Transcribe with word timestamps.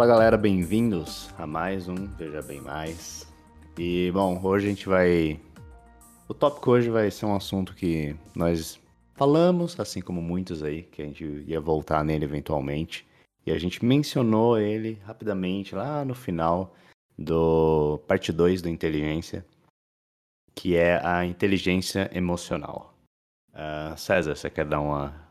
Fala 0.00 0.12
galera, 0.14 0.38
bem-vindos 0.38 1.28
a 1.36 1.46
mais 1.46 1.86
um 1.86 2.06
Veja 2.16 2.40
Bem 2.40 2.58
Mais. 2.58 3.30
E 3.76 4.10
bom, 4.12 4.40
hoje 4.42 4.64
a 4.64 4.70
gente 4.70 4.88
vai. 4.88 5.38
O 6.26 6.32
tópico 6.32 6.70
hoje 6.70 6.88
vai 6.88 7.10
ser 7.10 7.26
um 7.26 7.36
assunto 7.36 7.74
que 7.74 8.16
nós 8.34 8.80
falamos, 9.12 9.78
assim 9.78 10.00
como 10.00 10.22
muitos 10.22 10.62
aí, 10.62 10.84
que 10.84 11.02
a 11.02 11.04
gente 11.04 11.22
ia 11.46 11.60
voltar 11.60 12.02
nele 12.02 12.24
eventualmente. 12.24 13.06
E 13.44 13.52
a 13.52 13.58
gente 13.58 13.84
mencionou 13.84 14.58
ele 14.58 14.98
rapidamente 15.04 15.74
lá 15.74 16.02
no 16.02 16.14
final 16.14 16.74
do 17.18 18.00
parte 18.08 18.32
2 18.32 18.62
do 18.62 18.70
Inteligência, 18.70 19.44
que 20.54 20.76
é 20.76 20.98
a 21.04 21.26
inteligência 21.26 22.10
emocional. 22.14 22.94
Uh, 23.52 23.94
César, 23.98 24.34
você 24.34 24.48
quer 24.48 24.64
dar 24.64 24.80
uma 24.80 25.28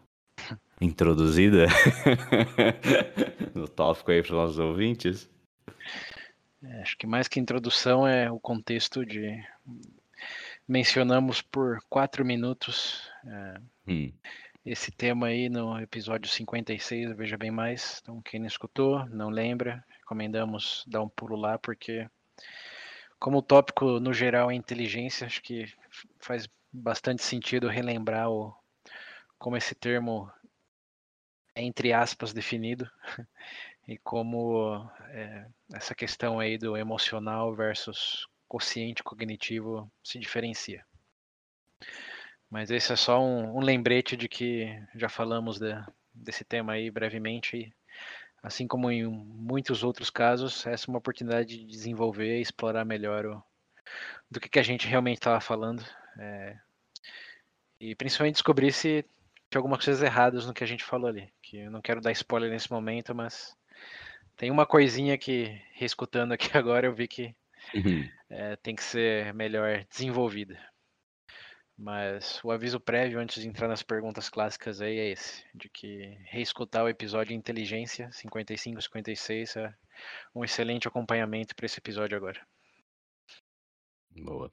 introduzida 0.81 1.65
no 3.53 3.67
tópico 3.67 4.11
aí 4.11 4.21
para 4.21 4.31
os 4.31 4.37
nossos 4.37 4.59
ouvintes? 4.59 5.29
É, 6.63 6.81
acho 6.81 6.97
que 6.97 7.07
mais 7.07 7.27
que 7.27 7.39
introdução 7.39 8.07
é 8.07 8.31
o 8.31 8.39
contexto 8.39 9.05
de 9.05 9.41
mencionamos 10.67 11.41
por 11.41 11.79
quatro 11.89 12.23
minutos 12.23 13.09
é, 13.25 13.61
hum. 13.87 14.11
esse 14.65 14.91
tema 14.91 15.27
aí 15.27 15.49
no 15.49 15.79
episódio 15.79 16.29
56, 16.29 17.15
veja 17.15 17.37
bem 17.37 17.51
mais. 17.51 17.99
Então 18.01 18.21
quem 18.21 18.39
não 18.39 18.47
escutou, 18.47 19.05
não 19.09 19.29
lembra, 19.29 19.83
recomendamos 19.99 20.83
dar 20.87 21.01
um 21.01 21.09
pulo 21.09 21.35
lá 21.35 21.57
porque 21.57 22.07
como 23.19 23.39
o 23.39 23.41
tópico 23.41 23.99
no 23.99 24.13
geral 24.13 24.49
é 24.49 24.55
inteligência, 24.55 25.27
acho 25.27 25.41
que 25.41 25.65
faz 26.19 26.47
bastante 26.71 27.23
sentido 27.23 27.67
relembrar 27.67 28.29
o, 28.29 28.53
como 29.37 29.57
esse 29.57 29.75
termo 29.75 30.31
entre 31.61 31.93
aspas, 31.93 32.33
definido, 32.33 32.89
e 33.87 33.97
como 33.97 34.89
é, 35.09 35.45
essa 35.73 35.95
questão 35.95 36.39
aí 36.39 36.57
do 36.57 36.77
emocional 36.77 37.55
versus 37.55 38.27
consciente 38.47 39.03
cognitivo 39.03 39.89
se 40.03 40.19
diferencia. 40.19 40.83
Mas 42.49 42.71
esse 42.71 42.91
é 42.91 42.95
só 42.95 43.21
um, 43.21 43.57
um 43.57 43.61
lembrete 43.61 44.17
de 44.17 44.27
que 44.27 44.67
já 44.95 45.07
falamos 45.07 45.59
de, 45.59 45.73
desse 46.13 46.43
tema 46.43 46.73
aí 46.73 46.89
brevemente, 46.89 47.57
e, 47.57 47.73
assim 48.41 48.67
como 48.67 48.89
em 48.89 49.05
muitos 49.05 49.83
outros 49.83 50.09
casos, 50.09 50.65
essa 50.65 50.85
é 50.85 50.89
uma 50.89 50.97
oportunidade 50.97 51.57
de 51.57 51.65
desenvolver 51.65 52.37
e 52.37 52.41
explorar 52.41 52.85
melhor 52.85 53.25
o, 53.25 53.43
do 54.29 54.39
que, 54.39 54.49
que 54.49 54.59
a 54.59 54.63
gente 54.63 54.87
realmente 54.87 55.17
estava 55.17 55.39
falando. 55.39 55.83
É, 56.17 56.57
e 57.79 57.95
principalmente 57.95 58.35
descobrir 58.35 58.73
se 58.73 59.05
tinha 59.49 59.59
algumas 59.59 59.83
coisas 59.83 60.03
erradas 60.03 60.45
no 60.45 60.53
que 60.53 60.63
a 60.63 60.67
gente 60.67 60.83
falou 60.83 61.07
ali. 61.07 61.31
Que 61.41 61.57
eu 61.57 61.71
não 61.71 61.81
quero 61.81 62.01
dar 62.01 62.11
spoiler 62.11 62.49
nesse 62.49 62.71
momento, 62.71 63.15
mas 63.15 63.55
tem 64.35 64.51
uma 64.51 64.65
coisinha 64.65 65.17
que, 65.17 65.59
reescutando 65.73 66.33
aqui 66.33 66.49
agora, 66.57 66.87
eu 66.87 66.93
vi 66.93 67.07
que 67.07 67.35
uhum. 67.73 68.07
é, 68.29 68.55
tem 68.57 68.75
que 68.75 68.83
ser 68.83 69.33
melhor 69.33 69.85
desenvolvida. 69.89 70.59
Mas 71.77 72.43
o 72.43 72.51
aviso 72.51 72.77
prévio 72.77 73.19
antes 73.19 73.41
de 73.41 73.47
entrar 73.47 73.69
nas 73.69 73.81
perguntas 73.81 74.29
clássicas 74.29 74.81
aí 74.81 74.97
é 74.97 75.11
esse, 75.11 75.45
de 75.55 75.69
que 75.69 76.17
reescutar 76.25 76.83
o 76.83 76.89
episódio 76.89 77.33
Inteligência 77.33 78.11
55 78.11 78.81
56 78.81 79.55
é 79.55 79.73
um 80.35 80.43
excelente 80.43 80.89
acompanhamento 80.89 81.55
para 81.55 81.65
esse 81.65 81.79
episódio 81.79 82.17
agora. 82.17 82.45
Boa. 84.11 84.51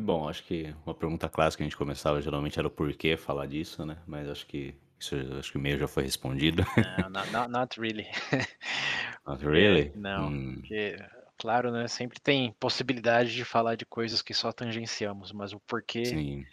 E 0.00 0.02
bom, 0.02 0.26
acho 0.26 0.42
que 0.44 0.74
uma 0.86 0.94
pergunta 0.94 1.28
clássica 1.28 1.58
que 1.58 1.64
a 1.64 1.68
gente 1.68 1.76
começava 1.76 2.22
geralmente 2.22 2.58
era 2.58 2.66
o 2.66 2.70
porquê 2.70 3.18
falar 3.18 3.44
disso, 3.44 3.84
né? 3.84 3.98
Mas 4.06 4.30
acho 4.30 4.46
que 4.46 4.74
isso 4.98 5.14
acho 5.38 5.52
que 5.52 5.58
meio 5.58 5.78
já 5.78 5.86
foi 5.86 6.04
respondido. 6.04 6.64
Não, 6.98 7.10
not, 7.10 7.30
not, 7.30 7.50
not 7.50 7.78
really. 7.78 8.06
Not 9.26 9.44
really? 9.44 9.92
Não, 9.94 10.28
hum. 10.28 10.54
porque, 10.54 10.96
claro, 11.36 11.70
né? 11.70 11.86
Sempre 11.86 12.18
tem 12.18 12.54
possibilidade 12.58 13.34
de 13.34 13.44
falar 13.44 13.74
de 13.74 13.84
coisas 13.84 14.22
que 14.22 14.32
só 14.32 14.50
tangenciamos, 14.50 15.32
mas 15.32 15.52
o 15.52 15.60
porquê 15.60 16.06
Sim. 16.06 16.46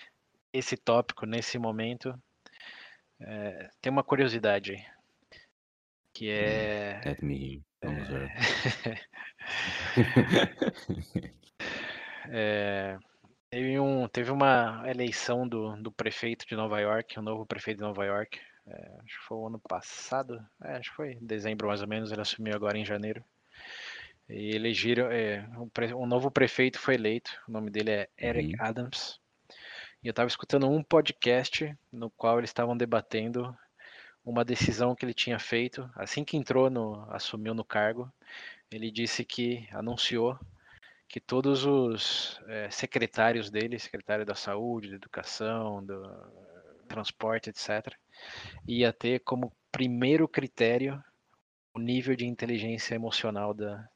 esse 0.52 0.76
tópico 0.76 1.26
nesse 1.26 1.58
momento 1.58 2.14
é, 3.22 3.70
tem 3.82 3.90
uma 3.90 4.04
curiosidade 4.04 4.74
aí. 4.74 4.86
Que 6.14 6.26
hum, 6.26 6.34
é. 6.34 7.02
Let 7.06 7.22
me 7.22 7.64
Vamos 7.82 8.08
ver. 8.10 8.30
é... 12.28 12.98
Teve, 13.50 13.80
um, 13.80 14.08
teve 14.10 14.30
uma 14.30 14.84
eleição 14.86 15.48
do, 15.48 15.76
do 15.78 15.90
prefeito 15.92 16.46
de 16.46 16.56
Nova 16.56 16.82
York, 16.82 17.18
o 17.18 17.22
novo 17.22 17.46
prefeito 17.46 17.78
de 17.78 17.84
Nova 17.84 18.06
York. 18.06 18.40
É, 18.68 18.92
acho 19.06 19.20
que 19.20 19.26
foi 19.26 19.38
o 19.38 19.48
ano 19.48 19.60
passado. 19.60 20.46
É, 20.64 20.76
acho 20.76 20.90
que 20.90 20.96
foi 20.96 21.18
dezembro 21.22 21.68
mais 21.68 21.82
ou 21.82 21.88
menos. 21.88 22.12
Ele 22.12 22.22
assumiu 22.22 22.54
agora 22.54 22.78
em 22.78 22.84
janeiro. 22.84 23.24
E 24.28 24.54
elegeram. 24.54 25.10
É, 25.10 25.48
um, 25.58 25.70
um, 25.96 26.06
novo 26.06 26.30
prefeito 26.30 26.78
foi 26.78 26.96
eleito. 26.96 27.32
O 27.48 27.52
nome 27.52 27.72
dele 27.72 27.92
é 27.92 28.10
Eric 28.18 28.56
uhum. 28.56 28.66
Adams. 28.66 29.20
E 30.04 30.08
eu 30.08 30.12
estava 30.12 30.28
escutando 30.28 30.70
um 30.70 30.84
podcast 30.84 31.74
no 31.92 32.10
qual 32.10 32.40
eles 32.40 32.50
estavam 32.50 32.76
debatendo 32.76 33.58
uma 34.26 34.44
decisão 34.44 34.94
que 34.94 35.06
ele 35.06 35.14
tinha 35.14 35.40
feito 35.40 35.90
assim 35.96 36.26
que 36.26 36.36
entrou 36.36 36.70
no 36.70 37.08
assumiu 37.10 37.54
no 37.54 37.64
cargo. 37.64 38.12
Ele 38.70 38.92
disse 38.92 39.24
que 39.24 39.66
anunciou 39.72 40.38
que 41.08 41.20
todos 41.20 41.66
os 41.66 42.40
é, 42.48 42.70
secretários 42.70 43.50
dele, 43.50 43.80
secretário 43.80 44.26
da 44.26 44.36
saúde, 44.36 44.90
da 44.90 44.96
educação, 44.96 45.84
do 45.84 46.04
transporte, 46.88 47.50
etc., 47.50 47.94
ia 48.68 48.92
ter 48.92 49.20
como 49.20 49.52
primeiro 49.72 50.28
critério 50.28 51.04
o 51.74 51.80
nível 51.80 52.16
de 52.16 52.26
inteligência 52.26 52.96
emocional 52.96 53.54
da 53.54 53.88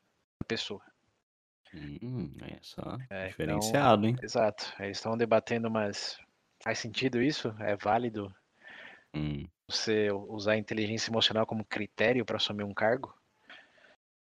pessoa. 0.48 0.82
Hum, 1.74 2.34
é 2.42 2.58
só 2.62 2.98
é, 3.10 3.28
diferenciado, 3.28 4.06
então, 4.06 4.10
hein? 4.10 4.18
Exato. 4.22 4.74
Eles 4.80 4.98
estão 4.98 5.18
debatendo, 5.18 5.72
mas 5.72 6.18
faz 6.62 6.80
sentido 6.80 7.22
isso? 7.22 7.56
É 7.60 7.76
válido 7.76 8.34
hum. 9.14 9.48
você 9.68 10.12
usar 10.12 10.54
a 10.54 10.58
inteligência 10.58 11.10
emocional 11.10 11.46
como 11.46 11.66
critério 11.66 12.26
para 12.26 12.38
assumir 12.38 12.64
um 12.64 12.74
cargo? 12.74 13.14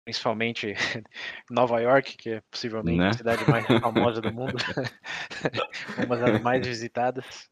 Principalmente 0.04 0.74
Nova 1.50 1.80
York, 1.80 2.16
que 2.16 2.30
é 2.30 2.40
possivelmente 2.50 2.98
né? 2.98 3.08
a 3.08 3.12
cidade 3.12 3.48
mais 3.48 3.66
famosa 3.80 4.20
do 4.20 4.32
mundo, 4.32 4.54
uma 6.04 6.16
das 6.16 6.40
mais 6.40 6.66
visitadas, 6.66 7.50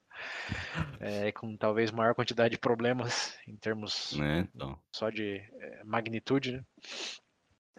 é, 1.01 1.33
com 1.33 1.57
talvez 1.57 1.91
maior 1.91 2.15
quantidade 2.15 2.53
de 2.53 2.59
problemas 2.59 3.39
em 3.47 3.57
termos 3.57 4.13
né? 4.19 4.49
então. 4.55 4.79
só 4.93 5.11
de 5.11 5.37
é, 5.37 5.85
magnitude. 5.85 6.53
Né? 6.53 6.65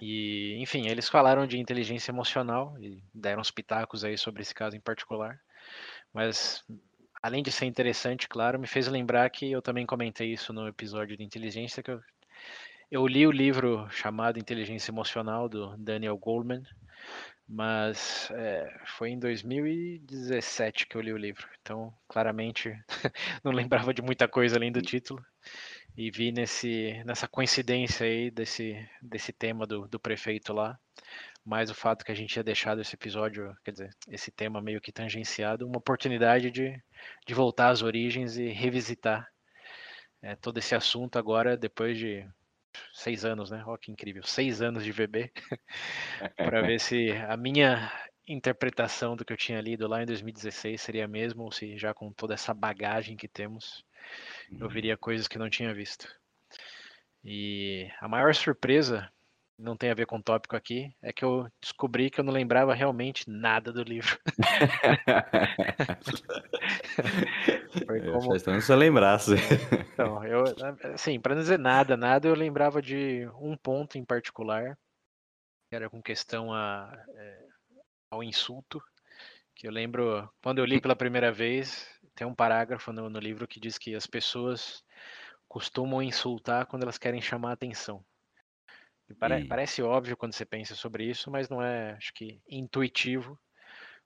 E, 0.02 0.58
enfim, 0.60 0.88
eles 0.88 1.08
falaram 1.08 1.46
de 1.46 1.60
inteligência 1.60 2.12
emocional 2.12 2.76
e 2.80 3.04
deram 3.14 3.42
uns 3.42 3.52
pitacos 3.52 4.04
aí 4.04 4.18
sobre 4.18 4.42
esse 4.42 4.54
caso 4.54 4.76
em 4.76 4.80
particular. 4.80 5.40
Mas, 6.12 6.64
além 7.22 7.44
de 7.44 7.52
ser 7.52 7.66
interessante, 7.66 8.28
claro, 8.28 8.60
me 8.60 8.66
fez 8.66 8.88
lembrar 8.88 9.30
que 9.30 9.52
eu 9.52 9.62
também 9.62 9.86
comentei 9.86 10.34
isso 10.34 10.52
no 10.52 10.68
episódio 10.68 11.16
de 11.16 11.24
inteligência, 11.24 11.84
que 11.84 11.92
eu 11.92 12.02
eu 12.92 13.08
li 13.08 13.26
o 13.26 13.32
livro 13.32 13.88
chamado 13.90 14.38
Inteligência 14.38 14.92
Emocional 14.92 15.48
do 15.48 15.78
Daniel 15.78 16.18
Goleman, 16.18 16.62
mas 17.48 18.30
é, 18.32 18.80
foi 18.86 19.12
em 19.12 19.20
2017 19.20 20.86
que 20.88 20.98
eu 20.98 21.02
li 21.02 21.14
o 21.14 21.18
livro, 21.18 21.48
então 21.62 21.94
claramente 22.08 22.78
não 23.42 23.54
lembrava 23.54 23.94
de 23.94 24.02
muita 24.02 24.28
coisa 24.28 24.58
além 24.58 24.74
do 24.74 24.82
título. 24.82 25.24
E 25.96 26.12
vi 26.12 26.32
nesse, 26.32 27.02
nessa 27.06 27.28
coincidência 27.28 28.06
aí 28.06 28.30
desse, 28.30 28.78
desse 29.02 29.32
tema 29.32 29.66
do, 29.66 29.88
do 29.88 30.00
prefeito 30.00 30.54
lá, 30.54 30.78
mais 31.46 31.70
o 31.70 31.76
fato 31.76 32.04
que 32.04 32.12
a 32.12 32.16
gente 32.16 32.32
tinha 32.32 32.44
deixado 32.44 32.82
esse 32.82 32.96
episódio, 32.96 33.56
quer 33.64 33.72
dizer, 33.72 33.90
esse 34.08 34.32
tema 34.32 34.62
meio 34.62 34.82
que 34.82 34.92
tangenciado, 34.92 35.66
uma 35.66 35.78
oportunidade 35.78 36.52
de, 36.52 36.82
de 37.26 37.34
voltar 37.34 37.70
às 37.70 37.82
origens 37.82 38.38
e 38.38 38.50
revisitar 38.50 39.28
é, 40.22 40.36
todo 40.36 40.58
esse 40.60 40.76
assunto 40.76 41.18
agora, 41.18 41.58
depois 41.58 41.98
de 41.98 42.26
seis 42.94 43.26
anos, 43.26 43.52
né? 43.52 43.64
Olha 43.66 43.78
que 43.78 43.92
incrível, 43.92 44.24
seis 44.24 44.62
anos 44.62 44.84
de 44.84 44.92
VB, 44.92 45.32
para 46.38 46.62
ver 46.62 46.80
se 46.82 47.12
a 47.12 47.36
minha 47.38 47.92
interpretação 48.28 49.16
do 49.16 49.26
que 49.26 49.34
eu 49.34 49.38
tinha 49.38 49.60
lido 49.60 49.88
lá 49.88 50.02
em 50.02 50.06
2016 50.06 50.80
seria 50.80 51.08
mesmo, 51.08 51.44
ou 51.44 51.52
se 51.52 51.78
já 51.78 51.94
com 51.94 52.12
toda 52.12 52.34
essa 52.34 52.54
bagagem 52.54 53.18
que 53.18 53.28
temos, 53.28 53.84
eu 54.52 54.68
uhum. 54.68 54.70
viria 54.70 54.98
coisas 54.98 55.28
que 55.28 55.38
não 55.38 55.50
tinha 55.50 55.74
visto. 55.74 56.08
E 57.24 57.90
a 58.00 58.08
maior 58.08 58.34
surpresa 58.34 59.12
não 59.62 59.78
tem 59.78 59.92
a 59.92 59.94
ver 59.94 60.08
com 60.08 60.18
o 60.18 60.24
tópico 60.24 60.56
aqui, 60.56 60.92
é 61.02 61.14
que 61.14 61.24
eu 61.24 61.48
descobri 61.62 62.10
que 62.10 62.20
eu 62.20 62.24
não 62.24 62.34
lembrava 62.34 62.74
realmente 62.74 63.30
nada 63.30 63.72
do 63.72 63.84
livro. 63.84 64.20
Foi 67.86 68.02
como... 68.02 68.36
Então 68.36 68.60
se 68.60 68.72
eu 68.72 68.78
lembrasse. 68.78 69.36
Então, 69.94 70.26
eu, 70.26 70.44
assim, 70.94 71.20
para 71.20 71.36
não 71.36 71.42
dizer 71.42 71.60
nada, 71.60 71.96
nada, 71.96 72.28
eu 72.28 72.34
lembrava 72.34 72.82
de 72.82 73.30
um 73.40 73.56
ponto 73.56 73.98
em 73.98 74.04
particular, 74.04 74.78
que 75.70 75.76
era 75.76 75.90
com 75.90 76.02
questão 76.02 76.54
a, 76.54 76.92
é, 77.16 77.46
ao 78.10 78.24
insulto, 78.24 78.82
que 79.56 79.68
eu 79.68 79.72
lembro, 79.72 80.28
quando 80.42 80.58
eu 80.58 80.66
li 80.66 80.82
pela 80.82 80.96
primeira 80.96 81.32
vez, 81.32 81.88
tem 82.16 82.26
um 82.26 82.34
parágrafo 82.34 82.92
no, 82.92 83.10
no 83.10 83.20
livro 83.20 83.48
que 83.48 83.60
diz 83.60 83.78
que 83.78 83.94
as 83.96 84.08
pessoas 84.08 84.84
costumam 85.48 86.02
insultar 86.02 86.66
quando 86.66 86.84
elas 86.84 86.98
querem 86.98 87.22
chamar 87.22 87.52
atenção. 87.52 88.04
Pare, 89.14 89.44
hum. 89.44 89.48
Parece 89.48 89.82
óbvio 89.82 90.18
quando 90.18 90.34
você 90.34 90.46
pensa 90.46 90.76
sobre 90.76 91.06
isso, 91.06 91.30
mas 91.32 91.50
não 91.50 91.62
é, 91.62 91.94
acho 91.94 92.14
que, 92.14 92.42
intuitivo. 92.48 93.40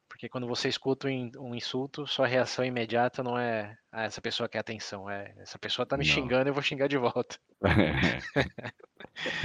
Porque 0.07 0.29
quando 0.29 0.47
você 0.47 0.69
escuta 0.69 1.07
um 1.07 1.55
insulto, 1.55 2.05
sua 2.05 2.27
reação 2.27 2.63
imediata 2.63 3.23
não 3.23 3.37
é 3.37 3.75
ah, 3.91 4.03
essa 4.03 4.21
pessoa 4.21 4.47
quer 4.47 4.59
atenção, 4.59 5.09
é 5.09 5.33
essa 5.39 5.57
pessoa 5.57 5.85
tá 5.85 5.97
me 5.97 6.05
não. 6.05 6.13
xingando, 6.13 6.47
eu 6.47 6.53
vou 6.53 6.61
xingar 6.61 6.87
de 6.87 6.97
volta. 6.97 7.37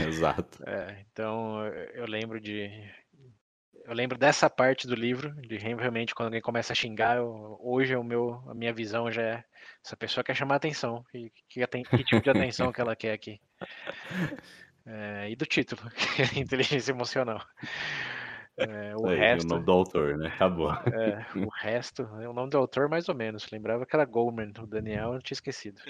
Exato. 0.07 0.61
É, 0.67 1.05
então 1.11 1.65
eu 1.95 2.05
lembro 2.07 2.39
de 2.41 2.71
eu 3.87 3.95
lembro 3.95 4.19
dessa 4.19 4.49
parte 4.51 4.87
do 4.87 4.95
livro, 4.95 5.35
de 5.41 5.57
realmente 5.57 6.15
quando 6.15 6.27
alguém 6.27 6.41
começa 6.41 6.73
a 6.73 6.77
xingar, 6.77 7.17
eu, 7.17 7.59
hoje 7.61 7.97
o 7.97 8.05
meu, 8.05 8.43
a 8.47 8.55
minha 8.55 8.73
visão 8.73 9.11
já 9.11 9.23
é 9.23 9.45
essa 9.85 9.97
pessoa 9.97 10.23
quer 10.23 10.35
chamar 10.35 10.57
atenção, 10.57 11.03
que, 11.11 11.33
que, 11.49 11.67
que 11.67 12.05
tipo 12.05 12.23
de 12.23 12.31
atenção 12.31 12.73
que 12.73 12.81
ela 12.81 12.95
quer 12.95 13.13
aqui. 13.13 13.41
É, 14.93 15.31
e 15.31 15.37
do 15.37 15.47
título, 15.47 15.81
inteligência 16.37 16.91
emocional. 16.91 17.41
É, 18.59 18.95
o 18.97 19.07
Aí, 19.07 19.17
resto. 19.17 19.47
O 19.47 19.49
nome 19.55 19.65
do 19.65 19.73
autor, 19.73 20.19
né? 20.19 20.27
Acabou. 20.27 20.73
É, 20.73 21.27
o 21.39 21.49
resto, 21.49 22.03
é 22.21 22.29
o 22.29 22.33
nome 22.33 22.51
do 22.51 22.59
autor 22.59 22.89
mais 22.89 23.09
ou 23.09 23.15
menos. 23.15 23.49
Lembrava 23.53 23.87
que 23.87 23.95
era 23.95 24.05
Goldman, 24.05 24.53
o 24.59 24.67
Daniel, 24.67 25.15
eu 25.15 25.23
tinha 25.23 25.37
esquecido. 25.37 25.81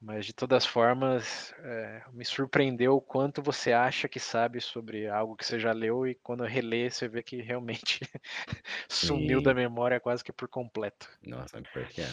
Mas 0.00 0.26
de 0.26 0.32
todas 0.32 0.64
formas, 0.64 1.52
é, 1.60 2.02
me 2.12 2.24
surpreendeu 2.24 2.94
o 2.94 3.00
quanto 3.00 3.42
você 3.42 3.72
acha 3.72 4.06
que 4.06 4.20
sabe 4.20 4.60
sobre 4.60 5.08
algo 5.08 5.34
que 5.34 5.44
você 5.44 5.58
já 5.58 5.72
leu 5.72 6.06
e 6.06 6.14
quando 6.14 6.44
relê 6.44 6.90
você 6.90 7.08
vê 7.08 7.22
que 7.22 7.40
realmente 7.40 8.00
sumiu 8.88 9.42
da 9.42 9.54
memória 9.54 9.98
quase 9.98 10.22
que 10.22 10.32
por 10.32 10.46
completo. 10.46 11.08
Nossa, 11.26 11.60
por 11.72 11.88
que 11.88 12.02
é. 12.02 12.08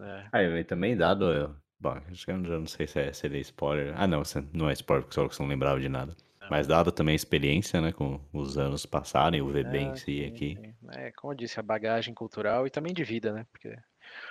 é. 0.00 0.28
Ah, 0.32 0.42
e 0.42 0.64
também 0.64 0.96
dado. 0.96 1.56
Bom, 1.78 1.98
acho 2.10 2.24
que 2.24 2.30
eu 2.30 2.44
já 2.44 2.58
não 2.58 2.66
sei 2.66 2.86
se 2.86 3.00
é, 3.00 3.12
se 3.12 3.26
é 3.26 3.38
spoiler. 3.38 3.92
Ah, 3.96 4.06
não, 4.06 4.22
não 4.52 4.70
é 4.70 4.72
spoiler, 4.72 5.04
porque 5.04 5.14
só 5.14 5.28
que 5.28 5.34
você 5.34 5.42
não 5.42 5.48
lembrava 5.48 5.80
de 5.80 5.88
nada. 5.88 6.16
Mas 6.50 6.66
dado 6.66 6.92
também 6.92 7.12
a 7.12 7.16
experiência, 7.16 7.80
né, 7.80 7.92
com 7.92 8.20
os 8.32 8.56
anos 8.56 8.86
passarem, 8.86 9.42
o 9.42 9.48
VB 9.48 9.78
em 9.78 9.96
si 9.96 10.04
sim, 10.04 10.26
aqui. 10.26 10.58
Sim. 10.60 10.74
É, 10.92 11.10
como 11.12 11.32
eu 11.32 11.36
disse, 11.36 11.58
a 11.58 11.62
bagagem 11.62 12.14
cultural 12.14 12.66
e 12.66 12.70
também 12.70 12.94
de 12.94 13.02
vida, 13.02 13.32
né? 13.32 13.46
Porque 13.50 13.76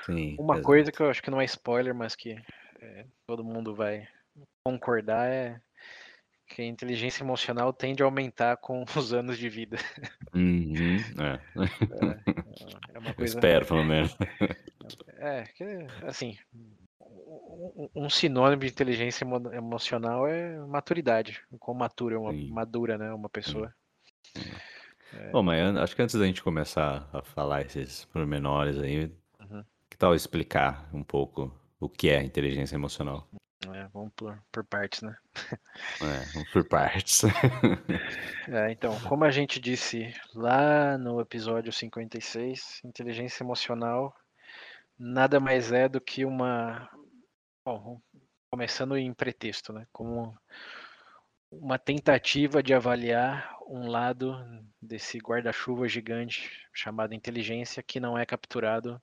sim, 0.05 0.35
uma 0.39 0.55
exato. 0.55 0.65
coisa 0.65 0.91
que 0.91 1.01
eu 1.01 1.09
acho 1.09 1.21
que 1.21 1.29
não 1.29 1.41
é 1.41 1.45
spoiler, 1.45 1.93
mas 1.93 2.15
que 2.15 2.37
é, 2.79 3.05
todo 3.27 3.43
mundo 3.43 3.75
vai 3.75 4.07
concordar 4.63 5.29
é 5.29 5.59
que 6.47 6.61
a 6.61 6.65
inteligência 6.65 7.23
emocional 7.23 7.73
tende 7.73 8.01
a 8.01 8.05
aumentar 8.05 8.57
com 8.63 8.85
os 8.95 9.13
anos 9.13 9.37
de 9.37 9.49
vida. 9.49 9.77
Uhum, 10.33 10.97
é. 11.19 11.39
É, 11.63 12.93
é 12.93 12.99
uma 12.99 13.13
coisa... 13.13 13.35
Espero, 13.35 13.65
pelo 13.65 13.83
menos. 13.83 14.15
É, 15.17 15.43
que, 15.55 15.63
assim, 16.03 16.37
um 17.95 18.09
sinônimo 18.09 18.61
de 18.61 18.67
inteligência 18.67 19.25
emocional 19.53 20.27
é 20.27 20.57
maturidade. 20.67 21.41
Como 21.59 21.79
matura 21.79 22.19
uma 22.19 22.31
Sim. 22.31 22.49
madura, 22.51 22.97
né, 22.97 23.13
uma 23.13 23.29
pessoa. 23.29 23.73
É. 25.13 25.31
Bom, 25.31 25.43
mas 25.43 25.75
acho 25.77 25.95
que 25.95 26.01
antes 26.01 26.15
da 26.15 26.25
gente 26.25 26.43
começar 26.43 27.07
a 27.13 27.21
falar 27.21 27.61
esses 27.61 28.05
pormenores 28.05 28.77
aí, 28.79 29.11
uhum. 29.39 29.63
que 29.89 29.97
tal 29.97 30.13
explicar 30.13 30.89
um 30.93 31.03
pouco 31.03 31.53
o 31.79 31.87
que 31.87 32.09
é 32.09 32.23
inteligência 32.23 32.75
emocional. 32.75 33.27
É, 33.73 33.87
vamos 33.93 34.11
por, 34.15 34.37
por 34.51 34.63
partes, 34.63 35.01
né? 35.01 35.15
É, 36.01 36.33
vamos 36.33 36.49
por 36.51 36.67
partes. 36.67 37.23
é, 38.47 38.71
então, 38.71 38.99
como 39.01 39.23
a 39.23 39.31
gente 39.31 39.59
disse 39.59 40.13
lá 40.33 40.97
no 40.97 41.19
episódio 41.19 41.71
56, 41.71 42.81
inteligência 42.83 43.43
emocional 43.43 44.13
nada 44.97 45.39
mais 45.39 45.71
é 45.71 45.87
do 45.87 45.99
que 45.99 46.25
uma. 46.25 46.89
Bom, 47.65 47.99
começando 48.49 48.95
em 48.95 49.13
pretexto, 49.13 49.73
né? 49.73 49.87
Como 49.91 50.37
uma 51.51 51.79
tentativa 51.79 52.61
de 52.61 52.73
avaliar 52.73 53.57
um 53.67 53.87
lado 53.87 54.35
desse 54.81 55.17
guarda-chuva 55.17 55.87
gigante 55.87 56.49
chamado 56.71 57.13
inteligência 57.13 57.81
que 57.81 57.99
não 57.99 58.17
é 58.17 58.25
capturado 58.25 59.01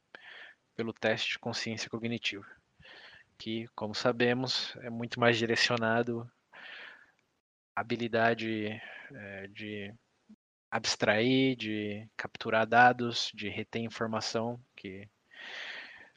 pelo 0.77 0.93
teste 0.93 1.33
de 1.33 1.39
consciência 1.39 1.91
cognitiva 1.91 2.47
que, 3.43 3.67
como 3.75 3.93
sabemos, 3.93 4.73
é 4.83 4.89
muito 4.89 5.19
mais 5.19 5.37
direcionado 5.37 6.31
à 7.75 7.81
habilidade 7.81 8.81
é, 9.13 9.49
de 9.49 9.93
abstrair, 10.71 11.57
de 11.57 12.09
capturar 12.17 12.65
dados, 12.65 13.33
de 13.35 13.49
reter 13.49 13.83
informação, 13.83 14.61
que 14.77 15.09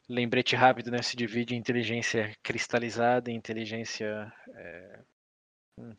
lembrete 0.08 0.56
rápido, 0.56 0.92
né, 0.92 1.02
se 1.02 1.16
divide 1.16 1.56
em 1.56 1.58
inteligência 1.58 2.36
cristalizada 2.44 3.32
e 3.32 3.34
inteligência 3.34 4.32
é, 4.54 5.00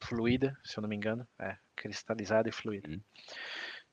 fluida, 0.02 0.56
se 0.64 0.78
eu 0.78 0.82
não 0.82 0.88
me 0.88 0.96
engano, 0.96 1.26
é, 1.40 1.56
cristalizada 1.74 2.48
e 2.48 2.52
fluida. 2.52 2.88
Uhum. 2.88 3.00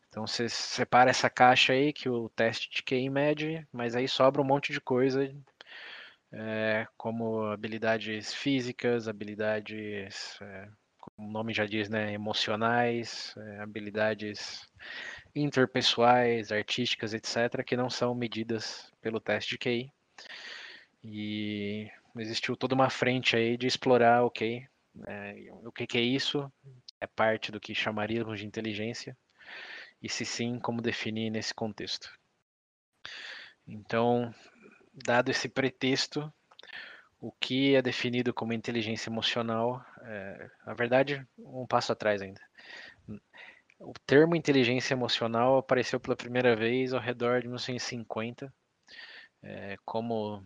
Então 0.07 0.27
você 0.27 0.47
separa 0.47 1.09
essa 1.09 1.29
caixa 1.29 1.73
aí 1.73 1.91
que 1.91 2.07
o 2.07 2.29
teste 2.29 2.69
de 2.69 2.83
QI 2.83 3.09
mede, 3.09 3.67
mas 3.71 3.95
aí 3.95 4.07
sobra 4.07 4.41
um 4.41 4.45
monte 4.45 4.71
de 4.71 4.79
coisa 4.79 5.27
é, 6.31 6.87
como 6.97 7.45
habilidades 7.45 8.33
físicas, 8.33 9.07
habilidades, 9.07 10.37
é, 10.41 10.67
como 10.99 11.29
o 11.29 11.31
nome 11.31 11.53
já 11.53 11.65
diz, 11.65 11.89
né, 11.89 12.13
emocionais, 12.13 13.33
é, 13.37 13.59
habilidades 13.59 14.61
interpessoais, 15.35 16.51
artísticas, 16.51 17.13
etc., 17.13 17.63
que 17.65 17.75
não 17.75 17.89
são 17.89 18.15
medidas 18.15 18.91
pelo 19.01 19.19
teste 19.19 19.51
de 19.51 19.57
QI. 19.57 19.91
E 21.03 21.89
existiu 22.17 22.55
toda 22.55 22.75
uma 22.75 22.89
frente 22.89 23.35
aí 23.35 23.57
de 23.57 23.67
explorar, 23.67 24.23
ok, 24.23 24.65
é, 25.07 25.47
o 25.63 25.71
que, 25.71 25.87
que 25.87 25.97
é 25.97 26.01
isso? 26.01 26.51
É 27.01 27.07
parte 27.07 27.51
do 27.51 27.59
que 27.59 27.75
chamaríamos 27.75 28.39
de 28.39 28.45
inteligência? 28.45 29.17
E 30.01 30.09
se 30.09 30.25
sim, 30.25 30.59
como 30.59 30.81
definir 30.81 31.29
nesse 31.29 31.53
contexto? 31.53 32.11
Então, 33.67 34.33
dado 34.93 35.31
esse 35.31 35.49
pretexto, 35.49 36.31
o 37.19 37.31
que 37.31 37.75
é 37.75 37.81
definido 37.81 38.33
como 38.33 38.53
inteligência 38.53 39.09
emocional, 39.09 39.83
é, 40.01 40.49
na 40.65 40.73
verdade, 40.73 41.25
um 41.37 41.65
passo 41.65 41.91
atrás 41.91 42.21
ainda. 42.21 42.41
O 43.79 43.93
termo 44.05 44.35
inteligência 44.35 44.93
emocional 44.93 45.57
apareceu 45.57 45.99
pela 45.99 46.15
primeira 46.15 46.55
vez 46.55 46.93
ao 46.93 47.01
redor 47.01 47.41
de 47.41 47.47
1950, 47.47 48.53
é, 49.43 49.75
como 49.85 50.43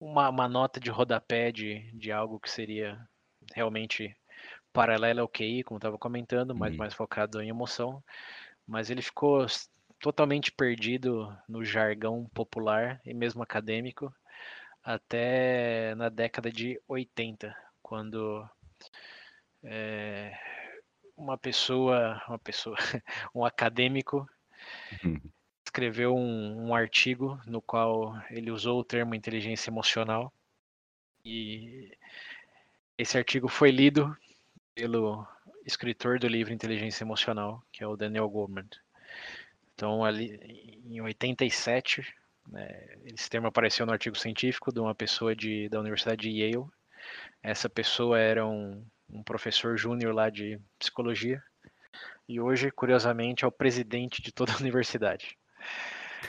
uma, 0.00 0.28
uma, 0.30 0.48
nota 0.48 0.80
de 0.80 0.90
rodapé 0.90 1.52
de, 1.52 1.90
de 1.92 2.10
algo 2.10 2.40
que 2.40 2.50
seria 2.50 2.98
realmente 3.54 4.16
paralelo 4.72 5.20
ao 5.20 5.28
QI, 5.28 5.62
como 5.62 5.78
estava 5.78 5.98
comentando, 5.98 6.54
mas 6.54 6.72
uhum. 6.72 6.78
mais 6.78 6.94
focado 6.94 7.40
em 7.40 7.48
emoção. 7.48 8.02
Mas 8.66 8.90
ele 8.90 9.02
ficou 9.02 9.46
totalmente 10.00 10.50
perdido 10.50 11.34
no 11.48 11.64
jargão 11.64 12.28
popular 12.34 13.00
e 13.04 13.14
mesmo 13.14 13.42
acadêmico 13.42 14.12
até 14.82 15.94
na 15.94 16.08
década 16.08 16.50
de 16.50 16.78
80, 16.86 17.56
quando 17.82 18.46
é, 19.62 20.36
uma 21.16 21.38
pessoa, 21.38 22.20
uma 22.28 22.38
pessoa, 22.38 22.76
um 23.34 23.44
acadêmico 23.44 24.28
uhum. 25.02 25.20
Escreveu 25.74 26.14
um, 26.14 26.68
um, 26.68 26.72
artigo 26.72 27.36
no 27.48 27.60
qual 27.60 28.16
ele 28.30 28.52
usou 28.52 28.78
o 28.78 28.84
termo 28.84 29.12
inteligência 29.12 29.70
emocional 29.70 30.32
e 31.24 31.90
esse 32.96 33.18
artigo 33.18 33.48
foi 33.48 33.72
lido 33.72 34.16
pelo 34.72 35.26
escritor 35.66 36.20
do 36.20 36.28
livro 36.28 36.52
Inteligência 36.52 37.02
Emocional, 37.02 37.60
que 37.72 37.82
é 37.82 37.86
o 37.88 37.96
Daniel 37.96 38.28
Goleman. 38.28 38.68
Então, 39.74 40.04
ali 40.04 40.80
em 40.86 41.00
87, 41.00 42.06
né, 42.46 42.96
esse 43.06 43.28
termo 43.28 43.48
apareceu 43.48 43.84
no 43.84 43.92
artigo 43.92 44.16
científico 44.16 44.72
de 44.72 44.78
uma 44.78 44.94
pessoa 44.94 45.34
de, 45.34 45.68
da 45.68 45.80
Universidade 45.80 46.22
de 46.22 46.40
Yale. 46.40 46.70
Essa 47.42 47.68
pessoa 47.68 48.16
era 48.20 48.46
um, 48.46 48.86
um 49.08 49.24
professor 49.24 49.76
júnior 49.76 50.14
lá 50.14 50.30
de 50.30 50.60
psicologia 50.78 51.42
e 52.28 52.40
hoje, 52.40 52.70
curiosamente, 52.70 53.44
é 53.44 53.48
o 53.48 53.52
presidente 53.52 54.22
de 54.22 54.30
toda 54.30 54.52
a 54.52 54.58
universidade. 54.62 55.36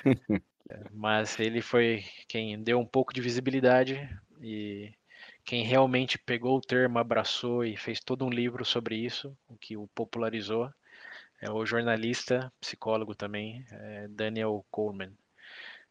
Mas 0.91 1.39
ele 1.39 1.61
foi 1.61 2.03
quem 2.27 2.61
deu 2.61 2.79
um 2.79 2.85
pouco 2.85 3.13
de 3.13 3.21
visibilidade 3.21 4.09
e 4.41 4.91
quem 5.43 5.63
realmente 5.63 6.17
pegou 6.17 6.57
o 6.57 6.61
termo, 6.61 6.97
abraçou 6.97 7.63
e 7.63 7.77
fez 7.77 7.99
todo 7.99 8.25
um 8.25 8.29
livro 8.29 8.65
sobre 8.65 8.95
isso, 8.95 9.37
o 9.47 9.55
que 9.55 9.77
o 9.77 9.87
popularizou 9.89 10.71
é 11.41 11.51
o 11.51 11.65
jornalista, 11.65 12.51
psicólogo 12.59 13.13
também, 13.13 13.65
é 13.71 14.07
Daniel 14.07 14.65
Coleman. 14.71 15.13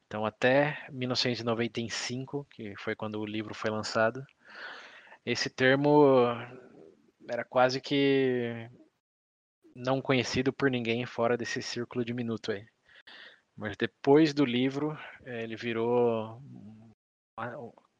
Então, 0.06 0.26
até 0.26 0.86
1995, 0.90 2.46
que 2.50 2.74
foi 2.76 2.96
quando 2.96 3.20
o 3.20 3.26
livro 3.26 3.54
foi 3.54 3.70
lançado, 3.70 4.24
esse 5.24 5.48
termo 5.48 6.04
era 7.28 7.44
quase 7.44 7.80
que 7.80 8.68
não 9.74 10.00
conhecido 10.00 10.52
por 10.52 10.70
ninguém 10.70 11.06
fora 11.06 11.36
desse 11.36 11.62
círculo 11.62 12.04
diminuto 12.04 12.52
aí. 12.52 12.66
Mas 13.56 13.76
depois 13.76 14.34
do 14.34 14.44
livro, 14.44 14.98
é, 15.24 15.42
ele 15.42 15.56
virou 15.56 16.42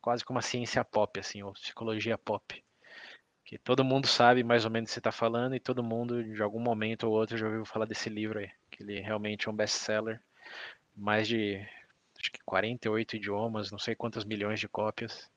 quase 0.00 0.24
como 0.24 0.36
uma 0.36 0.42
ciência 0.42 0.84
pop, 0.84 1.18
assim, 1.18 1.42
ou 1.42 1.52
psicologia 1.52 2.18
pop. 2.18 2.62
que 3.44 3.58
todo 3.58 3.84
mundo 3.84 4.06
sabe 4.06 4.42
mais 4.42 4.64
ou 4.64 4.70
menos 4.70 4.88
o 4.88 4.90
que 4.90 4.94
você 4.94 5.00
está 5.00 5.12
falando 5.12 5.54
e 5.54 5.60
todo 5.60 5.82
mundo, 5.82 6.24
de 6.24 6.42
algum 6.42 6.60
momento 6.60 7.04
ou 7.04 7.12
outro, 7.12 7.36
já 7.36 7.46
ouviu 7.46 7.64
falar 7.64 7.86
desse 7.86 8.08
livro 8.08 8.38
aí, 8.38 8.50
que 8.70 8.82
ele 8.82 9.00
realmente 9.00 9.48
é 9.48 9.50
um 9.50 9.56
best-seller, 9.56 10.20
mais 10.96 11.28
de 11.28 11.56
acho 12.18 12.32
que 12.32 12.40
48 12.44 13.16
idiomas, 13.16 13.70
não 13.70 13.78
sei 13.78 13.94
quantas 13.94 14.24
milhões 14.24 14.58
de 14.60 14.68
cópias. 14.68 15.30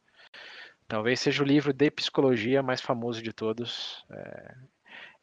Talvez 0.87 1.19
seja 1.19 1.43
o 1.43 1.45
livro 1.45 1.73
de 1.73 1.91
psicologia 1.91 2.63
mais 2.63 2.79
famoso 2.79 3.21
de 3.21 3.33
todos, 3.33 4.05
é, 4.09 4.55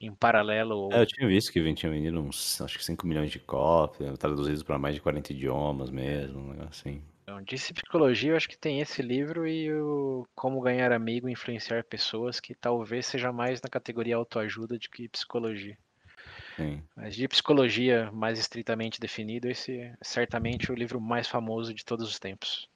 em 0.04 0.14
paralelo. 0.14 0.88
É, 0.92 1.00
eu 1.00 1.06
tinha 1.06 1.26
visto 1.26 1.52
que 1.52 1.74
tinha 1.74 1.90
vendido 1.90 2.20
uns, 2.20 2.60
acho 2.60 2.78
que 2.78 2.84
5 2.84 3.06
milhões 3.06 3.30
de 3.30 3.38
cópias, 3.38 4.18
traduzidos 4.18 4.62
para 4.62 4.78
mais 4.78 4.94
de 4.94 5.00
40 5.00 5.32
idiomas 5.32 5.90
mesmo, 5.90 6.40
um 6.40 6.48
negócio 6.48 6.68
assim. 6.70 7.02
Então, 7.22 7.42
disse 7.42 7.72
psicologia, 7.72 8.32
eu 8.32 8.36
acho 8.36 8.48
que 8.48 8.58
tem 8.58 8.80
esse 8.80 9.00
livro 9.00 9.46
e 9.48 9.72
o 9.72 10.26
Como 10.34 10.60
Ganhar 10.60 10.92
Amigo 10.92 11.26
e 11.28 11.32
Influenciar 11.32 11.82
Pessoas, 11.82 12.38
que 12.38 12.54
talvez 12.54 13.06
seja 13.06 13.32
mais 13.32 13.62
na 13.62 13.70
categoria 13.70 14.16
autoajuda 14.16 14.78
do 14.78 14.90
que 14.90 15.08
psicologia. 15.08 15.76
Sim. 16.56 16.82
Mas 16.94 17.16
de 17.16 17.26
psicologia 17.26 18.10
mais 18.12 18.38
estritamente 18.38 19.00
definido, 19.00 19.48
esse 19.48 19.80
é 19.80 19.94
certamente 20.02 20.70
o 20.70 20.74
livro 20.74 21.00
mais 21.00 21.26
famoso 21.26 21.72
de 21.72 21.84
todos 21.84 22.06
os 22.08 22.18
tempos. 22.18 22.68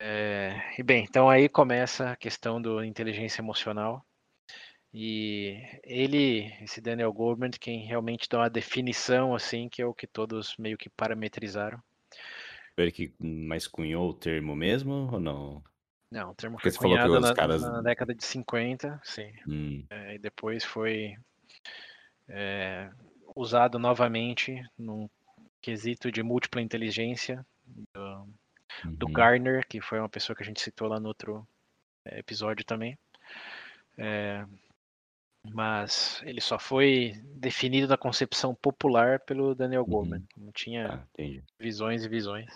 É, 0.00 0.60
e 0.76 0.82
bem, 0.82 1.04
então 1.04 1.30
aí 1.30 1.48
começa 1.48 2.10
a 2.10 2.16
questão 2.16 2.60
do 2.60 2.82
inteligência 2.82 3.40
emocional. 3.40 4.04
E 4.94 5.56
ele, 5.82 6.52
esse 6.60 6.80
Daniel 6.80 7.12
Goldman, 7.12 7.50
quem 7.50 7.86
realmente 7.86 8.28
dá 8.28 8.38
uma 8.38 8.50
definição 8.50 9.34
assim, 9.34 9.68
que 9.68 9.80
é 9.80 9.86
o 9.86 9.94
que 9.94 10.06
todos 10.06 10.54
meio 10.58 10.76
que 10.76 10.90
parametrizaram. 10.90 11.82
Ele 12.76 12.92
que 12.92 13.14
mais 13.18 13.66
cunhou 13.66 14.10
o 14.10 14.14
termo 14.14 14.54
mesmo 14.54 15.10
ou 15.10 15.20
não? 15.20 15.62
Não, 16.10 16.30
o 16.30 16.34
termo 16.34 16.56
Porque 16.56 16.70
foi 16.70 16.90
cunhado 16.90 17.18
na, 17.20 17.34
caras... 17.34 17.62
na, 17.62 17.80
década 17.80 18.14
de 18.14 18.22
50, 18.22 19.00
sim. 19.02 19.32
Hum. 19.48 19.84
É, 19.88 20.16
e 20.16 20.18
depois 20.18 20.62
foi 20.62 21.16
é, 22.28 22.90
usado 23.34 23.78
novamente 23.78 24.62
num 24.78 25.08
quesito 25.60 26.12
de 26.12 26.22
múltipla 26.22 26.60
inteligência 26.60 27.46
do, 27.94 28.28
do 28.84 29.06
uhum. 29.06 29.12
Garner, 29.12 29.66
que 29.66 29.80
foi 29.80 29.98
uma 29.98 30.08
pessoa 30.08 30.36
que 30.36 30.42
a 30.42 30.46
gente 30.46 30.60
citou 30.60 30.88
lá 30.88 31.00
no 31.00 31.08
outro 31.08 31.46
é, 32.04 32.18
episódio 32.18 32.64
também. 32.64 32.98
É, 33.96 34.44
mas 35.50 36.22
ele 36.24 36.40
só 36.40 36.58
foi 36.58 37.14
definido 37.34 37.88
na 37.88 37.96
concepção 37.96 38.54
popular 38.54 39.20
pelo 39.20 39.54
Daniel 39.54 39.82
uhum. 39.82 39.88
Goleman. 39.88 40.26
Uhum. 40.36 40.44
Não 40.44 40.52
tinha 40.52 40.86
ah, 40.94 41.22
visões 41.58 42.04
e 42.04 42.08
visões. 42.08 42.50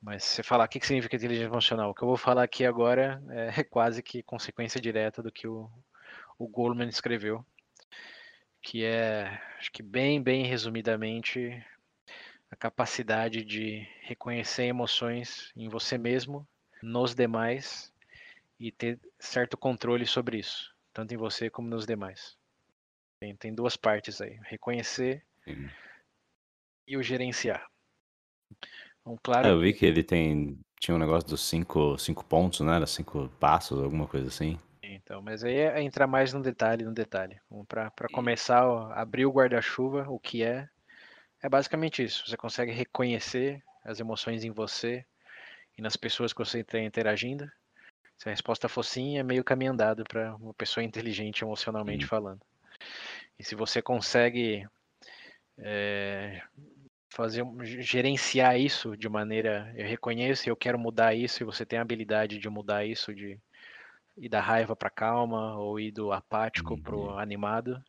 Mas 0.00 0.24
se 0.24 0.36
você 0.36 0.42
falar 0.42 0.64
o 0.64 0.68
que 0.68 0.84
significa 0.84 1.16
inteligência 1.16 1.48
emocional, 1.48 1.90
o 1.90 1.94
que 1.94 2.02
eu 2.02 2.08
vou 2.08 2.16
falar 2.16 2.42
aqui 2.42 2.64
agora 2.64 3.22
é 3.30 3.64
quase 3.64 4.02
que 4.02 4.22
consequência 4.22 4.80
direta 4.80 5.22
do 5.22 5.32
que 5.32 5.48
o, 5.48 5.70
o 6.38 6.46
Goleman 6.46 6.88
escreveu, 6.88 7.44
que 8.62 8.84
é, 8.84 9.40
acho 9.58 9.72
que 9.72 9.82
bem, 9.82 10.22
bem 10.22 10.44
resumidamente, 10.44 11.64
a 12.50 12.56
capacidade 12.56 13.44
de 13.44 13.86
reconhecer 14.02 14.64
emoções 14.64 15.50
em 15.56 15.68
você 15.68 15.96
mesmo, 15.96 16.46
nos 16.82 17.14
demais 17.14 17.90
e 18.60 18.70
ter 18.70 19.00
certo 19.18 19.56
controle 19.56 20.06
sobre 20.06 20.38
isso, 20.38 20.73
tanto 20.94 21.12
em 21.12 21.18
você 21.18 21.50
como 21.50 21.68
nos 21.68 21.84
demais. 21.84 22.38
Tem, 23.20 23.36
tem 23.36 23.54
duas 23.54 23.76
partes 23.76 24.20
aí: 24.22 24.38
reconhecer 24.44 25.22
Sim. 25.44 25.68
e 26.86 26.96
o 26.96 27.02
gerenciar. 27.02 27.66
Claro. 29.22 29.48
É, 29.48 29.50
eu 29.50 29.60
vi 29.60 29.74
que 29.74 29.84
ele 29.84 30.02
tem 30.02 30.58
tinha 30.80 30.94
um 30.94 30.98
negócio 30.98 31.28
dos 31.28 31.42
cinco, 31.42 31.96
cinco 31.98 32.24
pontos, 32.24 32.60
né? 32.60 32.76
Era 32.76 32.86
cinco 32.86 33.28
passos, 33.40 33.82
alguma 33.82 34.06
coisa 34.06 34.28
assim. 34.28 34.58
Então, 34.82 35.22
mas 35.22 35.42
aí 35.42 35.56
é 35.56 35.82
entrar 35.82 36.06
mais 36.06 36.32
no 36.32 36.42
detalhe, 36.42 36.84
no 36.84 36.92
detalhe. 36.92 37.40
Para 37.66 38.08
começar, 38.12 38.66
ó, 38.66 38.92
abrir 38.92 39.24
o 39.24 39.32
guarda-chuva, 39.32 40.06
o 40.08 40.18
que 40.18 40.42
é, 40.42 40.68
é 41.42 41.48
basicamente 41.48 42.02
isso. 42.02 42.26
Você 42.26 42.36
consegue 42.36 42.70
reconhecer 42.70 43.62
as 43.82 43.98
emoções 43.98 44.44
em 44.44 44.50
você 44.50 45.04
e 45.76 45.82
nas 45.82 45.96
pessoas 45.96 46.32
que 46.32 46.38
você 46.38 46.60
está 46.60 46.78
interagindo. 46.78 47.50
Se 48.16 48.28
a 48.28 48.32
resposta 48.32 48.68
for 48.68 48.82
sim, 48.82 49.18
é 49.18 49.22
meio 49.22 49.44
caminho 49.44 49.72
andado 49.72 50.04
para 50.04 50.34
uma 50.36 50.54
pessoa 50.54 50.84
inteligente 50.84 51.42
emocionalmente 51.42 52.06
falando. 52.06 52.40
E 53.38 53.44
se 53.44 53.54
você 53.54 53.82
consegue 53.82 54.66
é, 55.58 56.40
fazer 57.10 57.44
gerenciar 57.62 58.58
isso 58.58 58.96
de 58.96 59.08
maneira 59.08 59.72
eu 59.76 59.86
reconheço, 59.86 60.48
eu 60.48 60.56
quero 60.56 60.78
mudar 60.78 61.14
isso 61.14 61.42
e 61.42 61.46
você 61.46 61.66
tem 61.66 61.78
a 61.78 61.82
habilidade 61.82 62.38
de 62.38 62.48
mudar 62.48 62.84
isso 62.84 63.14
de 63.14 63.38
ir 64.16 64.28
da 64.28 64.40
raiva 64.40 64.76
para 64.76 64.90
calma 64.90 65.56
ou 65.56 65.78
ir 65.80 65.90
do 65.90 66.12
apático 66.12 66.74
uhum. 66.74 66.80
para 66.80 66.96
o 66.96 67.18
animado, 67.18 67.82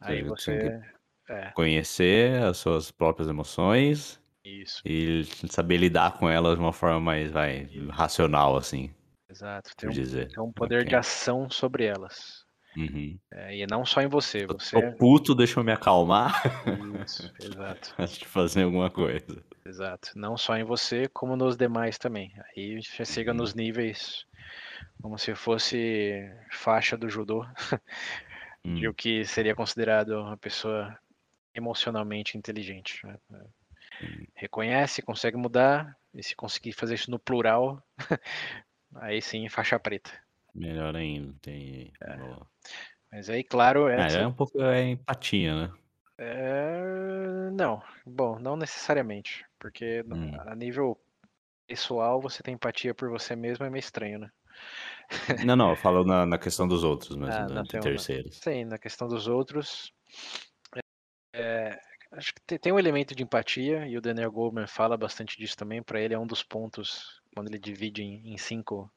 aí 0.00 0.22
você 0.22 0.82
é. 1.28 1.50
Conhecer 1.52 2.42
as 2.42 2.58
suas 2.58 2.90
próprias 2.90 3.28
emoções. 3.28 4.20
Isso. 4.44 4.82
E 4.84 5.24
saber 5.48 5.76
lidar 5.76 6.18
com 6.18 6.28
elas 6.28 6.56
de 6.56 6.60
uma 6.60 6.72
forma 6.72 7.00
mais 7.00 7.30
vai, 7.30 7.68
racional, 7.90 8.56
assim. 8.56 8.90
Exato. 9.32 9.70
Tem 9.76 9.88
um, 9.88 9.92
dizer. 9.92 10.28
Tem 10.28 10.42
um 10.42 10.52
poder 10.52 10.76
okay. 10.76 10.88
de 10.90 10.96
ação 10.96 11.48
sobre 11.48 11.84
elas. 11.84 12.44
Uhum. 12.76 13.18
É, 13.32 13.56
e 13.56 13.66
não 13.66 13.84
só 13.84 14.00
em 14.02 14.06
você. 14.06 14.46
você... 14.46 14.80
Tô 14.80 14.96
puto, 14.96 15.34
deixa 15.34 15.58
eu 15.58 15.64
me 15.64 15.72
acalmar. 15.72 16.42
Isso, 17.04 17.32
exato. 17.42 17.94
Antes 17.98 18.18
de 18.18 18.26
fazer 18.26 18.62
alguma 18.62 18.90
coisa. 18.90 19.42
Exato. 19.64 20.12
Não 20.14 20.36
só 20.36 20.56
em 20.56 20.64
você, 20.64 21.08
como 21.08 21.36
nos 21.36 21.56
demais 21.56 21.98
também. 21.98 22.32
Aí 22.56 22.82
você 22.82 23.04
chega 23.04 23.30
uhum. 23.30 23.38
nos 23.38 23.54
níveis 23.54 24.26
como 25.00 25.18
se 25.18 25.34
fosse 25.34 26.30
faixa 26.50 26.96
do 26.96 27.08
judô. 27.08 27.44
de 28.64 28.86
hum. 28.86 28.90
o 28.90 28.94
que 28.94 29.24
seria 29.24 29.54
considerado 29.54 30.10
uma 30.10 30.36
pessoa 30.36 30.96
emocionalmente 31.54 32.38
inteligente. 32.38 33.04
Né? 33.06 33.44
Reconhece, 34.34 35.02
consegue 35.02 35.36
mudar, 35.36 35.96
e 36.14 36.22
se 36.22 36.36
conseguir 36.36 36.72
fazer 36.72 36.94
isso 36.94 37.10
no 37.10 37.18
plural, 37.18 37.82
aí 38.96 39.20
sim, 39.20 39.48
faixa 39.48 39.78
preta. 39.78 40.10
Melhor 40.54 40.94
ainda. 40.96 41.34
Tem... 41.40 41.92
É. 42.02 42.18
Mas 43.10 43.30
aí, 43.30 43.42
claro. 43.42 43.88
É, 43.88 44.12
é, 44.12 44.22
é 44.22 44.26
um 44.26 44.32
pouco 44.32 44.60
é 44.62 44.90
empatia, 44.90 45.54
né? 45.54 45.72
É... 46.18 47.50
Não, 47.52 47.82
bom, 48.06 48.38
não 48.38 48.56
necessariamente. 48.56 49.44
Porque 49.58 50.04
hum. 50.06 50.32
a 50.40 50.54
nível 50.54 50.98
pessoal, 51.66 52.20
você 52.20 52.42
tem 52.42 52.54
empatia 52.54 52.94
por 52.94 53.08
você 53.08 53.34
mesmo 53.34 53.64
é 53.64 53.70
meio 53.70 53.80
estranho, 53.80 54.18
né? 54.18 54.30
Não, 55.44 55.56
não, 55.56 55.70
eu 55.70 55.76
falo 55.76 56.04
na, 56.06 56.26
na 56.26 56.38
questão 56.38 56.68
dos 56.68 56.84
outros 56.84 57.16
mesmo, 57.16 57.34
ah, 57.34 57.46
né, 57.46 57.62
de 57.62 57.80
terceiros. 57.80 58.36
Sim, 58.36 58.64
na 58.64 58.78
questão 58.78 59.08
dos 59.08 59.26
outros. 59.26 59.92
É, 61.34 61.78
acho 62.12 62.32
que 62.34 62.58
tem 62.58 62.72
um 62.72 62.78
elemento 62.78 63.14
de 63.14 63.22
empatia 63.22 63.86
e 63.86 63.96
o 63.96 64.00
Daniel 64.02 64.30
Goldman 64.30 64.66
fala 64.66 64.96
bastante 64.96 65.36
disso 65.38 65.56
também. 65.56 65.82
Para 65.82 66.00
ele 66.00 66.14
é 66.14 66.18
um 66.18 66.26
dos 66.26 66.42
pontos 66.42 67.21
quando 67.34 67.48
ele 67.48 67.58
divide 67.58 68.02
em, 68.02 68.32
em 68.32 68.38
cinco 68.38 68.90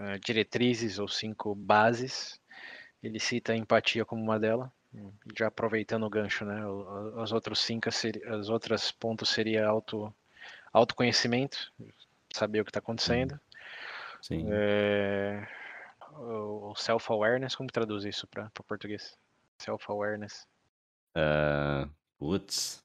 uh, 0.00 0.18
diretrizes 0.24 0.98
ou 0.98 1.08
cinco 1.08 1.54
bases. 1.54 2.40
Ele 3.02 3.20
cita 3.20 3.52
a 3.52 3.56
empatia 3.56 4.04
como 4.04 4.22
uma 4.22 4.38
delas. 4.38 4.68
Já 5.38 5.48
aproveitando 5.48 6.04
o 6.04 6.10
gancho, 6.10 6.44
né? 6.44 6.66
Os 6.66 7.30
outros 7.30 7.60
cinco, 7.60 7.88
as 7.88 8.48
outras 8.48 8.90
pontos 8.90 9.28
seria 9.28 9.66
auto, 9.66 10.12
autoconhecimento, 10.72 11.72
saber 12.32 12.60
o 12.60 12.64
que 12.64 12.70
está 12.70 12.80
acontecendo. 12.80 13.38
Sim. 14.22 14.46
É... 14.50 15.46
O 16.12 16.74
self-awareness, 16.74 17.54
como 17.54 17.70
traduz 17.70 18.04
isso 18.04 18.26
para 18.26 18.50
português? 18.66 19.16
Self-awareness. 19.58 20.48
Uh, 21.14 21.88
putz. 22.18 22.82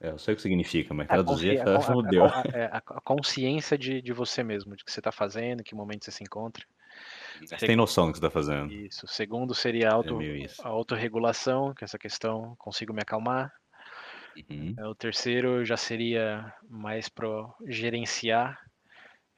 É, 0.00 0.10
eu 0.10 0.18
sei 0.18 0.34
o 0.34 0.36
que 0.36 0.42
significa, 0.42 0.92
mas 0.92 1.08
traduzir 1.08 1.56
é 1.56 1.80
fudeu. 1.80 2.24
A, 2.24 2.28
a, 2.70 2.76
a, 2.76 2.78
a, 2.78 3.00
consciência 3.00 3.78
de, 3.78 4.02
de 4.02 4.12
você 4.12 4.42
mesmo, 4.42 4.76
de 4.76 4.84
que 4.84 4.92
você 4.92 5.00
está 5.00 5.10
fazendo, 5.10 5.64
que 5.64 5.74
momento 5.74 6.04
você 6.04 6.10
se 6.10 6.22
encontra. 6.22 6.64
Você 7.40 7.66
tem 7.66 7.76
noção 7.76 8.06
do 8.06 8.12
que 8.12 8.18
você 8.18 8.26
está 8.26 8.30
fazendo. 8.30 8.72
Isso. 8.72 9.06
Segundo 9.06 9.54
seria 9.54 9.90
auto, 9.90 10.20
é 10.20 10.46
a 10.62 10.68
autorregulação, 10.68 11.74
que 11.74 11.84
é 11.84 11.86
essa 11.86 11.98
questão, 11.98 12.54
consigo 12.58 12.92
me 12.92 13.02
acalmar. 13.02 13.52
Uhum. 14.50 14.74
O 14.90 14.94
terceiro 14.94 15.64
já 15.64 15.76
seria 15.76 16.52
mais 16.68 17.08
para 17.08 17.28
gerenciar 17.66 18.58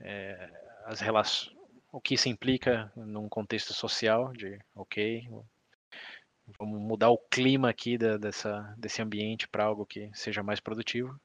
é, 0.00 0.50
as 0.86 1.00
relações, 1.00 1.56
o 1.92 2.00
que 2.00 2.14
isso 2.14 2.28
implica 2.28 2.92
num 2.96 3.28
contexto 3.28 3.72
social 3.72 4.32
de, 4.32 4.58
ok, 4.74 5.28
vamos 6.58 6.80
mudar 6.80 7.10
o 7.10 7.18
clima 7.18 7.68
aqui 7.68 7.98
da, 7.98 8.16
dessa, 8.16 8.74
desse 8.78 9.02
ambiente 9.02 9.48
para 9.48 9.64
algo 9.64 9.84
que 9.84 10.10
seja 10.14 10.42
mais 10.42 10.60
produtivo. 10.60 11.18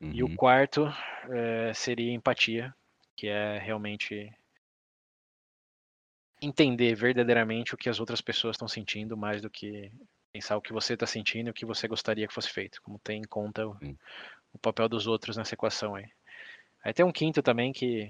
Uhum. 0.00 0.12
E 0.12 0.22
o 0.22 0.28
uhum. 0.28 0.36
quarto 0.36 0.86
é, 1.30 1.72
seria 1.74 2.12
empatia, 2.12 2.74
que 3.16 3.28
é 3.28 3.58
realmente 3.58 4.32
entender 6.42 6.94
verdadeiramente 6.94 7.74
o 7.74 7.76
que 7.76 7.88
as 7.88 8.00
outras 8.00 8.20
pessoas 8.20 8.54
estão 8.54 8.68
sentindo, 8.68 9.16
mais 9.16 9.42
do 9.42 9.50
que 9.50 9.92
pensar 10.32 10.56
o 10.56 10.62
que 10.62 10.72
você 10.72 10.94
está 10.94 11.06
sentindo 11.06 11.48
e 11.48 11.50
o 11.50 11.54
que 11.54 11.66
você 11.66 11.86
gostaria 11.86 12.26
que 12.26 12.32
fosse 12.32 12.50
feito, 12.50 12.80
como 12.82 12.98
tem 12.98 13.20
em 13.20 13.26
conta 13.26 13.66
o, 13.66 13.76
o 14.52 14.58
papel 14.58 14.88
dos 14.88 15.06
outros 15.06 15.36
nessa 15.36 15.54
equação 15.54 15.94
aí. 15.94 16.06
Aí 16.82 16.94
tem 16.94 17.04
um 17.04 17.12
quinto 17.12 17.42
também 17.42 17.72
que 17.72 18.08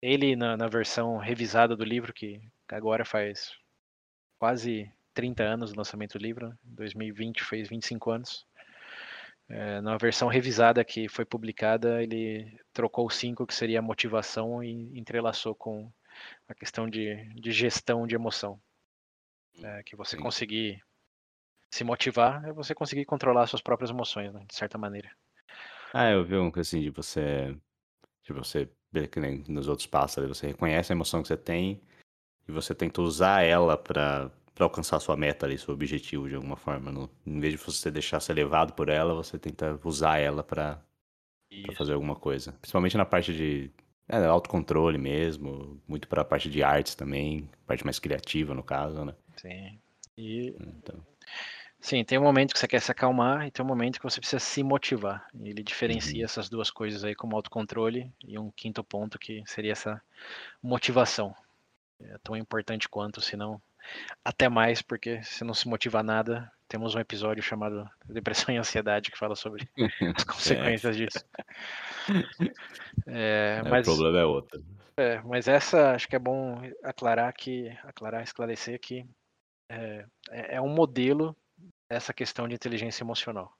ele 0.00 0.34
na, 0.34 0.56
na 0.56 0.66
versão 0.66 1.18
revisada 1.18 1.76
do 1.76 1.84
livro, 1.84 2.12
que 2.12 2.40
agora 2.68 3.04
faz 3.04 3.52
quase 4.38 4.90
30 5.14 5.42
anos 5.42 5.72
do 5.72 5.76
lançamento 5.76 6.18
do 6.18 6.22
livro, 6.22 6.56
2020 6.62 7.44
fez 7.44 7.68
25 7.68 8.10
anos. 8.10 8.46
É, 9.48 9.80
na 9.80 9.96
versão 9.96 10.28
revisada 10.28 10.84
que 10.84 11.08
foi 11.08 11.24
publicada, 11.24 12.02
ele 12.02 12.58
trocou 12.72 13.06
o 13.06 13.10
5, 13.10 13.46
que 13.46 13.54
seria 13.54 13.80
a 13.80 13.82
motivação, 13.82 14.62
e 14.62 14.98
entrelaçou 14.98 15.54
com 15.54 15.92
a 16.48 16.54
questão 16.54 16.88
de, 16.88 17.16
de 17.34 17.52
gestão 17.52 18.06
de 18.06 18.14
emoção. 18.14 18.60
É, 19.62 19.82
que 19.82 19.94
você 19.94 20.16
Sim. 20.16 20.22
conseguir 20.22 20.82
se 21.70 21.84
motivar 21.84 22.44
é 22.46 22.52
você 22.52 22.74
conseguir 22.74 23.04
controlar 23.04 23.46
suas 23.46 23.62
próprias 23.62 23.90
emoções, 23.90 24.32
né, 24.32 24.44
de 24.46 24.54
certa 24.54 24.78
maneira. 24.78 25.10
Ah, 25.92 26.10
eu 26.10 26.24
vi 26.24 26.36
um 26.36 26.50
que 26.50 26.60
assim, 26.60 26.80
de 26.80 26.90
você. 26.90 27.56
De 28.24 28.32
você, 28.32 28.70
que 29.10 29.18
nem 29.18 29.44
nos 29.48 29.68
outros 29.68 29.86
passos, 29.86 30.26
você 30.26 30.46
reconhece 30.46 30.92
a 30.92 30.94
emoção 30.94 31.22
que 31.22 31.28
você 31.28 31.36
tem 31.36 31.82
e 32.48 32.52
você 32.52 32.74
tenta 32.74 33.02
usar 33.02 33.42
ela 33.42 33.76
para 33.76 34.30
para 34.54 34.64
alcançar 34.64 35.00
sua 35.00 35.16
meta 35.16 35.46
ali, 35.46 35.58
seu 35.58 35.72
objetivo 35.72 36.28
de 36.28 36.34
alguma 36.34 36.56
forma. 36.56 36.92
No, 36.92 37.10
em 37.26 37.40
vez 37.40 37.52
de 37.52 37.58
você 37.58 37.90
deixar 37.90 38.20
ser 38.20 38.34
levado 38.34 38.72
por 38.74 38.88
ela, 38.88 39.14
você 39.14 39.38
tenta 39.38 39.78
usar 39.84 40.18
ela 40.18 40.42
para 40.42 40.82
fazer 41.76 41.94
alguma 41.94 42.14
coisa. 42.16 42.52
Principalmente 42.60 42.96
na 42.96 43.04
parte 43.04 43.34
de 43.34 43.70
é, 44.08 44.16
autocontrole 44.24 44.98
mesmo, 44.98 45.80
muito 45.86 46.08
para 46.08 46.22
a 46.22 46.24
parte 46.24 46.50
de 46.50 46.62
artes 46.62 46.94
também, 46.94 47.48
parte 47.66 47.84
mais 47.84 47.98
criativa 47.98 48.54
no 48.54 48.62
caso, 48.62 49.04
né? 49.04 49.14
Sim. 49.36 49.78
E 50.16 50.54
então. 50.60 51.04
Sim, 51.80 52.04
tem 52.04 52.16
um 52.16 52.22
momento 52.22 52.52
que 52.52 52.60
você 52.60 52.68
quer 52.68 52.80
se 52.80 52.92
acalmar 52.92 53.46
e 53.46 53.50
tem 53.50 53.64
um 53.64 53.68
momento 53.68 53.98
que 53.98 54.04
você 54.04 54.20
precisa 54.20 54.38
se 54.38 54.62
motivar. 54.62 55.26
Ele 55.42 55.64
diferencia 55.64 56.18
uhum. 56.18 56.24
essas 56.24 56.48
duas 56.48 56.70
coisas 56.70 57.02
aí 57.02 57.14
como 57.14 57.34
autocontrole 57.34 58.12
e 58.24 58.38
um 58.38 58.52
quinto 58.52 58.84
ponto 58.84 59.18
que 59.18 59.42
seria 59.46 59.72
essa 59.72 60.00
motivação. 60.62 61.34
É 62.00 62.18
tão 62.22 62.36
importante 62.36 62.88
quanto, 62.88 63.20
se 63.20 63.36
não 63.36 63.60
até 64.24 64.48
mais, 64.48 64.82
porque 64.82 65.22
se 65.22 65.44
não 65.44 65.54
se 65.54 65.68
motivar 65.68 66.02
nada, 66.02 66.50
temos 66.68 66.94
um 66.94 67.00
episódio 67.00 67.42
chamado 67.42 67.88
Depressão 68.06 68.54
e 68.54 68.58
Ansiedade 68.58 69.10
que 69.10 69.18
fala 69.18 69.36
sobre 69.36 69.68
as 70.16 70.24
consequências 70.24 70.96
é. 70.96 71.04
disso. 71.04 71.24
É, 73.06 73.60
é, 73.64 73.68
mas, 73.68 73.86
o 73.86 73.90
problema 73.90 74.18
é 74.18 74.24
outro. 74.24 74.64
É, 74.96 75.20
mas 75.22 75.48
essa 75.48 75.92
acho 75.92 76.08
que 76.08 76.16
é 76.16 76.18
bom 76.18 76.62
aclarar 76.82 77.32
que, 77.32 77.68
aclarar, 77.84 78.22
esclarecer 78.22 78.78
que 78.80 79.04
é, 79.68 80.04
é, 80.30 80.56
é 80.56 80.60
um 80.60 80.68
modelo 80.68 81.36
essa 81.88 82.12
questão 82.12 82.48
de 82.48 82.54
inteligência 82.54 83.02
emocional. 83.02 83.52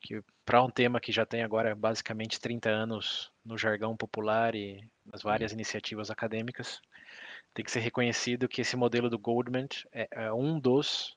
Que 0.00 0.22
para 0.44 0.62
um 0.62 0.70
tema 0.70 1.00
que 1.00 1.12
já 1.12 1.26
tem 1.26 1.42
agora 1.42 1.74
basicamente 1.74 2.40
30 2.40 2.70
anos 2.70 3.30
no 3.44 3.58
jargão 3.58 3.96
popular 3.96 4.54
e 4.54 4.82
nas 5.04 5.22
várias 5.22 5.52
iniciativas 5.52 6.10
acadêmicas, 6.10 6.80
tem 7.54 7.64
que 7.64 7.70
ser 7.70 7.80
reconhecido 7.80 8.48
que 8.48 8.60
esse 8.60 8.76
modelo 8.76 9.10
do 9.10 9.18
Goldman 9.18 9.68
é, 9.92 10.08
é 10.10 10.32
um 10.32 10.58
dos 10.58 11.16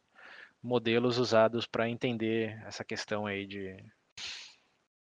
modelos 0.62 1.18
usados 1.18 1.66
para 1.66 1.90
entender 1.90 2.62
essa 2.66 2.84
questão 2.84 3.26
aí 3.26 3.46
de 3.46 3.76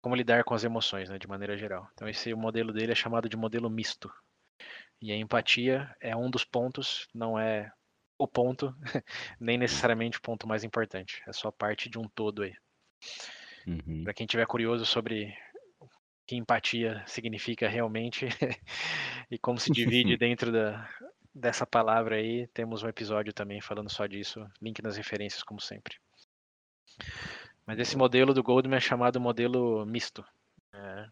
como 0.00 0.14
lidar 0.14 0.44
com 0.44 0.54
as 0.54 0.64
emoções, 0.64 1.08
né, 1.08 1.18
de 1.18 1.26
maneira 1.26 1.56
geral. 1.56 1.88
Então 1.94 2.08
esse 2.08 2.32
modelo 2.34 2.72
dele 2.72 2.92
é 2.92 2.94
chamado 2.94 3.28
de 3.28 3.36
modelo 3.36 3.70
misto. 3.70 4.12
E 5.00 5.12
a 5.12 5.16
empatia 5.16 5.94
é 6.00 6.16
um 6.16 6.30
dos 6.30 6.44
pontos, 6.44 7.08
não 7.14 7.38
é 7.38 7.70
o 8.18 8.26
ponto, 8.26 8.74
nem 9.38 9.58
necessariamente 9.58 10.18
o 10.18 10.22
ponto 10.22 10.46
mais 10.46 10.64
importante. 10.64 11.22
É 11.26 11.32
só 11.32 11.50
parte 11.50 11.88
de 11.88 11.98
um 11.98 12.08
todo 12.08 12.42
aí. 12.42 12.54
Uhum. 13.66 14.04
Para 14.04 14.14
quem 14.14 14.26
tiver 14.26 14.46
curioso 14.46 14.86
sobre 14.86 15.36
que 16.26 16.36
empatia 16.36 17.02
significa 17.06 17.68
realmente 17.68 18.26
e 19.30 19.38
como 19.38 19.58
se 19.58 19.70
divide 19.70 20.16
dentro 20.18 20.50
da, 20.50 20.88
dessa 21.34 21.66
palavra 21.66 22.16
aí, 22.16 22.46
temos 22.48 22.82
um 22.82 22.88
episódio 22.88 23.32
também 23.32 23.60
falando 23.60 23.90
só 23.90 24.06
disso. 24.06 24.46
Link 24.60 24.82
nas 24.82 24.96
referências, 24.96 25.42
como 25.42 25.60
sempre. 25.60 25.96
Mas 27.66 27.78
esse 27.78 27.96
modelo 27.96 28.32
do 28.32 28.42
Goldman 28.42 28.78
é 28.78 28.80
chamado 28.80 29.20
modelo 29.20 29.84
misto. 29.84 30.24
Né? 30.72 31.10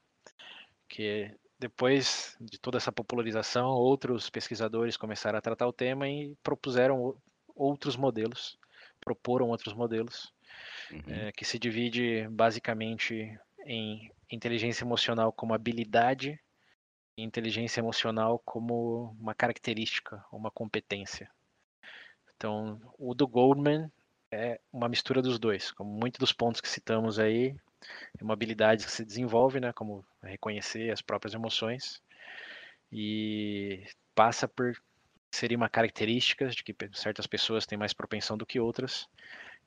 Que 0.88 1.30
depois 1.58 2.36
de 2.40 2.58
toda 2.58 2.78
essa 2.78 2.90
popularização, 2.90 3.68
outros 3.68 4.30
pesquisadores 4.30 4.96
começaram 4.96 5.38
a 5.38 5.42
tratar 5.42 5.66
o 5.66 5.72
tema 5.72 6.08
e 6.08 6.34
propuseram 6.42 7.16
outros 7.54 7.96
modelos, 7.96 8.58
proporam 9.00 9.48
outros 9.48 9.74
modelos, 9.74 10.32
uhum. 10.90 11.02
é, 11.06 11.32
que 11.32 11.44
se 11.44 11.58
divide 11.58 12.26
basicamente 12.30 13.38
em 13.66 14.10
inteligência 14.34 14.84
emocional 14.84 15.32
como 15.32 15.54
habilidade 15.54 16.38
e 17.16 17.22
inteligência 17.22 17.80
emocional 17.80 18.40
como 18.44 19.16
uma 19.20 19.34
característica, 19.34 20.24
uma 20.32 20.50
competência. 20.50 21.30
Então, 22.36 22.80
o 22.98 23.14
do 23.14 23.26
Goldman 23.26 23.90
é 24.30 24.60
uma 24.72 24.88
mistura 24.88 25.22
dos 25.22 25.38
dois, 25.38 25.70
como 25.70 25.90
muitos 25.90 26.18
dos 26.18 26.32
pontos 26.32 26.60
que 26.60 26.68
citamos 26.68 27.18
aí, 27.18 27.56
é 28.18 28.24
uma 28.24 28.34
habilidade 28.34 28.84
que 28.84 28.90
se 28.90 29.04
desenvolve, 29.04 29.60
né, 29.60 29.72
como 29.72 30.04
reconhecer 30.22 30.90
as 30.90 31.00
próprias 31.00 31.34
emoções 31.34 32.02
e 32.90 33.84
passa 34.14 34.48
por 34.48 34.74
seria 35.30 35.56
uma 35.56 35.68
característica 35.68 36.46
de 36.48 36.62
que 36.62 36.74
certas 36.92 37.26
pessoas 37.26 37.66
têm 37.66 37.76
mais 37.76 37.92
propensão 37.92 38.36
do 38.38 38.46
que 38.46 38.60
outras, 38.60 39.08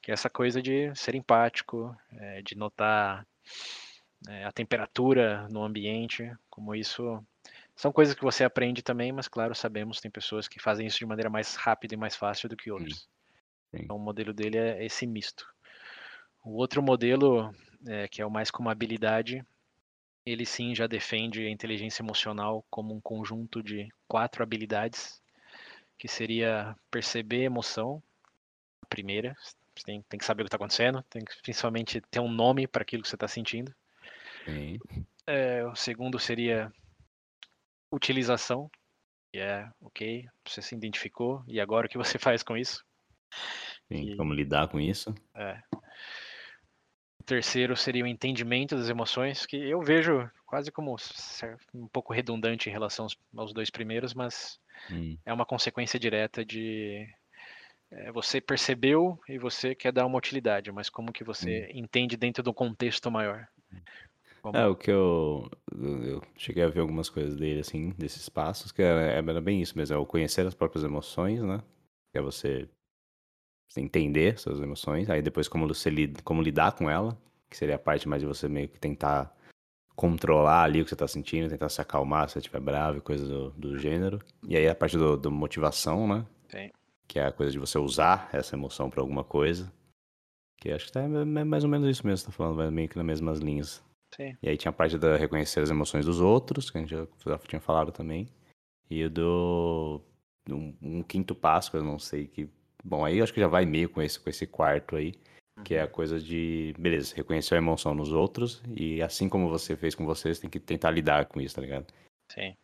que 0.02 0.12
é 0.12 0.14
essa 0.14 0.30
coisa 0.30 0.62
de 0.62 0.96
ser 0.96 1.14
empático, 1.14 1.96
é, 2.14 2.42
de 2.42 2.56
notar 2.56 3.28
é, 4.28 4.46
a 4.46 4.52
temperatura 4.52 5.48
no 5.50 5.64
ambiente, 5.64 6.32
como 6.50 6.74
isso 6.74 7.24
são 7.76 7.92
coisas 7.92 8.16
que 8.16 8.24
você 8.24 8.44
aprende 8.44 8.82
também, 8.82 9.12
mas 9.12 9.28
claro, 9.28 9.54
sabemos 9.54 10.02
tem 10.02 10.10
pessoas 10.10 10.48
que 10.48 10.60
fazem 10.60 10.88
isso 10.88 10.98
de 10.98 11.06
maneira 11.06 11.30
mais 11.30 11.56
rápida 11.56 11.94
e 11.94 11.98
mais 11.98 12.16
fácil 12.16 12.50
do 12.50 12.58
que 12.58 12.72
outras. 12.72 13.08
Sim. 13.72 13.84
Então 13.84 13.96
o 13.96 14.00
modelo 14.00 14.34
dele 14.34 14.58
é 14.58 14.84
esse 14.84 15.06
misto. 15.06 15.46
O 16.44 16.54
outro 16.54 16.82
modelo 16.82 17.54
é, 17.86 18.08
que 18.08 18.22
é 18.22 18.26
o 18.26 18.32
mais 18.32 18.50
como 18.50 18.70
habilidade, 18.70 19.46
ele 20.26 20.46
sim 20.46 20.74
já 20.74 20.88
defende 20.88 21.46
a 21.46 21.50
inteligência 21.50 22.02
emocional 22.02 22.66
como 22.70 22.94
um 22.94 23.02
conjunto 23.02 23.62
de 23.62 23.88
quatro 24.08 24.44
habilidades, 24.44 25.22
que 25.98 26.08
seria 26.08 26.76
perceber 26.92 27.44
emoção, 27.44 28.02
a 28.82 28.86
primeira, 28.88 29.36
você 29.76 29.84
tem, 29.84 30.02
tem 30.04 30.18
que 30.18 30.26
saber 30.26 30.42
o 30.42 30.46
que 30.46 30.48
está 30.48 30.58
acontecendo, 30.58 31.04
tem 31.10 31.24
que 31.24 31.42
principalmente 31.42 32.02
ter 32.02 32.20
um 32.20 32.32
nome 32.32 32.68
para 32.68 32.82
aquilo 32.82 33.04
que 33.04 33.10
você 33.10 33.16
está 33.16 33.28
sentindo. 33.28 33.74
Sim. 34.48 34.80
É, 35.26 35.66
o 35.66 35.76
segundo 35.76 36.18
seria 36.20 36.72
utilização, 37.92 38.70
que 39.32 39.40
é, 39.40 39.70
ok, 39.82 40.26
você 40.48 40.62
se 40.62 40.76
identificou, 40.76 41.44
e 41.48 41.60
agora 41.60 41.88
o 41.88 41.90
que 41.90 41.98
você 41.98 42.18
faz 42.20 42.44
com 42.44 42.56
isso? 42.56 42.84
Sim, 43.88 44.14
e, 44.14 44.18
como 44.18 44.34
lidar 44.34 44.68
com 44.68 44.80
isso? 44.80 45.14
É 45.36 45.62
terceiro 47.28 47.76
seria 47.76 48.06
o 48.06 48.08
entendimento 48.08 48.76
das 48.76 48.90
emoções, 48.90 49.46
que 49.46 49.58
eu 49.58 49.82
vejo 49.82 50.28
quase 50.46 50.72
como 50.72 50.96
um 51.74 51.88
pouco 51.90 52.14
redundante 52.14 52.70
em 52.70 52.72
relação 52.72 53.06
aos, 53.36 53.54
dois 53.54 53.70
primeiros, 53.70 54.14
mas 54.14 54.58
hum. 54.90 55.18
é 55.26 55.34
uma 55.34 55.46
consequência 55.46 56.00
direta 56.00 56.44
de 56.44 57.06
é, 57.92 58.12
você 58.14 58.40
percebeu 58.40 59.20
e 59.28 59.38
você 59.38 59.76
quer 59.76 59.92
dar 59.92 60.06
uma 60.06 60.18
utilidade, 60.18 60.72
mas 60.72 60.90
como 60.90 61.12
que 61.12 61.24
você 61.24 61.70
hum. 61.74 61.80
entende 61.80 62.16
dentro 62.16 62.42
do 62.42 62.54
contexto 62.54 63.12
maior? 63.12 63.46
Como... 64.42 64.58
É, 64.58 64.68
o 64.68 64.76
que 64.76 64.92
eu, 64.92 65.50
eu 65.72 66.22
cheguei 66.36 66.64
a 66.64 66.70
ver 66.70 66.80
algumas 66.80 67.10
coisas 67.10 67.36
dele, 67.36 67.60
assim, 67.60 67.90
desses 67.98 68.30
passos, 68.30 68.72
que 68.72 68.82
era, 68.82 69.02
era 69.02 69.42
bem 69.42 69.62
isso 69.62 69.78
mesmo, 69.78 69.96
é 69.96 70.00
o 70.00 70.06
conhecer 70.06 70.46
as 70.46 70.54
próprias 70.54 70.84
emoções, 70.84 71.42
né? 71.42 71.62
Que 72.12 72.20
é 72.20 72.22
você 72.22 72.68
entender 73.76 74.40
suas 74.40 74.60
emoções, 74.60 75.10
aí 75.10 75.22
depois 75.22 75.48
como 75.48 75.68
você 75.68 75.90
lida, 75.90 76.22
como 76.24 76.42
lidar 76.42 76.72
com 76.72 76.90
ela, 76.90 77.18
que 77.50 77.56
seria 77.56 77.76
a 77.76 77.80
parte 77.80 78.08
mais 78.08 78.22
de 78.22 78.28
você 78.28 78.48
meio 78.48 78.68
que 78.68 78.80
tentar 78.80 79.36
controlar 79.96 80.64
ali 80.64 80.82
o 80.82 80.84
que 80.84 80.90
você 80.90 80.96
tá 80.96 81.08
sentindo, 81.08 81.50
tentar 81.50 81.70
se 81.70 81.82
acalmar 81.82 82.28
se 82.28 82.34
você 82.34 82.40
estiver 82.40 82.60
bravo 82.60 83.00
e 83.00 83.02
coisas 83.02 83.28
do, 83.28 83.50
do, 83.52 83.78
gênero. 83.80 84.20
E 84.48 84.56
aí 84.56 84.68
a 84.68 84.76
parte 84.76 84.98
do, 84.98 85.18
do 85.18 85.32
motivação, 85.32 86.08
né? 86.08 86.26
Sim. 86.50 86.70
Que 87.08 87.20
é 87.20 87.26
a 87.26 87.32
coisa 87.32 87.52
de 87.52 87.58
você 87.58 87.80
usar 87.80 88.30
essa 88.32 88.56
emoção 88.56 88.90
para 88.90 89.02
alguma 89.02 89.24
coisa. 89.24 89.72
Que 90.58 90.72
acho 90.72 90.86
que 90.86 90.92
tá, 90.92 91.02
é 91.02 91.08
mais 91.08 91.64
ou 91.64 91.70
menos 91.70 91.88
isso 91.90 92.06
mesmo, 92.06 92.18
você 92.18 92.26
tá 92.28 92.32
falando, 92.32 92.72
meio 92.72 92.90
que 92.90 92.98
nas 92.98 93.06
mesmas 93.06 93.40
linhas. 93.40 93.84
Sim. 94.16 94.38
E 94.42 94.50
aí 94.50 94.58
tinha 94.58 94.70
a 94.70 94.74
parte 94.74 94.98
da 94.98 95.18
reconhecer 95.18 95.60
as 95.60 95.70
emoções 95.70 96.06
dos 96.06 96.20
outros, 96.20 96.70
que 96.70 96.78
a 96.78 96.82
gente 96.82 96.90
já, 96.90 97.08
tinha 97.48 97.62
falado 97.62 97.92
também. 97.92 98.28
E 98.90 99.04
o 99.04 99.10
do. 99.10 100.02
Um, 100.50 100.74
um, 100.82 101.04
quinto 101.04 101.36
passo, 101.36 101.70
que 101.70 101.76
eu 101.76 101.84
não 101.84 102.00
sei 102.00 102.26
que 102.26 102.50
Bom, 102.84 103.04
aí 103.04 103.18
eu 103.18 103.24
acho 103.24 103.34
que 103.34 103.40
já 103.42 103.48
vai 103.48 103.66
meio 103.66 103.90
com 103.90 104.02
esse, 104.02 104.18
com 104.18 104.30
esse 104.30 104.48
quarto 104.48 104.96
aí, 104.96 105.14
que 105.66 105.76
é 105.76 105.82
a 105.82 105.86
uhum. 105.86 105.92
coisa 105.92 106.20
de, 106.20 106.74
beleza, 106.80 107.14
reconhecer 107.16 107.56
a 107.56 107.58
emoção 107.58 107.94
nos 107.94 108.14
outros 108.14 108.62
e 108.76 109.02
assim 109.02 109.28
como 109.28 109.50
você 109.50 109.76
fez 109.76 109.94
com 109.94 110.06
vocês, 110.06 110.40
tem 110.40 110.50
que 110.50 110.60
tentar 110.60 110.92
lidar 110.92 111.26
com 111.26 111.42
isso, 111.42 111.56
tá 111.56 111.62
ligado? 111.62 111.88
Sim. 112.32 112.56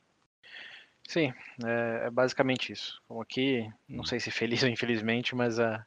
Sim, 1.06 1.34
é, 1.66 2.06
é 2.06 2.10
basicamente 2.10 2.72
isso. 2.72 3.02
Como 3.06 3.22
aqui, 3.22 3.70
não 3.90 4.02
hum. 4.02 4.06
sei 4.06 4.20
se 4.20 4.32
feliz 4.32 4.62
ou 4.64 4.70
infelizmente, 4.70 5.36
mas 5.36 5.60
a, 5.60 5.86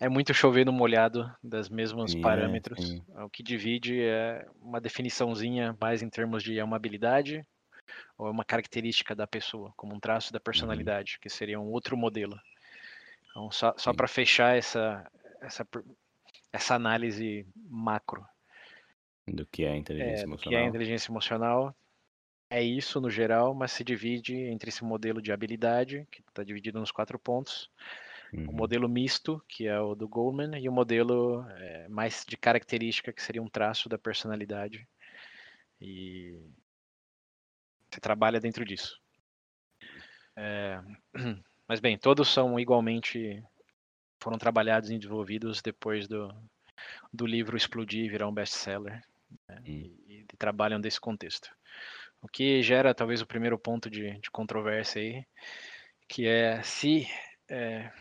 é 0.00 0.08
muito 0.08 0.34
chover 0.34 0.66
no 0.66 0.72
molhado 0.72 1.30
das 1.42 1.68
mesmos 1.68 2.12
sim, 2.12 2.20
parâmetros. 2.20 3.02
É, 3.14 3.22
o 3.22 3.30
que 3.30 3.42
divide 3.42 4.00
é 4.00 4.46
uma 4.60 4.80
definiçãozinha 4.80 5.76
mais 5.80 6.02
em 6.02 6.08
termos 6.08 6.42
de 6.42 6.58
amabilidade, 6.58 7.46
ou 8.18 8.26
é 8.26 8.30
uma 8.30 8.44
característica 8.44 9.14
da 9.14 9.26
pessoa, 9.26 9.72
como 9.76 9.94
um 9.94 10.00
traço 10.00 10.32
da 10.32 10.38
uhum. 10.38 10.44
personalidade, 10.44 11.14
uhum. 11.14 11.20
que 11.20 11.28
seria 11.28 11.60
um 11.60 11.70
outro 11.70 11.96
modelo. 11.96 12.38
Então, 13.30 13.50
só, 13.50 13.74
só 13.76 13.92
para 13.92 14.06
fechar 14.06 14.56
essa, 14.56 15.10
essa, 15.40 15.66
essa 16.52 16.74
análise 16.74 17.46
macro. 17.56 18.24
Do 19.26 19.46
que 19.46 19.64
é 19.64 19.70
a 19.70 19.76
inteligência 19.76 20.22
é, 20.22 20.24
emocional. 20.24 20.36
Do 20.36 20.48
que 20.48 20.54
é 20.54 20.58
a 20.58 20.68
inteligência 20.68 21.10
emocional. 21.10 21.74
É 22.50 22.62
isso 22.62 23.00
no 23.00 23.10
geral, 23.10 23.54
mas 23.54 23.72
se 23.72 23.82
divide 23.82 24.36
entre 24.36 24.68
esse 24.68 24.84
modelo 24.84 25.20
de 25.20 25.32
habilidade, 25.32 26.06
que 26.10 26.20
está 26.20 26.44
dividido 26.44 26.78
nos 26.78 26.92
quatro 26.92 27.18
pontos, 27.18 27.70
uhum. 28.34 28.50
o 28.50 28.52
modelo 28.52 28.88
misto, 28.88 29.42
que 29.48 29.66
é 29.66 29.78
o 29.78 29.94
do 29.94 30.08
Goldman, 30.08 30.58
e 30.58 30.68
o 30.68 30.72
modelo 30.72 31.46
é, 31.50 31.88
mais 31.88 32.24
de 32.26 32.36
característica, 32.36 33.12
que 33.12 33.22
seria 33.22 33.42
um 33.42 33.48
traço 33.48 33.88
da 33.88 33.98
personalidade. 33.98 34.86
E 35.80 36.38
você 37.90 38.00
trabalha 38.00 38.40
dentro 38.40 38.64
disso. 38.64 39.00
É, 40.36 40.80
mas 41.68 41.80
bem, 41.80 41.96
todos 41.96 42.28
são 42.28 42.58
igualmente 42.58 43.42
foram 44.22 44.38
trabalhados 44.38 44.90
e 44.90 44.96
desenvolvidos 44.96 45.60
depois 45.60 46.08
do, 46.08 46.34
do 47.12 47.26
livro 47.26 47.56
explodir 47.56 48.04
e 48.04 48.08
virar 48.08 48.26
um 48.26 48.32
best-seller 48.32 49.02
né, 49.48 49.58
hum. 49.60 49.62
e, 49.66 50.26
e, 50.32 50.36
trabalham 50.38 50.80
desse 50.80 50.98
contexto. 50.98 51.50
O 52.22 52.28
que 52.28 52.62
gera 52.62 52.94
talvez 52.94 53.20
o 53.20 53.26
primeiro 53.26 53.58
ponto 53.58 53.90
de, 53.90 54.18
de 54.18 54.30
controvérsia 54.30 55.02
aí, 55.02 55.26
que 56.08 56.26
é 56.26 56.62
se 56.62 57.06
é, 57.50 57.92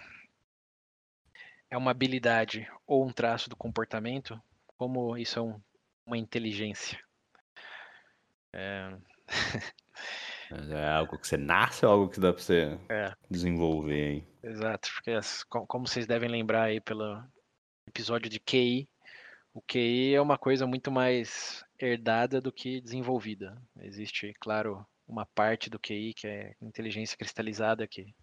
é, 1.74 1.78
uma 1.78 1.92
habilidade 1.92 2.68
ou 2.86 3.04
um 3.04 3.12
traço 3.12 3.50
do 3.50 3.56
comportamento, 3.56 4.40
como 4.78 5.18
isso 5.18 5.40
é 5.40 5.42
um, 5.42 5.60
uma 6.06 6.18
inteligência. 6.18 7.00
É... 8.54 8.96
É 10.70 10.88
algo 10.88 11.18
que 11.18 11.28
você 11.28 11.36
nasce 11.36 11.84
ou 11.84 11.92
algo 11.92 12.10
que 12.10 12.20
dá 12.20 12.32
para 12.32 12.40
você 12.40 12.78
é. 12.88 13.12
desenvolver 13.28 14.24
aí? 14.44 14.52
Exato, 14.52 14.88
porque 14.94 15.12
como 15.50 15.88
vocês 15.88 16.06
devem 16.06 16.30
lembrar 16.30 16.66
aí 16.66 16.80
pelo 16.80 17.24
episódio 17.88 18.30
de 18.30 18.40
QI, 18.40 18.88
o 19.52 19.62
QI 19.62 20.14
é 20.14 20.22
uma 20.22 20.38
coisa 20.38 20.68
muito 20.68 20.92
mais 20.92 21.66
herdada 21.80 22.40
do 22.40 22.52
que 22.52 22.82
desenvolvida. 22.82 23.60
Existe, 23.80 24.32
claro, 24.40 24.86
uma 25.08 25.26
parte 25.26 25.72
do 25.72 25.80
QI 25.80 26.14
que 26.14 26.28
é 26.28 26.54
inteligência 26.62 27.18
cristalizada 27.18 27.88
que 27.88 28.14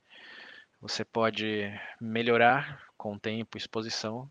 você 0.80 1.04
pode 1.04 1.70
melhorar 2.00 2.82
com 2.96 3.18
tempo, 3.18 3.58
exposição, 3.58 4.30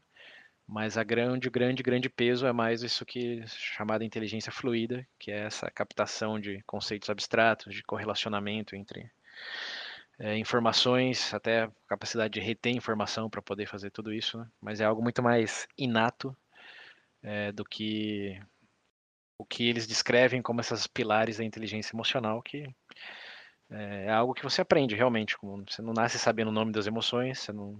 mas 0.67 0.97
a 0.97 1.03
grande, 1.03 1.49
grande, 1.49 1.81
grande 1.81 2.09
peso 2.09 2.45
é 2.45 2.53
mais 2.53 2.83
isso 2.83 3.05
que 3.05 3.43
chamada 3.47 4.05
inteligência 4.05 4.51
fluida, 4.51 5.05
que 5.17 5.31
é 5.31 5.45
essa 5.45 5.69
captação 5.71 6.39
de 6.39 6.61
conceitos 6.63 7.09
abstratos, 7.09 7.73
de 7.73 7.83
correlacionamento 7.83 8.75
entre 8.75 9.11
é, 10.19 10.37
informações, 10.37 11.33
até 11.33 11.69
capacidade 11.87 12.33
de 12.33 12.39
reter 12.39 12.75
informação 12.75 13.29
para 13.29 13.41
poder 13.41 13.65
fazer 13.65 13.89
tudo 13.89 14.13
isso, 14.13 14.37
né? 14.37 14.47
mas 14.61 14.79
é 14.79 14.85
algo 14.85 15.01
muito 15.01 15.23
mais 15.23 15.67
inato 15.77 16.35
é, 17.23 17.51
do 17.51 17.63
que 17.63 18.39
o 19.37 19.45
que 19.45 19.67
eles 19.67 19.87
descrevem 19.87 20.41
como 20.41 20.59
esses 20.61 20.85
pilares 20.85 21.37
da 21.37 21.43
inteligência 21.43 21.95
emocional, 21.95 22.41
que 22.41 22.67
é, 23.71 24.05
é 24.05 24.11
algo 24.11 24.33
que 24.33 24.43
você 24.43 24.61
aprende 24.61 24.95
realmente. 24.95 25.37
Você 25.67 25.81
não 25.81 25.93
nasce 25.93 26.17
sabendo 26.17 26.49
o 26.49 26.53
nome 26.53 26.71
das 26.71 26.87
emoções, 26.87 27.39
você 27.39 27.51
não, 27.51 27.79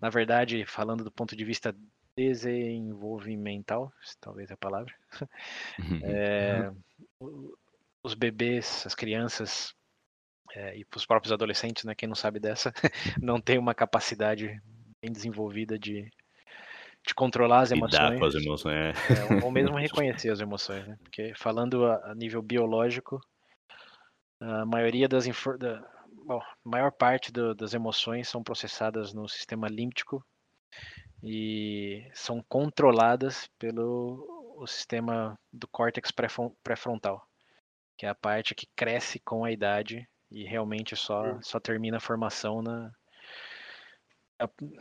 na 0.00 0.10
verdade, 0.10 0.64
falando 0.66 1.04
do 1.04 1.10
ponto 1.10 1.34
de 1.36 1.44
vista 1.44 1.74
desenvolvimental, 2.16 3.92
talvez 4.20 4.50
é 4.50 4.54
a 4.54 4.56
palavra, 4.56 4.94
é, 6.02 6.72
os 8.02 8.14
bebês, 8.14 8.84
as 8.86 8.94
crianças 8.94 9.74
é, 10.54 10.78
e 10.78 10.86
os 10.94 11.04
próprios 11.04 11.32
adolescentes, 11.32 11.84
né, 11.84 11.94
quem 11.94 12.08
não 12.08 12.16
sabe 12.16 12.40
dessa, 12.40 12.72
não 13.22 13.40
tem 13.40 13.58
uma 13.58 13.74
capacidade 13.74 14.58
bem 15.02 15.12
desenvolvida 15.12 15.78
de, 15.78 16.10
de 17.06 17.14
controlar 17.14 17.60
as 17.60 17.72
emoções. 17.72 18.18
Com 18.18 18.24
as 18.24 18.34
emoções. 18.34 18.96
É, 19.10 19.44
ou 19.44 19.50
mesmo 19.50 19.76
reconhecer 19.76 20.30
as 20.30 20.40
emoções, 20.40 20.86
né? 20.86 20.96
Porque 21.02 21.34
falando 21.36 21.84
a, 21.84 22.12
a 22.12 22.14
nível 22.14 22.40
biológico, 22.40 23.20
a 24.40 24.66
maioria 24.66 25.08
das 25.08 25.26
da, 25.58 25.82
bom, 26.24 26.40
a 26.40 26.56
maior 26.64 26.92
parte 26.92 27.32
do, 27.32 27.54
das 27.54 27.74
emoções 27.74 28.28
são 28.28 28.42
processadas 28.42 29.12
no 29.12 29.28
sistema 29.28 29.68
límbico 29.68 30.24
e 31.22 32.08
são 32.14 32.42
controladas 32.48 33.48
pelo 33.58 34.34
o 34.58 34.66
sistema 34.66 35.38
do 35.52 35.68
córtex 35.68 36.10
pré-frontal, 36.62 37.28
que 37.96 38.06
é 38.06 38.08
a 38.08 38.14
parte 38.14 38.54
que 38.54 38.66
cresce 38.74 39.18
com 39.18 39.44
a 39.44 39.52
idade 39.52 40.08
e 40.30 40.44
realmente 40.44 40.96
só, 40.96 41.38
só 41.42 41.60
termina 41.60 41.98
a 41.98 42.00
formação 42.00 42.62
na, 42.62 42.90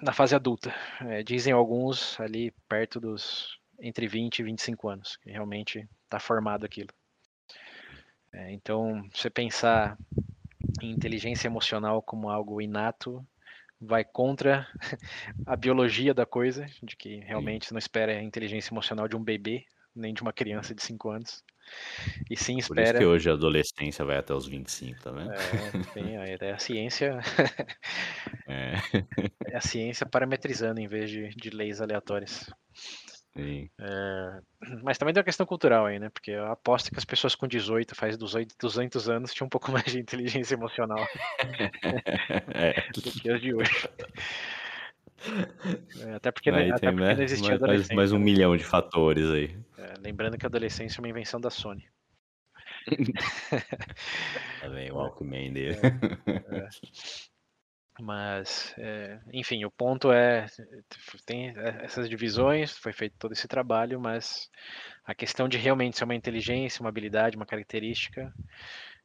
na 0.01 0.13
fase 0.13 0.33
adulta. 0.33 0.73
É, 1.01 1.23
dizem 1.23 1.53
alguns 1.53 2.19
ali 2.19 2.51
perto 2.69 2.99
dos 2.99 3.59
entre 3.79 4.07
20 4.07 4.39
e 4.39 4.43
25 4.43 4.87
anos, 4.87 5.17
que 5.17 5.29
realmente 5.29 5.87
está 6.05 6.19
formado 6.19 6.65
aquilo. 6.65 6.89
É, 8.35 8.51
então, 8.51 9.01
você 9.13 9.29
pensar 9.29 9.97
em 10.81 10.91
inteligência 10.91 11.47
emocional 11.47 12.01
como 12.01 12.29
algo 12.29 12.61
inato 12.61 13.25
vai 13.79 14.03
contra 14.03 14.67
a 15.47 15.55
biologia 15.55 16.13
da 16.13 16.25
coisa, 16.25 16.65
de 16.83 16.97
que 16.97 17.17
realmente 17.21 17.71
não 17.71 17.79
espera 17.79 18.11
a 18.11 18.21
inteligência 18.21 18.73
emocional 18.73 19.07
de 19.07 19.15
um 19.15 19.23
bebê, 19.23 19.65
nem 19.95 20.13
de 20.13 20.21
uma 20.21 20.33
criança 20.33 20.75
de 20.75 20.83
5 20.83 21.09
anos. 21.09 21.43
E 22.29 22.35
sim 22.35 22.57
espera. 22.57 22.75
Por 22.75 22.89
isso 22.89 22.97
que 22.99 23.05
hoje 23.05 23.29
a 23.29 23.33
adolescência 23.33 24.03
vai 24.03 24.17
até 24.17 24.33
os 24.33 24.45
25, 24.47 25.01
tá 25.01 25.11
vendo? 25.11 25.31
É, 25.31 25.37
sim, 25.93 26.15
é 26.15 26.51
a 26.51 26.59
ciência. 26.59 27.19
é. 28.47 28.73
é 29.47 29.55
a 29.57 29.61
ciência 29.61 30.05
parametrizando 30.05 30.79
em 30.79 30.87
vez 30.87 31.09
de, 31.09 31.29
de 31.29 31.49
leis 31.49 31.81
aleatórias. 31.81 32.51
É, 33.37 34.41
mas 34.81 34.97
também 34.97 35.13
tem 35.13 35.19
uma 35.19 35.25
questão 35.25 35.45
cultural 35.45 35.85
aí, 35.85 35.99
né? 35.99 36.09
Porque 36.09 36.31
eu 36.31 36.45
aposto 36.47 36.89
que 36.91 36.97
as 36.97 37.05
pessoas 37.05 37.35
com 37.35 37.47
18, 37.47 37.93
faz 37.93 38.17
200 38.17 39.09
anos, 39.09 39.33
tinham 39.33 39.47
um 39.47 39.49
pouco 39.49 39.71
mais 39.73 39.85
de 39.85 39.99
inteligência 39.99 40.55
emocional 40.55 40.99
é. 42.53 42.89
do 42.93 43.01
que 43.01 43.29
as 43.29 43.41
de 43.41 43.53
hoje. 43.53 43.89
É, 46.01 46.13
até 46.13 46.31
porque, 46.31 46.49
aí 46.49 46.71
até 46.71 46.91
porque 46.91 47.15
não 47.15 47.23
existia 47.23 47.49
mais, 47.49 47.63
adolescência. 47.63 47.95
Mais 47.95 48.11
um 48.11 48.19
né? 48.19 48.23
milhão 48.23 48.55
de 48.55 48.63
fatores 48.63 49.29
aí. 49.31 49.57
É, 49.77 49.93
lembrando 49.99 50.37
que 50.37 50.45
a 50.45 50.49
adolescência 50.49 50.99
é 50.99 51.01
uma 51.01 51.09
invenção 51.09 51.41
da 51.41 51.49
Sony. 51.49 51.85
tá 54.61 54.69
bem, 54.69 54.91
o 54.91 54.95
Walkman 54.95 55.51
dele. 55.51 55.77
É, 56.27 56.57
é. 56.57 56.69
Mas, 57.99 58.73
é, 58.77 59.19
enfim, 59.31 59.63
o 59.63 59.71
ponto 59.71 60.11
é, 60.11 60.47
tem 61.25 61.53
essas 61.81 62.09
divisões, 62.09 62.77
foi 62.77 62.91
feito 62.91 63.15
todo 63.17 63.31
esse 63.31 63.47
trabalho, 63.47 63.99
mas 63.99 64.49
a 65.05 65.15
questão 65.15 65.47
de 65.47 65.57
realmente 65.57 65.97
ser 65.97 66.03
uma 66.03 66.15
inteligência, 66.15 66.81
uma 66.81 66.89
habilidade, 66.89 67.37
uma 67.37 67.45
característica, 67.45 68.33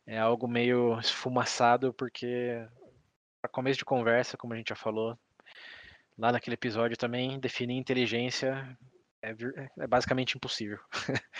é 0.06 0.18
algo 0.18 0.48
meio 0.48 0.98
esfumaçado, 0.98 1.94
porque 1.94 2.66
para 3.40 3.50
começo 3.50 3.78
de 3.78 3.84
conversa, 3.84 4.36
como 4.36 4.54
a 4.54 4.56
gente 4.56 4.70
já 4.70 4.76
falou, 4.76 5.16
lá 6.18 6.32
naquele 6.32 6.54
episódio 6.54 6.96
também, 6.96 7.38
definir 7.38 7.76
inteligência 7.76 8.76
é, 9.22 9.34
é 9.78 9.86
basicamente 9.86 10.36
impossível. 10.36 10.78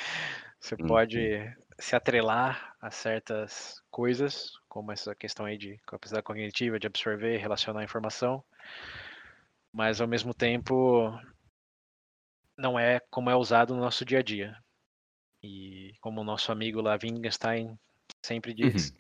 Você 0.61 0.75
uhum. 0.75 0.87
pode 0.87 1.53
se 1.81 1.97
atrelar 1.97 2.77
a 2.81 2.91
certas 2.91 3.83
coisas, 3.91 4.53
como 4.69 4.93
essa 4.93 5.15
questão 5.15 5.47
aí 5.47 5.57
de 5.57 5.79
capacidade 5.87 6.25
cognitiva, 6.25 6.79
de 6.79 6.87
absorver, 6.87 7.39
relacionar 7.39 7.81
a 7.81 7.85
informação, 7.85 8.45
mas 9.73 10.01
ao 10.01 10.07
mesmo 10.07 10.35
tempo 10.35 11.13
não 12.57 12.79
é 12.79 13.01
como 13.11 13.31
é 13.31 13.35
usado 13.35 13.75
no 13.75 13.81
nosso 13.81 14.05
dia 14.05 14.19
a 14.19 14.23
dia. 14.23 14.57
E 15.43 15.95
como 16.01 16.21
o 16.21 16.25
nosso 16.25 16.53
amigo 16.53 16.83
lá, 16.83 16.99
Wittgenstein, 17.03 17.79
sempre 18.23 18.53
diz, 18.53 18.91
uhum. 18.91 18.99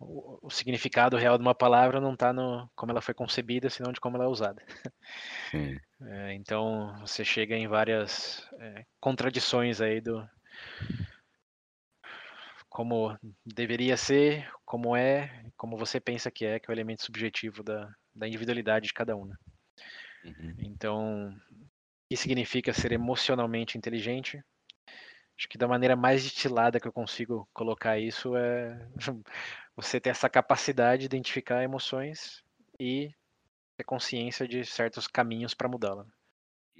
o, 0.00 0.46
o, 0.46 0.50
significado 0.50 1.18
real 1.18 1.36
de 1.36 1.42
uma 1.42 1.54
palavra 1.54 2.00
não 2.00 2.14
está 2.14 2.32
no 2.32 2.66
como 2.74 2.92
ela 2.92 3.02
foi 3.02 3.12
concebida, 3.12 3.68
senão 3.68 3.92
de 3.92 4.00
como 4.00 4.16
ela 4.16 4.24
é 4.24 4.28
usada. 4.28 4.62
É, 6.02 6.32
então 6.32 6.98
você 7.00 7.22
chega 7.22 7.54
em 7.54 7.68
várias 7.68 8.48
é, 8.58 8.86
contradições 8.98 9.82
aí 9.82 10.00
do, 10.00 10.26
como 12.80 13.14
deveria 13.44 13.94
ser, 13.94 14.50
como 14.64 14.96
é, 14.96 15.44
como 15.54 15.76
você 15.76 16.00
pensa 16.00 16.30
que 16.30 16.46
é, 16.46 16.58
que 16.58 16.70
é 16.70 16.72
o 16.72 16.74
elemento 16.74 17.04
subjetivo 17.04 17.62
da, 17.62 17.94
da 18.14 18.26
individualidade 18.26 18.86
de 18.86 18.94
cada 18.94 19.14
um. 19.14 19.26
Né? 19.26 19.36
Uhum. 20.24 20.54
Então, 20.60 21.28
o 21.28 21.68
que 22.08 22.16
significa 22.16 22.72
ser 22.72 22.92
emocionalmente 22.92 23.76
inteligente? 23.76 24.42
Acho 25.38 25.46
que 25.46 25.58
da 25.58 25.68
maneira 25.68 25.94
mais 25.94 26.22
destilada 26.22 26.80
que 26.80 26.88
eu 26.88 26.92
consigo 26.92 27.46
colocar 27.52 27.98
isso 27.98 28.34
é 28.34 28.88
você 29.76 30.00
ter 30.00 30.08
essa 30.08 30.30
capacidade 30.30 31.00
de 31.00 31.04
identificar 31.06 31.62
emoções 31.62 32.42
e 32.80 33.10
ter 33.76 33.84
consciência 33.84 34.48
de 34.48 34.64
certos 34.64 35.06
caminhos 35.06 35.52
para 35.52 35.68
mudá-la. 35.68 36.06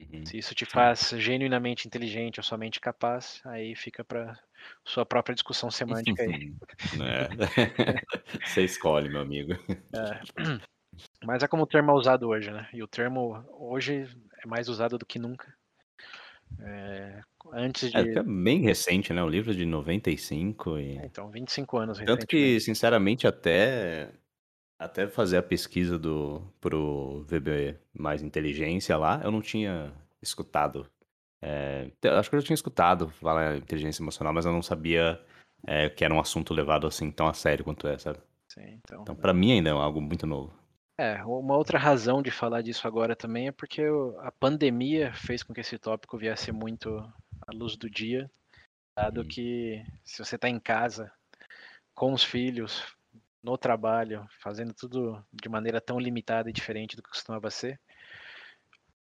Uhum. 0.00 0.24
Se 0.24 0.38
isso 0.38 0.54
te 0.54 0.64
faz 0.64 1.10
genuinamente 1.16 1.86
inteligente 1.86 2.38
ou 2.40 2.44
somente 2.44 2.80
capaz, 2.80 3.40
aí 3.44 3.74
fica 3.74 4.04
para 4.04 4.38
sua 4.84 5.04
própria 5.06 5.34
discussão 5.34 5.70
semântica 5.70 6.22
aí. 6.22 6.36
É. 7.00 7.28
Você 8.44 8.64
escolhe, 8.64 9.08
meu 9.08 9.20
amigo. 9.20 9.54
É. 9.94 10.20
Mas 11.24 11.42
é 11.42 11.48
como 11.48 11.64
o 11.64 11.66
termo 11.66 11.90
é 11.92 11.94
usado 11.94 12.28
hoje, 12.28 12.50
né? 12.50 12.68
E 12.72 12.82
o 12.82 12.88
termo 12.88 13.44
hoje 13.52 14.08
é 14.42 14.46
mais 14.46 14.68
usado 14.68 14.98
do 14.98 15.06
que 15.06 15.18
nunca. 15.18 15.54
É, 16.58 17.20
antes 17.52 17.90
É, 17.92 18.00
de. 18.02 18.18
é 18.18 18.22
bem 18.22 18.62
recente, 18.62 19.12
né? 19.12 19.22
O 19.22 19.28
livro 19.28 19.54
de 19.54 19.64
95 19.64 20.78
e. 20.78 20.96
É, 20.98 21.06
então, 21.06 21.30
25 21.30 21.78
anos 21.78 21.98
Tanto 21.98 22.26
que, 22.26 22.60
sinceramente, 22.60 23.26
até 23.26 24.10
até 24.81 25.07
fazer 25.07 25.37
a 25.37 25.43
pesquisa 25.43 25.99
do 25.99 26.43
pro 26.59 27.23
VB 27.29 27.77
mais 27.93 28.23
inteligência 28.23 28.97
lá, 28.97 29.21
eu 29.23 29.31
não 29.31 29.43
tinha 29.43 29.93
escutado. 30.23 30.90
É, 31.43 31.90
acho 32.19 32.31
que 32.31 32.37
eu 32.37 32.40
já 32.40 32.47
tinha 32.47 32.55
escutado 32.55 33.11
falar 33.11 33.59
inteligência 33.59 34.03
emocional, 34.03 34.33
mas 34.33 34.47
eu 34.47 34.53
não 34.53 34.62
sabia 34.62 35.21
é, 35.66 35.90
que 35.90 36.03
era 36.03 36.14
um 36.14 36.19
assunto 36.19 36.55
levado 36.55 36.87
assim 36.87 37.11
tão 37.11 37.29
a 37.29 37.35
sério 37.35 37.62
quanto 37.62 37.87
é, 37.87 37.99
sabe? 37.99 38.19
Sim, 38.49 38.81
então. 38.83 39.03
Então, 39.03 39.14
para 39.14 39.35
mim 39.35 39.53
ainda 39.53 39.69
é 39.69 39.73
algo 39.73 40.01
muito 40.01 40.27
novo. 40.27 40.51
É, 40.99 41.23
uma 41.25 41.57
outra 41.57 41.79
razão 41.79 42.23
de 42.23 42.31
falar 42.31 42.62
disso 42.62 42.87
agora 42.88 43.14
também 43.14 43.49
é 43.49 43.53
porque 43.53 43.83
a 44.21 44.33
pandemia 44.33 45.12
fez 45.12 45.43
com 45.43 45.53
que 45.53 45.61
esse 45.61 45.79
tópico 45.79 46.16
viesse 46.16 46.53
muito 46.53 46.90
à 47.47 47.55
luz 47.55 47.77
do 47.77 47.88
dia, 47.88 48.31
dado 48.97 49.21
hum. 49.21 49.29
que 49.29 49.83
se 50.03 50.25
você 50.25 50.37
está 50.37 50.49
em 50.49 50.59
casa 50.59 51.12
com 51.95 52.12
os 52.12 52.25
filhos, 52.25 52.85
no 53.42 53.57
trabalho, 53.57 54.26
fazendo 54.42 54.74
tudo 54.74 55.24
de 55.33 55.48
maneira 55.48 55.81
tão 55.81 55.98
limitada 55.98 56.50
e 56.50 56.53
diferente 56.53 56.96
do 56.96 57.03
que 57.03 57.11
costumava 57.11 57.50
ser, 57.50 57.81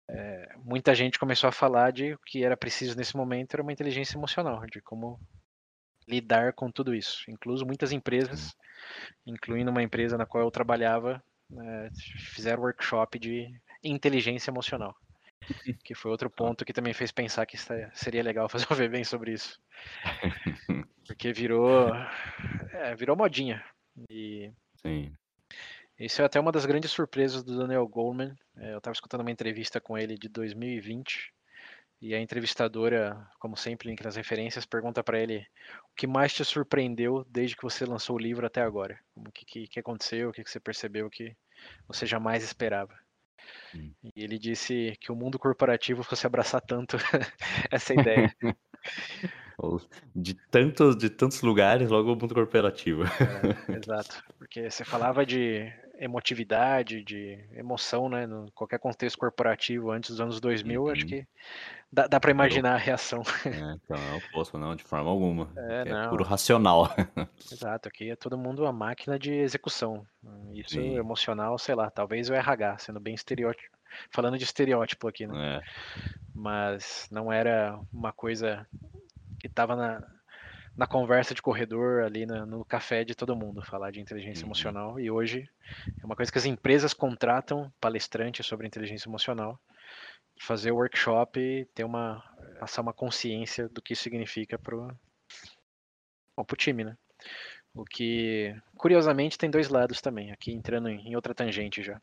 é, 0.08 0.54
muita 0.58 0.94
gente 0.94 1.18
começou 1.18 1.48
a 1.48 1.52
falar 1.52 1.92
de 1.92 2.14
o 2.14 2.18
que 2.18 2.44
era 2.44 2.56
preciso 2.56 2.96
nesse 2.96 3.16
momento 3.16 3.54
era 3.54 3.62
uma 3.62 3.72
inteligência 3.72 4.16
emocional, 4.16 4.64
de 4.66 4.80
como 4.80 5.18
lidar 6.06 6.52
com 6.52 6.70
tudo 6.70 6.94
isso. 6.94 7.30
Incluso 7.30 7.64
muitas 7.64 7.92
empresas, 7.92 8.54
incluindo 9.26 9.70
uma 9.70 9.82
empresa 9.82 10.18
na 10.18 10.26
qual 10.26 10.44
eu 10.44 10.50
trabalhava, 10.50 11.22
é, 11.50 11.88
fizeram 12.34 12.62
workshop 12.62 13.18
de 13.18 13.48
inteligência 13.82 14.50
emocional. 14.50 14.94
Que 15.84 15.94
foi 15.94 16.10
outro 16.10 16.30
ponto 16.30 16.64
que 16.64 16.72
também 16.72 16.94
fez 16.94 17.10
pensar 17.10 17.46
que 17.46 17.56
seria 17.94 18.22
legal 18.22 18.48
fazer 18.48 18.66
um 18.70 18.76
VBem 18.76 19.02
sobre 19.02 19.32
isso. 19.32 19.60
Porque 21.06 21.32
virou, 21.32 21.92
é, 22.72 22.94
virou 22.94 23.16
modinha. 23.16 23.62
E 24.10 24.52
Sim. 24.76 25.12
Isso 25.98 26.20
é 26.20 26.24
até 26.24 26.40
uma 26.40 26.50
das 26.50 26.66
grandes 26.66 26.90
surpresas 26.90 27.44
do 27.44 27.56
Daniel 27.56 27.86
Goleman. 27.86 28.34
É, 28.56 28.72
eu 28.72 28.78
estava 28.78 28.94
escutando 28.94 29.20
uma 29.20 29.30
entrevista 29.30 29.80
com 29.80 29.96
ele 29.96 30.18
de 30.18 30.28
2020 30.28 31.32
e 32.00 32.14
a 32.14 32.20
entrevistadora, 32.20 33.28
como 33.38 33.56
sempre, 33.56 33.88
link 33.88 34.02
nas 34.02 34.16
referências, 34.16 34.66
pergunta 34.66 35.04
para 35.04 35.20
ele 35.20 35.46
o 35.84 35.94
que 35.94 36.06
mais 36.06 36.34
te 36.34 36.44
surpreendeu 36.44 37.24
desde 37.30 37.56
que 37.56 37.62
você 37.62 37.84
lançou 37.84 38.16
o 38.16 38.18
livro 38.18 38.44
até 38.44 38.60
agora. 38.60 38.98
O 39.14 39.30
que, 39.30 39.44
que, 39.44 39.68
que 39.68 39.78
aconteceu, 39.78 40.30
o 40.30 40.32
que, 40.32 40.42
que 40.42 40.50
você 40.50 40.58
percebeu 40.58 41.08
que 41.08 41.36
você 41.86 42.04
jamais 42.04 42.42
esperava. 42.42 42.98
Hum. 43.72 43.92
E 44.02 44.12
ele 44.16 44.38
disse 44.38 44.96
que 45.00 45.12
o 45.12 45.16
mundo 45.16 45.38
corporativo 45.38 46.02
fosse 46.02 46.26
abraçar 46.26 46.60
tanto 46.60 46.96
essa 47.70 47.94
ideia. 47.94 48.34
De 50.14 50.34
tantos, 50.34 50.96
de 50.96 51.10
tantos 51.10 51.42
lugares, 51.42 51.88
logo 51.88 52.12
o 52.12 52.16
mundo 52.16 52.34
corporativo. 52.34 53.04
É, 53.04 53.76
exato. 53.76 54.22
Porque 54.38 54.70
você 54.70 54.84
falava 54.84 55.24
de 55.24 55.72
emotividade, 55.98 57.02
de 57.04 57.38
emoção, 57.54 58.08
né? 58.08 58.26
No 58.26 58.50
qualquer 58.52 58.78
contexto 58.78 59.16
corporativo 59.18 59.90
antes 59.92 60.10
dos 60.10 60.20
anos 60.20 60.40
2000, 60.40 60.82
uhum. 60.82 60.90
acho 60.90 61.06
que 61.06 61.24
dá, 61.92 62.08
dá 62.08 62.18
para 62.18 62.32
imaginar 62.32 62.74
a 62.74 62.78
reação. 62.78 63.22
É, 63.44 63.48
então 63.84 63.96
é 63.96 64.14
o 64.14 64.16
oposto, 64.16 64.58
não, 64.58 64.74
de 64.74 64.82
forma 64.82 65.08
alguma. 65.08 65.48
É, 65.56 65.88
é 65.88 66.08
puro 66.08 66.24
racional. 66.24 66.92
Exato, 67.52 67.88
aqui 67.88 68.10
é 68.10 68.16
todo 68.16 68.36
mundo 68.36 68.62
uma 68.62 68.72
máquina 68.72 69.16
de 69.16 69.32
execução. 69.32 70.04
Isso 70.52 70.70
Sim. 70.70 70.96
emocional, 70.96 71.56
sei 71.56 71.76
lá, 71.76 71.88
talvez 71.88 72.28
o 72.28 72.34
RH, 72.34 72.78
sendo 72.78 72.98
bem 72.98 73.14
estereótipo. 73.14 73.76
Falando 74.10 74.38
de 74.38 74.44
estereótipo 74.44 75.06
aqui, 75.06 75.26
né? 75.26 75.56
É. 75.56 75.60
Mas 76.34 77.06
não 77.12 77.30
era 77.30 77.78
uma 77.92 78.10
coisa 78.10 78.66
que 79.42 79.48
estava 79.48 79.74
na, 79.74 80.00
na 80.76 80.86
conversa 80.86 81.34
de 81.34 81.42
corredor 81.42 82.04
ali 82.04 82.24
no, 82.24 82.46
no, 82.46 82.64
café 82.64 83.02
de 83.02 83.12
todo 83.12 83.34
mundo, 83.34 83.60
falar 83.60 83.90
de 83.90 84.00
inteligência 84.00 84.44
uhum. 84.44 84.50
emocional. 84.50 85.00
E 85.00 85.10
hoje 85.10 85.50
é 86.00 86.06
uma 86.06 86.14
coisa 86.14 86.30
que 86.30 86.38
as 86.38 86.46
empresas 86.46 86.94
contratam 86.94 87.72
palestrantes 87.80 88.46
sobre 88.46 88.68
inteligência 88.68 89.08
emocional, 89.08 89.60
fazer 90.40 90.70
o 90.70 90.76
workshop 90.76 91.40
e 91.40 91.64
ter 91.74 91.82
uma 91.82 92.22
passar 92.60 92.82
uma 92.82 92.92
consciência 92.92 93.68
do 93.68 93.82
que 93.82 93.94
isso 93.94 94.04
significa 94.04 94.56
bom, 96.36 96.44
pro 96.44 96.56
time, 96.56 96.84
né? 96.84 96.96
O 97.74 97.84
que 97.84 98.54
curiosamente 98.76 99.36
tem 99.36 99.50
dois 99.50 99.68
lados 99.68 100.00
também, 100.00 100.30
aqui 100.30 100.52
entrando 100.52 100.88
em 100.88 101.16
outra 101.16 101.34
tangente 101.34 101.82
já. 101.82 102.00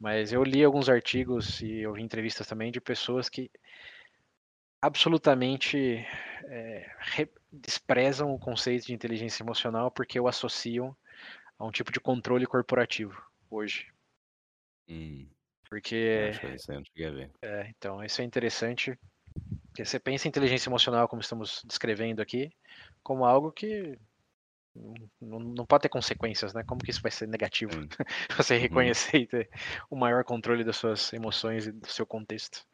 Mas 0.00 0.32
eu 0.32 0.42
li 0.42 0.64
alguns 0.64 0.88
artigos 0.88 1.60
e 1.60 1.86
ouvi 1.86 2.00
entrevistas 2.00 2.46
também 2.46 2.72
de 2.72 2.80
pessoas 2.80 3.28
que 3.28 3.50
absolutamente 4.80 6.06
é, 6.44 6.90
desprezam 7.52 8.32
o 8.32 8.38
conceito 8.38 8.86
de 8.86 8.94
inteligência 8.94 9.42
emocional 9.42 9.90
porque 9.90 10.18
o 10.18 10.28
associam 10.28 10.96
a 11.58 11.64
um 11.64 11.70
tipo 11.70 11.90
de 11.90 12.00
controle 12.00 12.46
corporativo 12.46 13.20
hoje. 13.50 13.88
Hum, 14.88 15.26
porque. 15.68 16.30
É, 17.42 17.68
então, 17.68 18.02
isso 18.02 18.20
é 18.20 18.24
interessante. 18.24 18.98
Porque 19.68 19.84
você 19.84 19.98
pensa 19.98 20.26
em 20.26 20.30
inteligência 20.30 20.68
emocional, 20.68 21.06
como 21.08 21.22
estamos 21.22 21.62
descrevendo 21.64 22.20
aqui, 22.20 22.50
como 23.02 23.24
algo 23.24 23.52
que 23.52 23.96
não, 25.20 25.38
não 25.40 25.66
pode 25.66 25.82
ter 25.82 25.88
consequências, 25.88 26.54
né? 26.54 26.62
Como 26.64 26.80
que 26.80 26.90
isso 26.90 27.02
vai 27.02 27.10
ser 27.10 27.28
negativo? 27.28 27.72
Você 28.36 28.54
uhum. 28.54 28.60
reconhecer 28.60 29.16
uhum. 29.16 29.22
e 29.22 29.26
ter 29.26 29.50
o 29.90 29.96
maior 29.96 30.24
controle 30.24 30.64
das 30.64 30.76
suas 30.76 31.12
emoções 31.12 31.66
e 31.66 31.72
do 31.72 31.86
seu 31.86 32.06
contexto. 32.06 32.64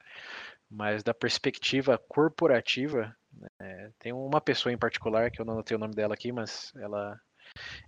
Mas 0.71 1.03
da 1.03 1.15
perspectiva 1.15 1.99
corporativa, 2.09 3.15
é, 3.61 3.91
tem 3.99 4.13
uma 4.13 4.41
pessoa 4.41 4.73
em 4.73 4.79
particular, 4.79 5.31
que 5.31 5.41
eu 5.41 5.45
não 5.45 5.55
anotei 5.55 5.77
o 5.77 5.81
nome 5.81 5.95
dela 5.95 6.15
aqui, 6.15 6.33
mas 6.33 6.73
ela 6.77 7.19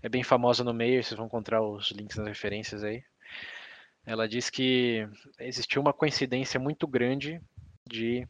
é 0.02 0.08
bem 0.08 0.22
famosa 0.22 0.62
no 0.62 0.74
meio, 0.74 1.02
vocês 1.02 1.16
vão 1.16 1.26
encontrar 1.26 1.62
os 1.62 1.90
links 1.90 2.16
nas 2.16 2.28
referências 2.28 2.84
aí. 2.84 3.02
Ela 4.04 4.28
diz 4.28 4.48
que 4.48 5.08
existiu 5.40 5.82
uma 5.82 5.92
coincidência 5.92 6.60
muito 6.60 6.86
grande 6.86 7.40
de 7.88 8.26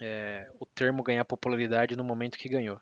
é, 0.00 0.48
o 0.58 0.64
termo 0.64 1.02
ganhar 1.02 1.24
popularidade 1.24 1.96
no 1.96 2.04
momento 2.04 2.38
que 2.38 2.48
ganhou. 2.48 2.80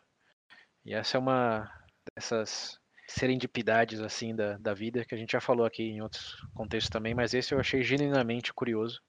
E 0.84 0.94
essa 0.94 1.16
é 1.16 1.20
uma 1.20 1.70
dessas 2.14 2.78
serendipidades 3.08 4.00
assim 4.00 4.34
da, 4.34 4.56
da 4.58 4.74
vida 4.74 5.04
que 5.04 5.14
a 5.14 5.18
gente 5.18 5.32
já 5.32 5.40
falou 5.40 5.64
aqui 5.64 5.82
em 5.82 6.00
outros 6.00 6.36
contextos 6.54 6.90
também, 6.90 7.14
mas 7.14 7.34
esse 7.34 7.54
eu 7.54 7.60
achei 7.60 7.82
genuinamente 7.82 8.52
curioso, 8.52 9.00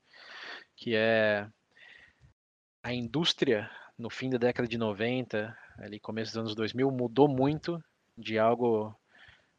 que 0.76 0.96
é 0.96 1.48
a 2.88 2.94
indústria 2.94 3.70
no 4.00 4.10
fim 4.10 4.30
da 4.30 4.38
década 4.38 4.66
de 4.66 4.78
90, 4.78 5.58
ali 5.78 6.00
começo 6.00 6.32
dos 6.32 6.38
anos 6.38 6.56
2000, 6.56 6.90
mudou 6.90 7.28
muito 7.28 7.84
de 8.18 8.40
algo 8.40 8.98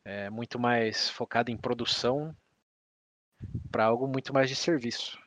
é, 0.03 0.31
muito 0.31 0.59
mais 0.59 1.11
focado 1.11 1.51
em 1.51 1.57
produção 1.57 2.35
para 3.71 3.85
algo 3.85 4.09
muito 4.09 4.33
mais 4.33 4.49
de 4.49 4.57
serviço. 4.57 5.19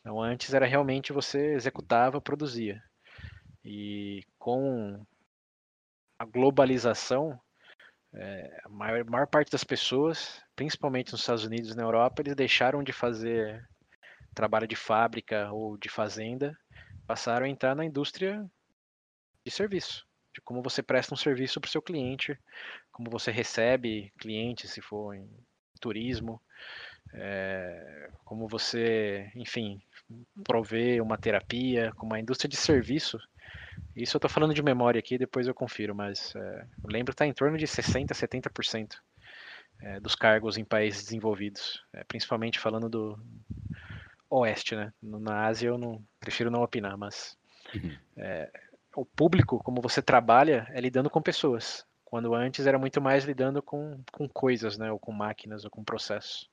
Então, 0.00 0.20
antes 0.20 0.52
era 0.52 0.66
realmente 0.66 1.14
você 1.14 1.54
executava, 1.54 2.20
produzia. 2.20 2.82
E 3.64 4.22
com 4.38 5.02
a 6.18 6.26
globalização, 6.26 7.40
é, 8.12 8.60
a 8.64 8.68
maior, 8.68 9.02
maior 9.06 9.26
parte 9.26 9.50
das 9.50 9.64
pessoas, 9.64 10.42
principalmente 10.54 11.10
nos 11.10 11.22
Estados 11.22 11.46
Unidos 11.46 11.70
e 11.70 11.76
na 11.76 11.84
Europa, 11.84 12.20
eles 12.20 12.36
deixaram 12.36 12.82
de 12.82 12.92
fazer 12.92 13.66
trabalho 14.34 14.68
de 14.68 14.76
fábrica 14.76 15.50
ou 15.50 15.78
de 15.78 15.88
fazenda, 15.88 16.54
passaram 17.06 17.46
a 17.46 17.48
entrar 17.48 17.74
na 17.74 17.84
indústria 17.84 18.44
de 19.44 19.50
serviço, 19.50 20.06
de 20.34 20.40
como 20.40 20.62
você 20.62 20.82
presta 20.82 21.14
um 21.14 21.16
serviço 21.16 21.60
para 21.60 21.68
o 21.68 21.70
seu 21.70 21.80
cliente, 21.80 22.38
como 22.92 23.10
você 23.10 23.30
recebe 23.30 24.12
clientes, 24.18 24.72
se 24.72 24.80
for 24.80 25.14
em 25.14 25.28
turismo, 25.80 26.40
é, 27.14 28.10
como 28.24 28.48
você, 28.48 29.30
enfim, 29.34 29.80
provê 30.44 31.00
uma 31.00 31.16
terapia, 31.16 31.92
como 31.96 32.14
a 32.14 32.20
indústria 32.20 32.48
de 32.48 32.56
serviço. 32.56 33.18
Isso 33.94 34.16
eu 34.16 34.18
estou 34.18 34.30
falando 34.30 34.54
de 34.54 34.62
memória 34.62 34.98
aqui, 34.98 35.16
depois 35.16 35.46
eu 35.46 35.54
confiro, 35.54 35.94
mas 35.94 36.34
é, 36.34 36.66
eu 36.82 36.90
lembro 36.90 37.12
que 37.12 37.14
está 37.14 37.26
em 37.26 37.32
torno 37.32 37.56
de 37.56 37.66
60%, 37.66 38.08
70% 38.08 38.96
é, 39.80 40.00
dos 40.00 40.14
cargos 40.14 40.58
em 40.58 40.64
países 40.64 41.04
desenvolvidos, 41.04 41.82
principalmente 42.08 42.58
falando 42.58 42.88
do 42.88 43.18
oeste, 44.38 44.74
né? 44.74 44.92
Na 45.02 45.46
Ásia 45.46 45.68
eu 45.68 45.78
não 45.78 46.02
prefiro 46.20 46.50
não 46.50 46.62
opinar, 46.62 46.96
mas 46.96 47.36
uhum. 47.74 47.96
é, 48.16 48.50
o 48.94 49.04
público, 49.04 49.62
como 49.62 49.80
você 49.80 50.00
trabalha, 50.00 50.66
é 50.70 50.80
lidando 50.80 51.10
com 51.10 51.20
pessoas. 51.22 51.84
Quando 52.04 52.34
antes 52.34 52.66
era 52.66 52.78
muito 52.78 53.00
mais 53.00 53.24
lidando 53.24 53.62
com, 53.62 54.00
com 54.12 54.28
coisas, 54.28 54.78
né? 54.78 54.90
Ou 54.92 54.98
com 54.98 55.12
máquinas, 55.12 55.64
ou 55.64 55.70
com 55.70 55.84
processos. 55.84 56.48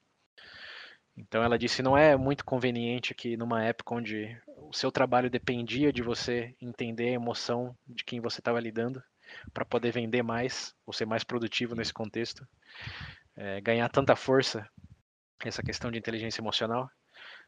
Então 1.15 1.43
ela 1.43 1.59
disse 1.59 1.83
não 1.83 1.95
é 1.97 2.17
muito 2.17 2.43
conveniente 2.43 3.13
que 3.13 3.37
numa 3.37 3.63
época 3.63 3.93
onde 3.93 4.35
o 4.47 4.73
seu 4.73 4.91
trabalho 4.91 5.29
dependia 5.29 5.93
de 5.93 6.01
você 6.01 6.55
entender 6.59 7.09
a 7.09 7.13
emoção 7.13 7.75
de 7.87 8.03
quem 8.03 8.19
você 8.19 8.39
estava 8.39 8.59
lidando 8.59 9.01
para 9.53 9.65
poder 9.65 9.91
vender 9.91 10.23
mais 10.23 10.75
ou 10.85 10.93
ser 10.93 11.05
mais 11.05 11.23
produtivo 11.23 11.75
nesse 11.75 11.93
contexto, 11.93 12.47
é, 13.35 13.61
ganhar 13.61 13.89
tanta 13.89 14.15
força 14.15 14.67
essa 15.43 15.61
questão 15.61 15.91
de 15.91 15.97
inteligência 15.97 16.41
emocional. 16.41 16.89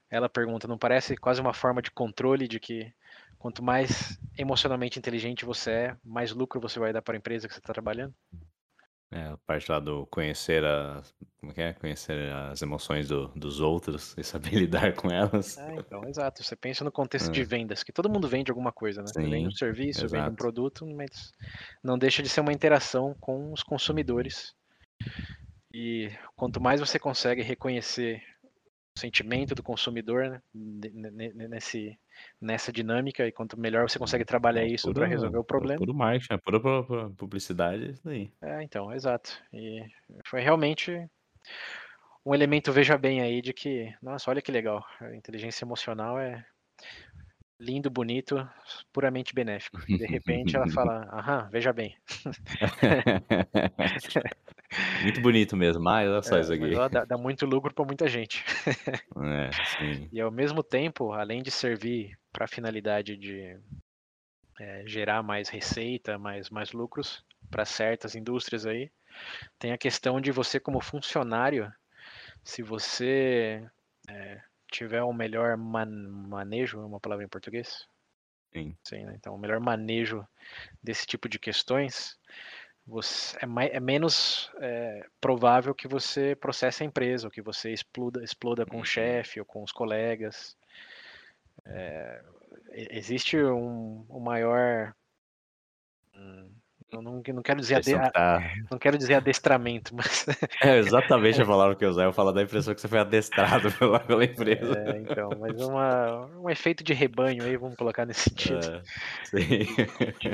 Ela 0.09 0.29
pergunta, 0.29 0.67
não 0.67 0.77
parece 0.77 1.15
quase 1.17 1.41
uma 1.41 1.53
forma 1.53 1.81
de 1.81 1.91
controle 1.91 2.47
de 2.47 2.59
que 2.59 2.93
quanto 3.37 3.63
mais 3.63 4.19
emocionalmente 4.37 4.99
inteligente 4.99 5.45
você 5.45 5.71
é, 5.71 5.97
mais 6.03 6.31
lucro 6.31 6.59
você 6.61 6.79
vai 6.79 6.93
dar 6.93 7.01
para 7.01 7.15
a 7.15 7.17
empresa 7.17 7.47
que 7.47 7.53
você 7.53 7.59
está 7.59 7.73
trabalhando? 7.73 8.13
É, 9.11 9.27
a 9.27 9.37
parte 9.37 9.71
lá 9.71 9.79
do 9.79 10.05
conhecer 10.07 10.63
as 10.65 11.13
como 11.37 11.53
que 11.53 11.61
é? 11.61 11.73
Conhecer 11.73 12.31
as 12.33 12.61
emoções 12.61 13.07
do 13.07 13.27
dos 13.29 13.59
outros 13.61 14.15
e 14.17 14.23
saber 14.23 14.51
lidar 14.55 14.93
com 14.95 15.09
elas. 15.11 15.57
É, 15.57 15.75
então, 15.77 16.01
exato. 16.07 16.43
Você 16.43 16.55
pensa 16.55 16.83
no 16.83 16.91
contexto 16.91 17.31
de 17.31 17.43
vendas, 17.43 17.83
que 17.83 17.91
todo 17.93 18.09
mundo 18.09 18.27
vende 18.27 18.51
alguma 18.51 18.71
coisa, 18.71 19.01
né? 19.01 19.11
Você 19.13 19.27
vende 19.29 19.47
um 19.47 19.51
Sim, 19.51 19.57
serviço, 19.57 20.07
vende 20.09 20.29
um 20.29 20.35
exato. 20.35 20.35
produto, 20.35 20.85
mas 20.85 21.31
não 21.83 21.97
deixa 21.97 22.21
de 22.21 22.29
ser 22.29 22.41
uma 22.41 22.51
interação 22.53 23.15
com 23.19 23.53
os 23.53 23.63
consumidores. 23.63 24.53
E 25.73 26.09
quanto 26.35 26.61
mais 26.61 26.79
você 26.79 26.97
consegue 26.97 27.41
reconhecer 27.41 28.21
sentimento 28.97 29.55
do 29.55 29.63
consumidor, 29.63 30.29
né, 30.29 30.41
ne- 30.53 31.11
ne- 31.11 31.33
ne- 31.33 31.47
nesse 31.49 31.99
nessa 32.41 32.71
dinâmica, 32.71 33.27
e 33.27 33.31
quanto 33.31 33.59
melhor 33.59 33.89
você 33.89 33.99
consegue 33.99 34.25
trabalhar 34.25 34.63
É 34.63 34.67
isso 34.67 34.91
para 34.93 35.07
resolver 35.07 35.37
o 35.39 35.43
é 35.63 35.67
problema. 35.67 35.77
puro 35.77 35.93
marketing, 35.93 36.33
é 36.33 36.37
pura 36.37 36.59
pu 36.61 36.83
pu 36.85 37.15
publicidade, 37.15 37.85
é 37.85 37.91
isso 37.91 38.03
daí. 38.03 38.31
É, 38.41 38.61
então, 38.63 38.91
exato. 38.93 39.41
E 39.53 39.85
foi 40.25 40.41
realmente 40.41 41.09
um 42.25 42.33
elemento 42.33 42.71
veja 42.71 42.97
bem 42.97 43.21
aí 43.21 43.41
de 43.41 43.53
que, 43.53 43.95
nossa, 44.01 44.29
olha 44.31 44.41
que 44.41 44.51
legal, 44.51 44.83
a 44.99 45.15
inteligência 45.15 45.63
emocional 45.63 46.19
é 46.19 46.45
lindo, 47.59 47.89
bonito, 47.89 48.35
puramente 48.91 49.33
benéfico. 49.33 49.79
E 49.89 49.97
de 49.97 50.05
repente 50.05 50.55
ela 50.55 50.67
fala, 50.67 51.03
aham, 51.11 51.49
veja 51.51 51.71
bem. 51.73 51.97
Muito 55.03 55.21
bonito 55.21 55.55
mesmo, 55.55 55.83
mas 55.83 56.09
olha 56.09 56.21
só 56.21 56.37
É, 56.37 56.41
isso 56.41 56.53
aqui. 56.53 56.73
dá, 56.89 57.05
dá 57.05 57.17
muito 57.17 57.45
lucro 57.45 57.73
para 57.73 57.85
muita 57.85 58.07
gente. 58.07 58.43
É, 59.17 59.51
sim. 59.77 60.09
E 60.11 60.21
ao 60.21 60.31
mesmo 60.31 60.63
tempo, 60.63 61.11
além 61.11 61.43
de 61.43 61.51
servir 61.51 62.17
para 62.31 62.45
a 62.45 62.47
finalidade 62.47 63.17
de 63.17 63.57
é, 64.59 64.83
gerar 64.85 65.21
mais 65.21 65.49
receita, 65.49 66.17
mais, 66.17 66.49
mais 66.49 66.71
lucros 66.71 67.23
para 67.49 67.65
certas 67.65 68.15
indústrias 68.15 68.65
aí, 68.65 68.89
tem 69.59 69.71
a 69.71 69.77
questão 69.77 70.19
de 70.19 70.31
você 70.31 70.59
como 70.59 70.81
funcionário, 70.81 71.71
se 72.43 72.61
você 72.61 73.67
é, 74.09 74.41
tiver 74.71 75.03
um 75.03 75.13
melhor 75.13 75.57
man 75.57 75.85
manejo, 76.29 76.79
é 76.79 76.85
uma 76.85 76.99
palavra 76.99 77.25
em 77.25 77.29
português? 77.29 77.87
Sim. 78.53 78.75
Sim, 78.83 79.05
né? 79.05 79.15
Então, 79.17 79.35
o 79.35 79.37
melhor 79.37 79.59
manejo 79.59 80.25
desse 80.81 81.05
tipo 81.05 81.27
de 81.27 81.39
questões, 81.39 82.17
você, 82.85 83.37
é, 83.41 83.45
mais, 83.45 83.71
é 83.71 83.79
menos 83.79 84.51
é, 84.59 85.05
provável 85.19 85.73
que 85.73 85.87
você 85.87 86.35
processe 86.35 86.83
a 86.83 86.85
empresa, 86.85 87.27
ou 87.27 87.31
que 87.31 87.41
você 87.41 87.71
exploda, 87.73 88.23
exploda 88.23 88.65
com 88.65 88.77
o 88.77 88.79
Uhum. 88.79 88.85
chefe 88.85 89.39
ou 89.39 89.45
com 89.45 89.63
os 89.63 89.71
colegas. 89.71 90.55
É, 91.65 92.21
existe 92.71 93.37
um, 93.43 94.05
um 94.09 94.19
maior. 94.19 94.95
Hum, 96.15 96.51
eu 96.91 97.01
não, 97.01 97.21
não 97.25 97.41
quero 97.41 97.59
dizer 97.59 97.81
tá 98.11 98.41
não 98.71 98.77
quero 98.77 98.97
dizer 98.97 99.15
adestramento, 99.15 99.95
mas 99.95 100.25
É 100.61 100.77
exatamente 100.77 101.41
a 101.41 101.45
palavra 101.45 101.75
que 101.75 101.83
eu 101.83 101.89
usei, 101.89 102.05
eu 102.05 102.13
falo 102.13 102.31
da 102.31 102.41
impressão 102.41 102.73
que 102.73 102.81
você 102.81 102.87
foi 102.87 102.99
adestrado 102.99 103.71
pela 103.77 103.99
pela 103.99 104.23
empresa. 104.23 104.77
é, 104.77 104.99
então, 104.99 105.29
mas 105.39 105.61
uma, 105.61 106.25
um 106.39 106.49
efeito 106.49 106.83
de 106.83 106.93
rebanho 106.93 107.43
aí, 107.43 107.57
vamos 107.57 107.75
colocar 107.75 108.05
nesse 108.05 108.29
sentido. 108.29 108.59
É, 108.65 108.81
sim. 109.23 109.67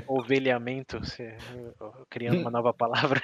Ovelhamento, 0.08 1.00
criando 2.10 2.42
uma 2.42 2.52
nova 2.52 2.74
palavra. 2.74 3.22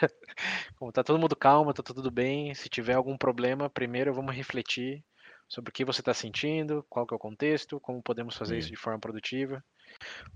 Como 0.77 0.91
tá 0.91 1.03
todo 1.03 1.19
mundo 1.19 1.35
calmo, 1.35 1.73
tá 1.73 1.83
tudo 1.83 2.09
bem. 2.09 2.53
Se 2.53 2.69
tiver 2.69 2.93
algum 2.93 3.17
problema, 3.17 3.69
primeiro 3.69 4.13
vamos 4.13 4.35
refletir 4.35 5.03
sobre 5.47 5.69
o 5.69 5.73
que 5.73 5.85
você 5.85 6.01
está 6.01 6.13
sentindo, 6.13 6.85
qual 6.89 7.05
que 7.05 7.13
é 7.13 7.17
o 7.17 7.19
contexto, 7.19 7.79
como 7.79 8.01
podemos 8.01 8.35
fazer 8.35 8.57
isso 8.57 8.67
Sim. 8.67 8.73
de 8.73 8.79
forma 8.79 8.99
produtiva. 8.99 9.63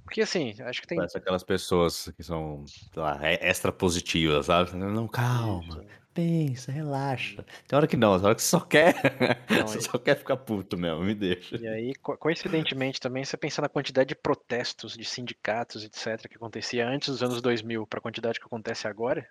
Porque 0.04 0.22
assim, 0.22 0.54
acho 0.62 0.82
que 0.82 0.88
tem 0.88 0.98
Parece 1.00 1.18
aquelas 1.18 1.44
pessoas 1.44 2.10
que 2.16 2.24
são, 2.24 2.66
lá, 2.96 3.18
e 3.32 3.36
extra 3.42 3.72
positivas, 3.72 4.46
sabe? 4.48 4.76
Não, 4.76 5.08
calma, 5.08 5.84
pensa, 6.14 6.72
relaxa. 6.72 7.44
Tem 7.68 7.78
hora 7.78 7.88
que 7.88 7.96
não, 7.98 8.18
tem 8.18 8.26
hora 8.26 8.36
que 8.36 8.42
você 8.42 8.50
só 8.50 8.60
quer 8.60 8.94
Não, 9.50 9.68
você 9.68 9.80
e- 9.80 9.82
só 9.82 9.98
quer 9.98 10.18
ficar 10.18 10.38
puto 10.38 10.78
mesmo, 10.78 11.04
me 11.04 11.16
deixa. 11.16 11.58
E 11.58 11.68
aí, 11.68 11.94
co- 11.96 12.18
coincidentemente 12.18 13.00
também, 13.00 13.24
você 13.24 13.38
pensa 13.38 13.62
na 13.62 13.70
quantidade 13.70 14.10
de 14.10 14.16
protestos 14.16 14.98
de 14.98 15.06
sindicatos, 15.06 15.84
etc., 15.84 16.28
que 16.28 16.36
acontecia 16.36 16.88
antes 16.88 17.10
dos 17.10 17.24
anos 17.24 17.42
2000 17.42 17.86
para 17.88 18.00
a 18.00 18.02
quantidade 18.02 18.40
que 18.40 18.46
acontece 18.46 18.88
agora, 18.88 19.30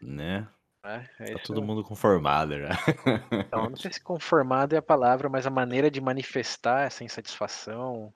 Né? 0.00 0.48
né? 0.84 1.08
É 1.18 1.32
Tá 1.32 1.38
todo 1.38 1.62
mundo 1.62 1.82
conformado 1.84 2.58
já. 2.58 2.70
Então, 3.48 3.68
não 3.70 3.76
sei 3.76 3.92
se 3.92 4.00
conformado 4.02 4.74
é 4.74 4.78
a 4.78 4.82
palavra, 4.82 5.28
mas 5.28 5.46
a 5.46 5.50
maneira 5.50 5.90
de 5.90 6.00
manifestar 6.00 6.82
essa 6.86 7.02
insatisfação, 7.04 8.12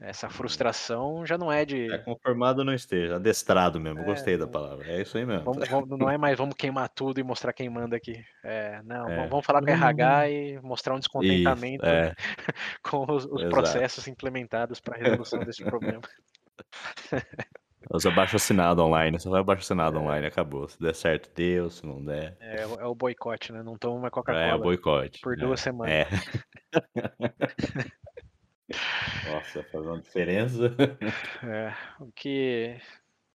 essa 0.00 0.28
frustração, 0.30 1.26
já 1.26 1.36
não 1.36 1.50
é 1.50 1.64
de. 1.64 1.92
É 1.92 1.98
conformado 1.98 2.64
não 2.64 2.72
esteja, 2.72 3.16
adestrado 3.16 3.80
mesmo, 3.80 4.00
É, 4.00 4.04
gostei 4.04 4.36
da 4.36 4.46
palavra, 4.46 4.86
é 4.86 5.02
isso 5.02 5.18
aí 5.18 5.26
mesmo. 5.26 5.44
Vamos, 5.44 5.68
vamos- 5.68 5.98
não 5.98 6.08
é 6.08 6.16
mais 6.16 6.38
vamos 6.38 6.54
queimar 6.54 6.88
tudo 6.88 7.18
e 7.18 7.22
mostrar 7.22 7.52
quem 7.52 7.68
manda 7.68 7.96
aqui. 7.96 8.22
É, 8.44 8.80
não, 8.84 9.08
É. 9.08 9.26
vamos- 9.26 9.44
falar 9.44 9.60
com 9.60 9.70
a 9.70 9.74
Vamos- 9.76 9.88
RH 9.90 10.30
e 10.30 10.60
mostrar 10.62 10.94
um 10.94 10.98
Isso, 10.98 11.08
descontentamento 11.08 11.84
é, 11.86 12.14
com 12.82 13.04
os, 13.12 13.24
os 13.26 13.44
processos 13.44 14.06
implementados 14.06 14.80
para 14.80 14.96
a 14.96 14.98
resolução 14.98 15.40
desse 15.40 15.64
problema. 15.64 16.02
usa 17.90 18.10
abaixo 18.10 18.36
assinado 18.36 18.82
online, 18.82 19.18
só 19.18 19.30
vai 19.30 19.40
abaixo 19.40 19.62
assinado 19.62 19.98
online, 19.98 20.26
acabou. 20.26 20.68
Se 20.68 20.78
der 20.78 20.94
certo, 20.94 21.30
deu, 21.34 21.70
se 21.70 21.86
não 21.86 22.04
der, 22.04 22.36
É, 22.40 22.66
o- 22.66 22.80
é 22.80 22.84
o 22.86 22.94
boicote, 22.94 23.52
né? 23.52 23.62
Não 23.62 23.78
toma 23.78 23.96
uma 23.96 24.08
é 24.08 24.10
Coca-Cola 24.10 24.58
boicote. 24.58 25.20
por 25.22 25.32
é, 25.34 25.36
duas 25.36 25.60
semanas. 25.60 25.92
É. 25.92 26.06
Nossa, 29.24 29.62
faz 29.64 29.84
uma 29.84 29.98
diferença. 30.00 30.74
É, 31.44 31.72
o 32.00 32.10
que. 32.12 32.74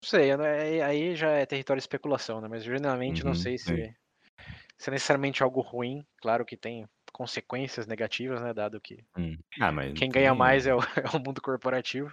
Não 0.02 0.08
sei, 0.08 0.34
né, 0.36 0.82
aí- 0.82 1.14
já 1.14 1.30
é 1.32 1.44
território 1.44 1.78
de 1.78 1.84
especulação, 1.84 2.40
né? 2.40 2.48
Mas 2.48 2.64
geralmente 2.64 3.22
não 3.22 3.32
Uhum, 3.32 3.34
sei 3.34 3.58
se, 3.58 3.64
sim. 3.76 3.94
se 4.78 4.90
é 4.90 4.92
necessariamente 4.92 5.42
algo 5.42 5.60
ruim. 5.60 6.04
Claro 6.22 6.44
que 6.46 6.56
tem 6.56 6.88
consequências 7.12 7.86
negativas, 7.86 8.40
né? 8.40 8.54
Dado 8.54 8.80
que 8.80 9.04
Hum. 9.16 9.36
Ah, 9.60 9.70
mas 9.70 9.92
quem 9.98 10.08
ganha 10.10 10.30
tem- 10.30 10.38
mais 10.38 10.66
é 10.66 10.74
o, 10.74 10.78
é 11.14 11.16
o 11.16 11.20
mundo 11.20 11.42
corporativo. 11.42 12.10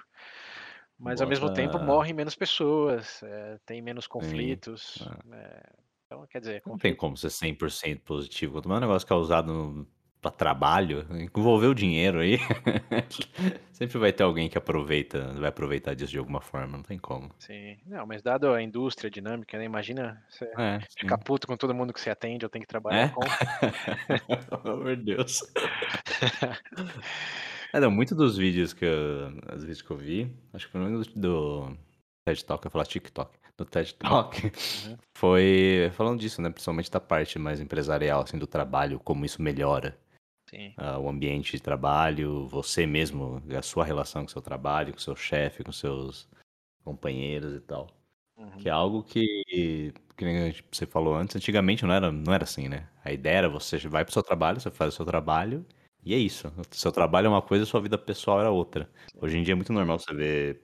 Mas 1.00 1.22
ao 1.22 1.28
mesmo 1.28 1.54
tempo 1.54 1.74
Bota- 1.74 1.86
morrem 1.86 2.14
menos 2.14 2.36
pessoas, 2.36 3.22
é, 3.24 3.58
tem 3.66 3.82
menos 3.82 4.08
conflitos. 4.08 4.98
Ah. 5.08 5.20
é, 5.38 5.70
então, 6.06 6.28
quer 6.28 6.40
dizer, 6.42 6.62
Não 6.66 6.78
tem 6.78 6.92
conflito, 6.94 6.98
como 6.98 7.16
ser 7.18 7.30
100% 7.30 8.02
positivo. 8.02 8.54
Quanto 8.54 8.68
mais 8.68 8.80
um 8.80 8.82
negócio 8.82 9.08
que 9.08 9.14
é 9.14 9.16
usado 9.16 9.54
no- 9.54 9.88
pra 10.32 10.38
trabalho, 10.38 11.06
envolver 11.36 11.68
o 11.68 11.74
dinheiro 11.76 12.20
aí, 12.20 12.38
sempre 13.72 13.98
vai 13.98 14.12
ter 14.14 14.24
alguém 14.24 14.50
que 14.50 14.58
aproveita, 14.58 15.34
vai 15.34 15.50
aproveitar 15.50 15.94
disso 15.96 16.12
de 16.12 16.20
alguma 16.20 16.42
forma, 16.42 16.78
não 16.78 16.84
tem 16.84 16.98
como. 17.00 17.32
sim. 17.40 17.78
Não, 17.86 18.06
mas 18.06 18.22
dado 18.22 18.52
a 18.52 18.62
indústria 18.62 19.10
dinâmica, 19.10 19.58
né? 19.58 19.66
Imagina 19.66 20.24
você 20.30 20.46
É, 20.58 20.80
ficar 20.98 21.18
sim. 21.18 21.24
puto 21.24 21.48
com 21.48 21.56
todo 21.58 21.74
mundo 21.76 21.94
que 21.94 22.02
você 22.02 22.10
atende 22.10 22.46
ou 22.46 22.50
tem 22.50 22.62
que 22.62 22.68
trabalhar 22.68 23.06
É? 23.06 23.10
com. 23.10 23.22
Pelo 24.62 24.74
amor 24.76 24.96
de 24.98 25.04
Deus. 25.16 25.42
É, 27.74 27.80
não, 27.80 27.92
muito 27.92 28.16
dos 28.16 28.38
vídeos 28.38 28.74
que 28.74 28.86
eu, 28.86 29.28
os 29.54 29.62
vídeos 29.64 29.82
que 29.82 29.92
eu 29.92 29.98
vi, 29.98 30.34
acho 30.54 30.68
que 30.68 30.72
pelo 30.72 30.86
menos 30.86 31.08
do, 31.08 31.20
do 31.20 31.78
TED 32.26 32.46
Talk, 32.46 32.66
eu 32.66 32.72
falar 32.72 32.86
TikTok, 32.86 33.38
do 33.58 33.66
TED 33.66 33.94
Talk, 33.96 34.52
Uhum. 34.72 34.98
foi 35.18 35.90
falando 35.94 36.20
disso, 36.20 36.42
né, 36.42 36.50
principalmente 36.50 36.90
da 36.92 37.00
parte 37.00 37.38
mais 37.40 37.60
empresarial, 37.60 38.22
assim, 38.22 38.38
do 38.38 38.48
trabalho, 38.48 39.00
como 39.00 39.26
isso 39.26 39.42
melhora 39.42 39.98
Ah, 40.78 41.00
o 41.00 41.10
ambiente 41.10 41.54
de 41.54 41.62
trabalho, 41.62 42.48
você 42.48 42.86
mesmo, 42.86 43.42
a 43.58 43.62
sua 43.62 43.84
relação 43.84 44.24
com 44.24 44.28
o 44.28 44.32
seu 44.32 44.42
trabalho, 44.42 44.94
com 44.94 45.00
o 45.00 45.02
seu 45.02 45.16
chefe, 45.16 45.64
com 45.64 45.72
seus 45.72 46.28
companheiros 46.84 47.56
e 47.56 47.62
tal. 47.62 47.88
Uhum. 48.38 48.58
Que 48.58 48.70
é 48.70 48.72
algo 48.72 49.04
que, 49.04 49.44
que 50.16 50.64
você 50.72 50.86
falou 50.86 51.16
antes, 51.16 51.36
antigamente 51.36 51.86
não 51.86 51.94
era, 51.94 52.12
não 52.12 52.34
era 52.34 52.44
assim, 52.44 52.70
né? 52.70 52.88
A 53.04 53.12
ideia 53.12 53.38
era 53.40 53.50
você 53.50 53.78
vai 53.88 54.06
pro 54.06 54.14
seu 54.14 54.24
trabalho, 54.24 54.60
você 54.60 54.70
faz 54.70 54.94
o 54.94 54.98
seu 54.98 55.06
trabalho 55.06 55.66
e 56.04 56.14
é 56.14 56.18
isso. 56.18 56.48
O 56.50 56.76
seu 56.76 56.92
trabalho 56.92 57.26
é 57.26 57.30
uma 57.30 57.42
coisa, 57.42 57.64
a 57.64 57.68
sua 57.68 57.82
vida 57.82 57.98
pessoal 57.98 58.40
era 58.40 58.52
outra. 58.52 58.90
Hoje 59.20 59.38
em 59.38 59.44
dia 59.44 59.54
é 59.54 59.56
muito 59.56 59.74
normal 59.74 60.00
você 60.00 60.14
ver 60.14 60.62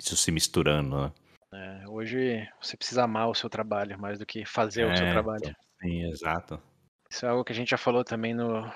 isso 0.00 0.16
se 0.16 0.30
misturando, 0.30 1.02
né? 1.02 1.12
É, 1.52 1.88
hoje 1.88 2.48
você 2.60 2.76
precisa 2.76 3.04
amar 3.04 3.28
o 3.28 3.34
seu 3.34 3.48
trabalho 3.48 3.98
mais 3.98 4.18
do 4.18 4.26
que 4.26 4.44
fazer 4.44 4.84
o 4.84 4.96
seu 4.96 5.06
É, 5.06 5.12
trabalho. 5.12 5.56
sim, 5.82 6.04
exato. 6.04 6.60
Isso 7.10 7.24
é 7.24 7.28
algo 7.28 7.44
que 7.44 7.52
a 7.52 7.54
gente 7.54 7.70
já 7.70 7.78
falou 7.78 8.04
também 8.04 8.34
no 8.34 8.70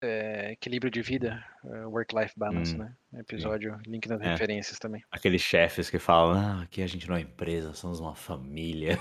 é, 0.00 0.52
equilíbrio 0.52 0.90
de 0.90 1.02
vida, 1.02 1.44
é, 1.64 1.86
work-life 1.86 2.34
balance, 2.36 2.74
Hum, 2.74 2.78
né? 2.78 2.94
Episódio, 3.20 3.78
link 3.86 4.06
nas 4.08 4.20
É. 4.20 4.30
referências 4.30 4.78
também. 4.78 5.02
Aqueles 5.10 5.40
chefes 5.42 5.90
que 5.90 5.98
falam, 5.98 6.38
ah, 6.38 6.62
aqui 6.62 6.82
a 6.82 6.86
gente 6.86 7.08
não 7.08 7.16
é 7.16 7.20
empresa, 7.20 7.72
somos 7.74 8.00
uma 8.00 8.14
família. 8.14 8.98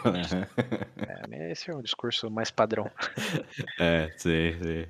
É, 1.31 1.51
esse 1.51 1.69
é 1.69 1.75
o 1.75 1.81
discurso 1.81 2.29
mais 2.29 2.49
padrão. 2.51 2.89
é, 3.79 4.09
sim, 4.17 4.53
sim. 4.61 4.85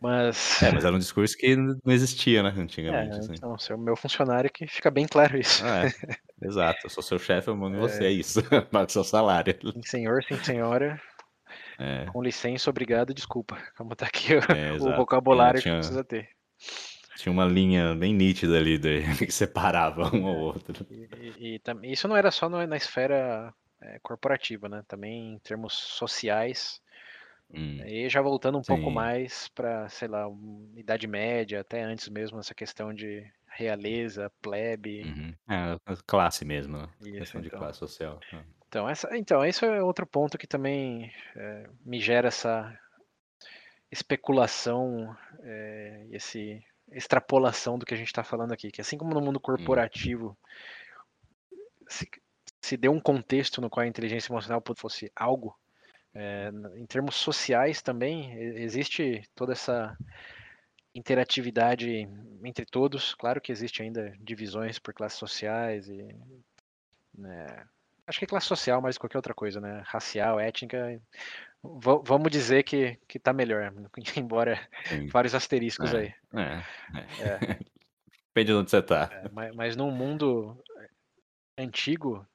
Mas... 0.00 0.60
É, 0.60 0.72
mas 0.72 0.84
era 0.84 0.94
um 0.96 0.98
discurso 0.98 1.36
que 1.36 1.54
não 1.54 1.78
existia, 1.86 2.42
né, 2.42 2.52
antigamente. 2.56 3.14
É, 3.14 3.18
assim. 3.20 3.34
Então, 3.34 3.56
ser 3.56 3.74
o 3.74 3.78
meu 3.78 3.94
funcionário 3.94 4.50
que 4.52 4.66
fica 4.66 4.90
bem 4.90 5.06
claro 5.06 5.38
isso. 5.38 5.64
É. 5.64 5.92
Exato, 6.42 6.80
eu 6.84 6.90
sou 6.90 7.04
seu 7.04 7.20
chefe, 7.20 7.48
eu 7.48 7.56
mando 7.56 7.76
é... 7.78 7.80
você, 7.80 8.06
é 8.06 8.10
isso. 8.10 8.42
Paga 8.72 8.88
seu 8.88 9.04
salário. 9.04 9.56
Sim, 9.62 9.82
senhor, 9.84 10.24
sim, 10.24 10.36
senhora. 10.42 11.00
É. 11.78 12.06
Com 12.06 12.22
licença, 12.22 12.70
obrigado, 12.70 13.14
desculpa. 13.14 13.56
Como 13.76 13.94
tá 13.94 14.06
aqui 14.06 14.34
o, 14.34 14.38
é, 14.52 14.72
o 14.72 14.96
vocabulário 14.96 15.60
tinha, 15.60 15.74
que 15.74 15.78
precisa 15.78 16.04
ter. 16.04 16.28
Tinha 17.16 17.32
uma 17.32 17.44
linha 17.44 17.94
bem 17.94 18.12
nítida 18.14 18.56
ali 18.56 18.78
de, 18.78 19.02
que 19.24 19.32
separava 19.32 20.14
um 20.14 20.24
ou 20.24 20.36
outro. 20.38 20.86
E, 20.90 21.08
e, 21.38 21.60
e, 21.82 21.92
isso 21.92 22.08
não 22.08 22.16
era 22.16 22.30
só 22.30 22.48
na 22.48 22.76
esfera 22.76 23.52
é, 23.80 23.98
corporativa, 24.00 24.68
né? 24.68 24.82
Também 24.86 25.34
em 25.34 25.38
termos 25.38 25.72
sociais. 25.74 26.80
Hum. 27.52 27.82
E 27.84 28.08
já 28.08 28.22
voltando 28.22 28.58
um 28.58 28.62
Sim. 28.62 28.74
pouco 28.74 28.90
mais 28.90 29.48
para, 29.48 29.88
sei 29.88 30.08
lá, 30.08 30.26
Idade 30.74 31.06
Média, 31.06 31.60
até 31.60 31.82
antes 31.82 32.08
mesmo, 32.08 32.38
essa 32.38 32.54
questão 32.54 32.94
de 32.94 33.26
realeza, 33.46 34.32
plebe. 34.40 35.02
Uhum. 35.02 35.34
É, 35.48 35.78
classe 36.06 36.44
mesmo, 36.44 36.78
né? 36.78 36.88
Isso, 37.00 37.12
questão 37.12 37.40
então. 37.40 37.50
de 37.50 37.62
classe 37.62 37.78
social. 37.78 38.18
Né? 38.32 38.42
Então, 38.72 38.88
essa, 38.88 39.14
então, 39.18 39.44
esse 39.44 39.62
é 39.66 39.82
outro 39.82 40.06
ponto 40.06 40.38
que 40.38 40.46
também 40.46 41.12
é, 41.36 41.68
me 41.84 42.00
gera 42.00 42.28
essa 42.28 42.74
especulação, 43.90 45.14
é, 45.42 46.06
esse 46.10 46.64
extrapolação 46.90 47.78
do 47.78 47.84
que 47.84 47.92
a 47.92 47.96
gente 47.98 48.06
está 48.06 48.24
falando 48.24 48.52
aqui, 48.52 48.70
que 48.70 48.80
assim 48.80 48.96
como 48.96 49.12
no 49.12 49.20
mundo 49.20 49.36
hum. 49.36 49.42
corporativo 49.42 50.34
se, 51.86 52.08
se 52.62 52.78
deu 52.78 52.92
um 52.92 53.00
contexto 53.00 53.60
no 53.60 53.68
qual 53.68 53.84
a 53.84 53.86
inteligência 53.86 54.32
emocional 54.32 54.62
fosse 54.74 55.12
algo, 55.14 55.54
é, 56.14 56.50
em 56.74 56.86
termos 56.86 57.16
sociais 57.16 57.82
também 57.82 58.32
existe 58.56 59.22
toda 59.34 59.52
essa 59.52 59.94
interatividade 60.94 62.08
entre 62.42 62.64
todos. 62.64 63.14
Claro 63.16 63.38
que 63.38 63.52
existe 63.52 63.82
ainda 63.82 64.16
divisões 64.18 64.78
por 64.78 64.94
classes 64.94 65.18
sociais 65.18 65.90
e 65.90 66.16
né, 67.14 67.66
Acho 68.06 68.18
que 68.18 68.24
é 68.24 68.28
classe 68.28 68.46
social 68.46 68.80
mais 68.82 68.98
qualquer 68.98 69.18
outra 69.18 69.34
coisa, 69.34 69.60
né? 69.60 69.82
Racial, 69.86 70.40
étnica. 70.40 71.00
V 71.62 72.02
vamos 72.04 72.30
dizer 72.30 72.64
que, 72.64 72.98
que 73.06 73.18
tá 73.18 73.32
melhor, 73.32 73.72
embora 74.16 74.60
Sim. 74.86 75.06
vários 75.06 75.34
asteriscos 75.34 75.94
é, 75.94 75.98
aí. 75.98 76.14
É, 76.34 76.62
é. 76.98 77.28
é. 77.28 77.38
Depende 78.34 78.46
de 78.46 78.54
onde 78.54 78.70
você 78.70 78.82
tá. 78.82 79.10
É, 79.12 79.28
mas, 79.30 79.54
mas 79.54 79.76
num 79.76 79.90
mundo 79.90 80.58
antigo, 81.56 82.26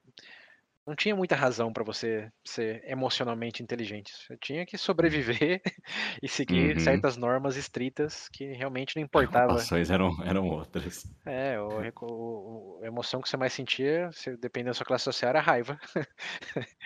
não 0.88 0.96
tinha 0.96 1.14
muita 1.14 1.36
razão 1.36 1.70
para 1.70 1.84
você 1.84 2.30
ser 2.42 2.82
emocionalmente 2.86 3.62
inteligente. 3.62 4.10
Você 4.10 4.38
tinha 4.40 4.64
que 4.64 4.78
sobreviver 4.78 5.60
e 6.22 6.26
seguir 6.26 6.74
uhum. 6.74 6.80
certas 6.80 7.16
normas 7.18 7.56
estritas 7.56 8.26
que 8.32 8.52
realmente 8.54 8.96
não 8.96 9.02
importava. 9.02 9.52
As 9.52 9.64
ações 9.64 9.90
eram, 9.90 10.16
eram 10.24 10.48
outras. 10.48 11.06
É, 11.26 11.60
o, 11.60 11.68
o, 12.00 12.80
a 12.82 12.86
emoção 12.86 13.20
que 13.20 13.28
você 13.28 13.36
mais 13.36 13.52
sentia, 13.52 14.08
se, 14.12 14.34
dependendo 14.38 14.70
da 14.70 14.74
sua 14.74 14.86
classe 14.86 15.04
social, 15.04 15.28
era 15.28 15.40
raiva. 15.40 15.78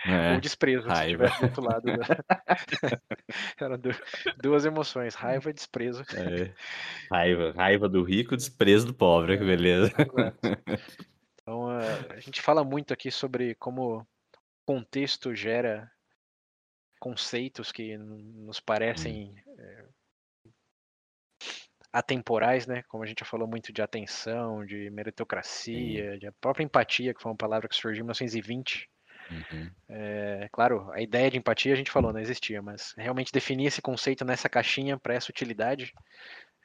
É, 0.05 0.33
Ou 0.33 0.41
desprezo, 0.41 0.85
raiva. 0.85 1.29
se 1.29 1.39
do 1.39 1.45
outro 1.45 1.63
lado. 1.63 1.83
Da... 1.85 2.99
eram 3.57 3.79
duas 4.41 4.65
emoções, 4.65 5.15
raiva 5.15 5.49
e 5.49 5.53
desprezo. 5.53 6.03
É. 6.13 6.51
Raiva, 7.09 7.53
raiva 7.55 7.87
do 7.87 8.03
rico, 8.03 8.35
desprezo 8.35 8.87
do 8.87 8.93
pobre, 8.93 9.35
é, 9.35 9.37
que 9.37 9.45
beleza. 9.45 9.93
Exato. 9.97 11.09
A 12.09 12.19
gente 12.19 12.41
fala 12.41 12.63
muito 12.63 12.93
aqui 12.93 13.11
sobre 13.11 13.55
como 13.55 14.05
contexto 14.65 15.35
gera 15.35 15.91
conceitos 16.99 17.71
que 17.71 17.97
nos 17.97 18.59
parecem 18.59 19.35
é, 19.57 19.85
atemporais, 21.91 22.65
né? 22.65 22.81
Como 22.87 23.03
a 23.03 23.05
gente 23.05 23.19
já 23.19 23.25
falou 23.25 23.47
muito 23.47 23.73
de 23.73 23.81
atenção, 23.81 24.65
de 24.65 24.89
meritocracia, 24.89 26.13
Sim. 26.13 26.19
de 26.19 26.31
própria 26.39 26.63
empatia, 26.63 27.13
que 27.13 27.21
foi 27.21 27.31
uma 27.31 27.37
palavra 27.37 27.67
que 27.67 27.75
surgiu 27.75 28.01
em 28.01 28.05
1920. 28.05 28.89
Uhum. 29.29 29.71
É, 29.89 30.49
claro, 30.51 30.91
a 30.91 31.01
ideia 31.01 31.29
de 31.29 31.37
empatia 31.37 31.73
a 31.73 31.75
gente 31.75 31.91
falou, 31.91 32.11
não 32.11 32.19
existia, 32.19 32.61
mas 32.61 32.93
realmente 32.97 33.31
definir 33.31 33.67
esse 33.67 33.81
conceito 33.81 34.25
nessa 34.25 34.49
caixinha 34.49 34.97
para 34.97 35.13
essa 35.13 35.31
utilidade 35.31 35.93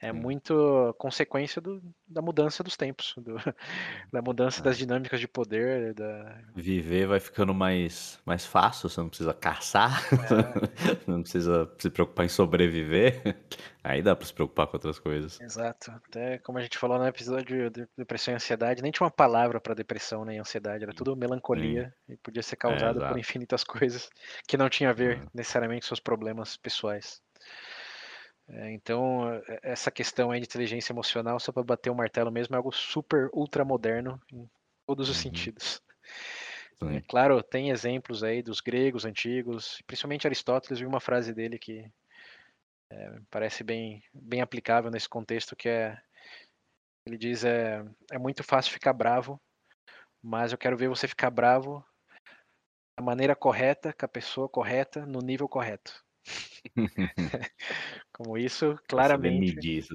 é 0.01 0.13
muito 0.13 0.95
consequência 0.99 1.61
do, 1.61 1.83
da 2.07 2.23
mudança 2.23 2.63
dos 2.63 2.77
tempos, 2.77 3.15
do, 3.17 3.35
da 4.13 4.23
mudança 4.23 4.63
das 4.63 4.79
dinâmicas 4.79 5.19
de 5.19 5.27
poder. 5.27 5.93
Da... 5.95 6.41
Viver 6.55 7.07
vai 7.07 7.21
ficando 7.21 7.53
mais, 7.53 8.21
mais 8.25 8.47
fácil, 8.47 8.89
você 8.89 9.01
não 9.01 9.09
precisa 9.09 9.35
caçar, 9.35 10.01
é. 10.13 11.01
não 11.11 11.23
precisa 11.23 11.71
se 11.79 11.91
preocupar 11.91 12.27
em 12.27 12.29
sobreviver. 12.29 13.37
Aí 13.83 14.03
dá 14.03 14.15
para 14.15 14.27
se 14.27 14.35
preocupar 14.35 14.67
com 14.67 14.77
outras 14.77 14.99
coisas. 14.99 15.41
Exato. 15.41 15.91
Até 15.91 16.39
como 16.39 16.59
a 16.59 16.63
gente 16.63 16.77
falou 16.77 16.99
no 16.99 17.07
episódio 17.07 17.71
de 17.71 17.89
depressão 17.97 18.35
e 18.35 18.37
ansiedade, 18.37 18.83
nem 18.83 18.93
tinha 18.93 19.05
uma 19.05 19.11
palavra 19.11 19.61
para 19.61 19.75
depressão 19.75 20.25
nem 20.25 20.39
ansiedade, 20.39 20.85
era 20.85 20.93
tudo 20.93 21.17
melancolia 21.17 21.95
Sim. 22.07 22.13
e 22.13 22.17
podia 22.19 22.43
ser 22.43 22.57
causado 22.57 23.03
é, 23.03 23.09
por 23.09 23.19
infinitas 23.19 23.65
coisas 23.65 24.11
que 24.47 24.57
não 24.57 24.69
tinha 24.69 24.91
a 24.91 24.93
ver 24.93 25.27
necessariamente 25.33 25.83
com 25.83 25.89
seus 25.89 26.01
problemas 26.01 26.57
pessoais. 26.57 27.23
É, 28.49 28.73
então, 28.73 29.33
é, 29.33 29.61
essa 29.63 29.91
questão 29.91 30.31
aí 30.31 30.41
de 30.41 30.47
inteligência 30.47 30.93
emocional, 30.93 31.39
só 31.39 31.53
para 31.53 31.63
bater 31.63 31.91
o 31.91 31.95
martelo 31.95 32.31
mesmo, 32.31 32.55
é 32.55 32.57
algo 32.57 32.73
super 32.73 33.29
ultra 33.33 33.65
moderno 33.65 34.21
em 34.33 34.49
todos 34.87 35.09
os 35.09 35.17
uhum. 35.17 35.23
sentidos. 35.23 35.83
É, 36.81 37.01
claro, 37.03 37.43
tem 37.43 37.71
exemplos 37.71 38.23
aí 38.23 38.41
dos 38.41 38.61
gregos 38.61 39.05
antigos, 39.05 39.83
principalmente 39.87 40.27
Aristóteles, 40.27 40.79
vi 40.79 40.87
uma 40.87 41.01
frase 41.01 41.35
dele 41.35 41.59
que 41.59 41.91
é, 42.91 43.21
parece 43.31 43.65
bem, 43.65 44.03
bem 44.15 44.41
aplicável 44.41 44.91
nesse 44.91 45.09
contexto, 45.09 45.57
que 45.57 45.69
é 45.69 46.01
ele 47.05 47.19
diz 47.19 47.43
é, 47.43 47.85
é 48.13 48.19
muito 48.19 48.45
fácil 48.45 48.73
ficar 48.73 48.93
bravo, 48.93 49.41
mas 50.23 50.53
eu 50.53 50.59
quero 50.59 50.77
ver 50.77 50.89
você 50.89 51.09
ficar 51.09 51.31
bravo 51.31 51.85
da 52.97 53.05
maneira 53.05 53.35
correta, 53.35 53.93
com 53.93 54.05
a 54.05 54.09
pessoa 54.09 54.49
correta, 54.49 55.07
no 55.07 55.21
nível 55.21 55.49
correto. 55.49 56.05
Como 58.13 58.37
isso, 58.37 58.79
claramente. 58.89 59.87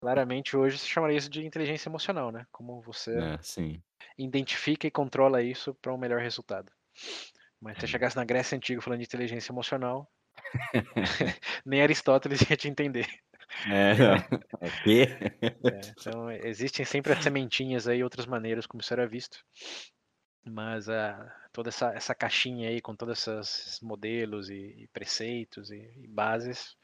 Claramente 0.00 0.56
hoje 0.56 0.78
se 0.78 0.88
chamaria 0.88 1.16
isso 1.16 1.30
de 1.30 1.44
inteligência 1.44 1.88
emocional, 1.88 2.32
né? 2.32 2.44
Como 2.50 2.80
você 2.80 3.16
é, 3.16 3.38
identifica 4.18 4.86
e 4.86 4.90
controla 4.90 5.42
isso 5.42 5.74
para 5.74 5.94
um 5.94 5.98
melhor 5.98 6.20
resultado. 6.20 6.72
Mas 7.60 7.76
se 7.76 7.82
você 7.82 7.86
chegasse 7.86 8.16
na 8.16 8.24
Grécia 8.24 8.56
Antiga 8.56 8.80
falando 8.80 8.98
de 8.98 9.06
inteligência 9.06 9.52
emocional, 9.52 10.10
nem 11.64 11.82
Aristóteles 11.82 12.40
ia 12.50 12.56
te 12.56 12.68
entender. 12.68 13.06
É, 13.70 14.70
quê? 14.82 15.06
É, 15.42 15.80
então, 15.90 16.30
existem 16.30 16.84
sempre 16.84 17.12
as 17.12 17.22
sementinhas 17.22 17.86
aí, 17.86 18.02
outras 18.02 18.26
maneiras 18.26 18.66
como 18.66 18.80
isso 18.80 18.92
era 18.92 19.06
visto. 19.06 19.44
Mas 20.44 20.88
uh, 20.88 21.30
toda 21.52 21.68
essa, 21.68 21.92
essa 21.94 22.14
caixinha 22.14 22.68
aí 22.68 22.80
com 22.80 22.96
todos 22.96 23.26
esses 23.28 23.80
modelos 23.80 24.48
e, 24.48 24.82
e 24.82 24.88
preceitos 24.88 25.70
e, 25.70 25.92
e, 25.96 26.08
bases 26.08 26.76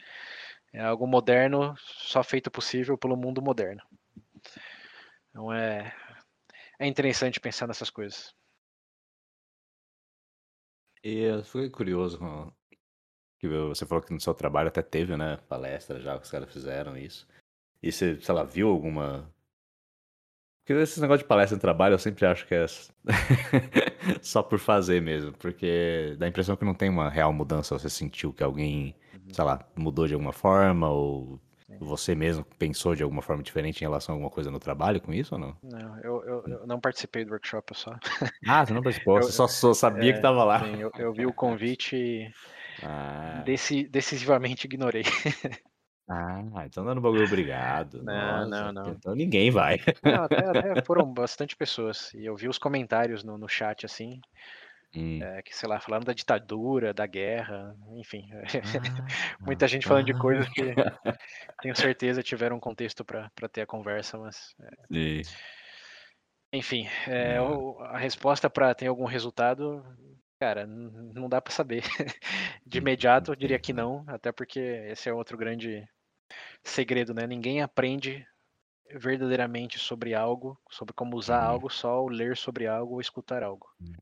é 0.72 0.80
algo 0.80 1.06
moderno, 1.06 1.74
só 1.78 2.22
feito 2.22 2.50
possível 2.50 2.98
pelo 2.98 3.16
mundo 3.16 3.40
moderno. 3.40 3.82
Então 5.30 5.52
é, 5.52 5.94
é 6.78 6.86
interessante 6.86 7.40
pensar 7.40 7.66
nessas 7.66 7.88
coisas. 7.88 8.34
E 11.02 11.42
fiquei 11.44 11.70
curioso 11.70 12.18
que 13.38 13.48
você 13.48 13.86
falou 13.86 14.04
que 14.04 14.12
no 14.12 14.20
seu 14.20 14.34
trabalho 14.34 14.68
até 14.68 14.82
teve, 14.82 15.16
né, 15.16 15.38
palestra 15.48 16.00
já 16.00 16.18
que 16.18 16.24
os 16.24 16.30
caras 16.30 16.52
fizeram 16.52 16.96
isso. 16.96 17.26
E 17.82 17.90
você, 17.92 18.20
sei 18.20 18.34
lá, 18.34 18.42
viu 18.42 18.68
alguma 18.68 19.32
porque 20.68 20.82
esse 20.82 21.00
negócio 21.00 21.22
de 21.22 21.28
palestra 21.28 21.56
em 21.56 21.60
trabalho 21.60 21.94
eu 21.94 21.98
sempre 21.98 22.26
acho 22.26 22.46
que 22.46 22.54
é 22.54 22.66
só 24.20 24.42
por 24.42 24.58
fazer 24.58 25.00
mesmo, 25.00 25.32
porque 25.32 26.14
dá 26.18 26.26
a 26.26 26.28
impressão 26.28 26.56
que 26.56 26.64
não 26.64 26.74
tem 26.74 26.90
uma 26.90 27.08
real 27.08 27.32
mudança. 27.32 27.78
Você 27.78 27.88
sentiu 27.88 28.34
que 28.34 28.42
alguém, 28.42 28.94
uhum. 29.14 29.32
sei 29.32 29.44
lá, 29.44 29.66
mudou 29.74 30.06
de 30.06 30.12
alguma 30.12 30.32
forma 30.32 30.86
ou 30.90 31.40
você 31.80 32.14
mesmo 32.14 32.44
pensou 32.58 32.94
de 32.94 33.02
alguma 33.02 33.22
forma 33.22 33.42
diferente 33.42 33.80
em 33.80 33.84
relação 33.84 34.12
a 34.12 34.16
alguma 34.16 34.30
coisa 34.30 34.50
no 34.50 34.58
trabalho 34.58 35.00
com 35.00 35.10
isso 35.10 35.36
ou 35.36 35.40
não? 35.40 35.56
Não, 35.62 35.98
eu, 36.00 36.22
eu, 36.24 36.44
eu 36.46 36.66
não 36.66 36.78
participei 36.78 37.24
do 37.24 37.30
workshop, 37.30 37.74
só. 37.74 37.96
Ah, 38.46 38.66
você 38.66 38.74
não 38.74 38.82
participou, 38.82 39.16
eu, 39.20 39.22
você 39.22 39.32
só, 39.32 39.48
só 39.48 39.72
sabia 39.72 40.10
é, 40.10 40.12
que 40.12 40.18
estava 40.18 40.44
lá. 40.44 40.60
Sim, 40.60 40.82
eu, 40.82 40.92
eu, 40.98 41.14
vi 41.14 41.24
o 41.24 41.32
convite 41.32 41.96
e 41.96 42.30
ah. 42.84 43.42
decisivamente 43.88 44.66
ignorei. 44.66 45.04
Ah, 46.10 46.64
então 46.64 46.82
não 46.84 46.94
no 46.94 47.02
bagulho 47.02 47.26
obrigado. 47.26 48.02
Não, 48.02 48.48
Nossa, 48.48 48.72
não, 48.72 48.72
não. 48.72 48.92
Então 48.92 49.14
ninguém 49.14 49.50
vai. 49.50 49.78
Não, 50.02 50.24
até, 50.24 50.36
até 50.72 50.82
foram 50.82 51.04
bastante 51.12 51.54
pessoas. 51.54 52.14
E 52.14 52.24
eu 52.24 52.34
vi 52.34 52.48
os 52.48 52.58
comentários 52.58 53.22
no, 53.22 53.36
no 53.36 53.46
chat, 53.46 53.84
assim, 53.84 54.18
hum. 54.96 55.22
é, 55.22 55.42
que, 55.42 55.54
sei 55.54 55.68
lá, 55.68 55.78
falando 55.78 56.06
da 56.06 56.14
ditadura, 56.14 56.94
da 56.94 57.06
guerra, 57.06 57.76
enfim. 57.96 58.26
Ah, 59.40 59.44
Muita 59.44 59.68
gente 59.68 59.86
falando 59.86 60.04
ah, 60.08 60.12
de 60.12 60.18
coisas 60.18 60.48
que 60.48 60.62
tenho 61.60 61.76
certeza 61.76 62.22
tiveram 62.22 62.56
um 62.56 62.60
contexto 62.60 63.04
para 63.04 63.30
ter 63.52 63.60
a 63.60 63.66
conversa, 63.66 64.16
mas. 64.16 64.54
É... 64.90 65.20
Enfim, 66.50 66.88
é, 67.06 67.36
a 67.36 67.98
resposta 67.98 68.48
para 68.48 68.74
ter 68.74 68.86
algum 68.86 69.04
resultado, 69.04 69.84
cara, 70.40 70.66
não 70.66 71.28
dá 71.28 71.42
para 71.42 71.52
saber. 71.52 71.82
De 72.64 72.78
imediato, 72.78 73.32
eu 73.32 73.36
diria 73.36 73.58
que 73.58 73.74
não, 73.74 74.02
até 74.08 74.32
porque 74.32 74.58
esse 74.58 75.10
é 75.10 75.12
outro 75.12 75.36
grande 75.36 75.86
segredo, 76.62 77.14
né? 77.14 77.26
Ninguém 77.26 77.62
aprende 77.62 78.26
verdadeiramente 78.90 79.78
sobre 79.78 80.14
algo, 80.14 80.58
sobre 80.70 80.94
como 80.94 81.16
usar 81.16 81.42
uhum. 81.44 81.50
algo, 81.50 81.70
só 81.70 81.90
ao 81.90 82.08
ler 82.08 82.36
sobre 82.36 82.66
algo 82.66 82.94
ou 82.94 83.00
escutar 83.00 83.42
algo. 83.42 83.66
Uhum. 83.80 83.92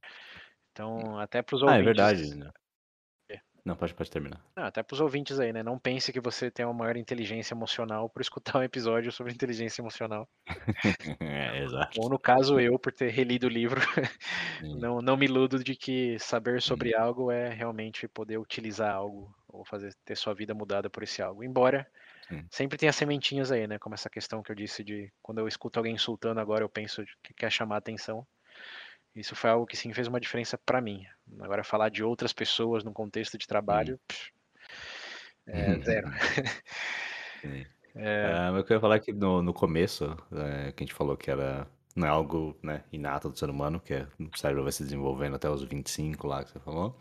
Então, 0.73 1.19
até 1.19 1.43
para 1.43 1.57
os 1.57 1.63
ouvintes. 1.63 1.79
Ah, 1.79 1.83
é 1.83 1.85
verdade. 1.85 2.35
Né? 2.35 2.51
Não, 3.67 3.75
pode, 3.75 3.93
pode 3.95 4.09
terminar. 4.09 4.41
Até 4.55 4.81
para 4.81 4.95
os 4.95 5.01
ouvintes 5.01 5.41
aí, 5.41 5.53
né? 5.53 5.61
Não 5.61 5.77
pense 5.77 6.13
que 6.13 6.21
você 6.21 6.53
tem 6.53 6.65
uma 6.65 6.73
maior 6.73 6.97
inteligência 6.97 7.53
emocional 7.53 8.09
por 8.09 8.23
escutar 8.23 8.61
um 8.61 8.63
episódio 8.63 9.11
sobre 9.11 9.33
inteligência 9.33 9.83
emocional. 9.83 10.29
é, 11.21 11.65
exato. 11.65 12.01
Ou 12.01 12.09
no 12.09 12.17
caso 12.17 12.61
eu, 12.61 12.79
por 12.79 12.93
ter 12.93 13.11
relido 13.11 13.49
o 13.49 13.51
livro, 13.51 13.81
não, 14.79 15.03
não 15.03 15.17
me 15.17 15.27
iludo 15.27 15.65
de 15.65 15.75
que 15.75 16.17
saber 16.21 16.63
sobre 16.63 16.97
hum. 16.97 17.01
algo 17.01 17.31
é 17.33 17.49
realmente 17.49 18.07
poder 18.07 18.39
utilizar 18.39 18.95
algo 18.95 19.35
ou 19.49 19.65
fazer 19.65 19.93
ter 20.05 20.17
sua 20.17 20.33
vida 20.33 20.55
mudada 20.55 20.89
por 20.89 21.03
esse 21.03 21.21
algo. 21.21 21.43
Embora 21.43 21.85
hum. 22.31 22.45
sempre 22.51 22.79
tenha 22.79 22.93
sementinhas 22.93 23.51
aí, 23.51 23.67
né? 23.67 23.79
Como 23.79 23.95
essa 23.95 24.11
questão 24.11 24.43
que 24.43 24.51
eu 24.51 24.57
disse 24.57 24.83
de 24.83 25.13
quando 25.23 25.39
eu 25.39 25.49
escuto 25.49 25.79
alguém 25.79 25.95
insultando 25.95 26.41
agora, 26.41 26.65
eu 26.65 26.69
penso 26.69 27.05
que 27.23 27.35
quer 27.35 27.51
chamar 27.51 27.79
atenção. 27.79 28.27
Isso 29.15 29.35
foi 29.35 29.51
algo 29.51 29.67
que 29.67 29.77
sim 29.77 29.93
fez 29.93 30.07
uma 30.07 30.21
diferença 30.21 30.59
para 30.59 30.81
mim. 30.81 31.07
Agora 31.41 31.65
falar 31.65 31.89
de 31.89 32.05
outras 32.05 32.33
pessoas 32.33 32.85
no 32.85 32.93
contexto 32.93 33.39
de 33.39 33.47
trabalho, 33.47 33.95
hum. 33.95 33.99
pff, 34.07 34.33
é 35.47 35.79
zero. 35.81 36.09
é... 37.95 38.51
Uh, 38.51 38.57
eu 38.57 38.65
queria 38.65 38.81
falar 38.81 39.01
que 39.01 39.13
no, 39.13 39.43
no 39.43 39.55
começo, 39.55 40.17
é, 40.33 40.73
que 40.73 40.83
a 40.83 40.87
gente 40.87 40.95
falou 40.95 41.17
que 41.17 41.31
era 41.31 41.67
não 41.97 42.07
é 42.07 42.11
algo 42.11 42.55
né, 42.63 42.85
inato 42.93 43.31
do 43.31 43.39
ser 43.39 43.49
humano, 43.49 43.81
que 43.81 43.95
é, 43.95 44.07
o 44.21 44.37
cérebro 44.37 44.63
vai 44.63 44.71
se 44.71 44.85
desenvolvendo 44.85 45.37
até 45.37 45.49
os 45.49 45.63
25 45.63 46.27
lá 46.27 46.45
que 46.45 46.51
você 46.51 46.61
falou. 46.61 46.95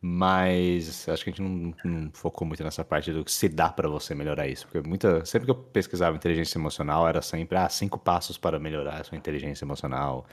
Mas 0.00 1.06
acho 1.08 1.22
que 1.22 1.30
a 1.30 1.32
gente 1.32 1.42
não, 1.42 1.74
não 1.84 2.10
focou 2.12 2.48
muito 2.48 2.64
nessa 2.64 2.84
parte 2.84 3.12
do 3.12 3.22
que 3.24 3.30
se 3.30 3.48
dá 3.48 3.68
para 3.68 3.88
você 3.88 4.14
melhorar 4.14 4.48
isso. 4.48 4.66
Porque 4.66 4.86
muita, 4.88 5.24
sempre 5.26 5.44
que 5.44 5.50
eu 5.50 5.54
pesquisava 5.56 6.16
inteligência 6.16 6.58
emocional, 6.58 7.06
era 7.06 7.20
sempre 7.20 7.58
ah, 7.58 7.68
cinco 7.68 7.98
passos 7.98 8.38
para 8.38 8.58
melhorar 8.58 9.00
a 9.00 9.04
sua 9.04 9.18
inteligência 9.18 9.64
emocional 9.64 10.26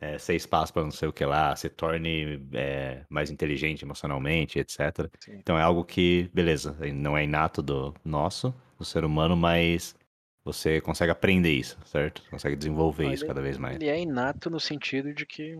é, 0.00 0.18
seis 0.18 0.46
passos 0.46 0.70
para 0.70 0.82
não 0.82 0.90
sei 0.90 1.08
o 1.08 1.12
que 1.12 1.24
lá, 1.24 1.54
se 1.54 1.68
torne 1.68 2.40
é, 2.54 3.04
mais 3.08 3.30
inteligente 3.30 3.84
emocionalmente, 3.84 4.58
etc. 4.58 5.10
Sim. 5.20 5.34
Então 5.34 5.58
é 5.58 5.62
algo 5.62 5.84
que, 5.84 6.30
beleza, 6.32 6.76
não 6.94 7.16
é 7.16 7.24
inato 7.24 7.60
do 7.60 7.94
nosso, 8.04 8.54
do 8.78 8.84
ser 8.84 9.04
humano, 9.04 9.36
mas 9.36 9.94
você 10.42 10.80
consegue 10.80 11.12
aprender 11.12 11.52
isso, 11.52 11.78
certo? 11.84 12.22
Consegue 12.30 12.56
desenvolver 12.56 13.06
Olha, 13.06 13.14
isso 13.14 13.26
cada 13.26 13.42
vez 13.42 13.58
mais. 13.58 13.76
Ele 13.76 13.88
é 13.88 14.00
inato 14.00 14.48
no 14.48 14.58
sentido 14.58 15.12
de 15.12 15.26
que 15.26 15.54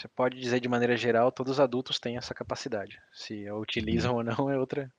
você 0.00 0.08
pode 0.08 0.40
dizer 0.40 0.60
de 0.60 0.68
maneira 0.68 0.96
geral, 0.96 1.30
todos 1.30 1.52
os 1.52 1.60
adultos 1.60 1.98
têm 1.98 2.16
essa 2.16 2.34
capacidade. 2.34 2.98
Se 3.12 3.46
a 3.46 3.54
utilizam 3.54 4.12
uhum. 4.12 4.18
ou 4.18 4.24
não 4.24 4.50
é 4.50 4.58
outra, 4.58 4.90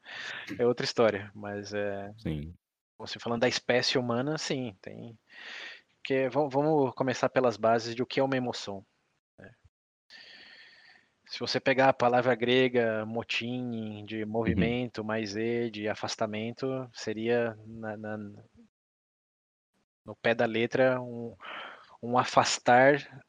é 0.59 0.65
outra 0.65 0.83
história. 0.83 1.31
Mas 1.33 1.73
é. 1.73 2.13
Sim. 2.19 2.53
Você 2.99 3.17
falando 3.17 3.41
da 3.41 3.47
espécie 3.47 3.97
humana, 3.97 4.37
sim, 4.37 4.75
tem 4.79 5.17
porque 6.01 6.29
vamos 6.29 6.93
começar 6.95 7.29
pelas 7.29 7.57
bases 7.57 7.95
de 7.95 8.01
o 8.01 8.07
que 8.07 8.19
é 8.19 8.23
uma 8.23 8.35
emoção. 8.35 8.83
Né? 9.37 9.53
Se 11.27 11.39
você 11.39 11.59
pegar 11.59 11.89
a 11.89 11.93
palavra 11.93 12.33
grega 12.33 13.05
motim, 13.05 14.03
de 14.05 14.23
uhum. 14.23 14.29
movimento, 14.29 14.99
uhum. 14.99 15.03
mais 15.05 15.35
e, 15.35 15.69
de 15.69 15.87
afastamento, 15.87 16.89
seria 16.91 17.55
na, 17.65 17.95
na, 17.95 18.17
no 20.03 20.15
pé 20.15 20.33
da 20.33 20.45
letra 20.45 20.99
um, 20.99 21.35
um 22.01 22.17
afastar 22.17 23.23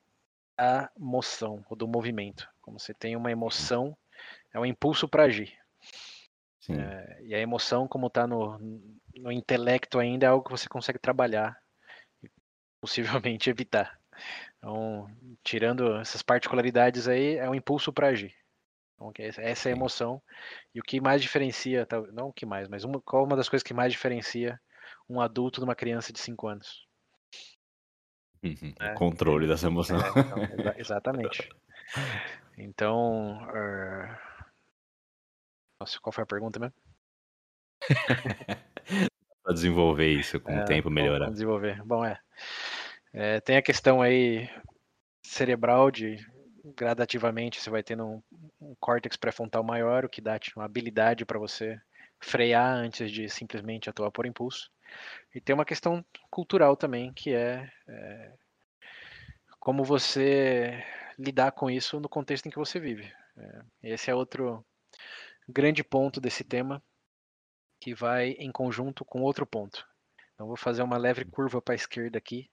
da 0.56 0.90
moção 0.96 1.64
ou 1.68 1.76
do 1.76 1.88
movimento. 1.88 2.48
Como 2.60 2.78
você 2.78 2.94
tem 2.94 3.16
uma 3.16 3.30
emoção, 3.30 3.96
é 4.52 4.58
um 4.58 4.66
impulso 4.66 5.08
para 5.08 5.24
agir. 5.24 5.56
É, 6.68 7.22
e 7.24 7.34
a 7.34 7.38
emoção, 7.38 7.88
como 7.88 8.06
está 8.06 8.26
no, 8.26 8.58
no 9.16 9.32
intelecto 9.32 9.98
ainda, 9.98 10.26
é 10.26 10.28
algo 10.28 10.44
que 10.44 10.50
você 10.50 10.68
consegue 10.68 10.98
trabalhar 10.98 11.56
possivelmente 12.80 13.50
evitar. 13.50 13.98
Então, 14.58 15.06
tirando 15.42 15.96
essas 15.96 16.22
particularidades 16.22 17.08
aí, 17.08 17.36
é 17.36 17.48
um 17.48 17.54
impulso 17.54 17.92
para 17.92 18.08
agir. 18.08 18.34
Então, 18.94 19.12
essa 19.18 19.68
é 19.68 19.72
a 19.72 19.76
emoção. 19.76 20.22
E 20.74 20.80
o 20.80 20.82
que 20.84 21.00
mais 21.00 21.20
diferencia, 21.20 21.86
não 22.12 22.28
o 22.28 22.32
que 22.32 22.46
mais, 22.46 22.68
mas 22.68 22.84
uma, 22.84 23.00
qual 23.00 23.24
uma 23.24 23.36
das 23.36 23.48
coisas 23.48 23.64
que 23.64 23.74
mais 23.74 23.92
diferencia 23.92 24.60
um 25.08 25.20
adulto 25.20 25.60
de 25.60 25.64
uma 25.64 25.74
criança 25.74 26.12
de 26.12 26.20
5 26.20 26.46
anos? 26.46 26.86
Uhum, 28.42 28.74
é, 28.80 28.92
o 28.92 28.94
controle 28.94 29.46
dessa 29.46 29.66
emoção. 29.68 29.98
É, 29.98 30.08
então, 30.08 30.42
exa 30.58 30.74
exatamente. 30.78 31.48
Então, 32.58 33.38
uh... 33.44 34.16
nossa, 35.80 36.00
qual 36.00 36.12
foi 36.12 36.24
a 36.24 36.26
pergunta 36.26 36.58
mesmo? 36.58 36.74
para 39.42 39.54
desenvolver 39.54 40.08
isso 40.08 40.40
com 40.40 40.52
é, 40.52 40.62
o 40.62 40.64
tempo, 40.64 40.90
melhorar. 40.90 41.30
Desenvolver. 41.30 41.82
Bom, 41.84 42.04
é. 42.04 42.18
é. 43.12 43.40
Tem 43.40 43.56
a 43.56 43.62
questão 43.62 44.00
aí 44.00 44.48
cerebral 45.22 45.90
de 45.90 46.16
gradativamente 46.76 47.60
você 47.60 47.70
vai 47.70 47.82
tendo 47.82 48.04
um, 48.06 48.22
um 48.60 48.74
córtex 48.78 49.16
pré-frontal 49.16 49.64
maior, 49.64 50.04
o 50.04 50.08
que 50.08 50.20
dá 50.20 50.38
uma 50.56 50.64
habilidade 50.64 51.24
para 51.24 51.38
você 51.38 51.80
frear 52.20 52.76
antes 52.76 53.10
de 53.10 53.28
simplesmente 53.28 53.90
atuar 53.90 54.12
por 54.12 54.26
impulso. 54.26 54.70
E 55.34 55.40
tem 55.40 55.54
uma 55.54 55.64
questão 55.64 56.04
cultural 56.30 56.76
também, 56.76 57.12
que 57.12 57.34
é, 57.34 57.70
é 57.88 58.32
como 59.58 59.84
você 59.84 60.84
lidar 61.18 61.52
com 61.52 61.70
isso 61.70 62.00
no 62.00 62.08
contexto 62.08 62.46
em 62.46 62.50
que 62.50 62.58
você 62.58 62.80
vive. 62.80 63.12
É, 63.36 63.62
esse 63.94 64.10
é 64.10 64.14
outro 64.14 64.64
grande 65.48 65.82
ponto 65.82 66.20
desse 66.20 66.44
tema, 66.44 66.82
que 67.80 67.94
vai 67.94 68.30
em 68.32 68.50
conjunto 68.52 69.04
com 69.04 69.22
outro 69.22 69.46
ponto. 69.46 69.86
Então 70.34 70.46
vou 70.46 70.56
fazer 70.56 70.82
uma 70.82 70.96
leve 70.96 71.24
curva 71.24 71.60
para 71.60 71.74
a 71.74 71.76
esquerda 71.76 72.18
aqui. 72.18 72.50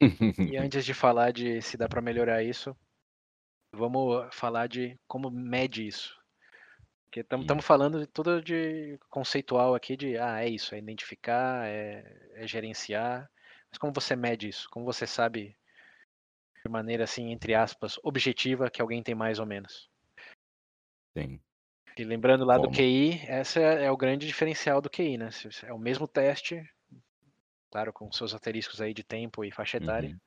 e 0.00 0.56
antes 0.58 0.84
de 0.84 0.94
falar 0.94 1.32
de 1.32 1.60
se 1.62 1.76
dá 1.76 1.88
para 1.88 2.02
melhorar 2.02 2.42
isso, 2.42 2.76
vamos 3.72 4.28
falar 4.34 4.66
de 4.66 4.98
como 5.06 5.30
mede 5.30 5.86
isso. 5.86 6.16
Porque 7.06 7.20
estamos 7.20 7.64
falando 7.64 8.00
de 8.00 8.06
tudo 8.06 8.42
de 8.42 8.98
conceitual 9.08 9.74
aqui 9.74 9.96
de 9.96 10.18
ah, 10.18 10.44
é 10.44 10.48
isso, 10.48 10.74
é 10.74 10.78
identificar, 10.78 11.66
é, 11.66 12.04
é 12.34 12.46
gerenciar. 12.46 13.30
Mas 13.70 13.78
como 13.78 13.92
você 13.92 14.14
mede 14.14 14.48
isso? 14.48 14.68
Como 14.70 14.84
você 14.84 15.06
sabe 15.06 15.56
de 16.64 16.70
maneira 16.70 17.04
assim, 17.04 17.30
entre 17.30 17.54
aspas, 17.54 17.98
objetiva 18.02 18.70
que 18.70 18.82
alguém 18.82 19.02
tem 19.02 19.14
mais 19.14 19.38
ou 19.38 19.46
menos? 19.46 19.88
Sim. 21.16 21.40
E 21.96 22.04
lembrando 22.04 22.44
lá 22.44 22.56
Como? 22.56 22.68
do 22.68 22.76
QI, 22.76 23.22
esse 23.26 23.58
é, 23.58 23.84
é, 23.84 23.90
o 23.90 23.96
grande 23.96 24.26
diferencial 24.26 24.82
do 24.82 24.90
QI, 24.90 25.16
né? 25.16 25.30
É 25.64 25.72
o 25.72 25.78
mesmo 25.78 26.06
teste, 26.06 26.62
claro, 27.70 27.92
com 27.92 28.12
seus 28.12 28.34
asteriscos 28.34 28.82
aí 28.82 28.92
de 28.92 29.02
tempo 29.02 29.42
e 29.42 29.50
faixa 29.50 29.78
etária, 29.78 30.10
uhum. 30.10 30.18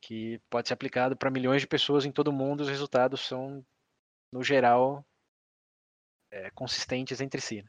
que 0.00 0.40
pode 0.48 0.68
ser 0.68 0.74
aplicado 0.74 1.14
para 1.14 1.30
milhões 1.30 1.60
de 1.60 1.68
pessoas 1.68 2.06
em 2.06 2.12
todo 2.12 2.28
o 2.28 2.32
mundo. 2.32 2.62
Os 2.62 2.70
resultados 2.70 3.20
são, 3.20 3.62
no 4.32 4.42
geral, 4.42 5.04
é, 6.36 6.50
consistentes 6.50 7.20
entre 7.20 7.40
si. 7.40 7.62
Né? 7.62 7.68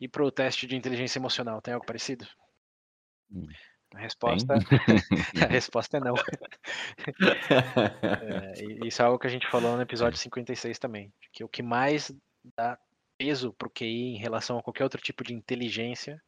E 0.00 0.08
para 0.08 0.24
o 0.24 0.30
teste 0.30 0.66
de 0.66 0.76
inteligência 0.76 1.18
emocional, 1.18 1.60
tem 1.60 1.74
algo 1.74 1.86
parecido? 1.86 2.26
Hum. 3.30 3.46
A 3.94 3.98
resposta, 3.98 4.54
a 5.42 5.46
resposta 5.46 5.96
é 5.96 6.00
não. 6.00 6.14
é, 8.20 8.86
isso 8.86 9.00
é 9.00 9.04
algo 9.04 9.18
que 9.18 9.26
a 9.26 9.30
gente 9.30 9.48
falou 9.48 9.76
no 9.76 9.82
episódio 9.82 10.18
56 10.18 10.78
também, 10.78 11.12
que 11.32 11.44
o 11.44 11.48
que 11.48 11.62
mais 11.62 12.12
dá 12.56 12.78
peso 13.16 13.52
para 13.52 13.68
o 13.68 13.70
QI 13.70 14.16
em 14.16 14.18
relação 14.18 14.58
a 14.58 14.62
qualquer 14.62 14.84
outro 14.84 15.00
tipo 15.00 15.22
de 15.24 15.32
inteligência, 15.32 16.20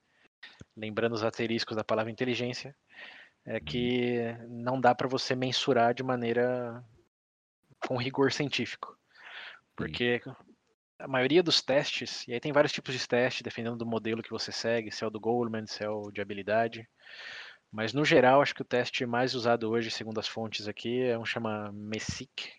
lembrando 0.77 1.15
os 1.15 1.25
asteriscos 1.25 1.77
da 1.77 1.85
palavra 1.85 2.13
inteligência, 2.13 2.75
é 3.45 3.61
que 3.61 4.21
não 4.49 4.81
dá 4.81 4.95
para 4.95 5.09
você 5.09 5.35
mensurar 5.35 5.93
de 5.93 6.03
maneira 6.03 6.83
com 7.87 7.97
rigor 7.97 8.33
científico, 8.33 8.97
porque 9.77 10.23
a 10.99 11.07
maioria 11.07 11.43
dos 11.43 11.63
testes, 11.63 12.27
e 12.27 12.33
aí 12.33 12.41
tem 12.41 12.53
vários 12.53 12.73
tipos 12.73 12.95
de 12.95 13.07
testes, 13.07 13.43
dependendo 13.43 13.77
do 13.77 13.87
modelo 13.87 14.23
que 14.23 14.31
você 14.31 14.51
segue, 14.51 14.91
se 14.91 15.05
é 15.05 15.07
o 15.07 15.11
do 15.11 15.21
Goldman, 15.21 15.67
se 15.67 15.85
é 15.85 15.89
o 15.89 16.11
de 16.11 16.21
habilidade, 16.21 16.89
mas 17.71 17.93
no 17.93 18.05
geral, 18.05 18.41
acho 18.41 18.55
que 18.55 18.63
o 18.63 18.65
teste 18.65 19.05
mais 19.05 19.35
usado 19.35 19.71
hoje, 19.71 19.91
segundo 19.91 20.19
as 20.19 20.27
fontes 20.27 20.67
aqui, 20.67 21.03
é 21.03 21.19
um 21.19 21.25
chama 21.25 21.71
MESIC, 21.73 22.51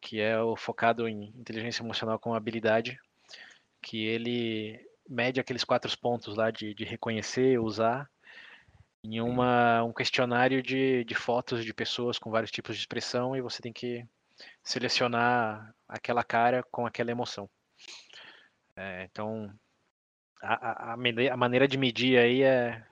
que 0.00 0.20
é 0.20 0.40
o 0.40 0.56
focado 0.56 1.08
em 1.08 1.24
inteligência 1.36 1.82
emocional 1.82 2.18
com 2.18 2.34
habilidade, 2.34 2.98
que 3.82 4.04
ele 4.04 4.80
mede 5.08 5.40
aqueles 5.40 5.64
quatro 5.64 5.96
pontos 5.98 6.36
lá 6.36 6.50
de, 6.50 6.72
de 6.74 6.84
reconhecer, 6.84 7.58
usar, 7.58 8.08
em 9.04 9.20
uma, 9.20 9.82
um 9.82 9.92
questionário 9.92 10.62
de, 10.62 11.04
de 11.04 11.14
fotos 11.14 11.64
de 11.64 11.74
pessoas 11.74 12.18
com 12.18 12.30
vários 12.30 12.52
tipos 12.52 12.76
de 12.76 12.82
expressão 12.82 13.36
e 13.36 13.40
você 13.40 13.60
tem 13.60 13.72
que 13.72 14.06
selecionar 14.62 15.74
aquela 15.88 16.24
cara 16.24 16.62
com 16.70 16.86
aquela 16.86 17.10
emoção. 17.10 17.48
É, 18.76 19.04
então, 19.04 19.52
a, 20.42 20.92
a, 20.92 20.94
a, 20.94 21.36
maneira 21.36 21.68
de 21.68 21.76
medir 21.76 22.18
aí 22.18 22.42
é 22.42 22.84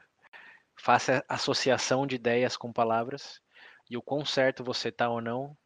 faça 0.79 1.25
associação 1.29 2.07
de 2.07 2.17
ideias 2.17 2.57
com 2.57 2.73
palavras 2.73 3.41
e 3.89 3.97
o 3.97 4.03
quão 4.03 4.25
certo 4.25 4.65
você 4.65 4.91
tá 4.91 5.09
ou 5.09 5.21
não. 5.21 5.57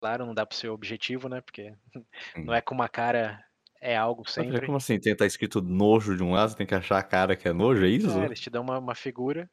Claro, 0.00 0.26
não 0.26 0.34
dá 0.34 0.46
para 0.46 0.56
ser 0.56 0.68
objetivo, 0.68 1.28
né? 1.28 1.40
Porque 1.40 1.74
não 2.36 2.54
é 2.54 2.60
com 2.60 2.74
uma 2.74 2.88
cara 2.88 3.44
é 3.80 3.96
algo 3.96 4.28
sempre. 4.28 4.64
Como 4.66 4.76
assim? 4.76 4.98
Tem, 4.98 5.14
tá 5.14 5.26
escrito 5.26 5.62
nojo 5.62 6.16
de 6.16 6.22
um 6.22 6.32
lado, 6.32 6.50
você 6.50 6.56
tem 6.56 6.66
que 6.66 6.74
achar 6.74 6.98
a 6.98 7.02
cara 7.02 7.36
que 7.36 7.48
é 7.48 7.52
nojo, 7.52 7.84
é 7.84 7.88
isso? 7.88 8.10
É, 8.18 8.24
eles 8.24 8.40
te 8.40 8.50
dão 8.50 8.62
uma, 8.62 8.78
uma 8.78 8.94
figura. 8.94 9.48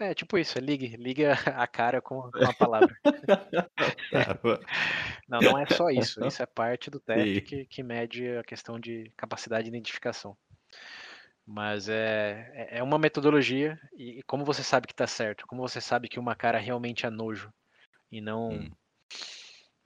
É 0.00 0.14
tipo 0.14 0.38
isso, 0.38 0.56
é 0.56 0.62
ligue, 0.62 0.96
liga 0.96 1.34
a 1.54 1.66
cara 1.66 2.00
com, 2.00 2.30
com 2.30 2.44
a 2.44 2.54
palavra. 2.54 2.96
não, 5.28 5.40
não 5.40 5.58
é 5.58 5.66
só 5.66 5.90
isso. 5.90 6.18
Isso 6.26 6.42
é 6.42 6.46
parte 6.46 6.90
do 6.90 6.98
teste 6.98 7.42
que, 7.42 7.66
que 7.66 7.82
mede 7.82 8.38
a 8.38 8.42
questão 8.42 8.80
de 8.80 9.12
capacidade 9.14 9.64
de 9.64 9.68
identificação. 9.68 10.34
Mas 11.46 11.88
é, 11.88 12.50
é, 12.54 12.78
é 12.78 12.82
uma 12.82 12.98
metodologia, 12.98 13.78
e, 13.94 14.22
como 14.22 14.42
você 14.42 14.62
sabe 14.62 14.86
que 14.86 14.94
está 14.94 15.06
certo? 15.06 15.46
Como 15.46 15.60
você 15.60 15.82
sabe 15.82 16.08
que 16.08 16.18
uma 16.18 16.34
cara 16.34 16.58
realmente 16.58 17.04
é 17.04 17.10
nojo 17.10 17.52
e 18.10 18.22
não, 18.22 18.50
hum. 18.50 18.70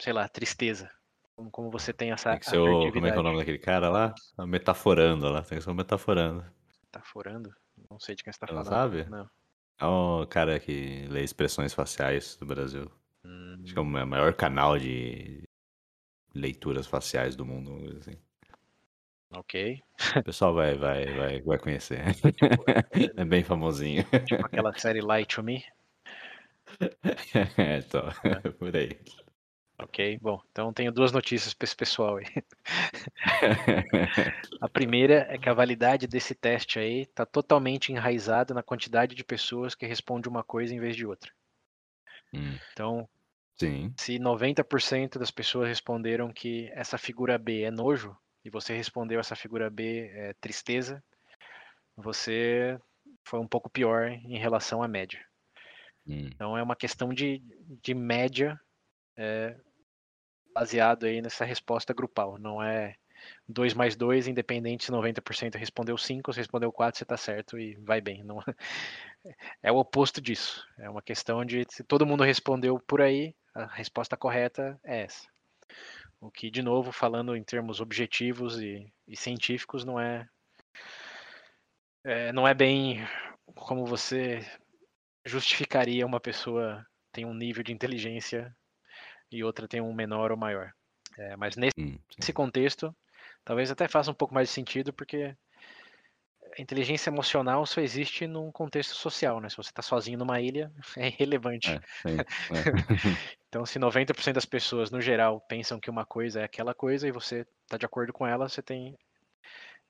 sei 0.01 0.12
lá, 0.12 0.29
tristeza? 0.29 0.89
Como, 1.35 1.51
como 1.51 1.71
você 1.71 1.93
tem 1.93 2.12
essa. 2.12 2.31
Tem 2.31 2.39
que 2.39 2.47
ser 2.47 2.59
o, 2.59 2.93
como 2.93 3.07
é 3.07 3.11
que 3.11 3.17
é 3.17 3.21
o 3.21 3.25
nome 3.25 3.39
daquele 3.39 3.59
cara 3.59 3.89
lá? 3.89 4.15
Tá 4.37 4.47
metaforando 4.47 5.29
lá, 5.29 5.43
tem 5.43 5.59
que 5.59 5.65
ser 5.65 5.71
o 5.71 5.75
metaforando. 5.75 6.45
Metaforando? 6.85 7.53
Não 7.91 7.99
sei 7.99 8.15
de 8.15 8.23
quem 8.23 8.33
você 8.33 8.39
tá 8.39 8.47
falando. 8.47 8.65
Não 8.65 8.71
sabe? 8.71 9.05
Não. 9.11 9.29
É 9.81 9.85
o 9.85 10.27
cara 10.27 10.61
que 10.61 11.07
lê 11.09 11.22
expressões 11.22 11.75
faciais 11.75 12.37
do 12.37 12.47
Brasil. 12.47 12.91
Hum. 13.25 13.61
Acho 13.62 13.72
que 13.72 13.79
é 13.79 13.83
o 13.83 13.85
maior 13.85 14.35
canal 14.35 14.79
de 14.79 15.43
leituras 16.35 16.87
faciais 16.87 17.37
do 17.37 17.45
mundo, 17.45 17.97
assim. 17.99 18.16
Ok. 19.31 19.83
O 20.16 20.22
pessoal 20.22 20.55
vai, 20.55 20.77
vai, 20.77 21.07
vai, 21.07 21.43
vai 21.43 21.59
conhecer. 21.59 22.14
Tipo, 22.14 22.64
é 23.20 23.25
bem 23.25 23.43
famosinho. 23.43 24.05
Tipo 24.27 24.47
aquela 24.47 24.72
série 24.79 25.01
Light 25.01 25.35
to 25.35 25.43
Me. 25.43 25.64
é, 27.59 27.81
tô, 27.83 27.99
é. 27.99 28.51
por 28.59 28.77
aí. 28.77 28.99
Ok, 29.85 30.18
bom, 30.18 30.41
então 30.51 30.72
tenho 30.72 30.91
duas 30.91 31.12
notícias 31.12 31.53
para 31.53 31.64
esse 31.66 31.76
pessoal 31.76 32.16
aí. 32.16 32.24
a 34.59 34.66
primeira 34.66 35.26
é 35.28 35.37
que 35.37 35.47
a 35.47 35.53
validade 35.53 36.07
desse 36.07 36.35
teste 36.35 36.78
aí 36.78 37.03
está 37.03 37.26
totalmente 37.26 37.93
enraizada 37.93 38.55
na 38.55 38.62
quantidade 38.62 39.14
de 39.14 39.22
pessoas 39.22 39.74
que 39.74 39.85
respondem 39.85 40.30
uma 40.30 40.43
coisa 40.43 40.74
em 40.74 40.80
vez 40.80 40.97
de 40.97 41.05
outra. 41.05 41.30
Hum. 42.32 42.59
Então, 42.72 43.07
Sim. 43.57 43.93
se 43.95 44.18
90% 44.18 45.18
das 45.18 45.30
pessoas 45.30 45.68
responderam 45.68 46.32
que 46.32 46.70
essa 46.72 46.97
figura 46.97 47.37
B 47.37 47.61
é 47.61 47.70
nojo, 47.70 48.16
e 48.43 48.49
você 48.49 48.74
respondeu 48.74 49.20
essa 49.20 49.37
figura 49.37 49.68
B 49.68 50.11
é 50.14 50.32
tristeza, 50.41 51.05
você 51.95 52.80
foi 53.22 53.39
um 53.39 53.47
pouco 53.47 53.68
pior 53.68 54.09
em 54.09 54.39
relação 54.39 54.82
à 54.82 54.89
média. 54.89 55.22
Hum. 56.07 56.30
Então 56.35 56.57
é 56.57 56.62
uma 56.62 56.74
questão 56.74 57.12
de, 57.12 57.43
de 57.82 57.93
média 57.93 58.59
é, 59.14 59.55
baseado 60.55 61.05
aí 61.05 61.21
nessa 61.21 61.45
resposta 61.45 61.93
grupal. 61.93 62.39
Não 62.39 62.63
é 62.63 62.95
2 63.49 63.75
mais 63.75 63.97
2, 63.97 64.29
independente 64.29 64.85
se 64.85 64.93
90% 64.93 65.57
respondeu 65.57 65.99
5, 65.99 66.33
se 66.33 66.39
respondeu 66.39 66.71
4, 66.73 66.99
você 66.99 67.05
está 67.05 67.17
certo 67.17 67.59
e 67.59 67.75
vai 67.77 68.01
bem. 68.01 68.23
Não, 68.23 68.39
é 69.63 69.73
o 69.73 69.77
oposto 69.77 70.21
disso. 70.21 70.67
É 70.79 70.89
uma 70.89 71.03
questão 71.03 71.45
de 71.45 71.67
se 71.69 71.83
todo 71.83 72.07
mundo 72.07 72.23
respondeu 72.23 72.79
por 72.79 73.01
aí, 73.01 73.35
a 73.55 73.67
resposta 73.67 74.17
correta 74.17 74.79
é 74.85 75.03
essa. 75.03 75.29
O 76.21 76.31
que, 76.31 76.51
de 76.51 76.63
novo, 76.63 76.93
falando 76.93 77.37
em 77.37 77.43
termos 77.43 77.81
objetivos 77.81 78.59
e, 78.61 78.91
e 79.07 79.17
científicos, 79.17 79.85
não 79.85 80.01
é, 80.01 80.27
é, 82.05 82.33
não 82.33 82.47
é 82.47 82.55
bem 82.55 83.07
como 83.55 83.85
você 83.85 84.45
justificaria 85.25 86.07
uma 86.07 86.21
pessoa 86.21 86.85
tem 87.13 87.25
um 87.25 87.33
nível 87.33 87.63
de 87.63 87.73
inteligência 87.73 88.55
e 89.35 89.43
outra 89.43 89.66
tem 89.66 89.80
um 89.80 89.93
menor 89.93 90.30
ou 90.30 90.37
maior. 90.37 90.72
É, 91.18 91.37
mas 91.37 91.57
nesse, 91.57 91.74
hum, 91.78 91.99
contexto, 92.32 92.95
talvez 93.45 93.70
até 93.70 93.89
faça 93.89 94.11
um 94.11 94.14
pouco 94.14 94.35
mais 94.35 94.49
de 94.49 94.55
sentido, 94.55 94.93
porque 94.93 95.37
a 96.57 96.62
inteligência 96.62 97.11
emocional 97.11 97.66
só 97.66 97.80
existe 97.80 98.26
num 98.26 98.53
contexto 98.53 98.95
social, 98.95 99.41
né? 99.41 99.49
Se 99.49 99.57
você 99.57 99.70
está 99.70 99.82
sozinho 99.82 100.18
numa 100.18 100.41
ilha, 100.41 100.72
é 100.97 101.09
irrelevante. 101.09 101.70
É, 101.70 101.80
sim, 102.03 102.16
é. 102.18 102.24
então, 103.49 103.66
se 103.66 103.78
90% 103.78 104.35
das 104.35 104.45
pessoas, 104.45 104.91
no 104.91 105.01
geral, 105.01 105.41
pensam 105.41 105.80
que 105.80 105.91
uma 105.91 106.07
coisa 106.07 106.41
é 106.41 106.45
aquela 106.45 106.74
coisa 106.74 107.09
e 107.09 107.12
você 107.12 107.47
está 107.64 107.76
de 107.76 107.87
acordo 107.87 108.12
com 108.12 108.26
ela, 108.26 108.49
você 108.49 108.62
tem, 108.62 108.97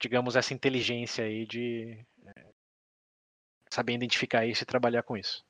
digamos, 0.01 0.37
essa 0.37 0.55
inteligência 0.55 1.25
aí 1.25 1.47
de 1.47 1.99
é, 2.27 2.47
saber 3.71 3.95
identificar 3.95 4.47
isso 4.47 4.63
e 4.63 4.67
trabalhar 4.67 5.03
com 5.03 5.17
isso. 5.17 5.45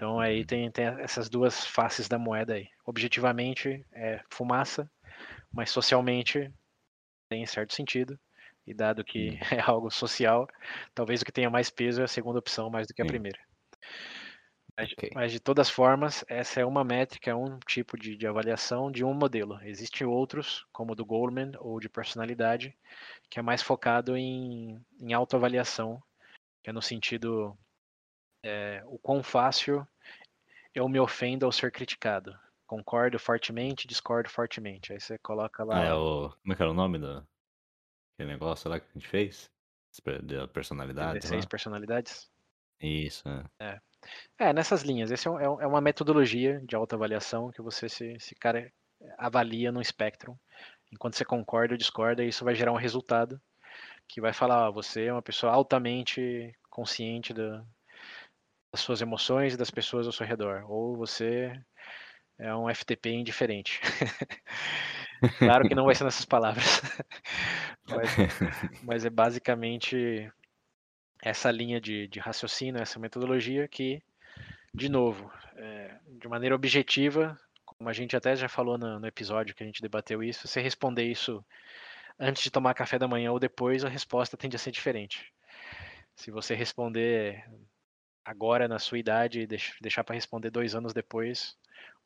Então 0.00 0.18
aí 0.18 0.40
uhum. 0.40 0.46
tem, 0.46 0.70
tem 0.70 0.86
essas 0.86 1.28
duas 1.28 1.66
faces 1.66 2.08
da 2.08 2.18
moeda 2.18 2.54
aí. 2.54 2.66
Objetivamente 2.86 3.84
é 3.92 4.22
fumaça, 4.30 4.90
mas 5.52 5.68
socialmente 5.68 6.50
tem 7.28 7.44
certo 7.44 7.74
sentido. 7.74 8.18
E 8.66 8.72
dado 8.72 9.04
que 9.04 9.32
hum. 9.32 9.38
é 9.54 9.60
algo 9.60 9.90
social, 9.90 10.48
talvez 10.94 11.20
o 11.20 11.24
que 11.26 11.30
tenha 11.30 11.50
mais 11.50 11.68
peso 11.68 12.00
é 12.00 12.04
a 12.04 12.08
segunda 12.08 12.38
opção 12.38 12.70
mais 12.70 12.86
do 12.86 12.94
que 12.94 13.02
a 13.02 13.06
primeira. 13.06 13.38
Mas, 14.74 14.90
okay. 14.92 15.10
mas, 15.14 15.32
de 15.32 15.38
todas 15.38 15.68
formas, 15.68 16.24
essa 16.26 16.60
é 16.62 16.64
uma 16.64 16.82
métrica, 16.82 17.30
é 17.30 17.34
um 17.34 17.58
tipo 17.66 17.98
de, 17.98 18.16
de, 18.16 18.26
avaliação 18.26 18.90
de 18.90 19.04
um 19.04 19.12
modelo. 19.12 19.60
Existem 19.64 20.06
outros, 20.06 20.64
como 20.72 20.92
o 20.92 20.94
do 20.94 21.04
Goldman 21.04 21.52
ou 21.58 21.78
de 21.78 21.90
personalidade, 21.90 22.74
que 23.28 23.38
é 23.38 23.42
mais 23.42 23.60
focado 23.60 24.16
em, 24.16 24.80
em 24.98 25.12
autoavaliação, 25.12 26.02
que 26.62 26.70
é 26.70 26.72
no 26.72 26.80
sentido 26.80 27.54
é, 28.42 28.82
o 28.86 28.98
quão 28.98 29.22
fácil 29.22 29.86
eu 30.74 30.88
me 30.88 31.00
ofendo 31.00 31.46
ao 31.46 31.52
ser 31.52 31.70
criticado. 31.72 32.38
Concordo 32.66 33.18
fortemente, 33.18 33.88
discordo 33.88 34.30
fortemente. 34.30 34.92
Aí 34.92 35.00
você 35.00 35.18
coloca 35.18 35.64
lá. 35.64 35.82
Ah, 35.82 35.84
é 35.84 35.94
o... 35.94 36.30
Como 36.42 36.52
é 36.52 36.56
que 36.56 36.62
era 36.62 36.70
o 36.70 36.74
nome 36.74 36.98
do, 36.98 37.26
Aquele 38.20 38.32
negócio 38.32 38.68
lá 38.68 38.78
que 38.78 38.86
a 38.86 38.92
gente 38.92 39.08
fez? 39.08 39.50
Da 40.22 40.46
personalidade. 40.46 41.20
16 41.20 41.46
personalidades? 41.46 42.30
Isso, 42.78 43.26
é. 43.26 43.44
é. 43.58 43.80
É, 44.38 44.52
nessas 44.52 44.82
linhas. 44.82 45.10
Essa 45.10 45.30
é, 45.30 45.42
é, 45.42 45.44
é, 45.46 45.66
uma 45.66 45.80
metodologia 45.80 46.60
de 46.60 46.76
autoavaliação 46.76 47.50
que 47.50 47.62
você 47.62 47.88
se, 47.88 48.20
se 48.20 48.34
cara 48.34 48.70
avalia 49.16 49.72
no 49.72 49.80
espectro. 49.80 50.38
Enquanto 50.92 51.16
você 51.16 51.24
concorda 51.24 51.72
ou 51.72 51.78
discorda, 51.78 52.22
isso 52.22 52.44
vai 52.44 52.54
gerar 52.54 52.72
um 52.72 52.76
resultado 52.76 53.40
que 54.06 54.20
vai 54.20 54.34
falar, 54.34 54.68
ó, 54.68 54.72
você 54.72 55.06
é 55.06 55.12
uma 55.12 55.22
pessoa 55.22 55.52
altamente 55.52 56.54
consciente 56.68 57.32
da, 57.32 57.64
das 58.72 58.80
suas 58.80 59.00
emoções 59.00 59.54
e 59.54 59.56
das 59.56 59.70
pessoas 59.70 60.06
ao 60.06 60.12
seu 60.12 60.26
redor. 60.26 60.64
Ou 60.70 60.96
você 60.96 61.52
é 62.38 62.54
um 62.54 62.72
FTP 62.72 63.10
indiferente. 63.10 63.80
claro 65.38 65.68
que 65.68 65.74
não 65.74 65.84
vai 65.84 65.94
ser 65.94 66.04
nessas 66.04 66.24
palavras. 66.24 66.80
mas, 67.86 68.16
mas, 68.82 69.04
é 69.04 69.10
basicamente 69.10 70.32
essa 71.22 71.50
linha 71.50 71.80
de, 71.80 72.08
de, 72.08 72.18
raciocínio, 72.18 72.80
essa 72.80 72.98
metodologia 72.98 73.68
que, 73.68 74.02
de 74.72 74.88
novo, 74.88 75.30
é, 75.56 75.98
de 76.06 76.28
maneira 76.28 76.54
objetiva, 76.54 77.38
como 77.64 77.90
a 77.90 77.92
gente 77.92 78.16
até 78.16 78.34
já 78.34 78.48
falou 78.48 78.78
no, 78.78 78.98
no 78.98 79.06
episódio 79.06 79.54
que 79.54 79.62
a 79.62 79.66
gente 79.66 79.82
debateu 79.82 80.22
isso, 80.22 80.48
você 80.48 80.60
responder 80.60 81.04
isso 81.04 81.44
antes 82.18 82.42
de 82.42 82.50
tomar 82.50 82.74
café 82.74 82.98
da 82.98 83.08
manhã 83.08 83.32
ou 83.32 83.38
depois, 83.38 83.84
a 83.84 83.88
resposta 83.88 84.36
tende 84.36 84.56
a 84.56 84.58
ser 84.58 84.70
diferente. 84.70 85.32
Se 86.14 86.30
você 86.30 86.54
responder 86.54 87.44
agora 88.24 88.68
na 88.68 88.78
sua 88.78 88.98
idade 88.98 89.40
e 89.40 89.46
deixar 89.80 90.04
para 90.04 90.14
responder 90.14 90.50
dois 90.50 90.74
anos 90.74 90.92
depois, 90.92 91.56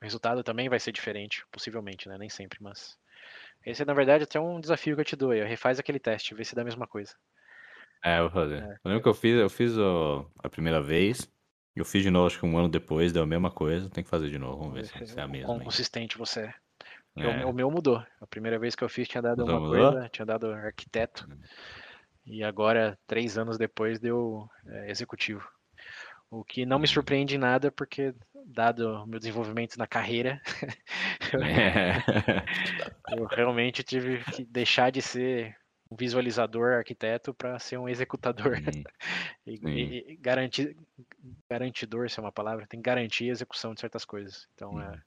o 0.01 0.05
resultado 0.05 0.43
também 0.43 0.69
vai 0.69 0.81
ser 0.81 0.93
diferente, 0.93 1.45
possivelmente, 1.51 2.09
né? 2.09 2.17
Nem 2.19 2.29
sempre, 2.29 2.59
mas. 2.63 2.97
Esse 3.65 3.83
é, 3.83 3.85
na 3.85 3.95
verdade, 3.95 4.25
até 4.25 4.39
um 4.39 4.61
desafio 4.61 4.95
que 4.95 5.01
eu 5.01 5.05
te 5.05 5.17
dou. 5.17 5.33
Eu 5.33 5.47
refaz 5.47 5.79
aquele 5.79 5.99
teste, 5.99 6.35
vê 6.35 6.45
se 6.45 6.55
dá 6.55 6.63
a 6.63 6.67
mesma 6.67 6.87
coisa. 6.87 7.15
É, 8.05 8.19
eu 8.19 8.29
vou 8.29 8.31
fazer. 8.31 8.63
É. 8.63 8.73
Eu 8.85 8.91
lembro 8.91 9.03
que 9.03 9.09
eu 9.09 9.15
fiz, 9.15 9.41
eu 9.41 9.49
fiz 9.49 9.77
o, 9.79 10.31
a 10.39 10.51
primeira 10.51 10.83
vez, 10.83 11.31
eu 11.75 11.85
fiz 11.85 12.03
de 12.03 12.11
novo, 12.11 12.27
acho 12.27 12.39
que 12.39 12.45
um 12.45 12.59
ano 12.59 12.69
depois, 12.69 13.13
deu 13.13 13.23
a 13.23 13.27
mesma 13.27 13.51
coisa, 13.51 13.89
tem 13.89 14.05
que 14.05 14.11
fazer 14.11 14.29
de 14.29 14.39
novo, 14.39 14.59
vamos 14.59 14.75
ver 14.75 14.85
se, 14.85 15.13
se 15.13 15.19
é 15.19 15.23
a 15.23 15.27
mesma. 15.27 15.47
Quão 15.47 15.61
consistente 15.61 16.19
você 16.19 16.53
é. 17.17 17.23
é. 17.23 17.47
O, 17.47 17.51
o, 17.51 17.53
meu 17.55 17.71
mudou. 17.71 18.05
A 18.21 18.27
primeira 18.27 18.59
vez 18.59 18.75
que 18.75 18.85
eu 18.85 18.89
fiz 18.89 19.09
tinha 19.09 19.23
dado 19.23 19.41
mudou, 19.41 19.59
uma 19.59 19.69
mudou? 19.69 19.93
coisa, 19.93 20.09
tinha 20.11 20.27
dado 20.27 20.53
arquiteto. 20.53 21.27
Hum. 21.31 21.41
E 22.27 22.45
agora, 22.45 22.99
três 23.07 23.39
anos 23.39 23.57
depois, 23.57 23.99
deu 23.99 24.49
é, 24.67 24.91
executivo. 24.91 25.47
O 26.31 26.45
que 26.45 26.67
não 26.67 26.79
me 26.79 26.87
surpreende 26.87 27.37
em 27.37 27.39
nada, 27.39 27.71
porque, 27.71 28.15
dado 28.47 29.03
o 29.03 29.07
meu 29.07 29.19
desenvolvimento 29.19 29.77
na 29.77 29.87
carreira, 29.87 30.41
é. 31.43 32.03
eu 33.17 33.25
realmente 33.27 33.83
tive 33.83 34.19
que 34.33 34.45
deixar 34.45 34.91
de 34.91 35.01
ser 35.01 35.57
um 35.91 35.97
visualizador, 35.97 36.75
arquiteto, 36.75 37.33
para 37.33 37.59
ser 37.59 37.79
um 37.79 37.89
executador. 37.89 38.57
e, 39.47 39.55
e, 39.55 40.17
garantir, 40.17 40.77
garantidor, 41.49 42.11
se 42.11 42.19
é 42.19 42.23
uma 42.23 42.33
palavra, 42.33 42.67
tem 42.67 42.81
que 42.81 42.85
garantir 42.85 43.29
a 43.29 43.33
execução 43.33 43.75
de 43.75 43.81
certas 43.81 44.05
coisas. 44.05 44.49
Então, 44.55 44.81
é, 44.81 45.01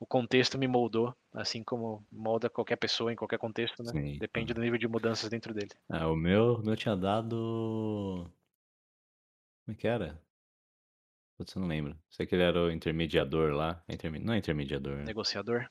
o 0.00 0.06
contexto 0.06 0.58
me 0.58 0.66
moldou, 0.66 1.14
assim 1.32 1.62
como 1.62 2.04
molda 2.10 2.48
qualquer 2.48 2.76
pessoa 2.76 3.12
em 3.12 3.16
qualquer 3.16 3.38
contexto, 3.38 3.82
né? 3.82 3.92
Sim. 3.92 4.18
Depende 4.18 4.54
do 4.54 4.60
nível 4.60 4.78
de 4.78 4.88
mudanças 4.88 5.28
dentro 5.28 5.52
dele. 5.52 5.70
Ah, 5.88 6.08
o 6.08 6.16
meu, 6.16 6.62
meu 6.62 6.76
tinha 6.76 6.96
dado. 6.96 8.30
Como 9.64 9.74
é 9.74 9.74
que 9.74 9.86
era? 9.86 10.20
Putz, 11.36 11.54
eu 11.54 11.60
não 11.60 11.68
lembro. 11.68 11.96
Sei 12.10 12.26
que 12.26 12.34
ele 12.34 12.44
era 12.44 12.60
o 12.60 12.70
intermediador 12.70 13.52
lá. 13.52 13.82
Não 14.20 14.34
é 14.34 14.38
intermediador. 14.38 14.96
Né? 14.96 15.04
Negociador. 15.04 15.68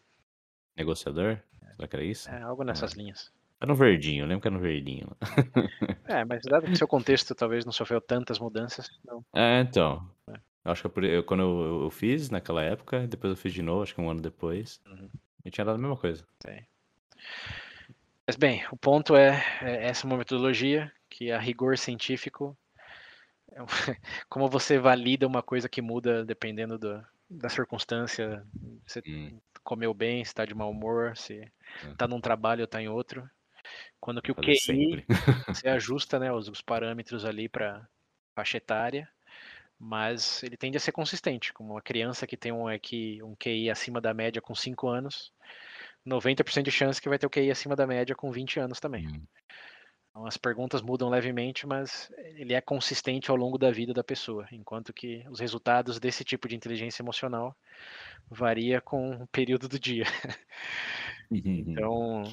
Negociador? 0.75 1.39
Será 1.75 1.87
que 1.87 1.95
era 1.95 2.05
isso? 2.05 2.29
É, 2.29 2.41
algo 2.41 2.63
nessas 2.63 2.93
linhas. 2.93 3.31
Era 3.59 3.71
no 3.71 3.75
verdinho, 3.75 4.23
eu 4.23 4.27
lembro 4.27 4.41
que 4.41 4.47
era 4.47 4.55
no 4.55 4.61
verdinho. 4.61 5.07
É, 6.05 6.25
mas 6.25 6.41
dado 6.43 6.65
que 6.65 6.75
seu 6.75 6.87
contexto 6.87 7.33
talvez 7.33 7.65
não 7.65 7.71
sofreu 7.71 8.01
tantas 8.01 8.37
mudanças, 8.37 8.89
não. 9.05 9.23
É, 9.33 9.61
então. 9.61 10.05
É. 10.29 10.33
Eu 10.65 10.71
acho 10.71 10.87
que 10.87 10.99
eu, 10.99 11.05
eu, 11.05 11.23
quando 11.23 11.41
eu, 11.41 11.83
eu, 11.83 11.89
fiz 11.89 12.29
naquela 12.29 12.61
época, 12.61 13.07
depois 13.07 13.31
eu 13.31 13.37
fiz 13.37 13.53
de 13.53 13.61
novo, 13.61 13.83
acho 13.83 13.95
que 13.95 14.01
um 14.01 14.09
ano 14.09 14.21
depois. 14.21 14.81
Uhum. 14.85 15.09
E 15.45 15.49
tinha 15.49 15.63
dado 15.63 15.75
a 15.75 15.79
mesma 15.79 15.95
coisa. 15.95 16.25
Mas 18.27 18.35
bem, 18.35 18.63
o 18.69 18.77
ponto 18.77 19.15
é, 19.15 19.43
é 19.61 19.87
essa 19.87 20.05
uma 20.05 20.17
metodologia 20.17 20.91
que 21.09 21.31
a 21.31 21.39
rigor 21.39 21.77
científico 21.77 22.55
é 22.55 22.62
como 24.29 24.49
você 24.49 24.77
valida 24.77 25.27
uma 25.27 25.43
coisa 25.43 25.69
que 25.69 25.81
muda 25.81 26.25
dependendo 26.25 26.77
do, 26.77 27.05
da 27.29 27.49
circunstância. 27.49 28.45
Você 28.85 29.01
hum. 29.07 29.39
comeu 29.63 29.93
bem, 29.93 30.23
se 30.23 30.29
está 30.29 30.45
de 30.45 30.53
mau 30.53 30.71
humor, 30.71 31.15
se 31.17 31.51
está 31.91 32.05
é. 32.05 32.07
num 32.07 32.21
trabalho 32.21 32.61
ou 32.61 32.65
está 32.65 32.81
em 32.81 32.87
outro. 32.87 33.29
Quando 33.99 34.21
que 34.21 34.31
o 34.31 34.35
QI 34.35 34.55
sempre. 34.57 35.05
você 35.47 35.67
ajusta 35.69 36.19
né, 36.19 36.31
os, 36.31 36.47
os 36.47 36.61
parâmetros 36.61 37.25
ali 37.25 37.47
para 37.47 37.87
faixa 38.35 38.57
etária, 38.57 39.07
mas 39.79 40.43
ele 40.43 40.57
tende 40.57 40.77
a 40.77 40.79
ser 40.79 40.91
consistente. 40.91 41.53
Como 41.53 41.73
uma 41.73 41.81
criança 41.81 42.27
que 42.27 42.37
tem 42.37 42.51
um, 42.51 42.67
aqui, 42.67 43.21
um 43.23 43.35
QI 43.35 43.69
acima 43.69 44.01
da 44.01 44.13
média 44.13 44.41
com 44.41 44.53
5 44.53 44.87
anos, 44.87 45.31
90% 46.05 46.63
de 46.63 46.71
chance 46.71 47.01
que 47.01 47.09
vai 47.09 47.17
ter 47.17 47.25
o 47.25 47.29
QI 47.29 47.49
acima 47.49 47.75
da 47.75 47.87
média 47.87 48.15
com 48.15 48.31
20 48.31 48.59
anos 48.59 48.79
também. 48.79 49.07
Hum. 49.07 49.25
Então, 50.13 50.27
as 50.27 50.37
perguntas 50.37 50.83
mudam 50.83 51.09
levemente, 51.09 51.65
mas 51.65 52.11
ele 52.35 52.53
é 52.53 52.61
consistente 52.61 53.31
ao 53.31 53.35
longo 53.35 53.57
da 53.57 53.71
vida 53.71 53.95
da 53.95 54.03
pessoa, 54.03 54.47
enquanto 54.51 54.93
que 54.93 55.25
os 55.27 55.39
resultados 55.39 55.99
desse 55.99 56.23
tipo 56.23 56.47
de 56.47 56.55
inteligência 56.55 57.01
emocional 57.01 57.57
varia 58.29 58.79
com 58.79 59.15
o 59.15 59.27
período 59.27 59.67
do 59.67 59.79
dia. 59.79 60.05
então, 61.31 62.31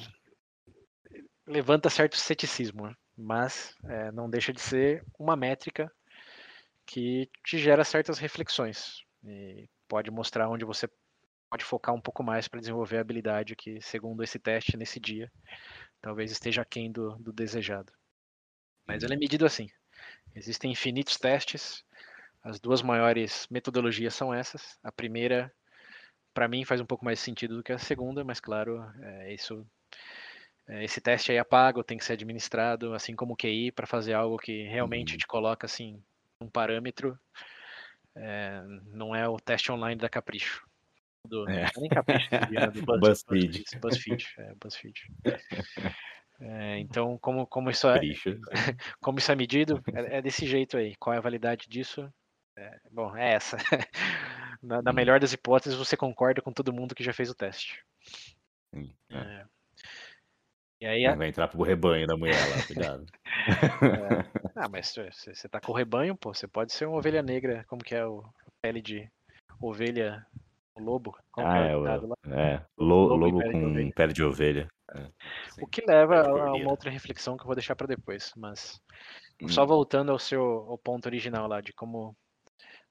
levanta 1.47 1.89
certo 1.89 2.17
ceticismo, 2.17 2.95
mas 3.17 3.75
é, 3.85 4.11
não 4.11 4.29
deixa 4.29 4.53
de 4.53 4.61
ser 4.61 5.03
uma 5.17 5.35
métrica 5.35 5.91
que 6.85 7.27
te 7.43 7.57
gera 7.57 7.83
certas 7.83 8.19
reflexões 8.19 9.03
e 9.23 9.67
pode 9.87 10.11
mostrar 10.11 10.49
onde 10.49 10.65
você 10.65 10.87
pode 11.49 11.65
focar 11.65 11.95
um 11.95 12.01
pouco 12.01 12.23
mais 12.23 12.47
para 12.47 12.59
desenvolver 12.59 12.97
a 12.97 13.01
habilidade 13.01 13.55
que, 13.55 13.81
segundo 13.81 14.23
esse 14.23 14.37
teste 14.37 14.77
nesse 14.77 14.99
dia, 14.99 15.31
talvez 16.01 16.31
esteja 16.31 16.61
aquém 16.61 16.91
do, 16.91 17.15
do 17.17 17.31
desejado. 17.31 17.91
Mas 18.87 19.03
ele 19.03 19.13
é 19.13 19.17
medido 19.17 19.45
assim. 19.45 19.69
Existem 20.35 20.71
infinitos 20.71 21.17
testes. 21.17 21.83
As 22.43 22.59
duas 22.59 22.81
maiores 22.81 23.47
metodologias 23.49 24.15
são 24.15 24.33
essas. 24.33 24.77
A 24.83 24.91
primeira, 24.91 25.53
para 26.33 26.47
mim, 26.47 26.65
faz 26.65 26.81
um 26.81 26.85
pouco 26.85 27.05
mais 27.05 27.19
sentido 27.19 27.57
do 27.57 27.63
que 27.63 27.71
a 27.71 27.77
segunda, 27.77 28.23
mas 28.23 28.39
claro, 28.39 28.83
é, 29.01 29.33
isso 29.33 29.65
é, 30.67 30.83
esse 30.83 31.01
teste 31.01 31.31
aí 31.31 31.37
é 31.37 31.43
pago, 31.43 31.83
tem 31.83 31.97
que 31.97 32.05
ser 32.05 32.13
administrado, 32.13 32.93
assim 32.93 33.15
como 33.15 33.33
o 33.33 33.35
QI, 33.35 33.71
para 33.71 33.85
fazer 33.85 34.13
algo 34.13 34.37
que 34.37 34.63
realmente 34.63 35.13
uhum. 35.13 35.17
te 35.17 35.27
coloca 35.27 35.65
assim 35.65 36.01
um 36.39 36.49
parâmetro. 36.49 37.19
É, 38.15 38.61
não 38.87 39.15
é 39.15 39.27
o 39.27 39.37
teste 39.37 39.71
online 39.71 39.99
da 39.99 40.09
Capricho. 40.09 40.65
Do, 41.27 41.49
é. 41.49 41.69
Nem 41.77 41.89
Capricho, 41.89 42.29
do 42.73 42.81
Buzz, 42.85 42.99
BuzzFeed. 42.99 43.63
BuzzFeed, 43.79 44.27
é, 44.37 44.53
BuzzFeed. 44.55 45.01
É, 46.43 46.79
então, 46.79 47.19
como, 47.19 47.45
como, 47.45 47.69
isso 47.69 47.87
é, 47.87 47.99
como 48.99 49.19
isso 49.19 49.31
é 49.31 49.35
medido, 49.35 49.79
é, 49.93 50.17
é, 50.17 50.21
desse 50.23 50.47
jeito 50.47 50.75
aí. 50.75 50.95
Qual 50.95 51.13
é 51.13 51.17
a 51.17 51.21
validade 51.21 51.69
disso? 51.69 52.11
É, 52.57 52.79
bom, 52.89 53.15
é 53.15 53.33
essa. 53.33 53.57
na, 54.59 54.81
na, 54.81 54.89
hum. 54.89 54.93
melhor 54.95 55.19
das 55.19 55.33
hipóteses, 55.33 55.77
você 55.77 55.95
concorda 55.95 56.41
com 56.41 56.51
todo 56.51 56.73
mundo 56.73 56.95
que 56.95 57.03
já 57.03 57.13
fez 57.13 57.29
o 57.29 57.35
teste. 57.35 57.85
Sim, 58.73 58.91
é. 59.11 59.17
é. 59.17 59.45
E 60.81 60.85
aí, 60.87 61.15
vai 61.15 61.27
entrar 61.27 61.47
pro 61.47 61.61
rebanho 61.61 62.07
da 62.07 62.17
mulher 62.17 62.39
lá, 62.49 62.65
cuidado. 62.65 63.05
é. 63.45 64.41
Ah, 64.55 64.67
mas 64.67 64.87
você, 64.89 65.11
você 65.11 65.47
tá 65.47 65.61
com 65.61 65.71
o 65.71 65.75
rebanho, 65.75 66.15
pô, 66.15 66.33
você 66.33 66.47
pode 66.47 66.73
ser 66.73 66.87
uma 66.87 66.97
ovelha 66.97 67.21
negra, 67.21 67.63
como 67.67 67.83
que 67.83 67.93
é 67.93 68.03
o 68.03 68.21
a 68.21 68.51
pele 68.63 68.81
de 68.81 69.07
ovelha, 69.59 70.25
o 70.75 70.81
lobo? 70.81 71.17
Ah, 71.37 71.57
é, 71.57 71.75
o, 71.75 71.87
é, 71.87 72.65
lo, 72.77 73.15
lobo, 73.15 73.15
lobo 73.15 73.39
pele 73.39 73.51
com 73.51 73.91
pele 73.91 74.13
de 74.13 74.23
ovelha. 74.23 74.67
É, 74.93 75.09
o 75.61 75.67
que 75.67 75.83
leva 75.85 76.21
a 76.21 76.53
uma 76.53 76.71
outra 76.71 76.89
reflexão 76.89 77.37
que 77.37 77.43
eu 77.43 77.47
vou 77.47 77.55
deixar 77.55 77.75
para 77.75 77.87
depois, 77.87 78.33
mas 78.35 78.81
hum. 79.41 79.47
só 79.47 79.65
voltando 79.65 80.11
ao 80.11 80.19
seu 80.19 80.41
ao 80.41 80.77
ponto 80.77 81.05
original 81.05 81.47
lá 81.47 81.61
de 81.61 81.71
como 81.73 82.15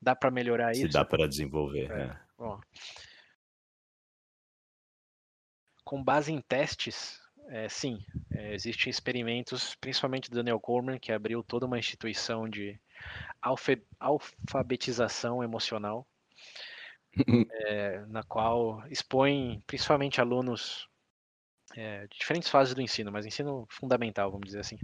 dá 0.01 0.16
para 0.16 0.31
melhorar 0.31 0.74
Se 0.74 0.83
isso. 0.83 0.93
Se 0.93 0.99
dá 0.99 1.05
para 1.05 1.28
desenvolver. 1.28 1.91
É. 1.91 2.03
É. 2.05 2.20
Bom, 2.39 2.59
com 5.85 6.03
base 6.03 6.33
em 6.33 6.41
testes, 6.41 7.20
é, 7.49 7.68
sim, 7.68 7.99
é, 8.31 8.55
existem 8.55 8.89
experimentos, 8.91 9.74
principalmente 9.81 10.31
do 10.31 10.37
Daniel 10.37 10.61
Goleman, 10.61 10.99
que 10.99 11.12
abriu 11.12 11.43
toda 11.43 11.66
uma 11.66 11.78
instituição 11.78 12.49
de 12.49 12.81
alfa 13.43 13.76
alfabetização 13.99 15.43
emocional, 15.43 16.07
é, 17.53 18.05
na 18.07 18.23
qual 18.23 18.83
expõe 18.89 19.63
principalmente 19.67 20.21
alunos 20.21 20.89
é, 21.75 22.07
de 22.07 22.19
diferentes 22.19 22.49
fases 22.49 22.75
do 22.75 22.83
ensino, 22.83 23.13
mas 23.13 23.27
ensino 23.27 23.67
fundamental, 23.71 24.31
vamos 24.31 24.47
dizer 24.47 24.61
assim, 24.61 24.79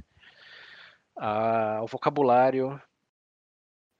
ao 1.16 1.86
vocabulário, 1.86 2.80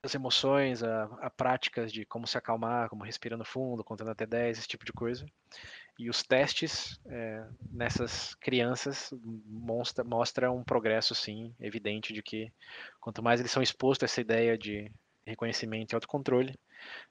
as 0.03 0.13
emoções, 0.13 0.83
a, 0.83 1.03
a, 1.21 1.29
práticas 1.29 1.91
de 1.91 2.05
como 2.05 2.27
se 2.27 2.37
acalmar, 2.37 2.89
como 2.89 3.03
respirando 3.03 3.43
fundo, 3.43 3.83
contando 3.83 4.11
até 4.11 4.25
10, 4.25 4.59
esse 4.59 4.67
tipo 4.67 4.85
de 4.85 4.93
coisa. 4.93 5.25
E 5.99 6.09
os 6.09 6.21
testes 6.21 6.99
é, 7.07 7.45
nessas 7.71 8.35
crianças 8.35 9.09
mostra, 9.45 10.03
mostra 10.03 10.51
um 10.51 10.63
progresso, 10.63 11.15
sim, 11.15 11.53
evidente 11.59 12.13
de 12.13 12.21
que 12.21 12.51
quanto 12.99 13.23
mais 13.23 13.39
eles 13.39 13.51
são 13.51 13.63
expostos 13.63 14.03
a 14.03 14.05
essa 14.05 14.21
ideia 14.21 14.57
de 14.57 14.91
reconhecimento 15.25 15.91
e 15.91 15.95
autocontrole, 15.95 16.57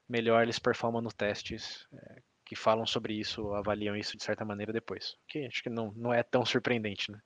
melhor 0.07 0.43
eles 0.43 0.59
performam 0.59 1.01
nos 1.01 1.13
testes 1.13 1.85
é, 1.93 2.21
que 2.45 2.55
falam 2.55 2.85
sobre 2.85 3.13
isso, 3.13 3.53
avaliam 3.53 3.95
isso 3.95 4.17
de 4.17 4.23
certa 4.23 4.45
maneira 4.45 4.71
depois. 4.71 5.15
Que 5.27 5.45
acho 5.45 5.61
que 5.61 5.69
não, 5.69 5.91
não 5.95 6.13
é 6.13 6.23
tão 6.23 6.45
surpreendente, 6.45 7.11
né? 7.11 7.19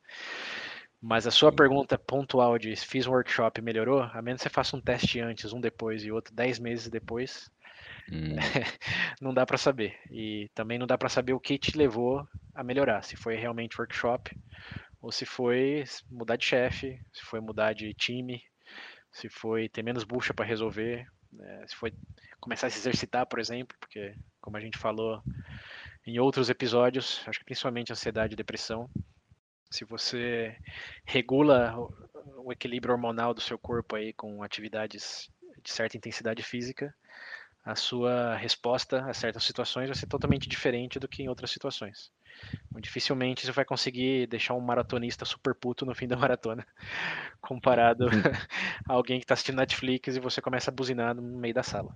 Mas 1.02 1.26
a 1.26 1.32
sua 1.32 1.52
pergunta 1.52 1.98
pontual 1.98 2.60
de 2.60 2.76
fiz 2.76 3.08
um 3.08 3.12
workshop 3.12 3.60
e 3.60 3.64
melhorou, 3.64 4.02
a 4.02 4.22
menos 4.22 4.42
que 4.42 4.44
você 4.44 4.54
faça 4.54 4.78
um 4.78 4.82
teste 4.82 5.20
antes, 5.20 5.52
um 5.52 5.60
depois 5.60 6.04
e 6.04 6.12
outro 6.12 6.34
dez 6.34 6.60
meses 6.60 6.90
depois, 6.90 7.50
Hum. 8.12 8.36
não 9.22 9.34
dá 9.34 9.46
para 9.46 9.58
saber. 9.58 9.98
E 10.10 10.50
também 10.54 10.78
não 10.78 10.88
dá 10.88 10.98
para 10.98 11.10
saber 11.10 11.34
o 11.34 11.40
que 11.40 11.58
te 11.58 11.78
levou 11.78 12.28
a 12.54 12.64
melhorar. 12.64 13.04
Se 13.04 13.16
foi 13.16 13.36
realmente 13.36 13.80
workshop, 13.80 14.36
ou 15.02 15.12
se 15.12 15.26
foi 15.26 15.84
mudar 16.10 16.36
de 16.36 16.46
chefe, 16.46 17.00
se 17.14 17.24
foi 17.24 17.40
mudar 17.40 17.74
de 17.74 17.94
time, 17.94 18.42
se 19.12 19.30
foi 19.30 19.68
ter 19.68 19.84
menos 19.84 20.04
bucha 20.04 20.34
para 20.34 20.46
resolver, 20.46 21.08
né? 21.32 21.66
se 21.68 21.76
foi 21.76 21.94
começar 22.42 22.68
a 22.68 22.70
se 22.70 22.80
exercitar, 22.80 23.26
por 23.28 23.40
exemplo, 23.40 23.78
porque, 23.80 24.14
como 24.42 24.58
a 24.58 24.60
gente 24.60 24.78
falou 24.78 25.24
em 26.06 26.20
outros 26.20 26.50
episódios, 26.50 27.24
acho 27.28 27.40
que 27.40 27.46
principalmente 27.46 27.94
ansiedade 27.94 28.34
e 28.34 28.36
depressão, 28.36 28.90
se 29.70 29.86
você 29.86 30.58
regula 31.06 31.76
o 32.44 32.52
equilíbrio 32.52 32.94
hormonal 32.94 33.34
do 33.34 33.40
seu 33.40 33.58
corpo 33.58 33.96
aí 33.96 34.12
com 34.12 34.44
atividades 34.44 35.30
de 35.64 35.72
certa 35.72 35.96
intensidade 35.96 36.44
física, 36.44 36.94
a 37.64 37.76
sua 37.76 38.36
resposta 38.36 39.06
a 39.06 39.14
certas 39.14 39.44
situações 39.44 39.88
vai 39.88 39.96
ser 39.96 40.08
totalmente 40.08 40.50
diferente 40.50 41.00
do 41.00 41.08
que 41.08 41.22
em 41.22 41.30
outras 41.30 41.52
situações. 41.52 42.12
Dificilmente 42.80 43.46
você 43.46 43.52
vai 43.52 43.66
conseguir 43.66 44.26
deixar 44.28 44.56
um 44.56 44.62
maratonista 44.62 45.26
super 45.26 45.54
puto 45.54 45.86
no 45.86 45.94
fim 45.94 46.08
da 46.08 46.18
maratona, 46.18 46.66
comparado 47.40 48.06
uhum. 48.06 48.12
a 48.90 48.94
alguém 48.94 49.20
que 49.20 49.26
está 49.26 49.36
assistindo 49.36 49.58
Netflix 49.58 50.16
e 50.16 50.20
você 50.20 50.42
começa 50.42 50.72
a 50.72 50.74
buzinar 50.74 51.14
no 51.14 51.22
meio 51.22 51.54
da 51.54 51.62
sala. 51.62 51.96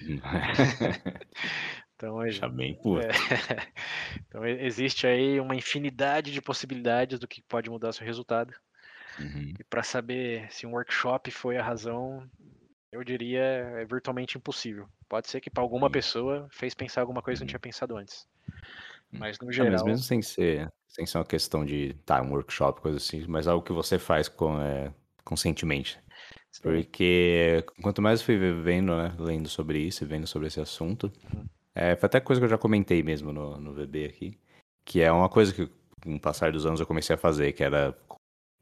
então, 1.96 2.18
Deixa 2.20 2.48
bem 2.48 2.74
puto. 2.74 3.06
É, 3.06 3.10
então 4.28 4.44
existe 4.44 5.06
aí 5.06 5.40
uma 5.40 5.56
infinidade 5.56 6.30
de 6.30 6.42
possibilidades 6.42 7.18
do 7.18 7.28
que 7.28 7.40
pode 7.42 7.70
mudar 7.70 7.92
seu 7.92 8.04
resultado. 8.04 8.52
Uhum. 9.18 9.54
E 9.58 9.64
para 9.64 9.82
saber 9.82 10.50
se 10.50 10.66
um 10.66 10.72
workshop 10.72 11.30
foi 11.30 11.56
a 11.56 11.62
razão, 11.62 12.28
eu 12.94 13.02
diria, 13.02 13.40
é 13.40 13.84
virtualmente 13.84 14.38
impossível. 14.38 14.86
Pode 15.08 15.28
ser 15.28 15.40
que 15.40 15.50
para 15.50 15.62
alguma 15.62 15.88
Sim. 15.88 15.92
pessoa 15.92 16.48
fez 16.50 16.74
pensar 16.74 17.00
alguma 17.00 17.20
coisa 17.20 17.38
que 17.38 17.42
não 17.42 17.46
uhum. 17.46 17.48
tinha 17.48 17.58
pensado 17.58 17.96
antes. 17.96 18.24
Mas 19.10 19.36
no 19.40 19.50
geral. 19.50 19.68
É, 19.68 19.72
mas 19.72 19.82
mesmo 19.82 20.04
sem 20.04 20.22
ser, 20.22 20.72
sem 20.86 21.04
ser 21.04 21.18
uma 21.18 21.24
questão 21.24 21.64
de 21.64 21.94
tá, 22.06 22.22
um 22.22 22.30
workshop, 22.30 22.80
coisa 22.80 22.98
assim, 22.98 23.24
mas 23.26 23.48
algo 23.48 23.64
que 23.64 23.72
você 23.72 23.98
faz 23.98 24.28
com, 24.28 24.60
é, 24.60 24.92
conscientemente. 25.24 25.98
Sim. 26.52 26.62
Porque 26.62 27.64
quanto 27.82 28.00
mais 28.00 28.20
eu 28.20 28.26
fui 28.26 28.36
vendo, 28.62 28.96
né, 28.96 29.12
lendo 29.18 29.48
sobre 29.48 29.80
isso 29.80 30.04
e 30.04 30.06
vendo 30.06 30.26
sobre 30.28 30.46
esse 30.46 30.60
assunto, 30.60 31.12
uhum. 31.32 31.44
é, 31.74 31.96
foi 31.96 32.06
até 32.06 32.20
coisa 32.20 32.40
que 32.40 32.44
eu 32.44 32.50
já 32.50 32.58
comentei 32.58 33.02
mesmo 33.02 33.32
no, 33.32 33.58
no 33.58 33.74
VB 33.74 34.04
aqui, 34.04 34.38
que 34.84 35.00
é 35.00 35.10
uma 35.10 35.28
coisa 35.28 35.52
que 35.52 35.68
com 36.00 36.14
o 36.14 36.20
passar 36.20 36.52
dos 36.52 36.64
anos 36.64 36.78
eu 36.78 36.86
comecei 36.86 37.14
a 37.14 37.18
fazer, 37.18 37.52
que 37.52 37.64
era 37.64 37.96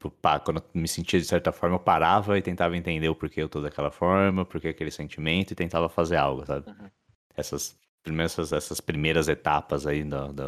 pá, 0.09 0.39
quando 0.39 0.57
eu 0.57 0.63
me 0.73 0.87
sentia 0.87 1.19
de 1.19 1.25
certa 1.25 1.51
forma, 1.51 1.75
eu 1.75 1.79
parava 1.79 2.37
e 2.37 2.41
tentava 2.41 2.75
entender 2.77 3.09
o 3.09 3.15
porquê 3.15 3.41
eu 3.41 3.49
tô 3.49 3.61
daquela 3.61 3.91
forma, 3.91 4.45
porquê 4.45 4.69
aquele 4.69 4.91
sentimento 4.91 5.51
e 5.51 5.55
tentava 5.55 5.89
fazer 5.89 6.17
algo, 6.17 6.45
sabe? 6.45 6.69
Uhum. 6.69 6.89
Essas, 7.35 7.77
primeiras, 8.03 8.51
essas 8.51 8.81
primeiras 8.81 9.27
etapas 9.27 9.87
aí 9.87 10.03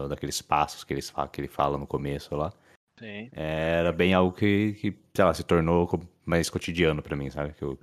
daqueles 0.09 0.41
passos 0.41 0.83
que, 0.83 0.93
eles, 0.93 1.13
que 1.31 1.41
ele 1.41 1.47
fala 1.47 1.77
no 1.77 1.87
começo 1.87 2.35
lá. 2.35 2.51
Sim. 2.97 3.29
era 3.33 3.91
bem 3.91 4.13
algo 4.13 4.31
que, 4.31 4.73
que, 4.79 4.97
sei 5.13 5.25
lá, 5.25 5.33
se 5.33 5.43
tornou 5.43 5.89
mais 6.25 6.49
cotidiano 6.49 7.01
para 7.01 7.15
mim, 7.15 7.29
sabe? 7.29 7.53
Que 7.53 7.61
eu 7.61 7.77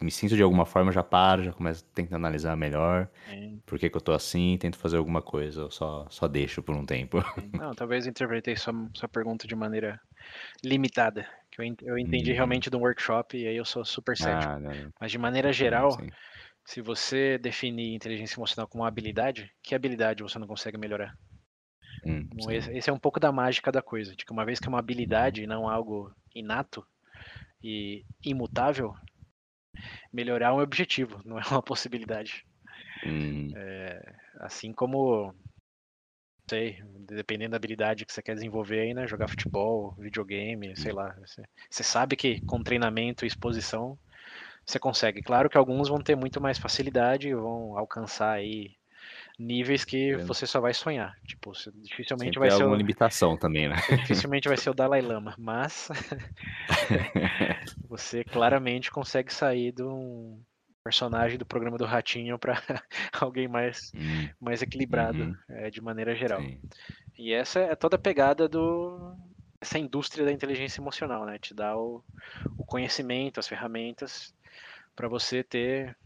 me 0.00 0.10
sinto 0.10 0.36
de 0.36 0.42
alguma 0.42 0.66
forma, 0.66 0.92
já 0.92 1.02
paro, 1.02 1.42
já 1.42 1.52
começo 1.52 1.84
a 1.84 1.94
tentar 1.94 2.16
analisar 2.16 2.56
melhor. 2.56 3.08
Sim. 3.28 3.60
Por 3.64 3.78
que, 3.78 3.88
que 3.88 3.96
eu 3.96 4.00
tô 4.00 4.12
assim, 4.12 4.56
tento 4.58 4.78
fazer 4.78 4.96
alguma 4.96 5.22
coisa, 5.22 5.62
eu 5.62 5.70
só, 5.70 6.06
só 6.10 6.28
deixo 6.28 6.62
por 6.62 6.74
um 6.74 6.84
tempo. 6.84 7.18
Não, 7.52 7.74
talvez 7.74 8.06
interpretei 8.06 8.56
sua, 8.56 8.72
sua 8.94 9.08
pergunta 9.08 9.46
de 9.46 9.54
maneira 9.54 10.00
limitada. 10.64 11.28
Que 11.50 11.62
eu, 11.62 11.98
entendi 11.98 12.32
hum. 12.32 12.34
realmente 12.34 12.68
do 12.68 12.78
workshop 12.78 13.36
e 13.36 13.46
aí 13.46 13.56
eu 13.56 13.64
sou 13.64 13.84
super 13.84 14.16
cético. 14.16 14.52
Ah, 14.52 14.90
Mas 15.00 15.10
de 15.10 15.18
maneira 15.18 15.52
geral, 15.52 15.92
sim, 15.92 16.04
sim. 16.04 16.10
se 16.64 16.80
você 16.80 17.38
definir 17.38 17.94
inteligência 17.94 18.38
emocional 18.38 18.68
como 18.68 18.82
uma 18.82 18.88
habilidade, 18.88 19.50
que 19.62 19.74
habilidade 19.74 20.22
você 20.22 20.38
não 20.38 20.46
consegue 20.46 20.76
melhorar? 20.76 21.16
Hum, 22.04 22.28
esse, 22.50 22.70
esse, 22.76 22.90
é 22.90 22.92
um 22.92 22.98
pouco 22.98 23.18
da 23.18 23.32
mágica 23.32 23.72
da 23.72 23.80
coisa, 23.80 24.14
de 24.14 24.24
que 24.24 24.32
uma 24.32 24.44
vez 24.44 24.60
que 24.60 24.66
é 24.66 24.68
uma 24.68 24.78
habilidade 24.78 25.42
e 25.42 25.46
não 25.46 25.68
algo 25.68 26.12
inato 26.34 26.86
e 27.62 28.04
imutável, 28.22 28.94
melhorar 30.12 30.48
é 30.48 30.52
um 30.52 30.60
objetivo, 30.60 31.20
não 31.24 31.38
é 31.38 31.42
uma 31.50 31.62
possibilidade. 31.62 32.44
Hum. 33.04 33.48
É, 33.54 34.14
assim 34.40 34.72
como, 34.72 35.34
sei, 36.48 36.82
dependendo 37.08 37.50
da 37.50 37.56
habilidade 37.56 38.04
que 38.04 38.12
você 38.12 38.22
quer 38.22 38.34
desenvolver 38.34 38.80
aí, 38.80 38.94
né, 38.94 39.06
jogar 39.06 39.28
futebol, 39.28 39.94
videogame, 39.98 40.76
sei 40.76 40.92
lá, 40.92 41.14
você, 41.18 41.42
você 41.68 41.82
sabe 41.82 42.16
que 42.16 42.40
com 42.42 42.62
treinamento 42.62 43.24
e 43.24 43.28
exposição 43.28 43.98
você 44.64 44.78
consegue. 44.78 45.22
Claro 45.22 45.48
que 45.48 45.56
alguns 45.56 45.88
vão 45.88 46.00
ter 46.00 46.16
muito 46.16 46.40
mais 46.40 46.58
facilidade, 46.58 47.32
vão 47.34 47.76
alcançar 47.78 48.32
aí 48.32 48.74
níveis 49.38 49.84
que 49.84 50.12
é. 50.12 50.16
você 50.18 50.46
só 50.46 50.60
vai 50.60 50.74
sonhar. 50.74 51.14
Tipo, 51.24 51.52
dificilmente 51.76 52.34
Sempre 52.34 52.38
vai 52.40 52.50
ser 52.50 52.64
uma 52.64 52.76
limitação 52.76 53.36
também, 53.36 53.68
né? 53.68 53.76
Dificilmente 54.02 54.48
vai 54.48 54.56
ser 54.56 54.70
o 54.70 54.74
Dalai 54.74 55.00
Lama, 55.00 55.34
mas 55.38 55.88
você 57.88 58.24
claramente 58.24 58.90
consegue 58.90 59.32
sair 59.32 59.72
de 59.72 59.82
um 59.82 60.40
personagem 60.86 61.36
do 61.36 61.44
programa 61.44 61.76
do 61.76 61.84
Ratinho 61.84 62.38
para 62.38 62.54
alguém 63.20 63.48
mais 63.48 63.90
hum. 63.92 64.28
mais 64.40 64.62
equilibrado, 64.62 65.18
uhum. 65.24 65.36
é, 65.48 65.68
de 65.68 65.80
maneira 65.80 66.14
geral. 66.14 66.40
Sim. 66.40 66.60
E 67.18 67.32
essa 67.32 67.58
é 67.58 67.74
toda 67.74 67.96
a 67.96 67.98
pegada 67.98 68.48
do 68.48 69.16
essa 69.60 69.80
indústria 69.80 70.24
da 70.24 70.30
inteligência 70.30 70.80
emocional, 70.80 71.26
né? 71.26 71.40
Te 71.40 71.52
dá 71.52 71.76
o, 71.76 72.04
o 72.56 72.64
conhecimento, 72.64 73.40
as 73.40 73.48
ferramentas 73.48 74.32
para 74.94 75.08
você 75.08 75.42
ter 75.42 75.96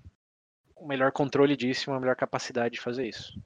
o 0.75 0.87
melhor 0.87 1.13
controle 1.13 1.55
disso, 1.55 1.91
uma 1.91 2.01
melhor 2.01 2.17
capacidade 2.17 2.77
de 2.77 2.81
fazer 2.81 3.07
isso. 3.07 3.39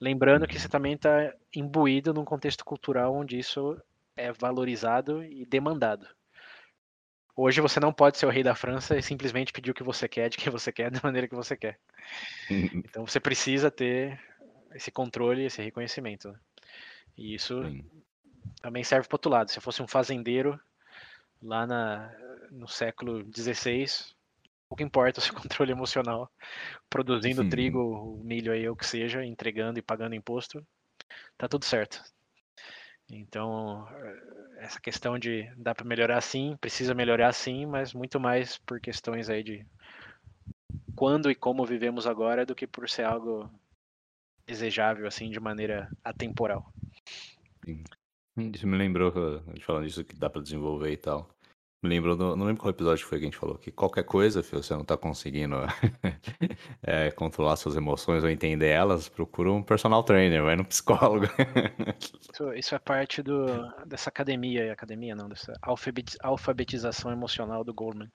Lembrando 0.00 0.46
que 0.46 0.58
você 0.58 0.68
também 0.68 0.94
está 0.94 1.34
imbuído 1.54 2.14
num 2.14 2.24
contexto 2.24 2.64
cultural 2.64 3.12
onde 3.12 3.36
isso 3.36 3.76
é 4.16 4.30
valorizado 4.32 5.24
e 5.24 5.44
demandado. 5.44 6.06
Hoje 7.36 7.60
você 7.60 7.80
não 7.80 7.92
pode 7.92 8.18
ser 8.18 8.26
o 8.26 8.30
rei 8.30 8.42
da 8.42 8.54
França 8.54 8.96
e 8.96 9.02
simplesmente 9.02 9.52
pedir 9.52 9.70
o 9.70 9.74
que 9.74 9.82
você 9.82 10.08
quer, 10.08 10.28
de 10.28 10.36
quem 10.36 10.52
você 10.52 10.72
quer, 10.72 10.90
da 10.92 11.00
maneira 11.02 11.28
que 11.28 11.34
você 11.34 11.56
quer. 11.56 11.78
Então 12.50 13.06
você 13.06 13.20
precisa 13.20 13.70
ter 13.70 14.20
esse 14.74 14.90
controle, 14.90 15.44
esse 15.44 15.62
reconhecimento. 15.62 16.28
Né? 16.28 16.38
E 17.16 17.34
isso 17.34 17.62
Sim. 17.62 17.84
também 18.60 18.84
serve 18.84 19.08
para 19.08 19.14
outro 19.14 19.30
lado. 19.30 19.50
Se 19.50 19.58
eu 19.58 19.62
fosse 19.62 19.82
um 19.82 19.88
fazendeiro 19.88 20.60
lá 21.42 21.66
na, 21.66 22.12
no 22.50 22.68
século 22.68 23.24
XVI, 23.32 23.86
pouco 24.68 24.82
importa 24.82 25.20
o 25.20 25.22
seu 25.22 25.34
controle 25.34 25.72
emocional, 25.72 26.30
produzindo 26.88 27.42
Sim. 27.42 27.48
trigo, 27.48 28.20
milho 28.22 28.52
aí, 28.52 28.68
ou 28.68 28.74
o 28.74 28.76
que 28.76 28.86
seja, 28.86 29.24
entregando 29.24 29.78
e 29.78 29.82
pagando 29.82 30.14
imposto, 30.14 30.64
tá 31.36 31.48
tudo 31.48 31.64
certo. 31.64 32.02
Então, 33.12 33.88
eh, 33.90 34.22
essa 34.58 34.80
questão 34.80 35.18
de 35.18 35.50
dá 35.56 35.74
para 35.74 35.84
melhorar 35.86 36.20
sim, 36.20 36.56
precisa 36.60 36.94
melhorar 36.94 37.32
sim, 37.32 37.66
mas 37.66 37.92
muito 37.92 38.20
mais 38.20 38.58
por 38.58 38.80
questões 38.80 39.28
aí 39.28 39.42
de 39.42 39.66
quando 40.94 41.30
e 41.30 41.34
como 41.34 41.64
vivemos 41.64 42.06
agora 42.06 42.44
do 42.46 42.54
que 42.54 42.66
por 42.66 42.88
ser 42.88 43.04
algo 43.04 43.50
desejável 44.46 45.06
assim 45.06 45.30
de 45.30 45.40
maneira 45.40 45.90
atemporal. 46.04 46.72
Sim. 47.64 47.82
Isso 48.54 48.66
me 48.66 48.76
lembrou, 48.76 49.12
falando 49.60 49.86
disso 49.86 50.04
que 50.04 50.14
dá 50.16 50.30
para 50.30 50.42
desenvolver 50.42 50.92
e 50.92 50.96
tal. 50.96 51.28
Lembro, 51.82 52.14
não, 52.14 52.36
não 52.36 52.44
lembro 52.44 52.60
qual 52.60 52.70
episódio 52.70 53.06
foi 53.06 53.18
que 53.18 53.24
a 53.24 53.28
gente 53.28 53.38
falou, 53.38 53.56
que 53.56 53.70
qualquer 53.70 54.04
coisa, 54.04 54.42
filho, 54.42 54.62
você 54.62 54.74
não 54.74 54.84
tá 54.84 54.98
conseguindo 54.98 55.56
é, 56.82 57.10
controlar 57.10 57.56
suas 57.56 57.74
emoções 57.74 58.22
ou 58.22 58.28
entender 58.28 58.68
elas, 58.68 59.08
procura 59.08 59.50
um 59.50 59.62
personal 59.62 60.02
trainer, 60.02 60.42
vai 60.42 60.56
no 60.56 60.64
psicólogo. 60.64 61.24
isso, 62.30 62.52
isso, 62.52 62.74
é 62.74 62.78
parte 62.78 63.22
do, 63.22 63.46
dessa 63.86 64.10
academia, 64.10 64.70
academia 64.70 65.14
não, 65.14 65.26
dessa 65.26 65.54
alfabetização 66.20 67.10
emocional 67.10 67.64
do 67.64 67.72
Goldman. 67.72 68.10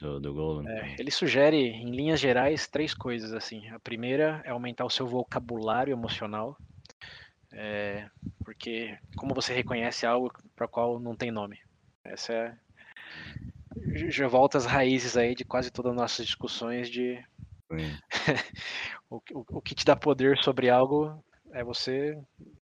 Do, 0.00 0.18
do 0.18 0.34
Goldman. 0.34 0.72
É, 0.72 0.96
ele 0.98 1.12
sugere, 1.12 1.58
em 1.58 1.92
linhas 1.92 2.18
gerais, 2.18 2.66
três 2.66 2.92
coisas, 2.92 3.32
assim. 3.32 3.68
A 3.68 3.78
primeira 3.78 4.42
é 4.44 4.50
aumentar 4.50 4.84
o 4.84 4.90
seu 4.90 5.06
vocabulário 5.06 5.92
emocional, 5.92 6.56
é, 7.52 8.08
porque 8.44 8.98
como 9.16 9.32
você 9.32 9.54
reconhece 9.54 10.04
algo 10.04 10.32
para 10.56 10.66
qual 10.66 10.98
não 10.98 11.14
tem 11.14 11.30
nome? 11.30 11.56
Essa 12.04 12.32
é 12.32 12.56
já 14.08 14.28
volta 14.28 14.58
às 14.58 14.66
raízes 14.66 15.16
aí 15.16 15.34
de 15.34 15.44
quase 15.44 15.70
todas 15.70 15.92
as 15.92 15.96
nossas 15.96 16.26
discussões 16.26 16.88
de 16.88 17.22
o, 19.08 19.16
o, 19.16 19.44
o, 19.58 19.62
que 19.62 19.74
te 19.74 19.84
dá 19.84 19.94
poder 19.94 20.38
sobre 20.38 20.68
algo 20.68 21.22
é 21.52 21.62
você 21.62 22.18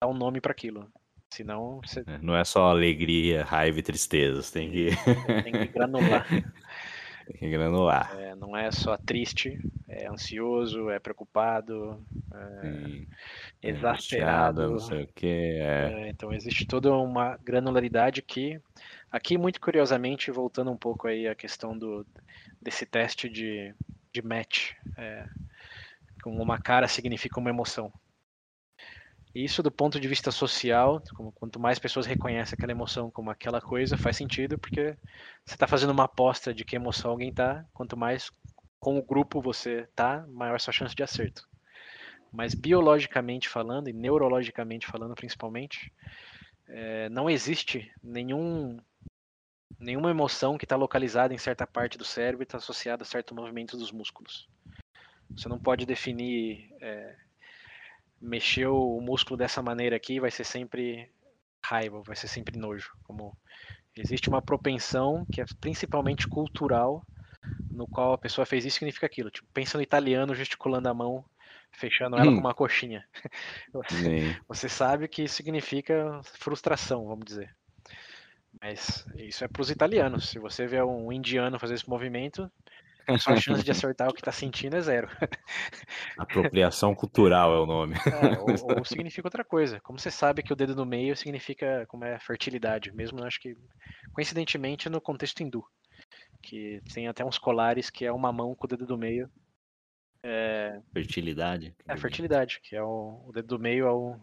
dar 0.00 0.08
um 0.08 0.14
nome 0.14 0.40
para 0.40 0.52
aquilo. 0.52 0.88
Senão 1.30 1.80
você... 1.84 2.04
É, 2.06 2.18
não 2.18 2.36
é 2.36 2.44
só 2.44 2.70
alegria, 2.70 3.44
raiva 3.44 3.80
e 3.80 3.82
tristeza, 3.82 4.40
tem 4.52 4.70
que 4.70 4.90
tem 5.42 5.52
que 5.52 5.66
granular. 5.66 6.26
tem 7.26 7.36
que 7.40 7.50
granular. 7.50 8.16
É, 8.16 8.36
não 8.36 8.56
é 8.56 8.70
só 8.70 8.96
triste, 8.96 9.58
é 9.88 10.06
ansioso, 10.06 10.90
é 10.90 11.00
preocupado, 11.00 12.00
é, 12.32 13.02
é 13.62 13.70
exasperado, 13.70 14.70
não 14.70 14.78
sei 14.78 15.02
o 15.02 15.08
que. 15.12 15.26
É. 15.26 15.92
é. 15.92 16.08
então 16.08 16.32
existe 16.32 16.66
toda 16.66 16.92
uma 16.94 17.36
granularidade 17.38 18.22
que 18.22 18.60
Aqui, 19.14 19.38
muito 19.38 19.60
curiosamente, 19.60 20.32
voltando 20.32 20.72
um 20.72 20.76
pouco 20.76 21.06
aí 21.06 21.28
à 21.28 21.36
questão 21.36 21.78
do, 21.78 22.04
desse 22.60 22.84
teste 22.84 23.28
de, 23.28 23.72
de 24.12 24.20
match, 24.20 24.72
é, 24.98 25.24
como 26.20 26.42
uma 26.42 26.58
cara 26.58 26.88
significa 26.88 27.38
uma 27.38 27.48
emoção. 27.48 27.92
Isso, 29.32 29.62
do 29.62 29.70
ponto 29.70 30.00
de 30.00 30.08
vista 30.08 30.32
social, 30.32 31.00
como, 31.14 31.30
quanto 31.30 31.60
mais 31.60 31.78
pessoas 31.78 32.06
reconhecem 32.06 32.56
aquela 32.56 32.72
emoção 32.72 33.08
como 33.08 33.30
aquela 33.30 33.60
coisa, 33.60 33.96
faz 33.96 34.16
sentido, 34.16 34.58
porque 34.58 34.98
você 35.44 35.54
está 35.54 35.68
fazendo 35.68 35.90
uma 35.90 36.06
aposta 36.06 36.52
de 36.52 36.64
que 36.64 36.74
emoção 36.74 37.12
alguém 37.12 37.28
está, 37.28 37.64
quanto 37.72 37.96
mais 37.96 38.32
com 38.80 38.98
o 38.98 39.06
grupo 39.06 39.40
você 39.40 39.86
tá, 39.94 40.26
maior 40.26 40.58
sua 40.58 40.72
chance 40.72 40.92
de 40.92 41.04
acerto. 41.04 41.48
Mas 42.32 42.52
biologicamente 42.52 43.48
falando, 43.48 43.88
e 43.88 43.92
neurologicamente 43.92 44.88
falando 44.88 45.14
principalmente, 45.14 45.92
é, 46.66 47.08
não 47.10 47.30
existe 47.30 47.92
nenhum 48.02 48.76
nenhuma 49.84 50.10
emoção 50.10 50.56
que 50.56 50.64
está 50.64 50.76
localizada 50.76 51.34
em 51.34 51.38
certa 51.38 51.66
parte 51.66 51.98
do 51.98 52.04
cérebro 52.04 52.42
está 52.42 52.56
associada 52.56 53.02
a 53.02 53.06
certo 53.06 53.34
movimento 53.34 53.76
dos 53.76 53.92
músculos. 53.92 54.48
Você 55.30 55.48
não 55.48 55.58
pode 55.58 55.84
definir 55.84 56.74
é, 56.80 57.14
mexer 58.20 58.66
o 58.66 59.00
músculo 59.00 59.36
dessa 59.36 59.62
maneira 59.62 59.94
aqui 59.94 60.18
vai 60.18 60.30
ser 60.30 60.44
sempre 60.44 61.10
raiva, 61.62 62.02
vai 62.02 62.16
ser 62.16 62.28
sempre 62.28 62.58
nojo. 62.58 62.96
Como 63.04 63.36
existe 63.94 64.28
uma 64.28 64.40
propensão 64.40 65.26
que 65.30 65.40
é 65.40 65.44
principalmente 65.60 66.26
cultural, 66.26 67.04
no 67.70 67.86
qual 67.86 68.14
a 68.14 68.18
pessoa 68.18 68.46
fez 68.46 68.64
isso 68.64 68.78
significa 68.78 69.06
aquilo. 69.06 69.30
Tipo, 69.30 69.46
pensa 69.52 69.76
no 69.76 69.82
italiano 69.82 70.34
gesticulando 70.34 70.88
a 70.88 70.94
mão, 70.94 71.24
fechando 71.72 72.16
ela 72.16 72.30
hum. 72.30 72.34
com 72.34 72.40
uma 72.40 72.54
coxinha. 72.54 73.06
Você, 73.72 74.36
você 74.48 74.68
sabe 74.68 75.08
que 75.08 75.24
isso 75.24 75.34
significa 75.34 76.20
frustração, 76.24 77.06
vamos 77.06 77.24
dizer. 77.26 77.54
Mas 78.60 79.06
isso 79.16 79.44
é 79.44 79.48
para 79.48 79.62
os 79.62 79.70
italianos. 79.70 80.28
Se 80.28 80.38
você 80.38 80.66
vê 80.66 80.82
um 80.82 81.12
indiano 81.12 81.58
fazer 81.58 81.74
esse 81.74 81.88
movimento, 81.88 82.50
a 83.06 83.18
sua 83.18 83.36
chance 83.36 83.62
de 83.62 83.70
acertar 83.70 84.08
o 84.08 84.12
que 84.12 84.20
está 84.20 84.32
sentindo 84.32 84.76
é 84.76 84.80
zero. 84.80 85.08
Apropriação 86.18 86.94
cultural 86.94 87.54
é 87.54 87.60
o 87.60 87.66
nome. 87.66 87.94
É, 87.96 88.38
ou, 88.38 88.78
ou, 88.78 88.84
significa 88.84 89.26
outra 89.26 89.44
coisa. 89.44 89.80
Como 89.80 89.98
você 89.98 90.10
sabe 90.10 90.42
que 90.42 90.52
o 90.52 90.56
dedo 90.56 90.74
no 90.74 90.86
meio 90.86 91.16
significa 91.16 91.86
como 91.86 92.04
é 92.04 92.18
fertilidade, 92.18 92.92
mesmo 92.92 93.22
acho 93.24 93.40
que 93.40 93.56
coincidentemente 94.12 94.88
no 94.88 95.00
contexto 95.00 95.42
hindu, 95.42 95.64
que 96.42 96.80
tem 96.92 97.08
até 97.08 97.24
uns 97.24 97.38
colares 97.38 97.90
que 97.90 98.04
é 98.04 98.12
uma 98.12 98.32
mão 98.32 98.54
com 98.54 98.64
o 98.64 98.68
dedo 98.68 98.86
do 98.86 98.96
meio. 98.96 99.30
É... 100.22 100.80
Fertilidade. 100.92 101.74
É 101.86 101.96
fertilidade, 101.96 102.60
que 102.62 102.74
é 102.74 102.82
o, 102.82 103.24
o 103.26 103.32
dedo 103.32 103.48
do 103.48 103.58
meio 103.58 103.86
é 103.86 103.92
o, 103.92 104.18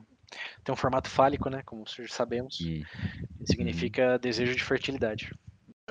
tem 0.64 0.74
um 0.74 0.78
formato 0.78 1.10
fálico, 1.10 1.50
né? 1.50 1.62
Como 1.66 1.86
sabemos. 2.08 2.60
Hum. 2.62 2.84
Significa 3.46 4.16
hum. 4.16 4.20
desejo 4.20 4.56
de 4.56 4.64
fertilidade. 4.64 5.34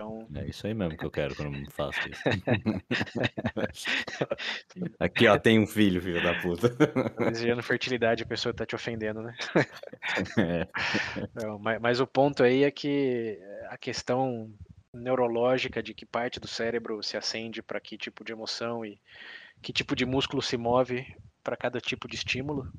Então... 0.00 0.26
É 0.34 0.46
isso 0.46 0.66
aí 0.66 0.72
mesmo 0.72 0.96
que 0.96 1.04
eu 1.04 1.10
quero 1.10 1.34
quando 1.34 1.70
faço 1.70 2.00
isso. 2.08 2.22
Que 5.14 5.26
ó, 5.26 5.38
tem 5.38 5.58
um 5.58 5.66
filho, 5.66 6.00
filho 6.00 6.22
da 6.22 6.40
puta. 6.40 6.74
Tá 6.74 7.30
desejando 7.30 7.62
fertilidade, 7.62 8.22
a 8.22 8.26
pessoa 8.26 8.54
tá 8.54 8.64
te 8.64 8.74
ofendendo, 8.74 9.22
né? 9.22 9.34
É. 10.38 10.66
Não, 11.34 11.58
mas, 11.58 11.80
mas 11.80 12.00
o 12.00 12.06
ponto 12.06 12.42
aí 12.42 12.64
é 12.64 12.70
que 12.70 13.38
a 13.68 13.76
questão 13.76 14.50
neurológica 14.92 15.82
de 15.82 15.92
que 15.92 16.06
parte 16.06 16.40
do 16.40 16.48
cérebro 16.48 17.02
se 17.02 17.16
acende 17.16 17.62
para 17.62 17.80
que 17.80 17.98
tipo 17.98 18.24
de 18.24 18.32
emoção 18.32 18.84
e 18.84 19.00
que 19.60 19.72
tipo 19.72 19.94
de 19.94 20.06
músculo 20.06 20.42
se 20.42 20.56
move 20.56 21.06
para 21.42 21.56
cada 21.56 21.80
tipo 21.80 22.08
de 22.08 22.16
estímulo 22.16 22.70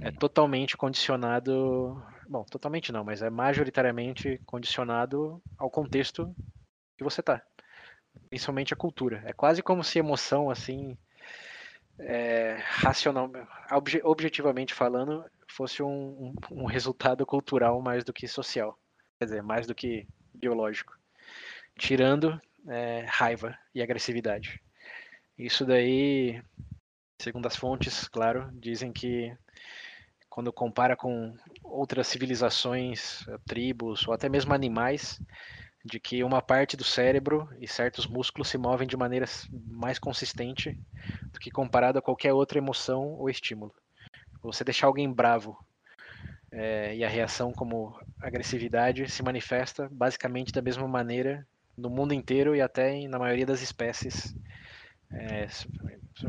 é 0.00 0.08
hum. 0.08 0.14
totalmente 0.14 0.76
condicionado, 0.76 2.02
bom, 2.28 2.44
totalmente 2.44 2.92
não, 2.92 3.04
mas 3.04 3.22
é 3.22 3.30
majoritariamente 3.30 4.40
condicionado 4.44 5.42
ao 5.56 5.70
contexto 5.70 6.34
que 6.96 7.04
você 7.04 7.22
tá, 7.22 7.42
principalmente 8.28 8.72
a 8.72 8.76
cultura. 8.76 9.22
É 9.26 9.32
quase 9.32 9.62
como 9.62 9.84
se 9.84 9.98
emoção 9.98 10.50
assim, 10.50 10.96
é, 11.98 12.56
racional, 12.60 13.30
obje, 13.70 14.00
objetivamente 14.02 14.74
falando, 14.74 15.24
fosse 15.48 15.82
um, 15.82 15.88
um, 15.88 16.62
um 16.62 16.64
resultado 16.64 17.24
cultural 17.24 17.80
mais 17.80 18.04
do 18.04 18.12
que 18.12 18.26
social, 18.26 18.78
quer 19.18 19.26
dizer, 19.26 19.42
mais 19.42 19.66
do 19.66 19.74
que 19.74 20.08
biológico, 20.34 20.98
tirando 21.78 22.40
é, 22.66 23.04
raiva 23.08 23.56
e 23.74 23.80
agressividade. 23.80 24.60
Isso 25.38 25.64
daí, 25.64 26.42
segundo 27.20 27.46
as 27.46 27.56
fontes, 27.56 28.08
claro, 28.08 28.50
dizem 28.54 28.92
que 28.92 29.36
quando 30.34 30.52
compara 30.52 30.96
com 30.96 31.32
outras 31.62 32.08
civilizações, 32.08 33.24
eh, 33.28 33.38
tribos 33.46 34.04
ou 34.08 34.12
até 34.12 34.28
mesmo 34.28 34.52
animais, 34.52 35.22
de 35.84 36.00
que 36.00 36.24
uma 36.24 36.42
parte 36.42 36.76
do 36.76 36.82
cérebro 36.82 37.48
e 37.60 37.68
certos 37.68 38.04
músculos 38.04 38.48
se 38.48 38.58
movem 38.58 38.84
de 38.84 38.96
maneira 38.96 39.26
mais 39.52 39.96
consistente 39.96 40.76
do 41.32 41.38
que 41.38 41.52
comparado 41.52 42.00
a 42.00 42.02
qualquer 42.02 42.32
outra 42.32 42.58
emoção 42.58 43.12
ou 43.12 43.30
estímulo. 43.30 43.72
Você 44.42 44.64
deixar 44.64 44.88
alguém 44.88 45.08
bravo 45.08 45.56
é, 46.50 46.96
e 46.96 47.04
a 47.04 47.08
reação 47.08 47.52
como 47.52 47.96
agressividade 48.18 49.08
se 49.08 49.22
manifesta 49.22 49.88
basicamente 49.88 50.52
da 50.52 50.60
mesma 50.60 50.88
maneira 50.88 51.46
no 51.76 51.88
mundo 51.88 52.12
inteiro 52.12 52.56
e 52.56 52.60
até 52.60 53.06
na 53.06 53.20
maioria 53.20 53.46
das 53.46 53.62
espécies 53.62 54.34
é, 55.12 55.46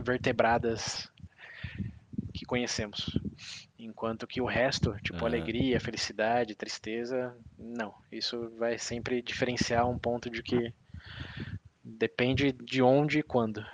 vertebradas 0.03 1.09
que 2.35 2.45
conhecemos. 2.45 3.17
Enquanto 3.77 4.27
que 4.27 4.41
o 4.41 4.45
resto, 4.45 4.95
tipo 5.01 5.19
uhum. 5.19 5.25
alegria, 5.25 5.79
felicidade, 5.79 6.55
tristeza, 6.55 7.35
não. 7.57 7.93
Isso 8.11 8.49
vai 8.57 8.77
sempre 8.77 9.21
diferenciar 9.21 9.89
um 9.89 9.97
ponto 9.97 10.29
de 10.29 10.43
que 10.43 10.73
depende 11.83 12.51
de 12.51 12.81
onde 12.81 13.19
e 13.19 13.23
quando. 13.23 13.65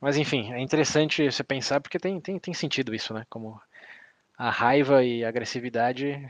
Mas 0.00 0.16
enfim, 0.16 0.52
é 0.52 0.60
interessante 0.60 1.30
você 1.30 1.44
pensar 1.44 1.80
porque 1.80 1.98
tem, 1.98 2.20
tem, 2.20 2.38
tem 2.38 2.54
sentido 2.54 2.94
isso, 2.94 3.14
né? 3.14 3.24
Como 3.28 3.60
a 4.36 4.50
raiva 4.50 5.04
e 5.04 5.24
a 5.24 5.28
agressividade 5.28 6.28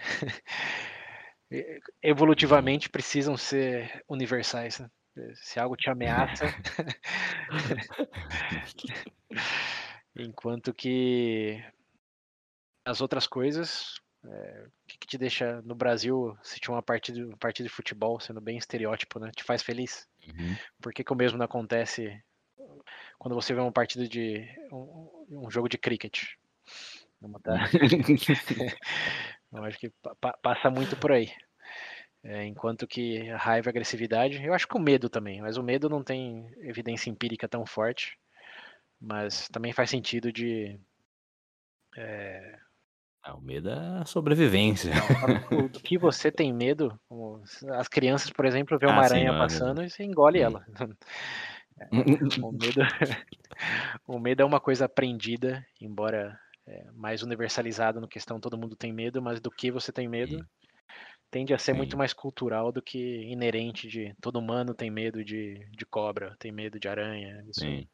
evolutivamente 2.03 2.89
precisam 2.89 3.37
ser 3.37 4.03
universais. 4.09 4.81
Né? 4.81 4.91
Se 5.35 5.61
algo 5.61 5.77
te 5.77 5.91
ameaça. 5.91 6.45
Enquanto 10.19 10.75
que 10.75 11.63
as 12.85 13.01
outras 13.01 13.27
coisas, 13.27 14.01
é, 14.25 14.67
o 14.67 14.71
que, 14.87 14.99
que, 14.99 15.07
te 15.07 15.19
deixa 15.19 15.63
no 15.63 15.75
Brasil, 15.75 16.37
se 16.43 16.59
tinha 16.59 16.75
uma 16.75 16.83
partida, 16.83 17.25
uma 17.25 17.37
partida 17.37 17.69
de 17.69 17.75
futebol, 17.75 18.19
sendo 18.19 18.41
bem 18.41 18.59
estereótipo, 18.59 19.21
né? 19.21 19.31
Te 19.31 19.45
faz 19.45 19.63
feliz? 19.63 20.09
Uhum. 20.27 20.57
Por 20.81 20.93
que, 20.93 21.05
que 21.05 21.13
o 21.13 21.17
mesmo 21.17 21.39
não 21.39 21.45
acontece 21.45 22.21
quando 23.19 23.35
você 23.35 23.55
vê 23.55 23.61
uma 23.61 23.73
partida 23.73 24.09
de. 24.09 24.47
um, 24.73 25.45
um 25.47 25.51
jogo 25.51 25.69
de 25.69 25.79
cricket? 25.79 26.35
Vamos 27.21 27.43
tá... 27.43 27.55
eu 29.53 29.65
acho 29.65 29.79
que 29.79 29.91
pa 30.21 30.33
passa 30.43 30.71
muito 30.71 30.97
por 30.97 31.13
aí. 31.13 31.31
É, 32.23 32.45
enquanto 32.45 32.87
que 32.87 33.29
a 33.31 33.37
raiva 33.37 33.69
e 33.69 33.71
a 33.71 33.73
agressividade, 33.73 34.45
eu 34.45 34.53
acho 34.53 34.67
que 34.67 34.77
o 34.77 34.81
medo 34.81 35.09
também, 35.09 35.41
mas 35.41 35.57
o 35.57 35.63
medo 35.63 35.89
não 35.89 36.03
tem 36.03 36.51
evidência 36.59 37.11
empírica 37.11 37.49
tão 37.49 37.65
forte, 37.65 38.19
mas 39.01 39.49
também 39.49 39.73
faz 39.73 39.91
sentido 39.91 40.33
de. 40.33 40.79
É... 41.97 42.59
Ah, 43.23 43.35
o 43.35 43.41
medo 43.41 43.69
é 43.69 44.01
a 44.01 44.05
sobrevivência. 44.05 44.93
Não, 45.51 45.69
do 45.69 45.81
que 45.83 45.99
você 45.99 46.31
tem 46.31 46.53
medo, 46.53 46.99
as 47.75 47.89
crianças, 47.89 48.31
por 48.31 48.47
exemplo, 48.47 48.79
vê 48.79 48.87
uma 48.87 49.03
ah, 49.03 49.05
aranha 49.05 49.33
sim, 49.33 49.39
passando 49.39 49.83
e 49.83 49.91
você 49.91 50.05
engole 50.05 50.41
hum. 50.41 50.43
ela. 50.43 50.67
É, 51.81 51.89
o, 52.43 52.53
medo, 52.53 52.81
o 54.07 54.19
medo 54.19 54.43
é 54.43 54.45
uma 54.45 54.61
coisa 54.61 54.87
aprendida, 54.87 55.65
embora 55.81 56.39
é, 56.67 56.91
mais 56.93 57.23
universalizado 57.23 58.01
no 58.01 58.09
questão 58.09 58.41
todo 58.41 58.59
mundo 58.59 58.77
tem 58.77 58.93
medo, 58.93 59.23
mas 59.23 59.41
do 59.41 59.51
que 59.51 59.71
você 59.71 59.93
tem 59.93 60.09
medo, 60.09 60.45
tende 61.31 61.53
a 61.53 61.59
ser 61.59 61.73
Sim. 61.73 61.79
muito 61.79 61.97
mais 61.97 62.13
cultural 62.13 62.73
do 62.73 62.83
que 62.83 63.23
inerente 63.25 63.89
de 63.89 64.15
todo 64.21 64.39
humano 64.39 64.75
tem 64.75 64.91
medo 64.91 65.25
de, 65.25 65.67
de 65.71 65.87
cobra, 65.87 66.35
tem 66.39 66.51
medo 66.51 66.79
de 66.81 66.89
aranha. 66.89 67.45
Isso 67.49 67.61
Sim. 67.61 67.89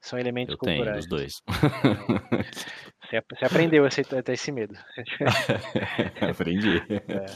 São 0.00 0.18
elementos 0.18 0.52
Eu 0.52 0.58
culturais. 0.58 0.84
Tenho, 0.84 0.98
os 0.98 1.06
dois. 1.08 1.42
Você, 3.06 3.22
você 3.30 3.44
aprendeu 3.44 3.84
a 3.84 4.22
ter 4.22 4.32
esse 4.32 4.50
medo. 4.50 4.74
Aprendi. 6.28 6.78
É. 6.88 7.26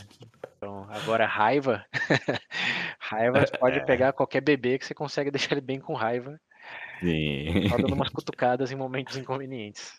Então, 0.56 0.86
agora 0.90 1.26
raiva, 1.26 1.86
raiva 2.98 3.44
pode 3.58 3.78
é. 3.78 3.84
pegar 3.84 4.12
qualquer 4.12 4.40
bebê 4.40 4.78
que 4.78 4.84
você 4.84 4.94
consegue 4.94 5.30
deixar 5.32 5.52
ele 5.52 5.60
bem 5.60 5.80
com 5.80 5.94
raiva. 5.94 6.38
Sim. 7.00 7.68
Só 7.68 7.76
dando 7.76 7.94
umas 7.94 8.10
cutucadas 8.10 8.70
em 8.70 8.76
momentos 8.76 9.16
inconvenientes. 9.16 9.92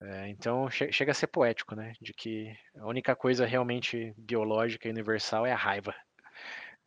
É, 0.00 0.28
então 0.28 0.68
che 0.70 0.90
chega 0.92 1.10
a 1.12 1.14
ser 1.14 1.26
poético, 1.26 1.74
né? 1.74 1.92
De 2.00 2.14
que 2.14 2.52
a 2.76 2.86
única 2.86 3.14
coisa 3.16 3.44
realmente 3.44 4.14
biológica 4.16 4.88
e 4.88 4.90
universal 4.90 5.44
é 5.44 5.52
a 5.52 5.56
raiva. 5.56 5.94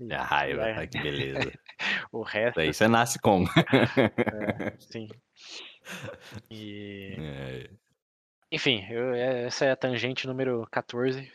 É 0.10 0.16
a 0.16 0.24
raiva, 0.24 0.68
é... 0.68 0.88
que 0.88 1.00
beleza. 1.00 1.52
o 2.12 2.22
resto. 2.24 2.56
Daí 2.56 2.74
você 2.74 2.88
nasce 2.88 3.20
com. 3.20 3.44
é, 3.44 4.78
sim. 4.80 5.08
E... 6.52 7.16
É. 7.18 7.70
Enfim, 8.52 8.86
eu, 8.90 9.14
é, 9.14 9.46
essa 9.46 9.66
é 9.66 9.72
a 9.72 9.76
tangente 9.76 10.28
número 10.28 10.68
14. 10.72 11.32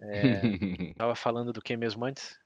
É, 0.00 0.40
tava 0.94 1.14
falando 1.14 1.52
do 1.52 1.62
que 1.62 1.76
mesmo 1.76 2.04
antes? 2.04 2.38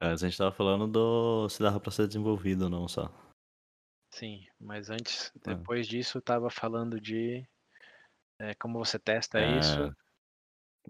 Antes 0.00 0.22
a 0.22 0.28
gente 0.28 0.38
tava 0.38 0.52
falando 0.52 0.86
do 0.86 1.48
se 1.48 1.60
dava 1.60 1.80
pra 1.80 1.90
ser 1.90 2.06
desenvolvido 2.06 2.64
ou 2.64 2.70
não 2.70 2.86
só. 2.86 3.12
Sim, 4.14 4.46
mas 4.60 4.90
antes, 4.90 5.32
ah. 5.36 5.54
depois 5.56 5.88
disso, 5.88 6.18
estava 6.18 6.48
falando 6.50 7.00
de 7.00 7.46
é, 8.38 8.54
como 8.54 8.78
você 8.78 8.98
testa 8.98 9.40
isso. 9.40 9.94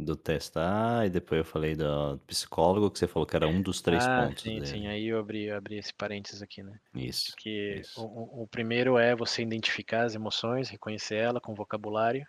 Do 0.00 0.14
testar, 0.14 1.06
e 1.06 1.10
depois 1.10 1.40
eu 1.40 1.44
falei 1.44 1.74
do 1.74 2.18
psicólogo, 2.26 2.88
que 2.88 3.00
você 3.00 3.08
falou 3.08 3.26
que 3.26 3.34
era 3.34 3.48
um 3.48 3.60
dos 3.60 3.80
três 3.80 4.04
Ah, 4.04 4.26
pontos 4.26 4.44
sim, 4.44 4.54
dele. 4.60 4.66
sim. 4.66 4.86
Aí 4.86 5.06
eu 5.08 5.18
abri, 5.18 5.50
abri 5.50 5.76
esse 5.76 5.92
parênteses 5.92 6.40
aqui, 6.40 6.62
né? 6.62 6.78
Isso, 6.94 7.34
Que 7.36 7.80
isso. 7.80 8.00
o, 8.00 8.42
o 8.44 8.46
primeiro 8.46 8.96
é 8.96 9.16
você 9.16 9.42
identificar 9.42 10.04
as 10.04 10.14
emoções, 10.14 10.68
reconhecer 10.68 11.16
ela 11.16 11.40
com 11.40 11.52
vocabulário. 11.52 12.24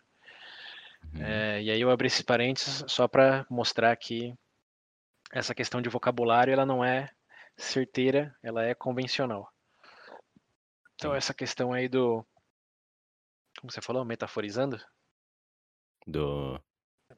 Uhum. 1.14 1.22
É, 1.22 1.62
e 1.62 1.70
aí 1.70 1.80
eu 1.80 1.92
abri 1.92 2.08
esses 2.08 2.24
parênteses 2.24 2.84
só 2.88 3.08
para 3.08 3.46
mostrar 3.50 3.96
que 3.96 4.34
essa 5.32 5.54
questão 5.54 5.82
de 5.82 5.90
vocabulário 5.90 6.52
ela 6.52 6.66
não 6.66 6.84
é 6.84 7.10
certeira, 7.56 8.36
ela 8.42 8.64
é 8.64 8.74
convencional. 8.74 9.48
Então, 10.96 11.16
essa 11.16 11.34
questão 11.34 11.72
aí 11.72 11.88
do. 11.88 12.26
Como 13.60 13.72
você 13.72 13.82
falou? 13.82 14.04
Metaforizando? 14.04 14.78
Do. 16.08 16.60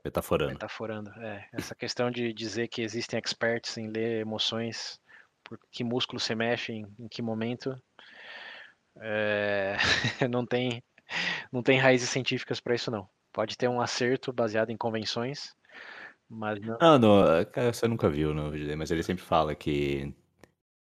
Metaforando. 0.04 0.52
Metaforando, 0.54 1.12
é. 1.22 1.48
Essa 1.54 1.76
questão 1.76 2.10
de 2.10 2.34
dizer 2.34 2.68
que 2.68 2.82
existem 2.82 3.20
experts 3.20 3.78
em 3.78 3.88
ler 3.88 4.22
emoções, 4.22 5.00
por 5.44 5.60
que 5.72 5.84
músculo 5.84 6.20
se 6.20 6.34
mexe, 6.34 6.74
em, 6.74 6.86
em 7.00 7.08
que 7.08 7.22
momento. 7.22 7.76
É... 9.00 9.78
não, 10.30 10.46
tem, 10.46 10.84
não 11.52 11.62
tem 11.62 11.78
raízes 11.78 12.10
científicas 12.10 12.60
para 12.60 12.76
isso, 12.76 12.90
não. 12.90 13.08
Pode 13.32 13.58
ter 13.58 13.68
um 13.68 13.80
acerto 13.80 14.34
baseado 14.34 14.72
em 14.72 14.78
convenções, 14.78 15.56
mas 16.30 16.60
não. 16.60 16.78
Ah, 16.82 17.00
não, 17.00 17.24
você 17.72 17.88
nunca 17.88 18.10
viu 18.10 18.34
no 18.34 18.52
vídeo 18.52 18.66
dele, 18.66 18.78
mas 18.78 18.92
ele 18.92 19.04
sempre 19.04 19.24
fala 19.24 19.56
que 19.56 20.14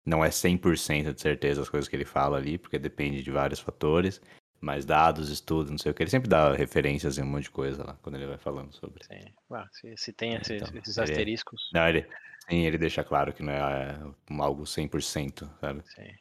não 0.05 0.23
é 0.23 0.29
100% 0.29 1.13
de 1.13 1.21
certeza 1.21 1.61
as 1.61 1.69
coisas 1.69 1.89
que 1.89 1.95
ele 1.95 2.05
fala 2.05 2.37
ali, 2.37 2.57
porque 2.57 2.79
depende 2.79 3.21
de 3.21 3.31
vários 3.31 3.59
fatores. 3.59 4.21
Mas 4.59 4.85
dados, 4.85 5.29
estudos, 5.29 5.69
não 5.69 5.77
sei 5.77 5.91
o 5.91 5.95
que, 5.95 6.01
ele 6.01 6.09
sempre 6.09 6.27
dá 6.27 6.51
referências 6.51 7.17
em 7.17 7.21
um 7.21 7.27
monte 7.27 7.43
de 7.43 7.51
coisa 7.51 7.83
lá, 7.83 7.97
quando 8.01 8.15
ele 8.15 8.25
vai 8.25 8.37
falando 8.37 8.73
sobre. 8.73 9.03
Sim. 9.05 9.31
Ah, 9.51 9.67
se, 9.71 9.95
se, 9.95 10.11
tem 10.11 10.35
é, 10.35 10.41
esses, 10.41 10.61
então, 10.61 10.81
esses 10.81 10.97
asteriscos. 10.97 11.69
Ele, 11.73 11.79
não, 11.79 11.89
ele, 11.89 12.07
sim, 12.49 12.65
ele 12.65 12.77
deixa 12.77 13.03
claro 13.03 13.31
que 13.33 13.43
não 13.43 13.53
é 13.53 13.99
algo 14.39 14.63
100%, 14.63 15.47
sabe? 15.61 15.83
Sim. 15.85 16.15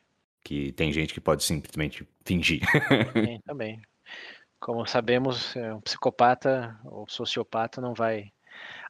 Que 0.45 0.73
tem 0.73 0.93
gente 0.93 1.15
que 1.15 1.21
pode 1.21 1.43
simplesmente 1.45 2.07
fingir. 2.25 2.61
Sim, 3.13 3.41
também. 3.47 3.81
Como 4.61 4.87
sabemos, 4.87 5.57
é, 5.57 5.73
um 5.73 5.81
psicopata 5.81 6.79
ou 6.85 7.09
sociopata 7.09 7.81
não 7.81 7.95
vai 7.95 8.33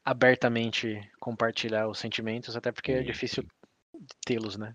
abertamente 0.04 1.00
compartilhar 1.20 1.88
os 1.88 1.98
sentimentos, 1.98 2.56
até 2.56 2.70
porque 2.70 2.92
é 2.92 3.02
difícil 3.02 3.44
tê-los, 4.24 4.56
né? 4.56 4.74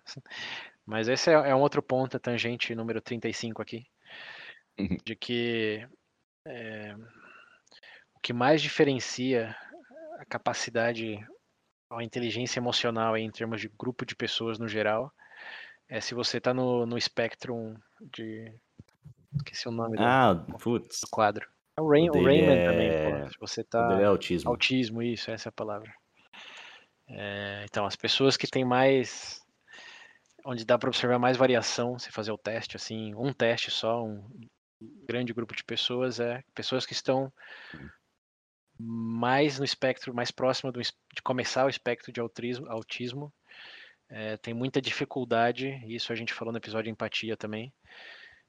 Mas 0.86 1.08
esse 1.08 1.30
é, 1.30 1.34
é 1.34 1.56
um 1.56 1.62
outro 1.62 1.82
ponto, 1.82 2.18
a 2.18 2.20
tangente 2.20 2.76
número 2.76 3.02
35 3.02 3.62
aqui, 3.62 3.86
uhum. 4.80 4.98
de 5.04 5.16
que 5.16 5.88
é, 6.48 6.96
o 8.16 8.20
que 8.22 8.34
mais 8.34 8.62
diferencia 8.62 9.56
a 10.20 10.26
capacidade, 10.26 11.20
a 11.90 12.04
inteligência 12.04 12.60
emocional 12.60 13.18
em 13.18 13.30
termos 13.32 13.62
de 13.62 13.68
grupo 13.68 14.06
de 14.06 14.16
pessoas 14.16 14.60
no 14.60 14.68
geral, 14.68 15.12
é 15.90 16.00
se 16.00 16.14
você 16.14 16.38
está 16.38 16.54
no, 16.54 16.86
no 16.86 16.98
espectro 16.98 17.76
de. 18.00 18.54
Esqueci 19.36 19.68
o 19.68 19.72
nome 19.72 19.98
ah, 20.00 20.34
do, 20.34 20.80
do 20.80 20.88
quadro. 21.10 21.48
É 21.78 21.82
o, 21.82 21.90
Rain, 21.90 22.10
o, 22.10 22.18
o 22.18 22.24
Rayman 22.24 22.58
é... 22.58 22.66
também, 22.66 23.24
pô. 23.24 23.30
Se 23.30 23.40
você 23.40 23.64
tá. 23.64 24.00
é 24.00 24.06
autismo. 24.06 24.50
Autismo, 24.50 25.02
isso, 25.02 25.32
essa 25.32 25.50
é 25.50 25.52
a 25.52 25.54
palavra. 25.54 25.92
É, 27.10 27.66
então, 27.66 27.86
as 27.86 27.96
pessoas 27.96 28.38
que 28.38 28.48
têm 28.48 28.64
mais. 28.64 29.42
Onde 30.46 30.66
dá 30.66 30.78
para 30.78 30.90
observar 30.90 31.20
mais 31.20 31.38
variação, 31.38 32.00
se 32.00 32.12
fazer 32.12 32.32
o 32.32 32.38
teste, 32.38 32.76
assim, 32.76 33.14
um 33.14 33.32
teste 33.32 33.70
só, 33.70 34.04
um 34.04 34.28
grande 35.08 35.34
grupo 35.34 35.56
de 35.56 35.64
pessoas, 35.64 36.20
é 36.20 36.44
pessoas 36.54 36.86
que 36.86 36.94
estão 36.94 37.32
mais 38.78 39.60
no 39.60 39.66
espectro, 39.66 40.14
mais 40.14 40.32
próximo 40.32 40.72
do, 40.72 40.82
de 40.82 41.22
começar 41.24 41.66
o 41.66 41.70
espectro 41.70 42.12
de 42.12 42.20
autismo, 42.20 42.68
autismo. 42.70 43.34
É, 44.10 44.36
tem 44.38 44.54
muita 44.54 44.82
dificuldade, 44.82 45.82
isso 45.88 46.12
a 46.12 46.16
gente 46.16 46.34
falou 46.34 46.52
no 46.52 46.58
episódio 46.58 46.86
de 46.86 46.90
empatia 46.90 47.38
também, 47.38 47.72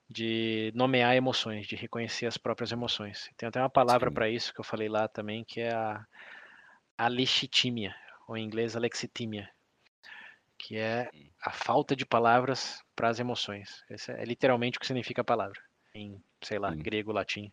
de 0.09 0.73
nomear 0.75 1.15
emoções, 1.15 1.67
de 1.67 1.77
reconhecer 1.77 2.27
as 2.27 2.37
próprias 2.37 2.73
emoções. 2.73 3.31
Tem 3.37 3.49
até 3.49 3.61
uma 3.61 3.71
palavra 3.71 4.11
para 4.11 4.29
isso 4.29 4.53
que 4.53 4.61
eu 4.61 4.65
falei 4.65 4.89
lá 4.89 5.07
também, 5.07 5.45
que 5.45 5.61
é 5.61 5.73
a 5.73 6.05
alexitimia, 6.99 7.95
ou 8.27 8.37
em 8.37 8.45
inglês 8.45 8.75
alexitimia, 8.75 9.49
que 10.59 10.77
é 10.77 11.09
a 11.41 11.53
falta 11.53 11.95
de 11.95 12.05
palavras 12.05 12.83
para 12.97 13.09
as 13.09 13.21
emoções. 13.21 13.85
Esse 13.89 14.11
é 14.13 14.25
literalmente 14.25 14.79
o 14.79 14.81
que 14.81 14.87
significa 14.87 15.21
a 15.21 15.25
palavra, 15.25 15.61
em, 15.95 16.23
sei 16.43 16.59
lá, 16.59 16.75
grego, 16.75 17.13
latim. 17.13 17.53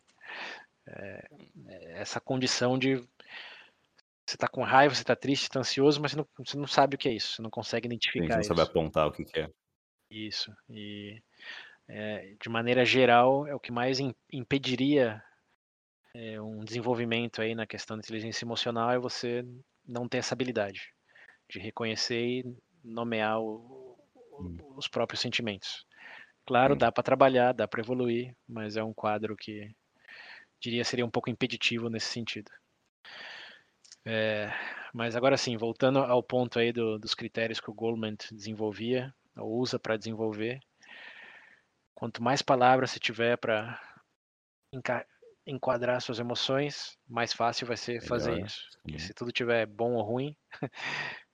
É, 0.86 1.28
é 1.68 2.00
essa 2.00 2.20
condição 2.20 2.78
de 2.78 2.96
você 4.26 4.36
está 4.36 4.46
com 4.46 4.62
raiva, 4.62 4.94
você 4.94 5.02
está 5.02 5.16
triste, 5.16 5.44
está 5.44 5.58
ansioso, 5.58 6.00
mas 6.00 6.12
você 6.12 6.16
não, 6.16 6.28
você 6.38 6.56
não, 6.56 6.66
sabe 6.66 6.94
o 6.94 6.98
que 6.98 7.08
é 7.08 7.12
isso, 7.12 7.34
você 7.34 7.42
não 7.42 7.50
consegue 7.50 7.86
identificar 7.86 8.36
Sim, 8.36 8.42
você 8.42 8.48
não 8.48 8.56
sabe 8.56 8.62
apontar 8.62 9.08
o 9.08 9.12
que, 9.12 9.24
que 9.24 9.40
é. 9.40 9.50
Isso, 10.08 10.54
e 10.68 11.20
é, 11.88 12.34
de 12.40 12.48
maneira 12.48 12.84
geral 12.84 13.46
é 13.46 13.54
o 13.54 13.60
que 13.60 13.72
mais 13.72 13.98
impediria 14.32 15.22
é, 16.14 16.40
um 16.40 16.64
desenvolvimento 16.64 17.42
aí 17.42 17.54
na 17.54 17.66
questão 17.66 17.96
da 17.96 18.02
inteligência 18.02 18.44
emocional 18.44 18.90
é 18.90 18.98
você 18.98 19.44
não 19.86 20.08
ter 20.08 20.18
essa 20.18 20.34
habilidade 20.34 20.92
de 21.48 21.58
reconhecer 21.58 22.20
e 22.20 22.56
nomear 22.84 23.40
o, 23.40 23.98
hum. 24.38 24.56
os 24.76 24.86
próprios 24.86 25.20
sentimentos. 25.20 25.84
Claro, 26.50 26.74
hum. 26.74 26.78
dá 26.78 26.90
para 26.90 27.04
trabalhar, 27.04 27.52
dá 27.52 27.68
para 27.68 27.80
evoluir, 27.80 28.34
mas 28.48 28.76
é 28.76 28.82
um 28.82 28.92
quadro 28.92 29.36
que 29.36 29.70
diria 30.58 30.82
seria 30.82 31.06
um 31.06 31.10
pouco 31.10 31.30
impeditivo 31.30 31.88
nesse 31.88 32.08
sentido. 32.08 32.50
É, 34.04 34.50
mas 34.92 35.14
agora 35.14 35.36
sim, 35.36 35.56
voltando 35.56 36.00
ao 36.00 36.20
ponto 36.20 36.58
aí 36.58 36.72
do, 36.72 36.98
dos 36.98 37.14
critérios 37.14 37.60
que 37.60 37.70
o 37.70 37.72
Goldman 37.72 38.16
desenvolvia, 38.32 39.14
ou 39.36 39.60
usa 39.60 39.78
para 39.78 39.96
desenvolver, 39.96 40.58
quanto 41.94 42.20
mais 42.20 42.42
palavras 42.42 42.90
você 42.90 42.98
tiver 42.98 43.36
para 43.36 43.80
enquadrar 45.46 46.02
suas 46.02 46.18
emoções, 46.18 46.98
mais 47.08 47.32
fácil 47.32 47.64
vai 47.64 47.76
ser 47.76 48.02
fazer 48.02 48.32
Melhor. 48.32 48.46
isso. 48.48 48.68
Porque 48.82 48.98
se 48.98 49.14
tudo 49.14 49.30
tiver 49.30 49.66
bom 49.66 49.92
ou 49.92 50.02
ruim, 50.02 50.36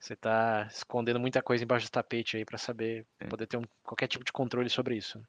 você 0.07 0.13
está 0.13 0.69
escondendo 0.71 1.19
muita 1.19 1.43
coisa 1.43 1.65
embaixo 1.65 1.87
do 1.87 1.91
tapete 1.91 2.37
aí 2.37 2.45
para 2.45 2.59
saber, 2.59 3.05
é. 3.19 3.27
poder 3.27 3.47
ter 3.47 3.57
um, 3.57 3.65
qualquer 3.83 4.07
tipo 4.07 4.25
de 4.25 4.33
controle 4.33 4.71
sobre 4.71 4.97
isso. 4.97 5.21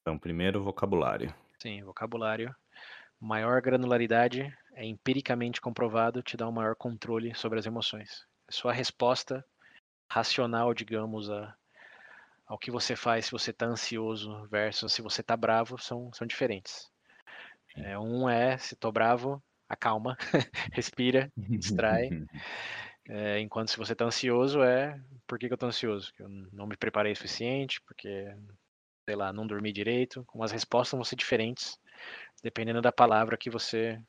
Então, 0.00 0.18
primeiro, 0.18 0.62
vocabulário. 0.62 1.32
Sim, 1.58 1.82
vocabulário. 1.82 2.54
Maior 3.20 3.60
granularidade 3.60 4.52
é 4.74 4.84
empiricamente 4.84 5.60
comprovado 5.60 6.22
te 6.22 6.36
dá 6.36 6.48
um 6.48 6.52
maior 6.52 6.74
controle 6.74 7.34
sobre 7.34 7.58
as 7.58 7.66
emoções. 7.66 8.26
Sua 8.50 8.72
resposta 8.72 9.44
racional, 10.10 10.72
digamos, 10.72 11.30
a, 11.30 11.54
ao 12.46 12.58
que 12.58 12.70
você 12.70 12.96
faz 12.96 13.26
se 13.26 13.32
você 13.32 13.50
está 13.50 13.66
ansioso 13.66 14.46
versus 14.48 14.92
se 14.92 15.02
você 15.02 15.20
está 15.20 15.36
bravo 15.36 15.78
são, 15.78 16.10
são 16.14 16.26
diferentes. 16.26 16.90
É, 17.76 17.98
um 17.98 18.28
é, 18.28 18.56
se 18.56 18.72
estou 18.72 18.90
bravo, 18.90 19.42
acalma, 19.68 20.16
respira, 20.72 21.30
distrai. 21.36 22.08
É, 23.08 23.40
enquanto 23.40 23.70
se 23.70 23.76
você 23.76 23.92
está 23.94 24.04
ansioso 24.04 24.62
é, 24.62 25.00
por 25.26 25.38
que, 25.38 25.46
que 25.46 25.52
eu 25.52 25.56
estou 25.56 25.68
ansioso? 25.68 26.08
Porque 26.08 26.22
eu 26.22 26.28
não 26.52 26.66
me 26.66 26.76
preparei 26.76 27.12
o 27.12 27.16
suficiente, 27.16 27.80
porque, 27.82 28.34
sei 29.04 29.16
lá, 29.16 29.32
não 29.32 29.46
dormi 29.46 29.72
direito. 29.72 30.24
Como 30.26 30.44
as 30.44 30.52
respostas 30.52 30.96
vão 30.96 31.04
ser 31.04 31.16
diferentes 31.16 31.78
dependendo 32.42 32.82
da 32.82 32.92
palavra 32.92 33.36
que 33.36 33.50
você 33.50 34.00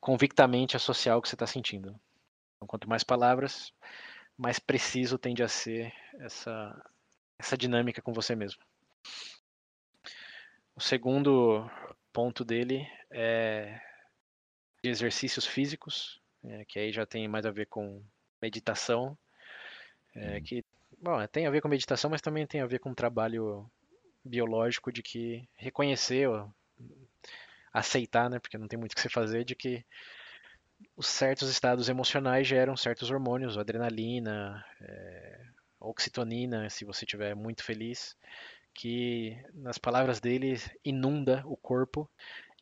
convictamente 0.00 0.76
associar 0.76 1.16
o 1.16 1.22
que 1.22 1.28
você 1.28 1.34
está 1.34 1.46
sentindo. 1.46 1.98
Então, 2.56 2.68
quanto 2.68 2.88
mais 2.88 3.02
palavras, 3.02 3.72
mais 4.36 4.58
preciso 4.58 5.18
tende 5.18 5.42
a 5.42 5.48
ser 5.48 5.92
essa, 6.20 6.90
essa 7.38 7.56
dinâmica 7.56 8.02
com 8.02 8.12
você 8.12 8.34
mesmo. 8.36 8.62
O 10.74 10.80
segundo 10.80 11.68
ponto 12.12 12.44
dele 12.44 12.88
é 13.10 13.80
de 14.82 14.90
exercícios 14.90 15.44
físicos, 15.44 16.20
é, 16.44 16.64
que 16.64 16.78
aí 16.78 16.92
já 16.92 17.04
tem 17.06 17.26
mais 17.28 17.46
a 17.46 17.50
ver 17.50 17.66
com 17.66 18.02
meditação, 18.40 19.16
é, 20.14 20.36
uhum. 20.36 20.42
que 20.42 20.64
bom, 21.00 21.26
tem 21.26 21.46
a 21.46 21.50
ver 21.50 21.60
com 21.60 21.68
meditação, 21.68 22.10
mas 22.10 22.20
também 22.20 22.46
tem 22.46 22.60
a 22.60 22.66
ver 22.66 22.78
com 22.78 22.94
trabalho 22.94 23.70
biológico 24.24 24.92
de 24.92 25.02
que 25.02 25.48
reconhecer 25.56 26.28
aceitar, 27.72 28.28
né, 28.30 28.38
porque 28.38 28.58
não 28.58 28.68
tem 28.68 28.78
muito 28.78 28.92
o 28.92 28.94
que 28.94 29.00
você 29.00 29.08
fazer, 29.08 29.44
de 29.44 29.54
que 29.54 29.84
os 30.96 31.06
certos 31.06 31.48
estados 31.48 31.88
emocionais 31.88 32.46
geram 32.46 32.76
certos 32.76 33.10
hormônios, 33.10 33.58
adrenalina, 33.58 34.64
é, 34.80 35.40
oxitonina, 35.80 36.68
se 36.70 36.84
você 36.84 37.04
estiver 37.04 37.34
muito 37.34 37.64
feliz, 37.64 38.16
que, 38.74 39.36
nas 39.54 39.78
palavras 39.78 40.20
dele, 40.20 40.56
inunda 40.84 41.42
o 41.46 41.56
corpo 41.56 42.08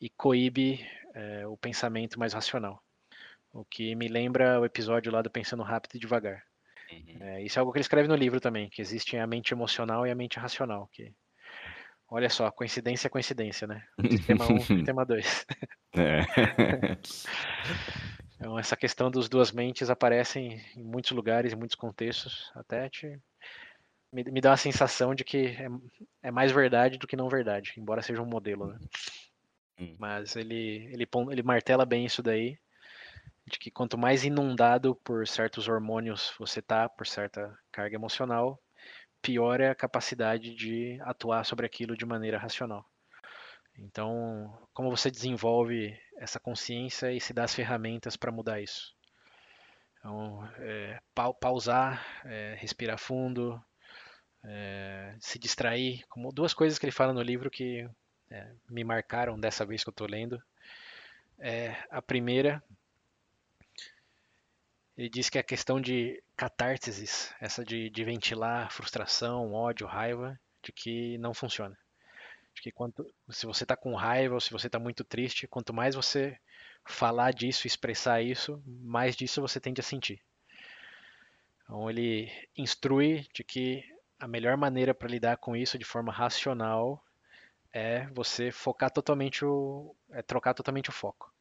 e 0.01 0.09
coíbe 0.09 0.87
é, 1.13 1.45
o 1.47 1.57
pensamento 1.57 2.19
mais 2.19 2.33
racional. 2.33 2.83
O 3.57 3.65
que 3.65 3.95
me 3.95 4.07
lembra 4.07 4.59
o 4.59 4.65
episódio 4.65 5.11
lá 5.11 5.21
do 5.21 5.31
Pensando 5.31 5.63
Rápido 5.63 5.95
e 5.95 5.99
Devagar. 5.99 6.43
Uhum. 6.91 7.17
É, 7.21 7.43
isso 7.43 7.57
é 7.57 7.59
algo 7.59 7.71
que 7.71 7.79
ele 7.79 7.81
escreve 7.81 8.07
no 8.07 8.15
livro 8.15 8.39
também, 8.39 8.69
que 8.69 8.81
existe 8.81 9.17
a 9.17 9.25
mente 9.25 9.51
emocional 9.51 10.05
e 10.05 10.11
a 10.11 10.15
mente 10.15 10.39
racional, 10.39 10.87
que 10.93 11.11
Olha 12.09 12.29
só, 12.29 12.49
coincidência 12.51 13.07
é 13.07 13.09
coincidência, 13.09 13.67
né? 13.67 13.83
Tema 14.25 14.45
1 14.45 14.79
e 14.79 14.83
tema 14.85 15.05
2. 15.05 15.45
É. 15.97 16.21
então, 18.39 18.57
essa 18.57 18.77
questão 18.77 19.11
dos 19.11 19.27
duas 19.27 19.51
mentes 19.51 19.89
aparece 19.89 20.39
em, 20.39 20.61
muitos 20.77 21.11
lugares, 21.11 21.51
em 21.51 21.57
muitos 21.57 21.75
contextos, 21.75 22.49
até 22.55 22.87
te, 22.87 23.19
me, 24.13 24.23
me 24.23 24.39
dá 24.39 24.53
a 24.53 24.57
sensação 24.57 25.13
de 25.13 25.25
que 25.25 25.47
é, 25.47 25.67
é, 26.23 26.31
mais 26.31 26.53
verdade 26.53 26.97
do 26.97 27.07
que 27.07 27.17
não 27.17 27.27
verdade, 27.27 27.73
embora 27.77 28.01
seja 28.01 28.21
um 28.21 28.25
modelo, 28.25 28.67
né? 28.67 28.79
Hum. 29.77 29.95
Mas 29.99 30.37
ele, 30.37 30.89
ele, 30.93 31.05
ele 31.29 31.43
martela 31.43 31.85
bem 31.85 32.05
isso 32.05 32.23
daí, 32.23 32.57
de 33.47 33.57
que 33.57 33.71
quanto 33.71 33.97
mais 33.97 34.25
inundado 34.25 34.95
por 34.95 35.25
certos 35.25 35.69
hormônios 35.69 36.33
você 36.37 36.61
tá, 36.61 36.89
por 36.89 37.07
certa 37.07 37.57
carga 37.71 37.95
emocional, 37.95 38.61
pior 39.21 39.61
é 39.61 39.69
a 39.69 39.75
capacidade 39.75 40.53
de 40.53 40.99
atuar 41.01 41.45
sobre 41.45 41.65
aquilo 41.65 41.95
de 41.95 42.05
maneira 42.05 42.37
racional. 42.37 42.85
Então, 43.77 44.57
como 44.73 44.89
você 44.89 45.09
desenvolve 45.09 45.97
essa 46.17 46.39
consciência 46.39 47.11
e 47.11 47.21
se 47.21 47.31
dá 47.33 47.45
as 47.45 47.55
ferramentas 47.55 48.17
para 48.17 48.31
mudar 48.31 48.59
isso? 48.59 48.93
Então, 49.99 50.43
é, 50.57 50.99
pausar, 51.39 52.05
é, 52.25 52.55
respirar 52.59 52.97
fundo, 52.97 53.63
é, 54.43 55.15
se 55.19 55.39
distrair, 55.39 56.03
como 56.09 56.31
duas 56.31 56.53
coisas 56.53 56.77
que 56.77 56.85
ele 56.85 56.91
fala 56.91 57.13
no 57.13 57.21
livro 57.21 57.49
que 57.49 57.87
é, 58.29 58.51
me 58.69 58.83
marcaram 58.83 59.39
dessa 59.39 59.65
vez 59.65 59.83
que 59.83 59.89
eu 59.89 59.91
estou 59.91 60.07
lendo. 60.07 60.41
É, 61.39 61.75
a 61.91 62.01
primeira 62.01 62.63
ele 64.97 65.09
diz 65.09 65.29
que 65.29 65.37
a 65.37 65.43
questão 65.43 65.79
de 65.79 66.21
catárteses, 66.35 67.31
essa 67.39 67.63
de, 67.63 67.89
de 67.89 68.03
ventilar 68.03 68.71
frustração, 68.71 69.53
ódio, 69.53 69.85
raiva, 69.85 70.39
de 70.63 70.71
que 70.71 71.17
não 71.19 71.35
funciona. 71.35 71.77
De 72.55 72.61
que 72.63 72.71
quanto, 72.71 73.05
se 73.29 73.45
você 73.45 73.63
está 73.63 73.77
com 73.77 73.93
raiva 73.93 74.33
ou 74.33 74.41
se 74.41 74.51
você 74.51 74.65
está 74.65 74.79
muito 74.79 75.03
triste, 75.03 75.47
quanto 75.47 75.71
mais 75.71 75.93
você 75.93 76.35
falar 76.83 77.31
disso, 77.31 77.67
expressar 77.67 78.23
isso, 78.23 78.61
mais 78.65 79.15
disso 79.15 79.39
você 79.39 79.59
tende 79.59 79.79
a 79.81 79.83
sentir. 79.83 80.19
Então 81.63 81.87
ele 81.89 82.31
instrui 82.57 83.27
de 83.33 83.43
que 83.43 83.83
a 84.19 84.27
melhor 84.27 84.57
maneira 84.57 84.95
para 84.95 85.07
lidar 85.07 85.37
com 85.37 85.55
isso 85.55 85.77
de 85.77 85.85
forma 85.85 86.11
racional 86.11 87.03
é 87.71 88.07
você 88.07 88.51
focar 88.51 88.89
totalmente 88.89 89.45
o, 89.45 89.95
é 90.09 90.23
trocar 90.23 90.55
totalmente 90.55 90.89
o 90.89 90.93
foco. 90.93 91.31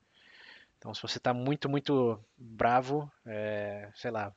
Então, 0.87 0.95
se 0.95 1.03
você 1.03 1.19
está 1.19 1.35
muito, 1.35 1.69
muito 1.69 2.17
bravo, 2.39 3.11
é, 3.27 3.91
sei 3.97 4.09
lá, 4.09 4.33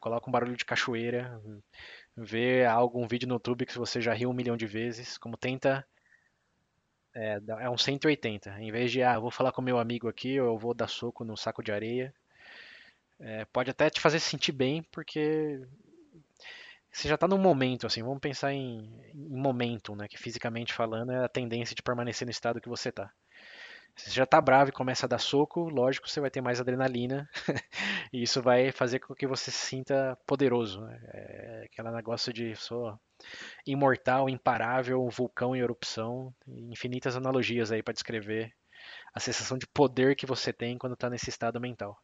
coloca 0.00 0.26
um 0.26 0.32
barulho 0.32 0.56
de 0.56 0.64
cachoeira, 0.64 1.38
vê 2.16 2.64
algum 2.64 3.06
vídeo 3.06 3.28
no 3.28 3.34
YouTube 3.34 3.66
que 3.66 3.76
você 3.76 4.00
já 4.00 4.14
riu 4.14 4.30
um 4.30 4.32
milhão 4.32 4.56
de 4.56 4.66
vezes, 4.66 5.18
como 5.18 5.36
tenta 5.36 5.86
é, 7.14 7.38
é 7.60 7.68
um 7.68 7.76
180. 7.76 8.62
Em 8.62 8.72
vez 8.72 8.92
de, 8.92 9.02
ah, 9.02 9.18
vou 9.18 9.30
falar 9.30 9.52
com 9.52 9.60
meu 9.60 9.78
amigo 9.78 10.08
aqui, 10.08 10.40
ou 10.40 10.54
eu 10.54 10.58
vou 10.58 10.72
dar 10.72 10.88
soco 10.88 11.22
no 11.22 11.36
saco 11.36 11.62
de 11.62 11.70
areia. 11.70 12.14
É, 13.20 13.44
pode 13.44 13.70
até 13.70 13.90
te 13.90 14.00
fazer 14.00 14.20
sentir 14.20 14.52
bem, 14.52 14.82
porque 14.84 15.60
você 16.90 17.08
já 17.08 17.16
está 17.16 17.28
num 17.28 17.36
momento, 17.36 17.86
assim, 17.86 18.02
vamos 18.02 18.20
pensar 18.20 18.54
em, 18.54 18.90
em 19.12 19.36
momento, 19.36 19.94
né? 19.94 20.08
Que 20.08 20.16
fisicamente 20.16 20.72
falando 20.72 21.12
é 21.12 21.22
a 21.22 21.28
tendência 21.28 21.76
de 21.76 21.82
permanecer 21.82 22.24
no 22.24 22.30
estado 22.30 22.58
que 22.58 22.70
você 22.70 22.88
está. 22.88 23.12
Se 23.96 24.10
você 24.10 24.16
já 24.16 24.24
está 24.24 24.40
bravo 24.40 24.70
e 24.70 24.72
começa 24.72 25.06
a 25.06 25.08
dar 25.08 25.18
soco, 25.18 25.68
lógico, 25.68 26.08
você 26.08 26.20
vai 26.20 26.30
ter 26.30 26.40
mais 26.40 26.60
adrenalina 26.60 27.28
e 28.12 28.22
isso 28.22 28.42
vai 28.42 28.72
fazer 28.72 28.98
com 28.98 29.14
que 29.14 29.26
você 29.26 29.50
se 29.52 29.66
sinta 29.66 30.18
poderoso. 30.26 30.80
Né? 30.80 31.00
É 31.12 31.62
aquele 31.66 31.90
negócio 31.92 32.32
de 32.32 32.56
sou 32.56 32.98
imortal, 33.64 34.28
imparável, 34.28 35.08
vulcão 35.08 35.54
em 35.54 35.60
erupção, 35.60 36.34
infinitas 36.46 37.16
analogias 37.16 37.70
aí 37.70 37.82
para 37.82 37.94
descrever 37.94 38.52
a 39.14 39.20
sensação 39.20 39.56
de 39.56 39.66
poder 39.66 40.16
que 40.16 40.26
você 40.26 40.52
tem 40.52 40.76
quando 40.76 40.94
está 40.94 41.08
nesse 41.08 41.30
estado 41.30 41.60
mental. 41.60 41.96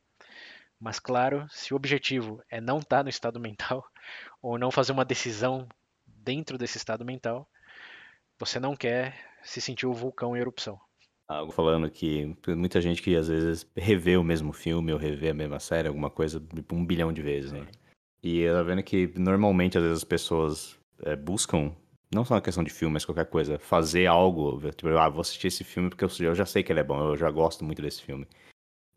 Mas 0.78 1.00
claro, 1.00 1.46
se 1.50 1.74
o 1.74 1.76
objetivo 1.76 2.42
é 2.48 2.60
não 2.60 2.78
estar 2.78 2.98
tá 2.98 3.02
no 3.02 3.10
estado 3.10 3.40
mental 3.40 3.84
ou 4.40 4.58
não 4.58 4.70
fazer 4.70 4.92
uma 4.92 5.04
decisão 5.04 5.68
dentro 6.06 6.56
desse 6.56 6.78
estado 6.78 7.04
mental, 7.04 7.48
você 8.38 8.60
não 8.60 8.76
quer 8.76 9.14
se 9.42 9.60
sentir 9.60 9.86
o 9.86 9.92
vulcão 9.92 10.36
em 10.36 10.40
erupção. 10.40 10.80
Algo 11.30 11.52
falando 11.52 11.88
que 11.88 12.36
muita 12.48 12.80
gente 12.80 13.00
que 13.00 13.14
às 13.14 13.28
vezes 13.28 13.64
revê 13.76 14.16
o 14.16 14.24
mesmo 14.24 14.52
filme 14.52 14.92
ou 14.92 14.98
revê 14.98 15.30
a 15.30 15.34
mesma 15.34 15.60
série, 15.60 15.86
alguma 15.86 16.10
coisa, 16.10 16.40
tipo, 16.40 16.74
um 16.74 16.84
bilhão 16.84 17.12
de 17.12 17.22
vezes, 17.22 17.52
né? 17.52 17.68
E 18.20 18.40
eu 18.40 18.58
tô 18.58 18.64
vendo 18.64 18.82
que 18.82 19.12
normalmente 19.16 19.78
às 19.78 19.84
vezes 19.84 19.98
as 19.98 20.04
pessoas 20.04 20.76
é, 21.04 21.14
buscam, 21.14 21.70
não 22.12 22.24
só 22.24 22.34
uma 22.34 22.40
questão 22.40 22.64
de 22.64 22.70
filme, 22.70 22.94
mas 22.94 23.04
qualquer 23.04 23.26
coisa, 23.26 23.60
fazer 23.60 24.06
algo, 24.06 24.60
tipo, 24.72 24.88
ah, 24.88 25.08
vou 25.08 25.20
assistir 25.20 25.46
esse 25.46 25.62
filme 25.62 25.88
porque 25.88 26.04
eu, 26.04 26.10
eu 26.26 26.34
já 26.34 26.44
sei 26.44 26.64
que 26.64 26.72
ele 26.72 26.80
é 26.80 26.84
bom, 26.84 27.00
eu 27.00 27.16
já 27.16 27.30
gosto 27.30 27.64
muito 27.64 27.80
desse 27.80 28.02
filme. 28.02 28.26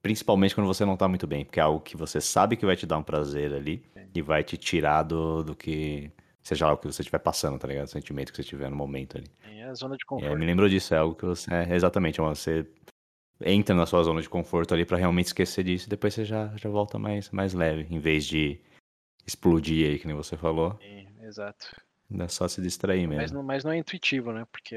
Principalmente 0.01 0.55
quando 0.55 0.65
você 0.65 0.83
não 0.83 0.97
tá 0.97 1.07
muito 1.07 1.27
bem, 1.27 1.45
porque 1.45 1.59
é 1.59 1.63
algo 1.63 1.81
que 1.81 1.95
você 1.95 2.19
sabe 2.19 2.57
que 2.57 2.65
vai 2.65 2.75
te 2.75 2.87
dar 2.87 2.97
um 2.97 3.03
prazer 3.03 3.53
ali 3.53 3.85
é. 3.95 4.07
e 4.15 4.23
vai 4.23 4.43
te 4.43 4.57
tirar 4.57 5.03
do, 5.03 5.43
do 5.43 5.55
que. 5.55 6.11
Seja 6.43 6.67
lá 6.67 6.73
o 6.73 6.77
que 6.77 6.85
você 6.85 7.01
estiver 7.01 7.19
passando, 7.19 7.57
tá 7.57 7.67
ligado? 7.67 7.85
O 7.85 7.89
sentimento 7.89 8.31
que 8.31 8.35
você 8.35 8.43
tiver 8.43 8.69
no 8.69 8.75
momento 8.75 9.17
ali. 9.17 9.27
É 9.45 9.63
a 9.63 9.73
zona 9.73 9.95
de 9.95 10.05
conforto. 10.05 10.31
É, 10.31 10.37
me 10.37 10.45
lembrou 10.45 10.67
disso, 10.67 10.93
é 10.93 10.97
algo 10.97 11.15
que 11.15 11.25
você. 11.25 11.51
É, 11.53 11.73
exatamente, 11.73 12.19
você 12.19 12.67
entra 13.41 13.73
na 13.73 13.85
sua 13.85 14.03
zona 14.03 14.21
de 14.21 14.29
conforto 14.29 14.73
ali 14.73 14.85
para 14.85 14.97
realmente 14.97 15.27
esquecer 15.27 15.63
disso 15.63 15.87
e 15.87 15.89
depois 15.89 16.13
você 16.13 16.25
já, 16.25 16.53
já 16.55 16.69
volta 16.69 16.99
mais, 16.99 17.29
mais 17.31 17.53
leve, 17.53 17.87
em 17.89 17.99
vez 17.99 18.25
de 18.25 18.59
explodir 19.25 19.89
aí, 19.89 19.99
que 19.99 20.05
nem 20.05 20.15
você 20.15 20.35
falou. 20.35 20.77
Sim, 20.81 21.07
exato. 21.23 21.67
É 22.19 22.27
só 22.27 22.47
se 22.47 22.61
distrair 22.61 23.07
mesmo. 23.07 23.21
Mas 23.21 23.31
não, 23.31 23.43
mas 23.43 23.63
não 23.63 23.71
é 23.71 23.77
intuitivo, 23.77 24.31
né? 24.31 24.45
Porque 24.51 24.75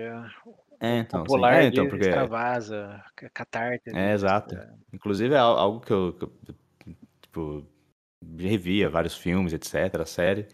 é, 0.81 0.99
então, 0.99 1.23
o 1.23 1.25
polar 1.25 1.63
é, 1.63 1.67
então, 1.67 1.89
porque... 1.89 2.07
extravasa, 2.07 3.03
catarte. 3.35 3.91
É, 3.95 4.13
exato. 4.13 4.55
É. 4.55 4.71
Inclusive 4.93 5.35
é 5.35 5.39
algo 5.39 5.81
que 5.81 5.93
eu, 5.93 6.13
que 6.13 6.25
eu 6.25 6.33
tipo, 7.23 7.67
revia 8.39 8.89
vários 8.89 9.17
filmes, 9.17 9.53
etc, 9.53 10.05
série. 10.07 10.47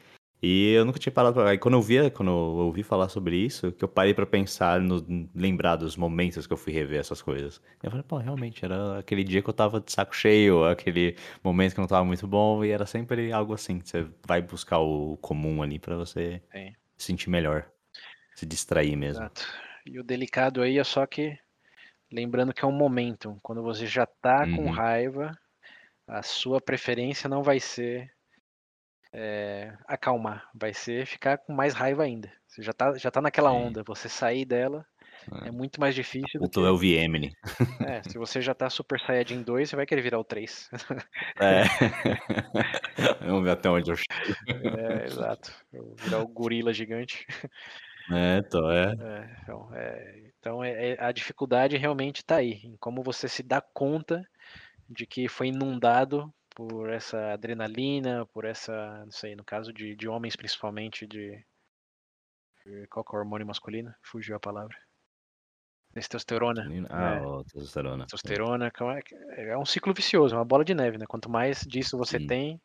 E 0.43 0.73
eu 0.73 0.85
nunca 0.85 0.99
tinha 0.99 1.13
parado 1.13 1.35
pra... 1.35 1.51
Aí 1.51 1.59
quando 1.59 1.75
eu 1.75 1.83
via, 1.83 2.11
quando 2.11 2.31
eu 2.31 2.35
ouvi 2.35 2.83
falar 2.83 3.09
sobre 3.09 3.37
isso, 3.37 3.71
que 3.71 3.85
eu 3.85 3.89
parei 3.89 4.13
para 4.13 4.27
pensar, 4.27 4.81
no, 4.81 5.29
lembrar 5.35 5.77
dos 5.77 5.97
momentos 5.97 6.47
que 6.49 6.53
eu 6.53 6.57
fui 6.57 6.73
rever 6.73 6.99
essas 6.99 7.23
coisas. 7.23 7.63
Eu 7.81 7.91
falei, 7.91 8.05
pô, 8.07 8.17
realmente, 8.17 8.65
era 8.65 8.99
aquele 8.99 9.23
dia 9.23 9.41
que 9.41 9.49
eu 9.49 9.55
tava 9.55 9.81
de 9.81 9.93
saco 9.93 10.17
cheio, 10.17 10.65
aquele 10.65 11.17
momento 11.45 11.75
que 11.75 11.81
não 11.81 11.87
tava 11.87 12.05
muito 12.05 12.27
bom, 12.27 12.65
e 12.65 12.71
era 12.71 12.87
sempre 12.87 13.33
algo 13.33 13.55
assim. 13.55 13.81
Você 13.85 14.07
vai 14.27 14.43
buscar 14.43 14.81
o 14.81 15.17
comum 15.19 15.63
ali 15.63 15.79
para 15.79 15.97
você 15.97 16.43
Sim. 16.51 16.75
se 16.99 17.07
sentir 17.07 17.31
melhor, 17.31 17.71
se 18.35 18.45
distrair 18.45 18.97
mesmo. 18.97 19.23
Exato. 19.23 19.47
E 19.87 19.99
o 19.99 20.05
delicado 20.05 20.61
aí 20.61 20.79
é 20.79 20.85
só 20.85 21.07
que, 21.07 21.39
lembrando 22.13 22.53
que 22.53 22.65
é 22.65 22.69
um 22.69 22.73
momento, 22.73 23.39
quando 23.43 23.63
você 23.63 23.87
já 23.87 24.07
tá 24.07 24.45
uhum. 24.45 24.57
com 24.57 24.71
raiva, 24.71 25.39
a 26.07 26.23
sua 26.23 26.61
preferência 26.61 27.29
não 27.29 27.45
vai 27.45 27.61
ser 27.61 28.12
é, 29.13 29.73
acalmar, 29.87 30.49
vai 30.55 30.73
ser 30.73 31.07
ficar 31.07 31.39
com 31.39 31.53
mais 31.53 31.75
raiva 31.75 32.03
ainda. 32.03 32.33
Você 32.47 32.63
já 32.63 32.73
tá, 32.73 32.97
já 32.97 33.11
tá 33.11 33.21
naquela 33.21 33.53
onda, 33.53 33.83
você 33.83 34.09
sair 34.09 34.45
dela 34.45 34.87
é, 35.43 35.49
é 35.49 35.51
muito 35.51 35.81
mais 35.81 35.95
difícil 35.95 36.41
do 36.41 36.49
que... 36.49 36.61
é 36.61 36.71
o 36.71 36.77
VM, 36.77 37.31
É, 37.87 38.03
se 38.09 38.19
você 38.19 38.41
já 38.41 38.55
tá 38.55 38.69
Super 38.69 39.01
Saiyajin 39.01 39.43
2, 39.43 39.69
você 39.69 39.77
vai 39.77 39.87
querer 39.87 40.03
virar 40.03 40.19
o 40.19 40.25
3. 40.25 40.71
É. 41.41 41.63
Vamos 43.27 43.45
ver 43.45 43.51
até 43.51 43.69
onde 43.69 43.91
eu 43.91 43.97
chego. 43.97 44.79
É, 44.79 45.05
exato. 45.05 45.53
virar 45.99 46.19
o 46.19 46.29
gorila 46.29 46.73
gigante. 46.73 47.27
É, 48.11 48.39
então, 48.39 48.71
é. 48.71 48.85
é 48.85 49.37
então, 49.43 49.71
é, 49.75 50.23
então 50.39 50.65
é, 50.65 50.97
a 50.99 51.13
dificuldade 51.13 51.77
realmente 51.77 52.17
está 52.17 52.37
aí, 52.37 52.61
em 52.65 52.77
como 52.79 53.03
você 53.03 53.29
se 53.29 53.43
dá 53.43 53.61
conta 53.61 54.27
de 54.89 55.07
que 55.07 55.29
foi 55.29 55.49
inundado 55.49 56.33
por 56.55 56.91
essa 56.91 57.33
adrenalina, 57.33 58.27
por 58.27 58.45
essa, 58.45 59.05
não 59.05 59.13
sei, 59.13 59.35
no 59.35 59.45
caso 59.45 59.73
de, 59.73 59.97
de 59.97 60.09
homens 60.09 60.37
principalmente, 60.37 61.07
de, 61.07 61.45
de 62.65 62.87
qual 62.89 63.05
é 63.13 63.17
o 63.17 63.19
hormônio 63.19 63.47
masculino? 63.47 63.95
Fugiu 64.03 64.37
a 64.37 64.41
palavra. 64.41 64.77
Testosterona. 65.93 66.67
Ah, 66.89 67.17
é. 67.17 67.45
testosterona. 67.45 68.07
Testosterona, 68.07 68.73
é, 69.37 69.49
é 69.51 69.59
um 69.59 69.65
ciclo 69.65 69.93
vicioso, 69.93 70.35
é 70.35 70.39
uma 70.39 70.45
bola 70.45 70.65
de 70.65 70.75
neve, 70.75 70.97
né? 70.97 71.05
Quanto 71.07 71.31
mais 71.31 71.61
disso 71.61 71.99
você 71.99 72.19
Sim. 72.19 72.27
tem, 72.27 72.61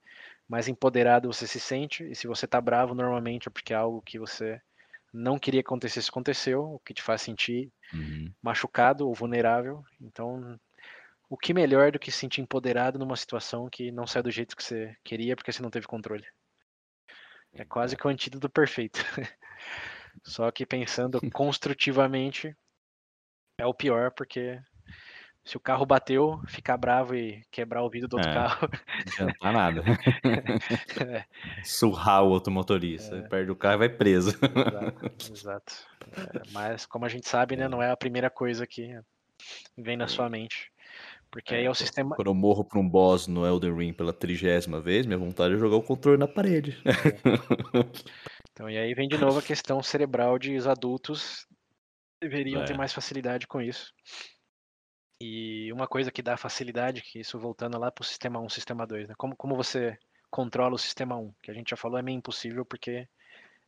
mais 0.47 0.68
empoderado 0.68 1.31
você 1.31 1.45
se 1.45 1.59
sente, 1.59 2.03
e 2.09 2.15
se 2.15 2.26
você 2.26 2.47
tá 2.47 2.61
bravo, 2.61 2.95
normalmente 2.95 3.49
é 3.49 3.51
porque 3.51 3.73
é 3.73 3.76
algo 3.76 4.01
que 4.01 4.18
você 4.18 4.61
não 5.14 5.38
queria 5.38 5.61
que 5.61 5.68
acontecesse, 5.68 6.09
aconteceu, 6.09 6.64
o 6.64 6.80
que 6.80 6.93
te 6.93 7.01
faz 7.01 7.22
sentir 7.22 7.72
uhum. 7.93 8.31
machucado 8.41 9.07
ou 9.07 9.14
vulnerável. 9.14 9.84
Então, 9.99 10.57
o 11.29 11.37
que 11.37 11.53
melhor 11.53 11.91
do 11.91 11.99
que 11.99 12.11
se 12.11 12.19
sentir 12.19 12.41
empoderado 12.41 12.97
numa 12.97 13.15
situação 13.15 13.69
que 13.69 13.91
não 13.91 14.07
sai 14.07 14.23
do 14.23 14.31
jeito 14.31 14.55
que 14.55 14.63
você 14.63 14.95
queria 15.03 15.35
porque 15.35 15.51
você 15.51 15.61
não 15.61 15.69
teve 15.69 15.87
controle? 15.87 16.25
É 17.53 17.65
quase 17.65 17.97
que 17.97 18.05
o 18.05 18.09
antídoto 18.09 18.49
perfeito. 18.49 18.99
Só 20.23 20.49
que 20.51 20.65
pensando 20.65 21.19
construtivamente, 21.31 22.55
é 23.59 23.65
o 23.65 23.73
pior, 23.73 24.11
porque 24.11 24.59
se 25.43 25.57
o 25.57 25.59
carro 25.59 25.85
bateu, 25.85 26.41
ficar 26.47 26.77
bravo 26.77 27.15
e 27.15 27.43
quebrar 27.51 27.83
o 27.83 27.89
vidro 27.89 28.07
do 28.09 28.17
outro 28.17 28.29
é, 28.29 28.33
carro. 28.33 28.69
Não 29.19 29.27
adianta 29.27 29.51
nada. 29.51 29.83
é. 31.09 31.25
Surrar 31.63 32.23
o 32.23 32.29
outro 32.29 32.51
motorista. 32.51 33.15
É. 33.15 33.21
Perde 33.27 33.51
o 33.51 33.55
carro 33.55 33.75
e 33.75 33.87
vai 33.87 33.89
preso. 33.89 34.37
Exato. 35.19 35.33
exato. 35.33 35.87
É, 36.37 36.41
mas, 36.51 36.85
como 36.85 37.05
a 37.05 37.09
gente 37.09 37.27
sabe, 37.27 37.55
né, 37.55 37.65
é. 37.65 37.69
não 37.69 37.81
é 37.81 37.89
a 37.89 37.97
primeira 37.97 38.29
coisa 38.29 38.67
que 38.67 38.99
vem 39.77 39.97
na 39.97 40.05
é. 40.05 40.07
sua 40.07 40.29
mente. 40.29 40.71
Porque 41.31 41.53
aí 41.53 41.65
é 41.65 41.69
o 41.69 41.75
sistema. 41.75 42.15
Quando 42.15 42.27
eu 42.27 42.33
morro 42.33 42.63
pra 42.63 42.79
um 42.79 42.87
boss 42.87 43.27
no 43.27 43.45
Elden 43.45 43.75
Ring 43.75 43.93
pela 43.93 44.13
trigésima 44.13 44.79
vez, 44.79 45.05
minha 45.05 45.17
vontade 45.17 45.53
é 45.53 45.57
jogar 45.57 45.75
o 45.75 45.83
controle 45.83 46.17
na 46.17 46.27
parede. 46.27 46.77
Então, 48.51 48.67
e 48.67 48.75
aí 48.75 48.91
vem 48.95 49.07
de 49.07 49.19
novo 49.19 49.37
a 49.37 49.43
questão 49.43 49.83
cerebral 49.83 50.39
de 50.39 50.55
os 50.55 50.65
adultos 50.65 51.45
deveriam 52.19 52.63
é. 52.63 52.65
ter 52.65 52.75
mais 52.75 52.91
facilidade 52.91 53.45
com 53.45 53.61
isso. 53.61 53.93
E 55.21 55.71
uma 55.71 55.87
coisa 55.87 56.11
que 56.11 56.23
dá 56.23 56.35
facilidade, 56.35 57.03
que 57.03 57.19
isso 57.19 57.37
voltando 57.37 57.77
lá 57.77 57.91
pro 57.91 58.03
sistema 58.03 58.39
1, 58.39 58.49
sistema 58.49 58.87
2, 58.87 59.09
né? 59.09 59.13
Como, 59.15 59.35
como 59.35 59.55
você 59.55 59.95
controla 60.31 60.73
o 60.73 60.79
sistema 60.79 61.15
1, 61.15 61.31
que 61.43 61.51
a 61.51 61.53
gente 61.53 61.69
já 61.69 61.77
falou 61.77 61.99
é 61.99 62.01
meio 62.01 62.17
impossível 62.17 62.65
porque 62.65 63.07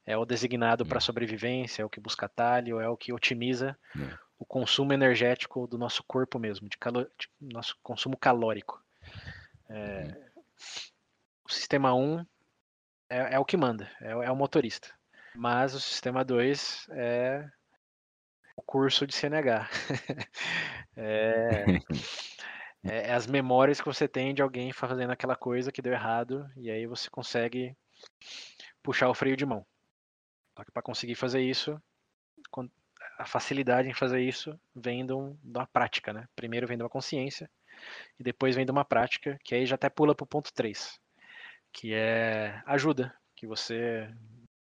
é 0.07 0.18
o 0.18 0.26
designado 0.26 0.84
para 0.84 0.98
hum. 0.98 1.02
sobrevivência, 1.02 1.84
é 1.84 1.86
o 1.86 1.90
que 1.90 1.99
busca 1.99 2.26
atalho, 2.26 2.80
é 2.80 2.90
o 2.90 2.98
que 2.98 3.14
otimiza 3.14 3.77
hum 3.95 4.10
o 4.40 4.45
consumo 4.45 4.94
energético 4.94 5.68
do 5.68 5.78
nosso 5.78 6.02
corpo 6.06 6.40
mesmo, 6.40 6.70
de, 6.70 6.78
de 7.41 7.53
nosso 7.53 7.78
consumo 7.84 8.18
calórico. 8.18 8.82
É, 9.68 10.03
uhum. 10.03 10.44
o 11.45 11.52
sistema 11.52 11.94
1 11.94 12.26
é, 13.10 13.36
é, 13.36 13.40
o 13.40 13.45
que 13.45 13.57
manda, 13.57 13.91
é, 14.02 14.11
é, 14.11 14.32
o 14.32 14.36
motorista. 14.36 14.90
Mas 15.36 15.76
o 15.76 15.80
sistema 15.80 16.24
2 16.24 16.88
é 16.91 17.48
o 18.56 18.61
curso 18.61 19.06
de 19.06 19.14
CNH. 19.14 19.70
é, 20.95 21.66
é, 22.84 23.14
as 23.14 23.28
memórias 23.28 23.82
que 23.82 23.88
você 23.88 24.07
tem 24.07 24.34
de 24.34 24.41
alguém 24.41 24.72
fazendo 24.72 25.11
aquela 25.11 25.36
coisa 25.36 25.72
que 25.72 25.82
deu 25.82 25.91
errado, 25.91 26.49
e 26.56 26.72
aí 26.72 26.88
você 26.88 27.10
consegue 27.10 27.76
puxar 28.82 29.10
o 29.10 29.14
freio 29.14 29.36
de 29.36 29.45
mão. 29.45 29.66
Só 30.57 30.64
que 30.64 30.72
para 30.72 30.82
conseguir 30.82 31.16
fazer 31.16 31.41
isso, 31.41 31.82
a 33.20 33.26
facilidade 33.26 33.90
em 33.90 33.94
fazer 33.94 34.22
isso 34.22 34.60
vem 34.74 35.06
de, 35.06 35.14
um, 35.14 35.38
de 35.44 35.58
uma 35.58 35.68
prática, 35.68 36.14
né? 36.14 36.28
Primeiro 36.36 36.66
vem 36.66 36.78
de 36.78 36.84
uma 36.84 36.90
consciência 36.90 37.50
e 38.20 38.24
depois 38.24 38.56
vem 38.56 38.66
de 38.66 38.72
uma 38.72 38.86
prática, 38.86 39.38
que 39.44 39.54
aí 39.54 39.66
já 39.66 39.76
até 39.76 39.90
pula 39.90 40.16
para 40.16 40.24
o 40.24 40.28
ponto 40.28 40.54
3, 40.54 41.00
que 41.72 41.94
é 41.94 42.62
ajuda, 42.66 43.14
que 43.36 43.46
você 43.46 44.10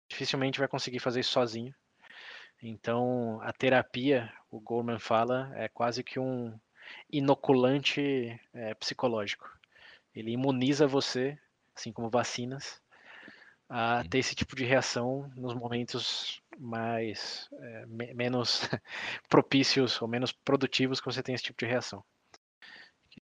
dificilmente 0.09 0.59
vai 0.59 0.69
conseguir 0.69 0.99
fazer 0.99 1.21
isso 1.21 1.31
sozinho. 1.31 1.75
Então, 2.61 3.41
a 3.43 3.53
terapia, 3.53 4.33
o 4.51 4.61
Goleman 4.61 4.99
fala, 4.99 5.53
é 5.55 5.69
quase 5.69 6.03
que 6.03 6.19
um 6.19 6.59
inoculante 7.11 8.39
é, 8.53 8.75
psicológico. 8.75 9.49
Ele 10.15 10.33
imuniza 10.33 10.87
você 10.87 11.39
assim 11.79 11.93
como 11.93 12.11
vacinas, 12.11 12.83
a 13.69 14.03
ter 14.11 14.19
esse 14.19 14.35
tipo 14.35 14.57
de 14.57 14.65
reação 14.65 15.31
nos 15.37 15.55
momentos 15.55 16.43
mais 16.59 17.49
é, 17.53 17.87
me 17.87 18.13
menos 18.15 18.63
propícios 19.29 20.01
ou 20.03 20.09
menos 20.09 20.33
produtivos 20.33 21.01
que 21.01 21.07
você 21.07 21.23
tem 21.23 21.35
esse 21.35 21.45
tipo 21.45 21.59
de 21.59 21.71
reação. 21.71 22.05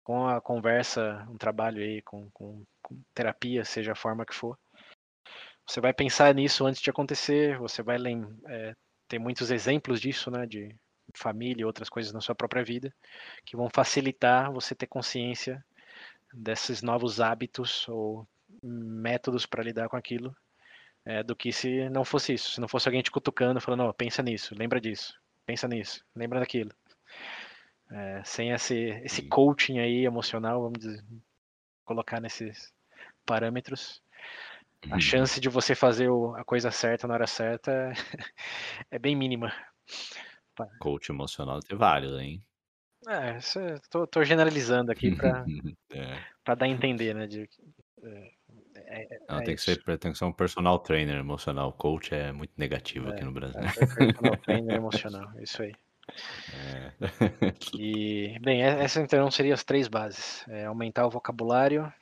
Com 0.02 0.27
a 0.27 0.40
conversa, 0.40 1.27
um 1.31 1.36
trabalho 1.36 1.82
aí 1.82 2.02
com, 2.02 2.28
com, 2.32 2.65
com 2.82 3.01
terapia, 3.15 3.65
seja 3.65 3.93
a 3.93 3.97
forma 3.97 4.27
que 4.27 4.35
for, 4.35 4.59
você 5.66 5.81
vai 5.81 5.93
pensar 5.93 6.35
nisso 6.35 6.66
antes 6.66 6.81
de 6.81 6.90
acontecer, 6.90 7.59
você 7.59 7.82
vai 7.82 7.97
é, 8.48 8.74
ter 9.09 9.19
muitos 9.19 9.51
exemplos 9.51 10.01
disso, 10.01 10.31
né, 10.31 10.47
de 10.47 10.74
família 11.15 11.62
e 11.62 11.65
outras 11.65 11.89
coisas 11.89 12.12
na 12.12 12.20
sua 12.20 12.35
própria 12.35 12.65
vida, 12.65 12.93
que 13.44 13.56
vão 13.56 13.69
facilitar 13.73 14.52
você 14.52 14.74
ter 14.74 14.86
consciência 14.86 15.65
desses 16.32 16.82
novos 16.82 17.20
hábitos 17.20 17.89
ou 17.89 18.27
métodos 18.62 19.47
para 19.47 19.62
lidar 19.62 19.89
com 19.89 19.97
aquilo, 19.97 20.35
é, 21.05 21.22
do 21.22 21.36
que 21.36 21.52
se 21.52 21.89
não 21.90 22.05
fosse 22.05 22.35
isso. 22.35 22.52
Se 22.52 22.60
não 22.60 22.68
fosse 22.68 22.89
alguém 22.89 23.02
te 23.02 23.10
cutucando, 23.10 23.60
falando, 23.60 23.85
oh, 23.85 23.94
pensa 23.94 24.22
nisso, 24.22 24.55
lembra 24.56 24.81
disso, 24.81 25.14
pensa 25.44 25.68
nisso, 25.68 26.05
lembra 26.14 26.40
daquilo. 26.40 26.70
É, 27.90 28.22
sem 28.24 28.51
esse, 28.51 28.74
esse 29.05 29.22
coaching 29.22 29.78
aí 29.78 30.05
emocional, 30.05 30.62
vamos 30.62 30.78
dizer, 30.78 31.05
colocar 31.85 32.20
nesses 32.20 32.72
parâmetros, 33.26 34.02
a 34.90 34.94
uhum. 34.94 35.01
chance 35.01 35.40
de 35.40 35.48
você 35.48 35.74
fazer 35.74 36.09
o, 36.09 36.35
a 36.35 36.44
coisa 36.44 36.70
certa 36.70 37.06
na 37.06 37.14
hora 37.14 37.26
certa 37.26 37.93
é 38.90 38.98
bem 38.98 39.16
mínima. 39.16 39.52
Coach 40.78 41.10
emocional 41.10 41.60
tem 41.60 41.76
vários, 41.76 42.18
hein? 42.20 42.43
É, 43.06 43.39
tô, 43.90 44.06
tô 44.06 44.24
generalizando 44.24 44.90
aqui 44.90 45.14
para 45.14 45.44
é. 45.93 46.55
dar 46.56 46.62
a 46.64 46.68
entender, 46.68 47.14
né? 47.14 47.26
De, 47.26 47.48
é, 48.02 48.32
é, 48.86 49.20
Não, 49.28 49.39
é 49.39 49.44
tem, 49.44 49.55
que 49.55 49.61
ser, 49.61 49.82
tem 49.98 50.12
que 50.12 50.19
ser 50.19 50.24
um 50.24 50.32
personal 50.32 50.78
trainer 50.78 51.16
emocional. 51.16 51.73
Coach 51.73 52.15
é 52.15 52.32
muito 52.32 52.52
negativo 52.56 53.09
aqui 53.11 53.24
no 53.24 53.32
Brasil. 53.32 53.61
personal 53.97 54.36
trainer 54.39 54.77
emocional, 54.77 55.31
isso 55.40 55.62
aí. 55.62 55.74
E, 57.78 58.39
bem, 58.40 58.62
essas 58.62 59.02
então 59.02 59.31
seriam 59.31 59.55
as 59.55 59.65
três 59.65 59.89
bases. 59.89 60.44
aumentar 60.66 61.06
o 61.06 61.11
vocabulário, 61.11 61.93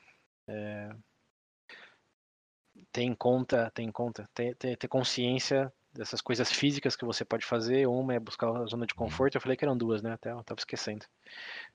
ter 2.91 3.03
em 3.03 3.15
conta, 3.15 3.71
ter 3.73 3.83
em 3.83 3.91
conta, 3.91 4.29
ter, 4.33 4.55
ter, 4.55 4.77
ter, 4.77 4.87
consciência 4.87 5.71
dessas 5.93 6.21
coisas 6.21 6.51
físicas 6.51 6.95
que 6.95 7.05
você 7.05 7.25
pode 7.25 7.45
fazer. 7.45 7.87
Uma 7.87 8.15
é 8.15 8.19
buscar 8.19 8.49
a 8.49 8.65
zona 8.65 8.85
de 8.85 8.93
conforto. 8.93 9.35
Eu 9.35 9.41
falei 9.41 9.57
que 9.57 9.65
eram 9.65 9.77
duas, 9.77 10.01
né? 10.01 10.13
Até 10.13 10.31
eu 10.31 10.39
estava 10.39 10.59
esquecendo. 10.59 11.05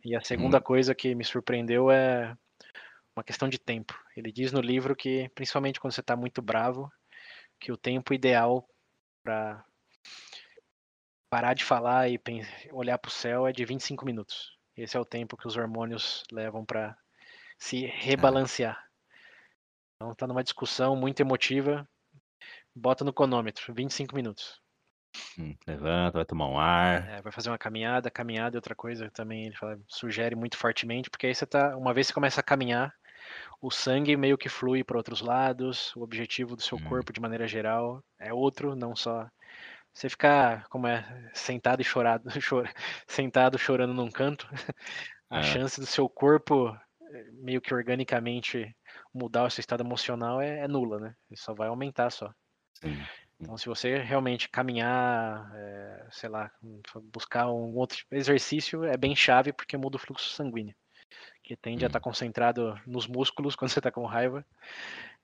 E 0.05 0.15
a 0.15 0.21
segunda 0.21 0.59
uhum. 0.59 0.63
coisa 0.63 0.95
que 0.95 1.15
me 1.15 1.25
surpreendeu 1.25 1.91
é 1.91 2.37
uma 3.19 3.25
questão 3.25 3.49
de 3.49 3.59
tempo. 3.59 3.99
Ele 4.17 4.31
diz 4.31 4.53
no 4.53 4.61
livro 4.61 4.95
que, 4.95 5.29
principalmente 5.35 5.81
quando 5.81 5.93
você 5.93 6.01
está 6.01 6.17
muito 6.17 6.41
bravo, 6.41 6.91
que 7.61 7.73
o 7.73 7.77
tempo 7.77 8.15
ideal 8.15 8.67
para 9.23 9.65
parar 11.29 11.55
de 11.55 11.65
falar 11.65 12.09
e 12.09 12.21
olhar 12.73 12.97
para 12.99 13.09
o 13.09 13.13
céu 13.13 13.47
é 13.47 13.53
de 13.53 13.65
25 13.65 14.07
minutos. 14.07 14.57
Esse 14.77 14.97
é 14.97 15.01
o 15.01 15.05
tempo 15.05 15.37
que 15.37 15.47
os 15.47 15.57
hormônios 15.57 16.23
levam 16.31 16.65
para 16.65 16.97
se 17.59 17.87
rebalancear. 17.87 18.83
Então 19.97 20.15
tá 20.15 20.27
numa 20.27 20.45
discussão 20.45 20.95
muito 20.95 21.21
emotiva, 21.21 21.87
bota 22.75 23.05
no 23.05 23.13
cronômetro, 23.13 23.75
25 23.75 24.15
minutos. 24.15 24.61
Hum, 25.39 25.57
levanta, 25.67 26.19
vai 26.19 26.25
tomar 26.25 26.49
um 26.49 26.59
ar. 26.59 27.09
É, 27.09 27.23
vai 27.23 27.33
fazer 27.33 27.51
uma 27.51 27.59
caminhada, 27.59 28.11
caminhada 28.11 28.57
é 28.57 28.59
outra 28.59 28.75
coisa 28.75 29.11
também, 29.11 29.47
ele 29.47 29.57
fala, 29.57 29.79
sugere 29.89 30.37
muito 30.37 30.57
fortemente, 30.57 31.11
porque 31.11 31.27
aí 31.27 31.35
você 31.35 31.47
tá, 31.47 31.77
uma 31.77 31.93
vez 31.93 32.07
que 32.07 32.13
você 32.13 32.15
começa 32.15 32.41
a 32.41 32.45
caminhar, 32.45 32.95
o 33.61 33.71
sangue 33.71 34.17
meio 34.17 34.39
que 34.39 34.49
flui 34.49 34.85
para 34.85 34.97
outros 34.97 35.21
lados, 35.21 35.95
o 35.97 36.03
objetivo 36.03 36.57
do 36.57 36.63
seu 36.63 36.79
hum. 36.79 36.85
corpo 36.85 37.13
de 37.13 37.21
maneira 37.21 37.47
geral 37.47 38.03
é 38.19 38.33
outro, 38.33 38.75
não 38.75 38.95
só 38.95 39.29
você 39.93 40.09
ficar 40.09 40.69
como 40.69 40.87
é 40.87 41.31
sentado 41.35 41.81
e 41.81 41.85
chorado, 41.85 42.29
chora, 42.49 42.73
sentado 43.07 43.59
chorando 43.59 43.95
num 43.95 44.11
canto, 44.11 44.49
a 45.29 45.41
é. 45.41 45.43
chance 45.43 45.81
do 45.81 45.87
seu 45.87 46.09
corpo 46.09 46.77
eh, 47.11 47.31
meio 47.33 47.61
que 47.61 47.75
organicamente 47.75 48.75
mudar 49.13 49.45
o 49.45 49.51
seu 49.51 49.61
estado 49.61 49.83
emocional 49.83 50.41
é, 50.41 50.61
é 50.61 50.69
nula, 50.69 51.01
né? 51.01 51.15
Ele 51.31 51.39
só 51.39 51.53
vai 51.53 51.69
aumentar 51.69 52.11
só. 52.11 52.33
Sim. 52.75 52.97
Então, 53.41 53.57
se 53.57 53.67
você 53.67 53.99
realmente 53.99 54.49
caminhar, 54.49 55.49
é, 55.55 56.07
sei 56.11 56.29
lá, 56.29 56.51
buscar 57.05 57.49
um 57.49 57.77
outro 57.77 57.99
exercício, 58.11 58.85
é 58.85 58.97
bem 58.97 59.15
chave 59.15 59.53
porque 59.53 59.77
muda 59.77 59.97
o 59.97 60.01
fluxo 60.01 60.29
sanguíneo, 60.31 60.75
que 61.49 61.57
tende 61.57 61.83
hum. 61.83 61.87
a 61.87 61.89
estar 61.89 61.99
tá 61.99 62.05
concentrado 62.05 62.79
nos 62.87 63.07
músculos 63.07 63.57
quando 63.57 63.71
você 63.71 63.79
está 63.79 63.91
com 63.91 64.05
raiva 64.05 64.45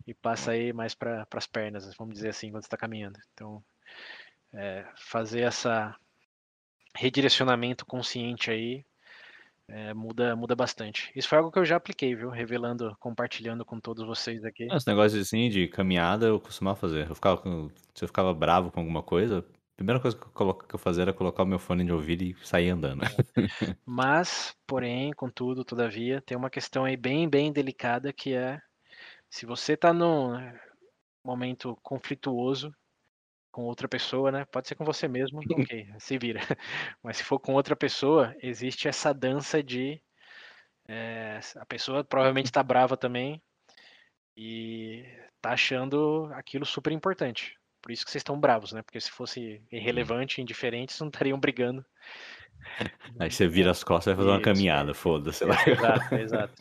e 0.07 0.15
passa 0.15 0.53
aí 0.53 0.73
mais 0.73 0.95
para 0.95 1.27
as 1.31 1.47
pernas, 1.47 1.95
vamos 1.97 2.15
dizer 2.15 2.31
assim, 2.31 2.51
quando 2.51 2.63
você 2.63 2.67
está 2.67 2.77
caminhando. 2.77 3.19
Então, 3.35 3.63
é, 4.55 4.87
fazer 4.97 5.43
essa 5.43 5.95
redirecionamento 6.97 7.85
consciente 7.85 8.51
aí 8.51 8.85
é, 9.69 9.93
muda, 9.95 10.37
muda 10.37 10.55
bastante. 10.55 11.11
Isso 11.15 11.29
foi 11.29 11.39
algo 11.39 11.51
que 11.51 11.59
eu 11.59 11.65
já 11.65 11.77
apliquei, 11.77 12.15
viu? 12.15 12.31
Revelando, 12.31 12.97
compartilhando 13.01 13.65
com 13.65 13.81
todos 13.81 14.07
vocês 14.07 14.45
aqui. 14.45 14.67
Esse 14.71 14.87
negócio 14.87 15.21
assim 15.21 15.49
de 15.49 15.69
caminhada 15.69 16.27
eu 16.27 16.41
costumava 16.41 16.77
fazer. 16.77 17.09
Eu 17.09 17.15
ficava 17.15 17.43
se 17.95 18.05
eu 18.05 18.09
ficava 18.09 18.33
bravo 18.35 18.71
com 18.71 18.81
alguma 18.81 19.03
coisa, 19.03 19.45
primeira 19.77 20.01
coisa 20.01 20.17
que 20.17 20.25
eu, 20.25 20.31
colo- 20.31 20.55
que 20.55 20.75
eu 20.75 20.79
fazia 20.79 21.03
era 21.03 21.13
colocar 21.13 21.43
o 21.43 21.47
meu 21.47 21.59
fone 21.59 21.85
de 21.85 21.93
ouvido 21.93 22.23
e 22.23 22.37
sair 22.45 22.71
andando. 22.71 23.05
É. 23.05 23.09
Mas, 23.87 24.55
porém, 24.67 25.13
contudo, 25.13 25.65
todavia, 25.65 26.23
tem 26.23 26.37
uma 26.37 26.51
questão 26.51 26.85
aí 26.85 26.97
bem, 26.97 27.29
bem 27.29 27.53
delicada 27.53 28.13
que 28.13 28.35
é 28.35 28.59
se 29.31 29.47
você 29.47 29.75
está 29.75 29.93
num 29.93 30.33
momento 31.25 31.77
conflituoso, 31.83 32.73
com 33.53 33.63
outra 33.63 33.89
pessoa, 33.89 34.33
né? 34.33 34.45
Pode 34.47 34.67
ser 34.69 34.75
com 34.75 34.85
você 34.85 35.07
mesmo, 35.07 35.41
ok, 35.53 35.89
se 35.99 36.19
vira. 36.19 36.41
Mas 37.03 37.19
se 37.19 37.25
for 37.25 37.39
com 37.39 37.55
outra 37.55 37.77
pessoa, 37.77 38.35
existe 38.43 38.89
essa 38.89 39.15
dança 39.15 39.63
de 39.63 40.03
é, 40.89 41.41
a 41.57 41.67
pessoa 41.67 42.05
provavelmente 42.05 42.47
está 42.47 42.63
brava 42.63 42.97
também 42.97 43.43
e 44.37 45.05
tá 45.41 45.53
achando 45.53 46.29
aquilo 46.33 46.67
super 46.67 46.93
importante. 46.93 47.55
Por 47.85 47.93
isso 47.93 48.03
que 48.03 48.11
vocês 48.11 48.21
estão 48.21 48.41
bravos, 48.41 48.73
né? 48.73 48.81
Porque 48.81 48.99
se 48.99 49.11
fosse 49.11 49.61
irrelevante, 49.71 50.41
indiferente, 50.41 50.91
vocês 50.91 51.01
não 51.03 51.09
estariam 51.09 51.39
brigando. 51.39 51.85
Aí 53.19 53.31
você 53.31 53.47
vira 53.47 53.71
as 53.71 53.85
costas 53.85 54.13
e 54.13 54.17
vai 54.17 54.25
fazer 54.25 54.37
uma 54.37 54.43
caminhada, 54.43 54.95
foda-se 54.95 55.45
lá. 55.45 55.57
Exato, 55.67 56.15
exato. 56.17 56.55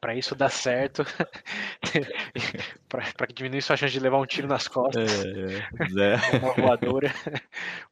Para 0.00 0.14
isso 0.14 0.34
dar 0.34 0.50
certo, 0.50 1.04
para 2.88 3.26
diminuir 3.32 3.62
sua 3.62 3.76
chance 3.76 3.92
de 3.92 4.00
levar 4.00 4.18
um 4.18 4.26
tiro 4.26 4.48
nas 4.48 4.66
costas, 4.66 5.24
é, 5.24 5.62
é. 6.14 6.38
uma 6.38 6.52
voadora, 6.54 7.12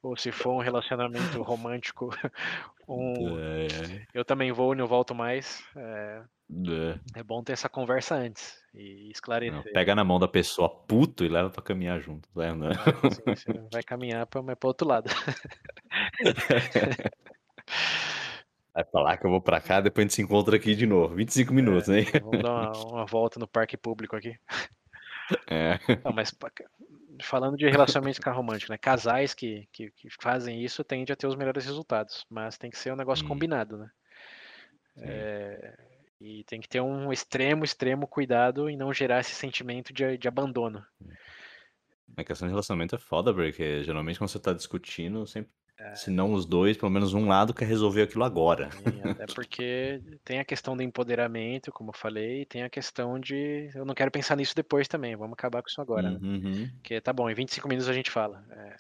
ou 0.03 0.17
se 0.17 0.33
for 0.33 0.55
um 0.55 0.61
relacionamento 0.61 1.41
romântico, 1.43 2.11
um... 2.89 3.39
É, 3.39 3.67
é. 3.67 4.07
eu 4.13 4.25
também 4.25 4.51
vou 4.53 4.73
e 4.73 4.77
não 4.77 4.87
volto 4.87 5.15
mais. 5.15 5.63
É... 5.77 6.23
É. 7.15 7.21
é 7.21 7.23
bom 7.23 7.43
ter 7.43 7.53
essa 7.55 7.69
conversa 7.69 8.15
antes 8.15 8.61
e 8.75 9.11
esclarecer. 9.11 9.55
Não, 9.55 9.63
pega 9.63 9.95
na 9.95 10.05
mão 10.05 10.19
da 10.19 10.29
pessoa 10.29 10.69
puto 10.69 11.25
e 11.25 11.29
leva 11.29 11.49
para 11.49 11.63
caminhar 11.63 11.99
junto. 11.99 12.29
Vai 12.35 12.49
andando. 12.49 12.79
Ah, 12.79 13.35
sim, 13.35 13.69
vai 13.73 13.83
caminhar 13.83 14.27
para 14.27 14.43
o 14.43 14.67
outro 14.67 14.87
lado. 14.87 15.09
Vai 18.75 18.85
falar 18.85 19.17
que 19.19 19.27
eu 19.27 19.31
vou 19.31 19.41
pra 19.41 19.61
cá, 19.61 19.81
depois 19.81 20.03
a 20.03 20.05
gente 20.05 20.15
se 20.15 20.23
encontra 20.23 20.57
aqui 20.57 20.75
de 20.75 20.87
novo. 20.87 21.15
25 21.15 21.53
minutos, 21.53 21.89
é, 21.91 22.01
hein? 22.01 22.07
Vamos 22.23 22.43
dar 22.43 22.53
uma, 22.53 22.73
uma, 22.87 23.07
volta 23.07 23.39
no 23.39 23.47
parque 23.47 23.77
público 23.77 24.17
aqui. 24.17 24.35
É. 25.47 25.79
Não, 26.05 26.13
mas 26.13 26.35
falando 27.23 27.57
de 27.57 27.69
relacionamento 27.69 28.21
romântico, 28.31 28.73
né? 28.73 28.79
Casais 28.79 29.35
que, 29.35 29.69
que, 29.73 29.91
que, 29.91 30.09
fazem 30.21 30.63
isso 30.63 30.83
tendem 30.83 31.13
a 31.13 31.17
ter 31.17 31.27
os 31.27 31.37
melhores 31.37 31.65
resultados, 31.65 32.25
mas 32.31 32.59
tem 32.59 32.71
que 32.71 32.79
ser 32.79 32.93
um 32.93 32.97
negócio 32.97 33.25
hum. 33.25 33.29
combinado, 33.29 33.77
né? 33.77 33.91
É, 34.99 35.79
e 36.21 36.45
tem 36.45 36.61
que 36.61 36.69
ter 36.69 36.81
um 36.81 37.13
extremo, 37.13 37.65
extremo 37.65 38.07
cuidado 38.07 38.69
em 38.69 38.77
não 38.77 38.93
gerar 38.93 39.21
esse 39.21 39.35
sentimento 39.35 39.93
de, 39.93 40.17
de 40.17 40.29
abandono. 40.29 40.85
A 42.17 42.25
questão 42.25 42.47
de 42.47 42.53
relacionamento 42.53 42.95
é 42.95 42.99
foda, 42.99 43.33
porque 43.33 43.83
geralmente 43.85 44.19
quando 44.19 44.31
você 44.31 44.39
tá 44.39 44.53
discutindo, 44.53 45.27
sempre 45.27 45.51
é. 45.83 45.95
Se 45.97 46.11
não 46.11 46.33
os 46.33 46.47
dois, 46.47 46.77
pelo 46.77 46.93
menos 46.93 47.13
um 47.13 47.27
lado 47.27 47.53
quer 47.53 47.67
resolver 47.67 48.03
aquilo 48.03 48.23
agora. 48.23 48.71
Sim, 48.71 49.11
até 49.11 49.27
porque 49.27 50.01
tem 50.25 50.39
a 50.39 50.45
questão 50.45 50.77
do 50.77 50.83
empoderamento, 50.83 51.73
como 51.73 51.91
eu 51.91 51.95
falei, 51.95 52.43
e 52.43 52.47
tem 52.47 52.63
a 52.63 52.71
questão 52.71 53.19
de 53.19 53.69
eu 53.75 53.85
não 53.85 53.95
quero 53.95 54.11
pensar 54.11 54.37
nisso 54.37 54.55
depois 54.55 54.87
também, 54.87 55.17
vamos 55.17 55.33
acabar 55.33 55.61
com 55.61 55.69
isso 55.69 55.81
agora. 55.81 56.13
Né? 56.13 56.19
Uhum. 56.23 56.71
Que 56.83 57.01
tá 57.01 57.13
bom, 57.13 57.29
em 57.29 57.35
25 57.35 57.69
minutos 57.69 57.89
a 57.89 57.93
gente 57.93 58.11
fala. 58.11 58.45
É... 58.51 58.77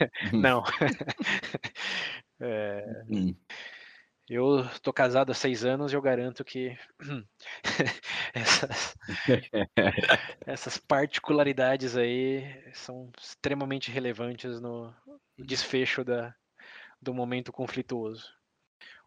não. 0.36 0.64
é... 2.40 3.04
Uhum. 3.08 3.34
Eu 4.28 4.66
tô 4.82 4.90
casado 4.90 5.30
há 5.30 5.34
seis 5.34 5.66
anos 5.66 5.92
e 5.92 5.96
eu 5.96 6.00
garanto 6.00 6.42
que 6.42 6.74
essas, 8.32 8.96
essas, 10.46 10.78
particularidades 10.78 11.94
aí 11.94 12.42
são 12.72 13.10
extremamente 13.20 13.90
relevantes 13.90 14.62
no 14.62 14.94
desfecho 15.38 16.04
da, 16.04 16.34
do 17.00 17.14
momento 17.14 17.52
conflituoso. 17.52 18.32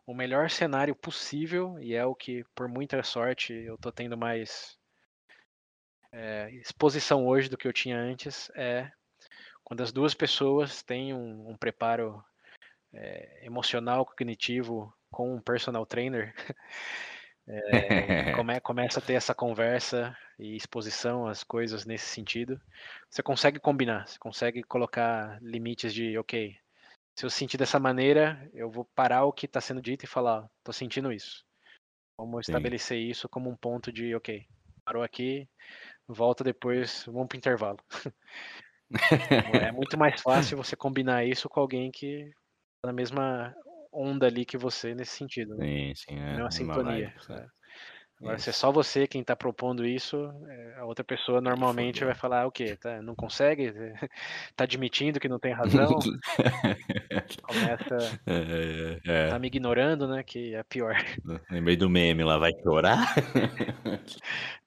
O 0.05 0.13
melhor 0.13 0.49
cenário 0.49 0.95
possível, 0.95 1.77
e 1.79 1.93
é 1.93 2.05
o 2.05 2.15
que, 2.15 2.43
por 2.55 2.67
muita 2.67 3.03
sorte, 3.03 3.53
eu 3.53 3.77
tô 3.77 3.91
tendo 3.91 4.17
mais 4.17 4.77
é, 6.11 6.49
exposição 6.51 7.27
hoje 7.27 7.49
do 7.49 7.57
que 7.57 7.67
eu 7.67 7.73
tinha 7.73 7.97
antes 7.97 8.49
é 8.55 8.91
quando 9.63 9.81
as 9.81 9.91
duas 9.91 10.13
pessoas 10.13 10.81
têm 10.81 11.13
um, 11.13 11.49
um 11.49 11.57
preparo 11.57 12.23
é, 12.93 13.45
emocional, 13.45 14.05
cognitivo 14.05 14.93
com 15.11 15.35
um 15.35 15.41
personal 15.41 15.85
trainer, 15.85 16.33
é, 17.47 17.51
come, 18.35 18.59
começa 18.59 18.99
a 18.99 19.01
ter 19.01 19.13
essa 19.13 19.33
conversa 19.33 20.15
e 20.37 20.55
exposição 20.55 21.27
às 21.27 21.43
coisas 21.43 21.85
nesse 21.85 22.05
sentido, 22.05 22.59
você 23.09 23.23
consegue 23.23 23.59
combinar, 23.59 24.07
você 24.07 24.19
consegue 24.19 24.63
colocar 24.63 25.39
limites 25.41 25.93
de, 25.93 26.17
ok, 26.17 26.55
se 27.17 27.25
eu 27.25 27.29
sentir 27.29 27.57
dessa 27.57 27.79
maneira, 27.79 28.49
eu 28.53 28.69
vou 28.69 28.85
parar 28.85 29.25
o 29.25 29.33
que 29.33 29.45
está 29.45 29.59
sendo 29.59 29.81
dito 29.81 30.03
e 30.03 30.07
falar, 30.07 30.47
estou 30.59 30.73
sentindo 30.73 31.11
isso. 31.11 31.43
Vamos 32.19 32.45
Sim. 32.45 32.51
estabelecer 32.51 32.99
isso 32.99 33.27
como 33.29 33.49
um 33.49 33.55
ponto 33.55 33.91
de, 33.91 34.13
ok, 34.13 34.45
parou 34.85 35.03
aqui, 35.03 35.49
volta 36.07 36.43
depois, 36.43 37.03
vamos 37.05 37.27
para 37.27 37.35
o 37.35 37.39
intervalo. 37.39 37.79
é 39.67 39.71
muito 39.71 39.97
mais 39.97 40.21
fácil 40.21 40.57
você 40.57 40.75
combinar 40.75 41.25
isso 41.25 41.49
com 41.49 41.59
alguém 41.59 41.91
que 41.91 42.31
tá 42.81 42.87
na 42.87 42.93
mesma 42.93 43.55
onda 43.97 44.27
ali 44.27 44.45
que 44.45 44.57
você 44.57 44.93
nesse 44.93 45.15
sentido. 45.15 45.55
Né? 45.55 45.65
Sim, 45.65 45.93
sim, 45.95 46.19
é. 46.19 46.37
Uma 46.37 46.51
sintonia. 46.51 47.13
Live, 47.29 47.43
é. 47.43 47.47
Agora, 48.19 48.39
se 48.39 48.49
é 48.49 48.53
só 48.53 48.71
você 48.71 49.05
quem 49.05 49.21
está 49.21 49.35
propondo 49.35 49.85
isso, 49.85 50.17
é, 50.47 50.79
a 50.79 50.85
outra 50.85 51.05
pessoa 51.05 51.39
normalmente 51.39 52.03
vai 52.03 52.15
falar 52.15 52.47
o 52.47 52.51
quê? 52.51 52.75
Tá, 52.75 52.99
não 53.01 53.15
consegue? 53.15 53.71
Tá 54.55 54.63
admitindo 54.63 55.19
que 55.19 55.29
não 55.29 55.37
tem 55.37 55.53
razão? 55.53 55.87
Começa. 57.43 58.19
É, 58.25 58.99
é. 59.05 59.29
Tá 59.29 59.37
me 59.37 59.47
ignorando, 59.47 60.07
né? 60.07 60.23
Que 60.23 60.55
é 60.55 60.63
pior. 60.63 60.95
Lembrei 61.51 61.75
do 61.75 61.89
meme 61.89 62.23
lá, 62.23 62.39
vai 62.39 62.51
chorar? 62.63 63.13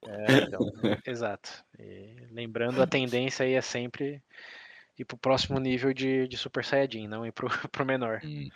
É, 0.07 0.37
então, 0.45 0.61
exato. 1.05 1.65
E 1.77 2.15
lembrando, 2.31 2.81
a 2.81 2.87
tendência 2.87 3.45
aí 3.45 3.55
é 3.55 3.61
sempre 3.61 4.23
ir 4.97 5.05
pro 5.05 5.19
próximo 5.19 5.59
nível 5.59 5.93
de, 5.93 6.29
de 6.29 6.37
Super 6.37 6.65
Saiyajin, 6.65 7.09
não 7.09 7.27
ir 7.27 7.33
pro, 7.33 7.49
pro 7.71 7.85
menor. 7.85 8.21
Hum. 8.25 8.49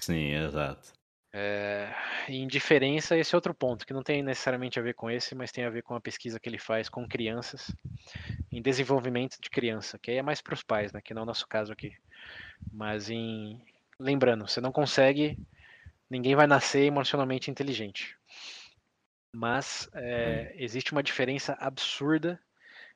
Sim, 0.00 0.34
exato. 0.34 0.92
É, 1.34 1.90
indiferença, 2.28 3.16
esse 3.16 3.34
é 3.34 3.38
outro 3.38 3.54
ponto, 3.54 3.86
que 3.86 3.94
não 3.94 4.02
tem 4.02 4.22
necessariamente 4.22 4.78
a 4.78 4.82
ver 4.82 4.94
com 4.94 5.10
esse, 5.10 5.34
mas 5.34 5.50
tem 5.50 5.64
a 5.64 5.70
ver 5.70 5.82
com 5.82 5.94
a 5.94 6.00
pesquisa 6.00 6.38
que 6.38 6.48
ele 6.48 6.58
faz 6.58 6.90
com 6.90 7.08
crianças, 7.08 7.74
em 8.50 8.60
desenvolvimento 8.60 9.38
de 9.40 9.48
criança, 9.48 9.98
que 9.98 10.10
aí 10.10 10.18
é 10.18 10.22
mais 10.22 10.42
para 10.42 10.52
os 10.52 10.62
pais, 10.62 10.92
né, 10.92 11.00
que 11.00 11.14
não 11.14 11.20
é 11.20 11.22
o 11.22 11.26
nosso 11.26 11.48
caso 11.48 11.72
aqui. 11.72 11.96
Mas 12.70 13.08
em. 13.08 13.64
Lembrando, 13.98 14.46
você 14.46 14.60
não 14.60 14.72
consegue. 14.72 15.38
Ninguém 16.10 16.34
vai 16.34 16.46
nascer 16.46 16.84
emocionalmente 16.84 17.50
inteligente. 17.50 18.18
Mas 19.34 19.88
é, 19.94 20.52
existe 20.56 20.92
uma 20.92 21.02
diferença 21.02 21.54
absurda 21.58 22.38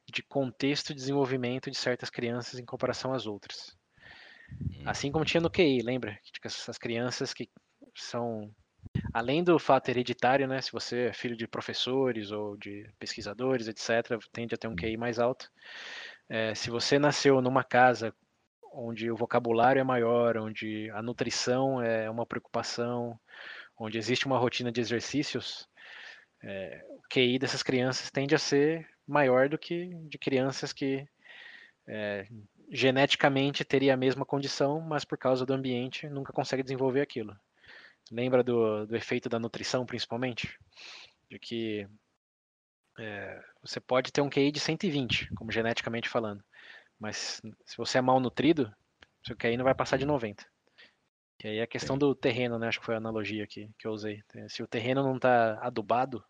de 0.04 0.22
contexto 0.22 0.88
de 0.88 0.96
desenvolvimento 0.96 1.70
de 1.70 1.76
certas 1.76 2.10
crianças 2.10 2.60
em 2.60 2.64
comparação 2.64 3.14
às 3.14 3.26
outras. 3.26 3.74
Hum. 4.52 4.82
Assim 4.84 5.10
como 5.10 5.24
tinha 5.24 5.40
no 5.40 5.50
QI, 5.50 5.82
lembra? 5.82 6.18
Que 6.22 6.46
essas 6.46 6.78
crianças 6.78 7.32
que 7.32 7.48
são 7.94 8.50
além 9.12 9.42
do 9.42 9.58
fato 9.58 9.88
hereditário, 9.88 10.46
né? 10.46 10.60
Se 10.60 10.72
você 10.72 11.06
é 11.06 11.12
filho 11.12 11.36
de 11.36 11.46
professores 11.46 12.30
ou 12.30 12.56
de 12.56 12.88
pesquisadores, 12.98 13.68
etc., 13.68 14.18
tende 14.32 14.54
a 14.54 14.58
ter 14.58 14.68
um 14.68 14.76
QI 14.76 14.96
mais 14.96 15.18
alto. 15.18 15.50
É, 16.28 16.54
se 16.54 16.70
você 16.70 16.98
nasceu 16.98 17.40
numa 17.40 17.64
casa 17.64 18.14
onde 18.72 19.10
o 19.10 19.16
vocabulário 19.16 19.80
é 19.80 19.84
maior, 19.84 20.36
onde 20.36 20.90
a 20.90 21.02
nutrição 21.02 21.82
é 21.82 22.10
uma 22.10 22.26
preocupação, 22.26 23.18
onde 23.78 23.98
existe 23.98 24.26
uma 24.26 24.38
rotina 24.38 24.70
de 24.70 24.80
exercícios, 24.80 25.68
é, 26.42 26.84
o 26.90 27.00
QI 27.08 27.38
dessas 27.38 27.62
crianças 27.62 28.10
tende 28.10 28.34
a 28.34 28.38
ser 28.38 28.86
maior 29.06 29.48
do 29.48 29.58
que 29.58 29.94
de 30.08 30.18
crianças 30.18 30.72
que 30.72 31.06
é, 31.88 32.26
geneticamente 32.70 33.64
teria 33.64 33.94
a 33.94 33.96
mesma 33.96 34.24
condição, 34.24 34.80
mas 34.80 35.04
por 35.04 35.18
causa 35.18 35.46
do 35.46 35.52
ambiente 35.52 36.08
nunca 36.08 36.32
consegue 36.32 36.62
desenvolver 36.62 37.00
aquilo. 37.00 37.36
Lembra 38.10 38.42
do, 38.42 38.86
do 38.86 38.96
efeito 38.96 39.28
da 39.28 39.38
nutrição, 39.38 39.84
principalmente? 39.84 40.58
De 41.30 41.38
que 41.38 41.88
é, 42.98 43.42
você 43.62 43.80
pode 43.80 44.12
ter 44.12 44.20
um 44.20 44.30
QI 44.30 44.50
de 44.50 44.60
120, 44.60 45.34
como 45.34 45.52
geneticamente 45.52 46.08
falando, 46.08 46.42
mas 46.98 47.40
se 47.64 47.76
você 47.76 47.98
é 47.98 48.00
mal 48.00 48.20
nutrido, 48.20 48.74
seu 49.24 49.36
QI 49.36 49.56
não 49.56 49.64
vai 49.64 49.74
passar 49.74 49.96
de 49.96 50.06
90. 50.06 50.46
E 51.44 51.48
aí 51.48 51.60
a 51.60 51.66
questão 51.66 51.98
do 51.98 52.14
terreno, 52.14 52.58
né? 52.58 52.68
Acho 52.68 52.80
que 52.80 52.86
foi 52.86 52.94
a 52.94 52.98
analogia 52.98 53.46
que, 53.46 53.70
que 53.78 53.86
eu 53.86 53.92
usei. 53.92 54.22
Se 54.48 54.62
o 54.62 54.66
terreno 54.66 55.02
não 55.02 55.16
está 55.16 55.58
adubado, 55.60 56.24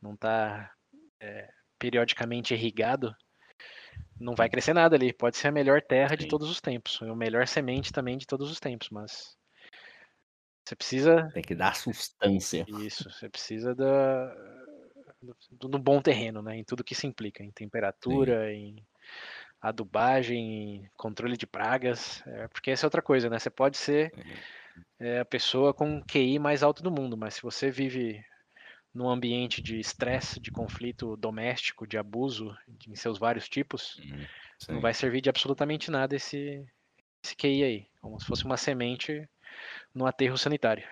não 0.00 0.14
está 0.14 0.74
é, 1.20 1.48
periodicamente 1.78 2.54
irrigado, 2.54 3.14
não 4.20 4.34
vai 4.34 4.48
crescer 4.48 4.74
nada 4.74 4.94
ali. 4.94 5.12
Pode 5.12 5.36
ser 5.36 5.48
a 5.48 5.52
melhor 5.52 5.80
terra 5.80 6.14
de 6.14 6.28
todos 6.28 6.48
os 6.50 6.60
tempos, 6.60 7.00
a 7.02 7.14
melhor 7.14 7.46
semente 7.48 7.92
também 7.92 8.18
de 8.18 8.26
todos 8.26 8.50
os 8.50 8.60
tempos, 8.60 8.90
mas 8.90 9.36
você 10.64 10.76
precisa. 10.76 11.30
Tem 11.32 11.42
que 11.42 11.54
dar 11.54 11.74
substância. 11.74 12.64
Isso, 12.68 13.10
você 13.10 13.28
precisa 13.28 13.74
da, 13.74 14.34
do, 15.50 15.68
do 15.68 15.78
bom 15.78 16.00
terreno, 16.00 16.42
né? 16.42 16.56
Em 16.56 16.64
tudo 16.64 16.84
que 16.84 16.94
se 16.94 17.06
implica, 17.06 17.42
em 17.42 17.50
temperatura, 17.50 18.46
Sim. 18.46 18.54
em 18.54 18.86
adubagem, 19.60 20.76
em 20.76 20.90
controle 20.96 21.36
de 21.36 21.46
pragas. 21.46 22.22
É, 22.26 22.48
porque 22.48 22.70
essa 22.70 22.86
é 22.86 22.88
outra 22.88 23.02
coisa, 23.02 23.28
né? 23.28 23.38
Você 23.38 23.50
pode 23.50 23.76
ser 23.76 24.12
é, 24.98 25.20
a 25.20 25.24
pessoa 25.24 25.74
com 25.74 25.98
o 25.98 26.04
QI 26.04 26.38
mais 26.38 26.62
alto 26.62 26.82
do 26.82 26.90
mundo, 26.90 27.16
mas 27.16 27.34
se 27.34 27.42
você 27.42 27.70
vive 27.70 28.24
num 28.92 29.08
ambiente 29.08 29.62
de 29.62 29.78
estresse, 29.78 30.40
de 30.40 30.50
conflito 30.50 31.16
doméstico, 31.16 31.86
de 31.86 31.96
abuso, 31.96 32.56
de, 32.66 32.90
em 32.90 32.96
seus 32.96 33.18
vários 33.18 33.48
tipos, 33.48 33.98
uhum, 33.98 34.26
não 34.74 34.80
vai 34.80 34.92
servir 34.92 35.20
de 35.20 35.28
absolutamente 35.28 35.90
nada 35.90 36.16
esse, 36.16 36.64
esse 37.22 37.36
QI 37.36 37.62
aí. 37.62 37.86
Como 38.00 38.18
se 38.18 38.26
fosse 38.26 38.44
uma 38.44 38.56
semente 38.56 39.28
no 39.94 40.06
aterro 40.06 40.36
sanitário. 40.36 40.86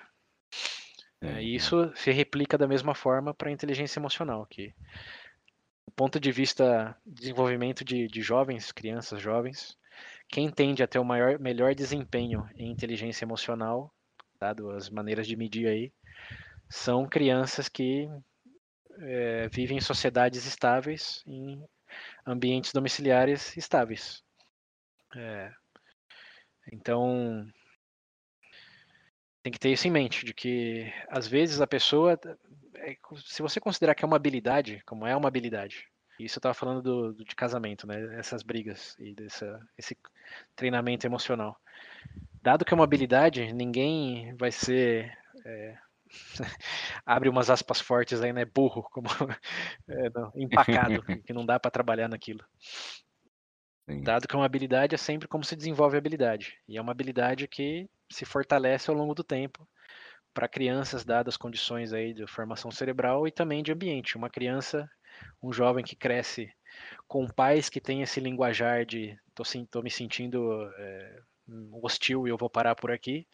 É, 1.21 1.43
e 1.43 1.55
isso 1.55 1.93
se 1.97 2.13
replica 2.13 2.57
da 2.57 2.69
mesma 2.69 2.95
forma 2.95 3.35
para 3.35 3.49
a 3.49 3.53
inteligência 3.53 3.99
emocional, 3.99 4.47
que 4.47 4.73
do 5.85 5.93
ponto 5.93 6.21
de 6.21 6.31
vista 6.31 6.97
de 7.05 7.23
desenvolvimento 7.23 7.85
de, 7.85 8.07
de 8.07 8.23
jovens, 8.23 8.71
crianças 8.71 9.21
jovens, 9.21 9.77
quem 10.29 10.49
tende 10.51 10.83
a 10.83 10.87
ter 10.87 11.01
o 11.01 11.05
maior, 11.05 11.39
melhor 11.41 11.75
desempenho 11.75 12.49
em 12.55 12.71
inteligência 12.71 13.25
emocional, 13.25 13.93
dado 14.39 14.71
as 14.71 14.89
maneiras 14.89 15.27
de 15.27 15.35
medir 15.35 15.67
aí, 15.67 15.93
são 16.69 17.09
crianças 17.09 17.69
que 17.69 18.09
é, 19.01 19.49
vivem 19.49 19.79
em 19.79 19.81
sociedades 19.81 20.45
estáveis, 20.45 21.23
em 21.27 21.63
ambientes 22.27 22.73
domiciliares 22.73 23.57
estáveis. 23.57 24.23
É, 25.17 25.53
então, 26.73 27.47
tem 29.43 29.53
que 29.53 29.59
ter 29.59 29.73
isso 29.73 29.89
em 29.89 29.91
mente, 29.91 30.25
de 30.25 30.35
que 30.35 30.93
às 31.09 31.27
vezes 31.27 31.61
a 31.61 31.67
pessoa, 31.67 32.19
é, 32.77 32.97
se 33.25 33.41
você 33.41 33.61
considerar 33.61 33.95
que 33.95 34.05
é 34.05 34.07
uma 34.07 34.17
habilidade, 34.17 34.83
como 34.85 35.07
é 35.07 35.17
uma 35.17 35.29
habilidade, 35.29 35.87
isso 36.19 36.39
eu 36.39 36.41
estava 36.41 36.55
falando 36.55 36.83
do, 36.83 37.13
do, 37.15 37.25
de 37.25 37.37
casamento, 37.37 37.87
né? 37.87 38.19
Essas 38.19 38.43
brigas 38.43 38.97
e 38.99 39.15
dessa, 39.15 39.61
esse 39.79 39.97
treinamento 40.57 41.07
emocional. 41.07 41.57
Dado 42.43 42.65
que 42.65 42.75
é 42.75 42.77
uma 42.77 42.85
habilidade, 42.85 43.53
ninguém 43.53 44.35
vai 44.35 44.51
ser 44.51 45.17
é, 45.45 45.79
abre 47.05 47.29
umas 47.29 47.51
aspas 47.51 47.81
fortes 47.81 48.21
aí, 48.21 48.33
né? 48.33 48.45
Burro, 48.45 48.83
como 48.91 49.09
é, 49.89 50.11
não, 50.11 50.33
empacado, 50.35 51.03
que 51.27 51.33
não 51.33 51.45
dá 51.45 51.59
para 51.59 51.71
trabalhar 51.71 52.09
naquilo. 52.09 52.45
Sim. 53.89 54.03
Dado 54.03 54.29
que 54.29 54.37
é 54.37 54.39
uma 54.39 54.45
habilidade, 54.45 54.95
é 54.95 54.99
sempre 54.99 55.27
como 55.27 55.45
se 55.45 55.57
desenvolve 55.57 55.97
a 55.97 55.99
habilidade. 55.99 56.59
E 56.69 56.77
é 56.77 56.81
uma 56.81 56.93
habilidade 56.93 57.49
que 57.49 57.89
se 58.11 58.25
fortalece 58.25 58.91
ao 58.91 58.97
longo 58.97 59.15
do 59.15 59.25
tempo 59.25 59.67
para 60.35 60.47
crianças, 60.47 61.05
dadas 61.05 61.35
as 61.35 61.39
condições 61.39 61.93
aí 61.93 62.13
de 62.13 62.27
formação 62.27 62.71
cerebral 62.71 63.27
e 63.27 63.31
também 63.31 63.63
de 63.63 63.73
ambiente. 63.73 64.17
Uma 64.17 64.29
criança, 64.29 64.89
um 65.43 65.53
jovem 65.53 65.85
que 65.85 65.97
cresce 65.97 66.53
com 67.07 67.27
pais 67.27 67.69
que 67.69 67.81
têm 67.81 68.03
esse 68.03 68.21
linguajar 68.21 68.85
de 68.85 69.19
tô, 69.35 69.43
tô 69.71 69.83
me 69.83 69.91
sentindo 69.91 70.71
é, 70.77 71.23
hostil 71.73 72.27
e 72.27 72.31
eu 72.31 72.37
vou 72.37 72.51
parar 72.51 72.75
por 72.75 72.91
aqui, 72.91 73.27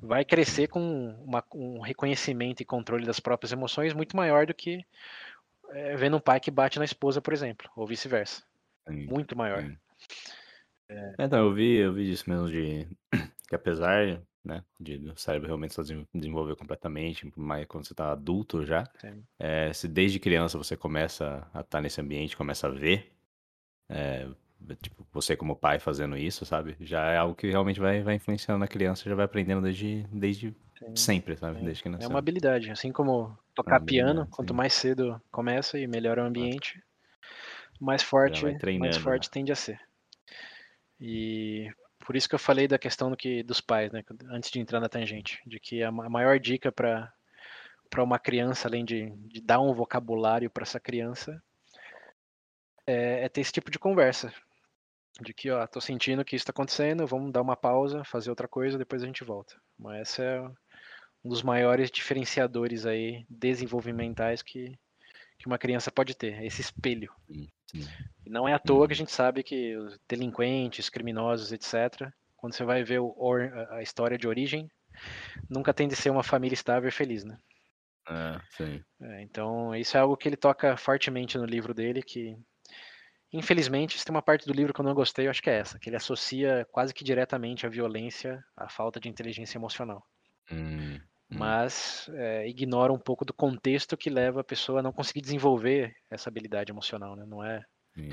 vai 0.00 0.24
crescer 0.24 0.68
com 0.68 1.14
uma, 1.24 1.44
um 1.54 1.80
reconhecimento 1.80 2.60
e 2.60 2.64
controle 2.64 3.06
das 3.06 3.20
próprias 3.20 3.52
emoções 3.52 3.94
muito 3.94 4.16
maior 4.16 4.46
do 4.46 4.54
que 4.54 4.84
é, 5.70 5.96
vendo 5.96 6.16
um 6.16 6.20
pai 6.20 6.40
que 6.40 6.50
bate 6.50 6.78
na 6.78 6.84
esposa, 6.84 7.20
por 7.20 7.32
exemplo, 7.32 7.70
ou 7.76 7.86
vice-versa. 7.86 8.42
Muito 8.88 9.36
maior. 9.36 9.62
Sim. 9.62 9.76
É... 10.88 11.14
Então, 11.20 11.38
eu 11.38 11.54
vi, 11.54 11.76
eu 11.76 11.92
vi 11.92 12.10
isso 12.10 12.28
mesmo 12.28 12.48
de 12.48 12.88
que 13.48 13.54
apesar, 13.54 14.20
né, 14.44 14.64
de 14.78 14.96
o 15.08 15.16
cérebro 15.16 15.46
realmente 15.46 15.74
se 15.74 16.06
desenvolver 16.12 16.56
completamente, 16.56 17.30
mas 17.36 17.66
quando 17.66 17.86
você 17.86 17.92
está 17.92 18.10
adulto 18.10 18.64
já, 18.64 18.84
é, 19.38 19.72
se 19.72 19.86
desde 19.86 20.18
criança 20.18 20.58
você 20.58 20.76
começa 20.76 21.48
a 21.54 21.60
estar 21.60 21.62
tá 21.64 21.80
nesse 21.80 22.00
ambiente, 22.00 22.36
começa 22.36 22.66
a 22.66 22.70
ver, 22.70 23.12
é, 23.88 24.28
tipo, 24.82 25.06
você 25.12 25.36
como 25.36 25.56
pai 25.56 25.78
fazendo 25.78 26.16
isso, 26.16 26.44
sabe? 26.44 26.76
Já 26.80 27.10
é 27.10 27.16
algo 27.16 27.34
que 27.34 27.48
realmente 27.48 27.80
vai, 27.80 28.02
vai 28.02 28.14
influenciando 28.14 28.58
na 28.58 28.68
criança, 28.68 29.08
já 29.08 29.14
vai 29.14 29.24
aprendendo 29.24 29.62
desde, 29.62 30.06
desde 30.12 30.54
sempre, 30.94 31.36
sabe? 31.36 31.62
Desde 31.62 31.82
que 31.82 31.88
nasceu. 31.88 32.06
É 32.06 32.08
uma 32.08 32.18
habilidade, 32.18 32.70
assim 32.70 32.92
como 32.92 33.36
tocar 33.54 33.80
é 33.80 33.84
piano, 33.84 34.26
quanto 34.30 34.54
mais 34.54 34.72
cedo 34.72 35.20
começa 35.30 35.78
e 35.78 35.86
melhora 35.86 36.22
o 36.22 36.26
ambiente, 36.26 36.82
mais 37.80 38.02
forte, 38.02 38.44
mais 38.78 38.96
forte 38.96 39.26
né? 39.26 39.30
tende 39.32 39.52
a 39.52 39.56
ser. 39.56 39.80
E 41.00 41.70
por 42.04 42.16
isso 42.16 42.28
que 42.28 42.34
eu 42.34 42.38
falei 42.38 42.68
da 42.68 42.78
questão 42.78 43.10
do 43.10 43.16
que 43.16 43.42
dos 43.42 43.60
pais, 43.60 43.90
né? 43.92 44.02
Antes 44.30 44.50
de 44.50 44.60
entrar 44.60 44.80
na 44.80 44.88
tangente, 44.88 45.40
de 45.46 45.58
que 45.58 45.82
a 45.82 45.90
maior 45.90 46.38
dica 46.38 46.70
para 46.70 47.12
para 47.90 48.04
uma 48.04 48.20
criança, 48.20 48.68
além 48.68 48.84
de, 48.84 49.10
de 49.26 49.40
dar 49.40 49.58
um 49.58 49.74
vocabulário 49.74 50.48
para 50.48 50.62
essa 50.62 50.78
criança, 50.78 51.42
é, 52.86 53.24
é, 53.24 53.28
ter 53.28 53.40
esse 53.40 53.52
tipo 53.52 53.68
de 53.68 53.80
conversa, 53.80 54.32
de 55.20 55.34
que, 55.34 55.50
ó, 55.50 55.66
tô 55.66 55.80
sentindo 55.80 56.24
que 56.24 56.36
isso 56.36 56.42
está 56.42 56.50
acontecendo, 56.50 57.06
vamos 57.06 57.32
dar 57.32 57.42
uma 57.42 57.56
pausa, 57.56 58.04
fazer 58.04 58.30
outra 58.30 58.48
coisa, 58.48 58.78
depois 58.78 59.02
a 59.02 59.06
gente 59.06 59.24
volta. 59.24 59.54
Mas 59.78 60.08
esse 60.08 60.22
é 60.22 60.40
um 61.24 61.28
dos 61.28 61.42
maiores 61.42 61.90
diferenciadores 61.90 62.86
aí 62.86 63.24
desenvolvimentais 63.28 64.42
que, 64.42 64.78
que 65.38 65.46
uma 65.46 65.58
criança 65.58 65.90
pode 65.90 66.14
ter, 66.14 66.42
esse 66.44 66.60
espelho. 66.60 67.12
Sim. 67.66 67.86
E 68.24 68.30
não 68.30 68.48
é 68.48 68.54
à 68.54 68.58
toa 68.58 68.86
que 68.86 68.92
a 68.92 68.94
uhum. 68.94 68.98
gente 68.98 69.12
sabe 69.12 69.42
que 69.42 69.76
delinquentes, 70.08 70.88
criminosos, 70.88 71.52
etc., 71.52 72.10
quando 72.36 72.54
você 72.54 72.64
vai 72.64 72.82
ver 72.82 73.00
o, 73.00 73.14
a 73.70 73.82
história 73.82 74.16
de 74.16 74.26
origem, 74.26 74.70
nunca 75.48 75.74
tem 75.74 75.86
de 75.86 75.94
ser 75.94 76.08
uma 76.08 76.22
família 76.22 76.54
estável 76.54 76.88
e 76.88 76.92
feliz, 76.92 77.22
né? 77.22 77.38
É, 78.08 78.40
sim. 78.50 78.84
É, 79.02 79.22
então, 79.22 79.74
isso 79.74 79.96
é 79.96 80.00
algo 80.00 80.16
que 80.16 80.26
ele 80.26 80.36
toca 80.36 80.76
fortemente 80.76 81.36
no 81.36 81.44
livro 81.44 81.74
dele, 81.74 82.02
que 82.02 82.36
infelizmente, 83.32 83.98
se 83.98 84.04
tem 84.04 84.14
uma 84.14 84.22
parte 84.22 84.46
do 84.46 84.52
livro 84.52 84.72
que 84.72 84.80
eu 84.80 84.84
não 84.84 84.94
gostei, 84.94 85.26
eu 85.26 85.30
acho 85.30 85.42
que 85.42 85.50
é 85.50 85.58
essa, 85.58 85.78
que 85.78 85.88
ele 85.88 85.96
associa 85.96 86.66
quase 86.70 86.92
que 86.92 87.04
diretamente 87.04 87.66
a 87.66 87.70
violência 87.70 88.44
à 88.56 88.68
falta 88.68 88.98
de 89.00 89.08
inteligência 89.08 89.58
emocional. 89.58 90.04
Hum. 90.50 90.98
Hum. 91.30 91.38
mas 91.38 92.10
é, 92.14 92.48
ignora 92.48 92.92
um 92.92 92.98
pouco 92.98 93.24
do 93.24 93.32
contexto 93.32 93.96
que 93.96 94.10
leva 94.10 94.40
a 94.40 94.44
pessoa 94.44 94.80
a 94.80 94.82
não 94.82 94.92
conseguir 94.92 95.20
desenvolver 95.20 95.94
essa 96.10 96.28
habilidade 96.28 96.72
emocional, 96.72 97.14
né? 97.14 97.24
Não 97.24 97.44
é 97.44 97.64
Sim. 97.94 98.10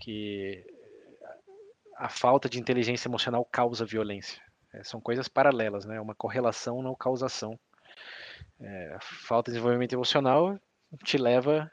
que 0.00 0.64
a 1.96 2.08
falta 2.08 2.48
de 2.48 2.58
inteligência 2.58 3.06
emocional 3.06 3.44
causa 3.44 3.84
violência. 3.84 4.42
É, 4.72 4.82
são 4.82 5.00
coisas 5.00 5.28
paralelas, 5.28 5.84
né? 5.84 6.00
Uma 6.00 6.14
correlação, 6.14 6.82
não 6.82 6.94
causação. 6.94 7.58
É, 8.58 8.94
a 8.94 9.00
falta 9.00 9.50
de 9.50 9.56
desenvolvimento 9.56 9.92
emocional 9.92 10.58
te 11.04 11.18
leva 11.18 11.70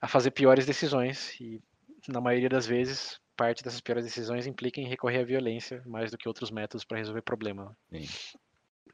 a 0.00 0.06
fazer 0.06 0.30
piores 0.30 0.66
decisões 0.66 1.40
e, 1.40 1.62
na 2.08 2.20
maioria 2.20 2.48
das 2.48 2.66
vezes, 2.66 3.20
parte 3.36 3.62
dessas 3.62 3.80
piores 3.80 4.04
decisões 4.04 4.46
implica 4.46 4.80
em 4.80 4.88
recorrer 4.88 5.20
à 5.20 5.24
violência 5.24 5.82
mais 5.86 6.10
do 6.10 6.18
que 6.18 6.28
outros 6.28 6.50
métodos 6.50 6.84
para 6.84 6.98
resolver 6.98 7.22
problema. 7.22 7.76
Sim 7.90 8.06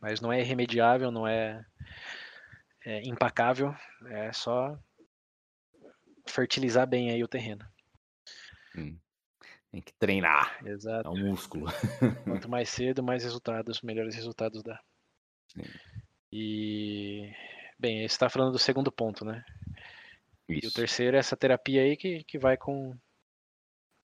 mas 0.02 0.20
não 0.20 0.32
é 0.32 0.40
irremediável, 0.40 1.12
não 1.12 1.28
é, 1.28 1.64
é 2.84 3.02
impacável, 3.09 3.72
é 4.06 4.32
só 4.32 4.76
fertilizar 6.26 6.89
bem 6.89 7.10
aí 7.10 7.22
o 7.22 7.28
terreno. 7.28 7.64
Hum. 8.76 8.98
Tem 9.70 9.80
que 9.80 9.93
treinar. 9.94 10.59
Exato. 10.66 11.09
É 11.09 11.10
um 11.10 11.28
músculo. 11.28 11.66
Quanto 12.24 12.48
mais 12.48 12.68
cedo, 12.68 13.01
mais 13.01 13.22
resultados, 13.22 13.80
melhores 13.80 14.16
resultados 14.16 14.60
dá. 14.62 14.78
Sim. 15.47 15.62
E 16.32 17.32
bem, 17.78 18.01
você 18.01 18.06
está 18.06 18.28
falando 18.28 18.52
do 18.52 18.59
segundo 18.59 18.90
ponto, 18.90 19.24
né? 19.24 19.44
Isso. 20.48 20.66
E 20.66 20.69
o 20.69 20.73
terceiro 20.73 21.16
é 21.16 21.20
essa 21.20 21.36
terapia 21.36 21.82
aí 21.82 21.97
que, 21.97 22.24
que 22.24 22.39
vai 22.39 22.56
com 22.56 22.97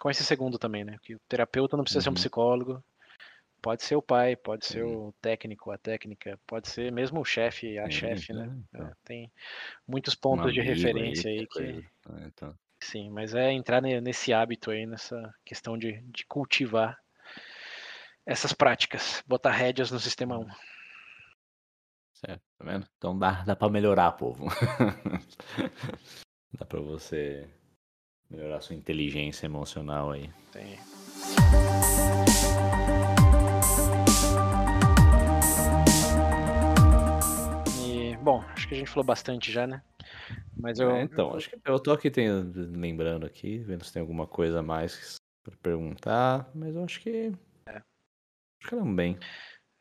com 0.01 0.09
esse 0.09 0.25
segundo 0.25 0.59
também, 0.59 0.85
né? 0.85 0.97
Que 1.03 1.17
o 1.17 1.21
terapeuta 1.29 1.77
não 1.77 1.83
precisa 1.83 1.99
uhum. 1.99 2.03
ser 2.03 2.09
um 2.09 2.13
uhum. 2.13 2.15
psicólogo, 2.15 2.85
Pode 3.61 3.83
ser 3.83 3.97
o 3.97 4.03
pai, 4.03 4.37
pode 4.37 4.67
ser 4.67 4.85
o 4.85 5.13
técnico, 5.21 5.73
a 5.73 5.79
técnica, 5.79 6.39
pode 6.47 6.69
ser 6.69 6.93
mesmo 6.93 7.21
o 7.21 7.25
chefe, 7.25 7.77
a 7.79 7.91
chefe, 7.91 8.33
né? 8.33 8.45
É, 8.45 8.77
então. 8.77 8.93
tem 9.05 9.33
muitos 9.87 10.15
pontos 10.15 10.55
de 10.55 10.61
referência 10.61 11.29
aí, 11.29 11.41
aí 11.41 11.47
que. 11.47 11.63
É, 11.63 12.27
então. 12.27 12.55
Sim, 12.81 13.11
mas 13.11 13.35
é 13.35 13.51
entrar 13.51 13.83
nesse 13.83 14.33
hábito 14.33 14.71
aí, 14.71 14.87
nessa 14.87 15.35
questão 15.45 15.77
de, 15.77 16.01
de 16.03 16.25
cultivar 16.27 16.97
essas 18.25 18.53
práticas, 18.53 19.25
botar 19.27 19.51
rédeas 19.51 19.91
no 19.91 19.99
sistema 19.99 20.39
1. 20.39 20.49
Certo, 22.15 22.43
tá 22.59 22.65
vendo? 22.65 22.87
Então 22.97 23.19
dá, 23.19 23.43
dá 23.43 23.57
pra 23.57 23.69
melhorar, 23.69 24.13
povo. 24.13 24.47
dá 26.53 26.65
pra 26.65 26.81
você 26.81 27.49
melhorar 28.31 28.61
sua 28.61 28.77
inteligência 28.77 29.47
emocional 29.47 30.13
aí. 30.13 30.31
Tem. 30.53 30.79
Bom, 38.29 38.45
acho 38.53 38.69
que 38.69 38.75
a 38.75 38.77
gente 38.77 38.91
falou 38.91 39.07
bastante 39.07 39.51
já, 39.51 39.67
né? 39.67 39.83
Mas 40.55 40.79
eu. 40.79 40.91
É, 40.91 41.03
então, 41.03 41.35
acho 41.35 41.49
que 41.49 41.59
eu 41.65 41.81
tô 41.81 41.93
aqui 41.93 42.11
tem, 42.11 42.29
lembrando 42.31 43.25
aqui, 43.25 43.57
vendo 43.57 43.83
se 43.85 43.91
tem 43.91 44.03
alguma 44.03 44.27
coisa 44.27 44.59
a 44.59 44.63
mais 44.63 45.15
para 45.43 45.57
perguntar, 45.57 46.51
mas 46.55 46.75
eu 46.77 46.85
acho 46.85 47.01
que. 47.01 47.33
É. 47.67 47.77
Acho 47.77 48.69
que 48.69 48.75
não 48.75 48.95
bem. 48.95 49.19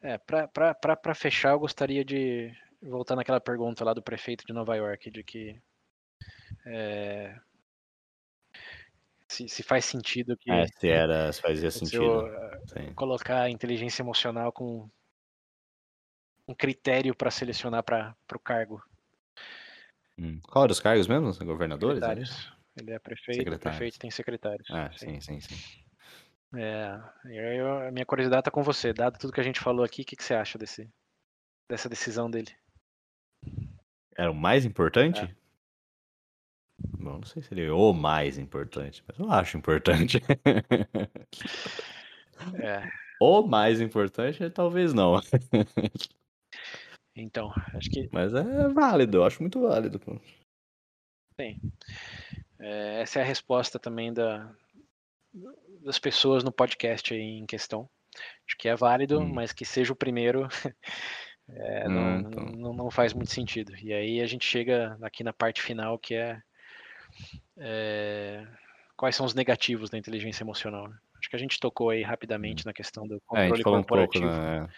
É, 0.02 0.18
pra, 0.18 0.48
pra, 0.48 0.74
pra, 0.74 0.96
pra 0.96 1.14
fechar, 1.14 1.52
eu 1.52 1.60
gostaria 1.60 2.06
de 2.06 2.56
voltar 2.82 3.18
naquela 3.18 3.42
pergunta 3.42 3.84
lá 3.84 3.94
do 3.94 4.02
prefeito 4.02 4.46
de 4.46 4.54
Nova 4.54 4.78
York, 4.78 5.12
de 5.12 5.26
que. 5.26 5.60
É, 6.70 7.40
se, 9.28 9.48
se, 9.48 9.64
faz 9.64 9.86
sentido 9.86 10.38
que. 10.38 10.52
É, 10.52 10.68
se 10.68 10.88
era, 10.88 11.32
se 11.32 11.42
fazia 11.42 11.70
sentido. 11.70 12.04
Eu, 12.04 12.28
eh, 12.76 12.94
colocar 12.96 13.44
a 13.44 13.50
inteligência 13.50 14.02
emocional 14.02 14.52
com 14.52 14.90
um 16.48 16.56
critério 16.56 17.14
para 17.16 17.30
selecionar 17.30 17.84
para 17.84 18.16
o 18.34 18.40
cargo. 18.40 18.82
Hum. 20.18 20.40
Qual 20.44 20.64
era 20.64 20.72
os 20.72 20.80
cargos 20.80 21.08
mesmo? 21.08 21.32
Governadores? 21.46 22.02
É 22.02 22.82
Ele 22.82 22.92
é 22.92 23.00
prefeito, 23.00 23.60
prefeito 23.60 24.00
tem 24.00 24.10
secretários. 24.12 24.70
Ah, 24.72 24.92
sim, 24.96 25.20
sim, 25.20 25.40
sim. 25.40 25.56
sim. 25.56 25.84
É, 26.56 27.00
eu, 27.60 27.88
a 27.88 27.92
minha 27.92 28.06
curiosidade 28.06 28.42
está 28.42 28.52
com 28.52 28.64
você. 28.64 28.94
Dado 28.94 29.20
tudo 29.20 29.34
que 29.34 29.42
a 29.42 29.44
gente 29.44 29.60
falou 29.60 29.84
aqui, 29.84 30.04
o 30.04 30.06
que, 30.06 30.16
que 30.16 30.24
você 30.24 30.34
acha 30.34 30.58
desse, 30.58 30.90
dessa 31.70 31.90
decisão 31.90 32.32
dele? 32.32 32.56
Era 34.18 34.32
o 34.32 34.36
mais 34.36 34.66
importante? 34.66 35.20
É. 35.22 35.47
Bom, 36.80 37.18
não 37.18 37.26
sei 37.26 37.42
se 37.42 37.54
ele 37.54 37.66
é 37.66 37.72
o 37.72 37.94
mais 37.94 38.38
importante, 38.38 39.04
mas 39.08 39.20
eu 39.20 39.32
acho 39.32 39.58
importante. 39.58 40.22
é. 42.62 42.88
O 43.20 43.42
mais 43.42 43.82
importante, 43.82 44.50
talvez 44.50 44.94
não. 44.94 45.20
Então, 47.20 47.52
acho 47.74 47.90
que. 47.90 48.08
Mas 48.14 48.32
é 48.32 48.70
válido, 48.70 49.18
eu 49.18 49.26
acho 49.26 49.42
muito 49.42 49.60
válido. 49.60 50.00
Pô. 50.00 50.22
Sim. 51.40 51.60
É, 52.60 53.02
essa 53.02 53.20
é 53.20 53.24
a 53.24 53.26
resposta 53.26 53.80
também 53.80 54.14
da, 54.14 54.54
das 55.84 55.98
pessoas 55.98 56.44
no 56.44 56.52
podcast 56.52 57.14
aí 57.14 57.22
em 57.22 57.46
questão. 57.46 57.90
Acho 58.46 58.58
que 58.58 58.68
é 58.68 58.76
válido, 58.76 59.20
hum. 59.20 59.34
mas 59.34 59.52
que 59.52 59.66
seja 59.66 59.94
o 59.94 59.96
primeiro 59.96 60.48
é, 61.50 61.88
hum, 61.88 61.92
não, 61.92 62.20
então. 62.20 62.46
não, 62.46 62.74
não, 62.74 62.92
faz 62.92 63.14
muito 63.14 63.32
sentido. 63.32 63.76
E 63.78 63.94
aí 63.94 64.22
a 64.22 64.28
gente 64.28 64.46
chega 64.46 64.98
aqui 65.02 65.24
na 65.24 65.34
parte 65.34 65.62
final 65.62 65.98
que 65.98 66.16
é, 66.16 66.42
é 67.58 68.46
quais 68.98 69.16
são 69.16 69.26
os 69.26 69.36
negativos 69.36 69.90
da 69.90 69.98
inteligência 69.98 70.44
emocional. 70.44 70.90
Né? 70.90 70.98
Acho 71.20 71.30
que 71.30 71.36
a 71.36 71.40
gente 71.40 71.60
tocou 71.60 71.92
aí 71.92 72.02
rapidamente 72.02 72.64
hum. 72.64 72.68
na 72.68 72.74
questão 72.74 73.08
do 73.08 73.22
controle 73.22 73.62
é, 73.62 73.64
corporativo. 73.64 74.26
Um 74.26 74.30
pouco, 74.30 74.42
né? 74.44 74.70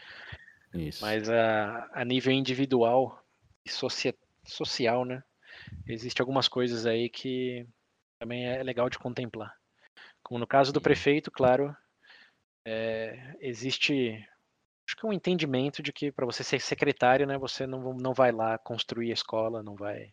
Isso. 0.73 1.01
Mas 1.01 1.29
a, 1.29 1.89
a 1.93 2.05
nível 2.05 2.31
individual 2.31 3.23
e 3.65 3.69
socia, 3.69 4.13
social, 4.45 5.03
né? 5.05 5.23
Existe 5.87 6.21
algumas 6.21 6.47
coisas 6.47 6.85
aí 6.85 7.09
que 7.09 7.65
também 8.19 8.45
é 8.45 8.61
legal 8.61 8.89
de 8.89 8.99
contemplar. 8.99 9.55
Como 10.21 10.39
no 10.39 10.45
caso 10.45 10.71
do 10.71 10.81
prefeito, 10.81 11.31
claro, 11.31 11.75
é, 12.65 13.35
existe 13.39 14.25
acho 14.87 14.95
que 14.95 15.05
um 15.05 15.13
entendimento 15.13 15.81
de 15.81 15.91
que 15.93 16.11
para 16.11 16.25
você 16.25 16.43
ser 16.43 16.59
secretário, 16.59 17.25
né, 17.25 17.37
você 17.37 17.67
não, 17.67 17.93
não 17.93 18.13
vai 18.13 18.31
lá 18.31 18.57
construir 18.57 19.11
a 19.11 19.13
escola, 19.13 19.63
não 19.63 19.75
vai 19.75 20.11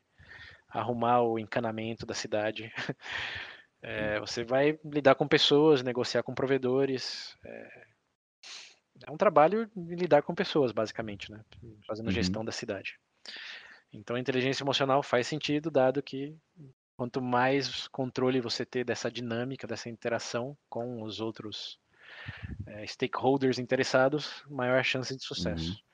arrumar 0.78 1.22
o 1.22 1.38
encanamento 1.38 2.06
da 2.06 2.14
cidade. 2.14 2.72
É, 3.82 4.18
você 4.18 4.42
vai 4.42 4.80
lidar 4.84 5.14
com 5.14 5.28
pessoas, 5.28 5.82
negociar 5.82 6.22
com 6.22 6.34
provedores, 6.34 7.36
é, 7.44 7.86
é 9.06 9.10
um 9.10 9.16
trabalho 9.16 9.70
de 9.76 9.94
lidar 9.94 10.22
com 10.22 10.34
pessoas, 10.34 10.72
basicamente, 10.72 11.30
né? 11.30 11.44
Fazendo 11.86 12.06
uhum. 12.06 12.12
gestão 12.12 12.44
da 12.44 12.50
cidade. 12.50 12.98
Então 13.92 14.16
a 14.16 14.20
inteligência 14.20 14.64
emocional 14.64 15.02
faz 15.02 15.26
sentido, 15.26 15.70
dado 15.70 16.02
que 16.02 16.34
quanto 16.96 17.20
mais 17.20 17.86
controle 17.88 18.40
você 18.40 18.64
ter 18.64 18.84
dessa 18.84 19.10
dinâmica, 19.10 19.66
dessa 19.66 19.88
interação 19.88 20.56
com 20.68 21.02
os 21.02 21.20
outros 21.20 21.78
é, 22.66 22.86
stakeholders 22.86 23.58
interessados, 23.58 24.42
maior 24.48 24.78
a 24.78 24.82
chance 24.82 25.14
de 25.14 25.22
sucesso. 25.22 25.70
Uhum. 25.70 25.85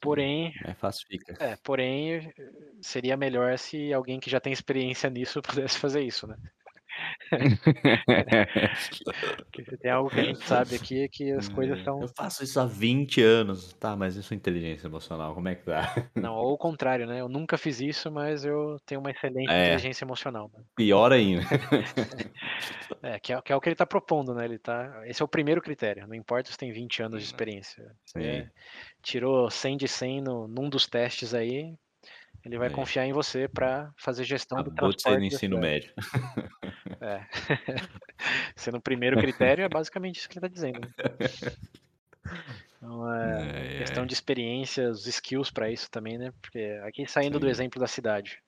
Porém, 0.00 0.52
é 0.64 0.74
fácil 0.74 1.06
fica. 1.06 1.36
É, 1.38 1.56
porém 1.56 2.32
seria 2.80 3.16
melhor 3.16 3.58
se 3.58 3.92
alguém 3.92 4.18
que 4.18 4.30
já 4.30 4.40
tem 4.40 4.52
experiência 4.52 5.10
nisso 5.10 5.42
pudesse 5.68 5.78
fazer 5.78 6.02
isso, 6.02 6.26
né? 6.26 6.36
se 9.64 9.76
tem 9.78 9.90
algo 9.90 10.10
que 10.10 10.20
a 10.20 10.24
gente 10.24 10.44
sabe 10.46 10.74
aqui 10.76 11.04
é 11.04 11.08
que 11.08 11.30
as 11.32 11.48
coisas 11.48 11.78
É, 11.78 11.84
são. 11.84 12.00
eu 12.02 12.08
faço 12.08 12.42
isso 12.42 12.58
há 12.60 12.66
20 12.66 13.22
anos. 13.22 13.72
Tá, 13.74 13.96
mas 13.96 14.16
e 14.16 14.22
sua 14.22 14.36
inteligência 14.36 14.86
emocional, 14.86 15.34
como 15.34 15.48
é 15.48 15.54
que 15.54 15.64
tá? 15.64 15.94
Não, 16.14 16.34
ou 16.34 16.52
o 16.52 16.58
contrário, 16.58 17.06
né? 17.06 17.20
Eu 17.20 17.28
nunca 17.28 17.56
fiz 17.58 17.80
isso, 17.80 18.10
mas 18.10 18.44
eu 18.44 18.78
tenho 18.86 19.00
uma 19.00 19.10
excelente 19.10 19.50
É. 19.50 19.66
inteligência 19.66 20.04
emocional. 20.04 20.50
né? 20.54 20.62
Pior 20.76 21.12
ainda. 21.12 21.42
É, 23.02 23.18
que 23.18 23.32
é, 23.32 23.40
que 23.40 23.52
é 23.52 23.56
o 23.56 23.60
que 23.60 23.68
ele 23.68 23.74
está 23.74 23.86
propondo, 23.86 24.34
né? 24.34 24.44
Ele 24.44 24.58
tá, 24.58 25.02
esse 25.06 25.22
é 25.22 25.24
o 25.24 25.28
primeiro 25.28 25.62
critério, 25.62 26.06
não 26.06 26.14
importa 26.14 26.50
se 26.50 26.58
tem 26.58 26.70
20 26.70 27.02
anos 27.02 27.20
de 27.20 27.26
experiência. 27.26 27.82
Sim. 28.04 28.22
É, 28.22 28.48
tirou 29.02 29.50
100 29.50 29.76
de 29.78 29.88
100 29.88 30.20
no, 30.20 30.46
num 30.46 30.68
dos 30.68 30.86
testes 30.86 31.32
aí, 31.32 31.72
ele 32.44 32.58
vai 32.58 32.68
Aí. 32.68 32.74
confiar 32.74 33.04
em 33.06 33.12
você 33.12 33.48
para 33.48 33.92
fazer 33.96 34.24
gestão 34.24 34.62
do 34.62 34.70
Acabou 34.70 34.90
de 34.90 34.96
transporte. 34.96 35.18
no 35.20 35.26
ensino 35.26 35.58
médio. 35.58 35.92
É. 37.00 37.26
Sendo 38.56 38.78
o 38.78 38.82
primeiro 38.82 39.18
critério, 39.18 39.64
é 39.64 39.68
basicamente 39.68 40.18
isso 40.18 40.28
que 40.28 40.38
ele 40.38 40.46
está 40.46 40.52
dizendo. 40.52 40.80
né? 40.80 40.88
Então, 42.76 43.12
é 43.14 43.40
É, 43.74 43.78
questão 43.78 44.04
é. 44.04 44.06
de 44.06 44.12
experiência, 44.14 44.90
os 44.90 45.06
skills 45.06 45.50
para 45.50 45.70
isso 45.70 45.90
também, 45.90 46.18
né? 46.18 46.32
Porque 46.40 46.80
aqui 46.84 47.06
saindo 47.06 47.38
do 47.38 47.46
Sim. 47.46 47.50
exemplo 47.50 47.80
da 47.80 47.86
cidade, 47.86 48.38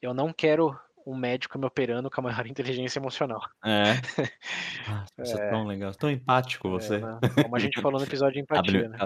eu 0.00 0.12
não 0.14 0.32
quero 0.32 0.78
um 1.06 1.16
médico 1.16 1.58
me 1.58 1.66
operando 1.66 2.08
com 2.10 2.20
a 2.20 2.24
maior 2.24 2.46
inteligência 2.46 2.98
emocional. 3.00 3.40
É. 3.64 3.94
Ah, 4.88 5.04
você 5.18 5.34
é 5.40 5.50
tão 5.50 5.66
legal, 5.66 5.92
tão 5.94 6.10
empático 6.10 6.68
É, 6.68 6.70
você. 6.70 6.98
né? 6.98 7.18
Como 7.42 7.56
a 7.56 7.58
gente 7.58 7.80
falou 7.80 7.98
no 8.00 8.06
episódio 8.06 8.34
de 8.34 8.40
empatia, 8.40 8.88
né? 8.88 8.98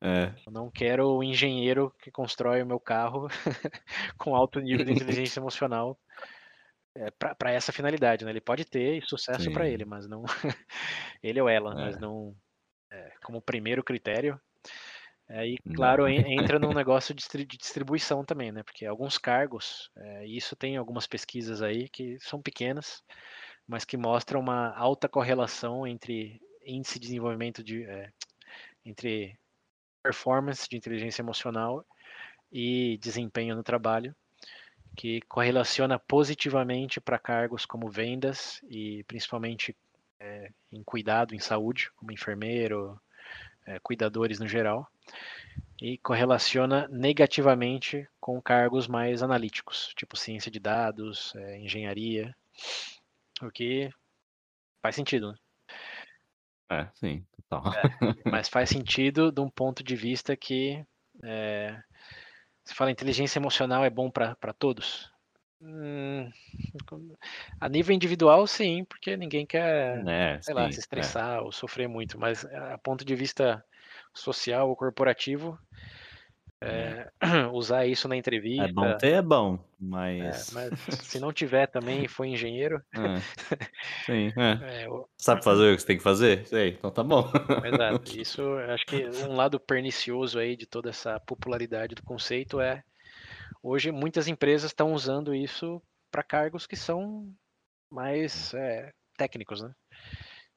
É, 0.00 0.32
Eu 0.46 0.52
não 0.52 0.70
quero 0.70 1.08
o 1.08 1.22
engenheiro 1.22 1.92
que 2.00 2.10
constrói 2.10 2.62
o 2.62 2.66
meu 2.66 2.80
carro 2.80 3.28
com 4.18 4.34
alto 4.34 4.60
nível 4.60 4.84
de 4.84 4.92
inteligência 4.92 5.38
emocional 5.40 5.98
é, 6.94 7.10
para 7.10 7.52
essa 7.52 7.72
finalidade, 7.72 8.24
né? 8.24 8.30
Ele 8.30 8.40
pode 8.40 8.64
ter 8.64 9.02
sucesso 9.06 9.50
para 9.50 9.68
ele, 9.68 9.84
mas 9.84 10.08
não 10.08 10.24
ele 11.22 11.40
ou 11.40 11.48
ela, 11.48 11.76
mas 11.76 11.96
É. 11.96 11.98
não 11.98 12.34
é, 12.92 13.12
como 13.24 13.42
primeiro 13.42 13.84
critério. 13.84 14.40
Aí, 15.28 15.58
Não. 15.64 15.74
claro, 15.74 16.08
en- 16.08 16.38
entra 16.38 16.58
num 16.58 16.74
negócio 16.74 17.14
de 17.14 17.20
distri- 17.20 17.46
de 17.46 17.56
distribuição 17.56 18.24
também, 18.24 18.52
né? 18.52 18.62
Porque 18.62 18.86
alguns 18.86 19.18
cargos, 19.18 19.90
é, 19.96 20.26
isso 20.26 20.56
tem 20.56 20.76
algumas 20.76 21.06
pesquisas 21.06 21.62
aí 21.62 21.88
que 21.88 22.18
são 22.20 22.42
pequenas, 22.42 23.02
mas 23.66 23.84
que 23.84 23.96
mostram 23.96 24.40
uma 24.40 24.76
alta 24.76 25.08
correlação 25.08 25.86
entre 25.86 26.40
índice 26.66 26.94
de 27.00 27.06
desenvolvimento 27.08 27.64
de 27.64 27.84
é, 27.84 28.10
entre 28.84 29.38
performance 30.02 30.68
de 30.68 30.76
inteligência 30.76 31.22
emocional 31.22 31.84
e 32.50 32.98
desempenho 32.98 33.56
no 33.56 33.62
trabalho, 33.62 34.14
que 34.96 35.20
correlaciona 35.22 35.98
positivamente 35.98 37.00
para 37.00 37.18
cargos 37.18 37.64
como 37.64 37.88
vendas 37.88 38.60
e 38.68 39.04
principalmente 39.04 39.74
é, 40.20 40.50
em 40.70 40.82
cuidado, 40.82 41.34
em 41.34 41.38
saúde, 41.38 41.90
como 41.96 42.12
enfermeiro, 42.12 43.00
é, 43.66 43.78
cuidadores 43.80 44.38
no 44.38 44.46
geral, 44.46 44.88
e 45.80 45.98
correlaciona 45.98 46.86
negativamente 46.88 48.08
com 48.20 48.40
cargos 48.40 48.86
mais 48.86 49.22
analíticos, 49.22 49.92
tipo 49.96 50.16
ciência 50.16 50.50
de 50.50 50.60
dados, 50.60 51.34
é, 51.36 51.58
engenharia, 51.58 52.34
o 53.40 53.50
que 53.50 53.90
faz 54.80 54.94
sentido, 54.94 55.32
né? 55.32 55.38
É, 56.70 56.88
sim, 56.94 57.24
total. 57.36 57.72
mas 58.30 58.48
faz 58.48 58.68
sentido 58.70 59.30
de 59.30 59.40
um 59.40 59.48
ponto 59.48 59.82
de 59.82 59.96
vista 59.96 60.36
que 60.36 60.84
é, 61.22 61.80
você 62.64 62.74
fala 62.74 62.90
inteligência 62.90 63.38
emocional 63.38 63.84
é 63.84 63.90
bom 63.90 64.10
para 64.10 64.52
todos. 64.58 65.10
Hum, 65.60 66.28
a 67.60 67.68
nível 67.68 67.94
individual, 67.94 68.46
sim, 68.46 68.84
porque 68.84 69.16
ninguém 69.16 69.46
quer, 69.46 70.04
É, 70.08 70.42
sei 70.42 70.54
lá, 70.54 70.64
sim, 70.64 70.72
se 70.72 70.78
é. 70.78 70.80
estressar 70.80 71.42
ou 71.42 71.52
sofrer 71.52 71.88
muito, 71.88 72.18
mas 72.18 72.44
a 72.44 72.78
ponto 72.78 73.04
de 73.04 73.14
vista 73.14 73.64
social 74.14 74.68
ou 74.68 74.76
corporativo, 74.76 75.58
É. 76.62 77.10
usar 77.52 77.86
isso 77.86 78.08
na 78.08 78.16
entrevista. 78.16 78.64
É 78.64 78.72
bom 78.72 78.96
ter, 78.96 79.12
é 79.14 79.22
bom, 79.22 79.54
é, 79.54 79.58
mas. 79.80 80.50
mas 80.52 80.70
se 81.04 81.20
não 81.20 81.32
tiver 81.32 81.66
também 81.66 82.04
e 82.04 82.08
for 82.08 82.24
engenheiro, 82.24 82.82
É, 82.94 83.20
Sim, 84.06 84.32
é. 84.36 84.84
é, 84.84 84.88
Sabe 85.18 85.42
fazer 85.44 85.72
o 85.72 85.74
que 85.76 85.80
você 85.80 85.86
tem 85.86 85.96
que 85.96 86.02
fazer? 86.02 86.46
Sei, 86.46 86.70
então 86.70 86.90
tá 86.90 87.02
bom. 87.02 87.30
Exato. 87.64 88.02
Isso, 88.18 88.42
acho 88.70 88.86
que 88.86 89.08
um 89.26 89.34
lado 89.34 89.58
pernicioso 89.60 90.38
aí 90.38 90.56
de 90.56 90.66
toda 90.66 90.90
essa 90.90 91.18
popularidade 91.20 91.94
do 91.94 92.02
conceito 92.02 92.60
é 92.60 92.82
hoje 93.62 93.90
muitas 93.90 94.28
empresas 94.28 94.70
estão 94.70 94.92
usando 94.92 95.34
isso 95.34 95.80
para 96.10 96.22
cargos 96.22 96.66
que 96.66 96.76
são 96.76 97.32
mais 97.90 98.52
é, 98.54 98.92
técnicos, 99.16 99.62
né? 99.62 99.72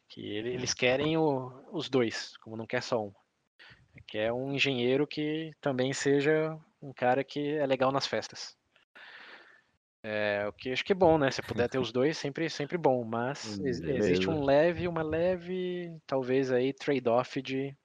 Que 0.10 0.22
ele- 0.22 0.54
eles 0.54 0.74
querem 0.74 1.18
o- 1.18 1.52
os 1.72 1.90
dois, 1.90 2.36
como 2.38 2.56
não 2.58 2.66
quer 2.68 2.82
só 2.82 3.04
um. 3.04 3.12
Quer 4.08 4.32
um 4.34 4.54
engenheiro 4.54 5.06
que 5.08 5.52
também 5.62 5.94
seja 5.94 6.58
um 6.82 6.94
cara 6.94 7.24
que 7.24 7.56
é 7.58 7.66
legal 7.66 7.92
nas 7.92 8.08
festas. 8.08 8.58
É, 10.04 10.48
o 10.48 10.54
que 10.54 10.72
acho 10.72 10.86
que 10.86 10.92
é 10.92 10.96
bom, 10.96 11.18
né? 11.18 11.32
Se 11.32 11.42
puder 11.42 11.68
ter 11.68 11.80
os 11.80 11.92
dois, 11.92 12.18
sempre, 12.18 12.50
sempre 12.50 12.78
bom. 12.78 13.04
Mas 13.04 13.60
ex- 13.60 13.82
existe 13.84 14.30
um 14.30 14.40
Beleza. 14.40 14.46
leve, 14.46 14.88
uma 14.88 15.02
leve, 15.04 16.00
talvez 16.06 16.52
aí 16.52 16.72
trade-off 16.74 17.42
de 17.42 17.76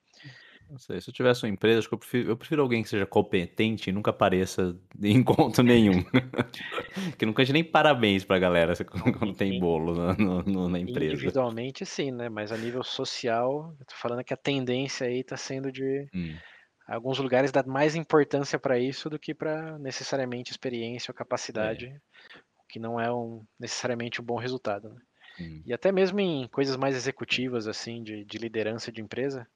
Não 0.71 0.79
sei, 0.79 1.01
se 1.01 1.11
eu 1.11 1.15
tivesse 1.15 1.45
uma 1.45 1.49
empresa, 1.53 1.81
acho 1.81 1.89
que 1.89 1.95
eu 1.95 1.99
prefiro, 1.99 2.31
eu 2.31 2.37
prefiro 2.37 2.63
alguém 2.63 2.81
que 2.83 2.89
seja 2.89 3.05
competente 3.05 3.91
e 3.91 3.93
nunca 3.93 4.11
apareça 4.13 4.79
em 5.03 5.17
encontro 5.17 5.65
nenhum. 5.65 6.05
que 7.19 7.27
não 7.27 7.33
cante 7.33 7.53
nem 7.53 7.65
parabéns 7.65 8.25
pra 8.25 8.39
galera 8.39 8.75
quando 8.87 9.35
tem 9.35 9.53
bolo 9.53 9.95
na, 9.95 10.15
no- 10.45 10.69
na 10.69 10.79
empresa. 10.79 11.33
Individualmente, 11.33 11.85
sim, 11.87 12.11
né? 12.11 12.29
Mas 12.29 12.51
a 12.53 12.57
nível 12.57 12.83
social, 12.83 13.75
eu 13.79 13.87
tô 13.87 13.95
falando 13.95 14.25
que 14.25 14.33
a 14.35 14.37
tendência 14.37 15.07
aí 15.07 15.23
tá 15.23 15.37
sendo 15.37 15.71
de 15.71 16.09
Hum, 16.13 16.43
alguns 16.89 17.19
lugares 17.19 17.53
dar 17.53 17.67
mais 17.67 17.95
importância 17.97 18.59
para 18.59 18.79
isso 18.79 19.11
do 19.11 19.19
que 19.19 19.35
para 19.35 19.79
necessariamente 19.79 20.51
experiência 20.53 21.11
ou 21.13 21.17
capacidade, 21.17 21.89
o 22.59 22.65
que 22.69 22.79
não 22.81 23.01
é 23.01 23.13
um, 23.13 23.47
necessariamente 23.61 24.21
um 24.23 24.25
bom 24.25 24.39
resultado. 24.39 24.91
Né? 24.91 25.03
hum, 25.39 25.67
E 25.67 25.75
até 25.75 25.93
mesmo 25.93 26.21
em 26.21 26.49
coisas 26.49 26.77
mais 26.77 26.97
executivas, 26.97 27.67
assim, 27.69 28.03
de, 28.03 28.25
de 28.25 28.39
liderança 28.39 28.93
de 28.93 29.03
empresa. 29.03 29.47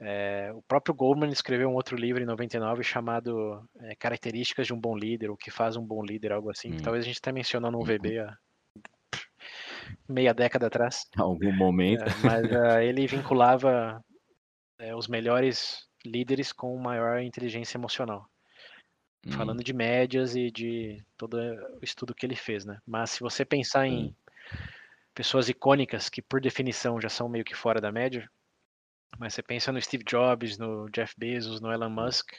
É, 0.00 0.52
o 0.54 0.62
próprio 0.62 0.94
Goldman 0.94 1.30
escreveu 1.30 1.68
um 1.68 1.74
outro 1.74 1.96
livro 1.96 2.22
em 2.22 2.26
99 2.26 2.82
chamado 2.84 3.68
é, 3.80 3.94
Características 3.96 4.66
de 4.66 4.74
um 4.74 4.80
Bom 4.80 4.96
Líder, 4.96 5.30
o 5.30 5.36
que 5.36 5.50
faz 5.50 5.76
um 5.76 5.84
bom 5.86 6.02
líder, 6.04 6.32
algo 6.32 6.50
assim, 6.50 6.74
Hum. 6.74 6.82
talvez 6.82 7.04
a 7.04 7.08
gente 7.08 7.18
até 7.18 7.32
mencionou 7.32 7.70
no 7.70 7.82
Uhum. 7.82 7.84
VB 7.84 8.18
há 8.20 8.36
meia 10.08 10.32
década 10.34 10.66
atrás. 10.66 11.04
algum 11.18 11.52
momento. 11.52 12.04
É, 12.06 12.14
mas 12.16 12.52
ah, 12.52 12.82
ele 12.84 13.06
vinculava 13.06 14.02
é, 14.78 14.94
os 14.96 15.08
melhores 15.08 15.88
líderes 16.04 16.52
com 16.52 16.76
maior 16.78 17.20
inteligência 17.22 17.78
emocional, 17.78 18.26
Hum, 19.24 19.32
falando 19.32 19.62
de 19.64 19.72
médias 19.72 20.34
e 20.36 20.50
de 20.50 21.02
todo 21.16 21.36
o 21.80 21.84
estudo 21.84 22.14
que 22.14 22.26
ele 22.26 22.36
fez, 22.36 22.64
né? 22.64 22.78
Mas 22.86 23.10
se 23.12 23.20
você 23.20 23.44
pensar 23.44 23.86
em 23.86 24.10
Sim. 24.10 24.16
pessoas 25.14 25.48
icônicas 25.50 26.08
que 26.08 26.22
por 26.22 26.40
definição 26.40 27.00
já 27.00 27.08
são 27.08 27.28
meio 27.28 27.44
que 27.44 27.54
fora 27.54 27.80
da 27.80 27.92
média, 27.92 28.30
mas 29.16 29.34
você 29.34 29.42
pensa 29.42 29.72
no 29.72 29.80
Steve 29.80 30.04
Jobs, 30.04 30.58
no 30.58 30.88
Jeff 30.90 31.14
Bezos, 31.16 31.60
no 31.60 31.72
Elon 31.72 31.90
Musk, 31.90 32.32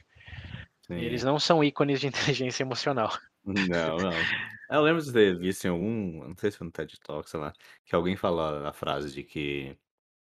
sim. 0.81 0.95
eles 0.95 1.23
não 1.23 1.39
são 1.39 1.63
ícones 1.63 1.99
de 1.99 2.07
inteligência 2.07 2.63
emocional. 2.63 3.11
Não, 3.43 3.97
não. 3.97 4.11
Eu 4.69 4.81
lembro 4.81 5.01
de 5.01 5.11
ter 5.11 5.37
visto 5.37 5.65
em 5.65 5.69
algum, 5.69 6.27
não 6.27 6.37
sei 6.37 6.51
se 6.51 6.57
foi 6.57 6.65
no 6.65 6.71
TED 6.71 6.99
Talk, 6.99 7.27
sei 7.29 7.39
lá, 7.39 7.53
que 7.83 7.95
alguém 7.95 8.15
falou 8.15 8.65
a 8.67 8.73
frase 8.73 9.11
de 9.11 9.23
que 9.23 9.75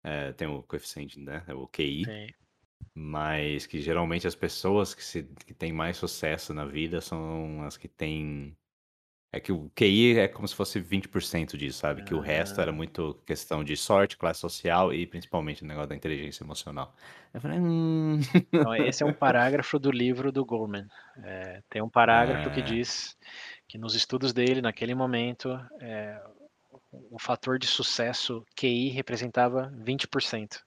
é, 0.02 0.32
tem 0.32 0.48
o 0.48 0.62
coeficiente, 0.62 1.20
né, 1.20 1.44
o 1.54 1.68
QI, 1.68 2.04
Tem- 2.04 2.34
mas 2.92 3.66
que 3.66 3.80
geralmente 3.80 4.26
as 4.26 4.34
pessoas 4.34 4.94
que, 4.94 5.04
se, 5.04 5.22
que 5.46 5.54
têm 5.54 5.72
mais 5.72 5.96
sucesso 5.96 6.52
na 6.52 6.64
vida 6.64 7.00
são 7.00 7.62
as 7.62 7.76
que 7.76 7.88
têm... 7.88 8.56
É 9.36 9.40
que 9.40 9.50
o 9.52 9.68
QI 9.74 10.18
é 10.18 10.28
como 10.28 10.46
se 10.46 10.54
fosse 10.54 10.80
20% 10.80 11.56
disso, 11.56 11.78
sabe? 11.80 12.02
Que 12.02 12.14
o 12.14 12.20
resto 12.20 12.60
era 12.60 12.70
Ah. 12.70 12.72
muito 12.72 13.14
questão 13.26 13.64
de 13.64 13.76
sorte, 13.76 14.16
classe 14.16 14.40
social 14.40 14.92
e 14.92 15.06
principalmente 15.06 15.62
o 15.64 15.66
negócio 15.66 15.88
da 15.88 15.96
inteligência 15.96 16.44
emocional. 16.44 16.94
Eu 17.32 17.40
falei, 17.40 17.58
hum... 17.58 18.18
Então, 18.52 18.74
esse 18.76 19.02
é 19.02 19.06
um 19.06 19.12
parágrafo 19.12 19.78
do 19.78 19.90
livro 19.90 20.30
do 20.30 20.44
Goldman. 20.44 20.86
É, 21.22 21.62
tem 21.68 21.82
um 21.82 21.90
parágrafo 21.90 22.50
que 22.50 22.60
É. 22.60 22.62
diz 22.62 23.16
que 23.68 23.76
nos 23.78 23.94
estudos 23.94 24.32
dele, 24.32 24.62
naquele 24.62 24.94
momento, 24.94 25.48
é, 25.80 26.22
o 27.10 27.18
fator 27.18 27.58
de 27.58 27.66
sucesso 27.66 28.44
QI 28.56 28.90
representava 28.90 29.72
20%. 29.76 30.62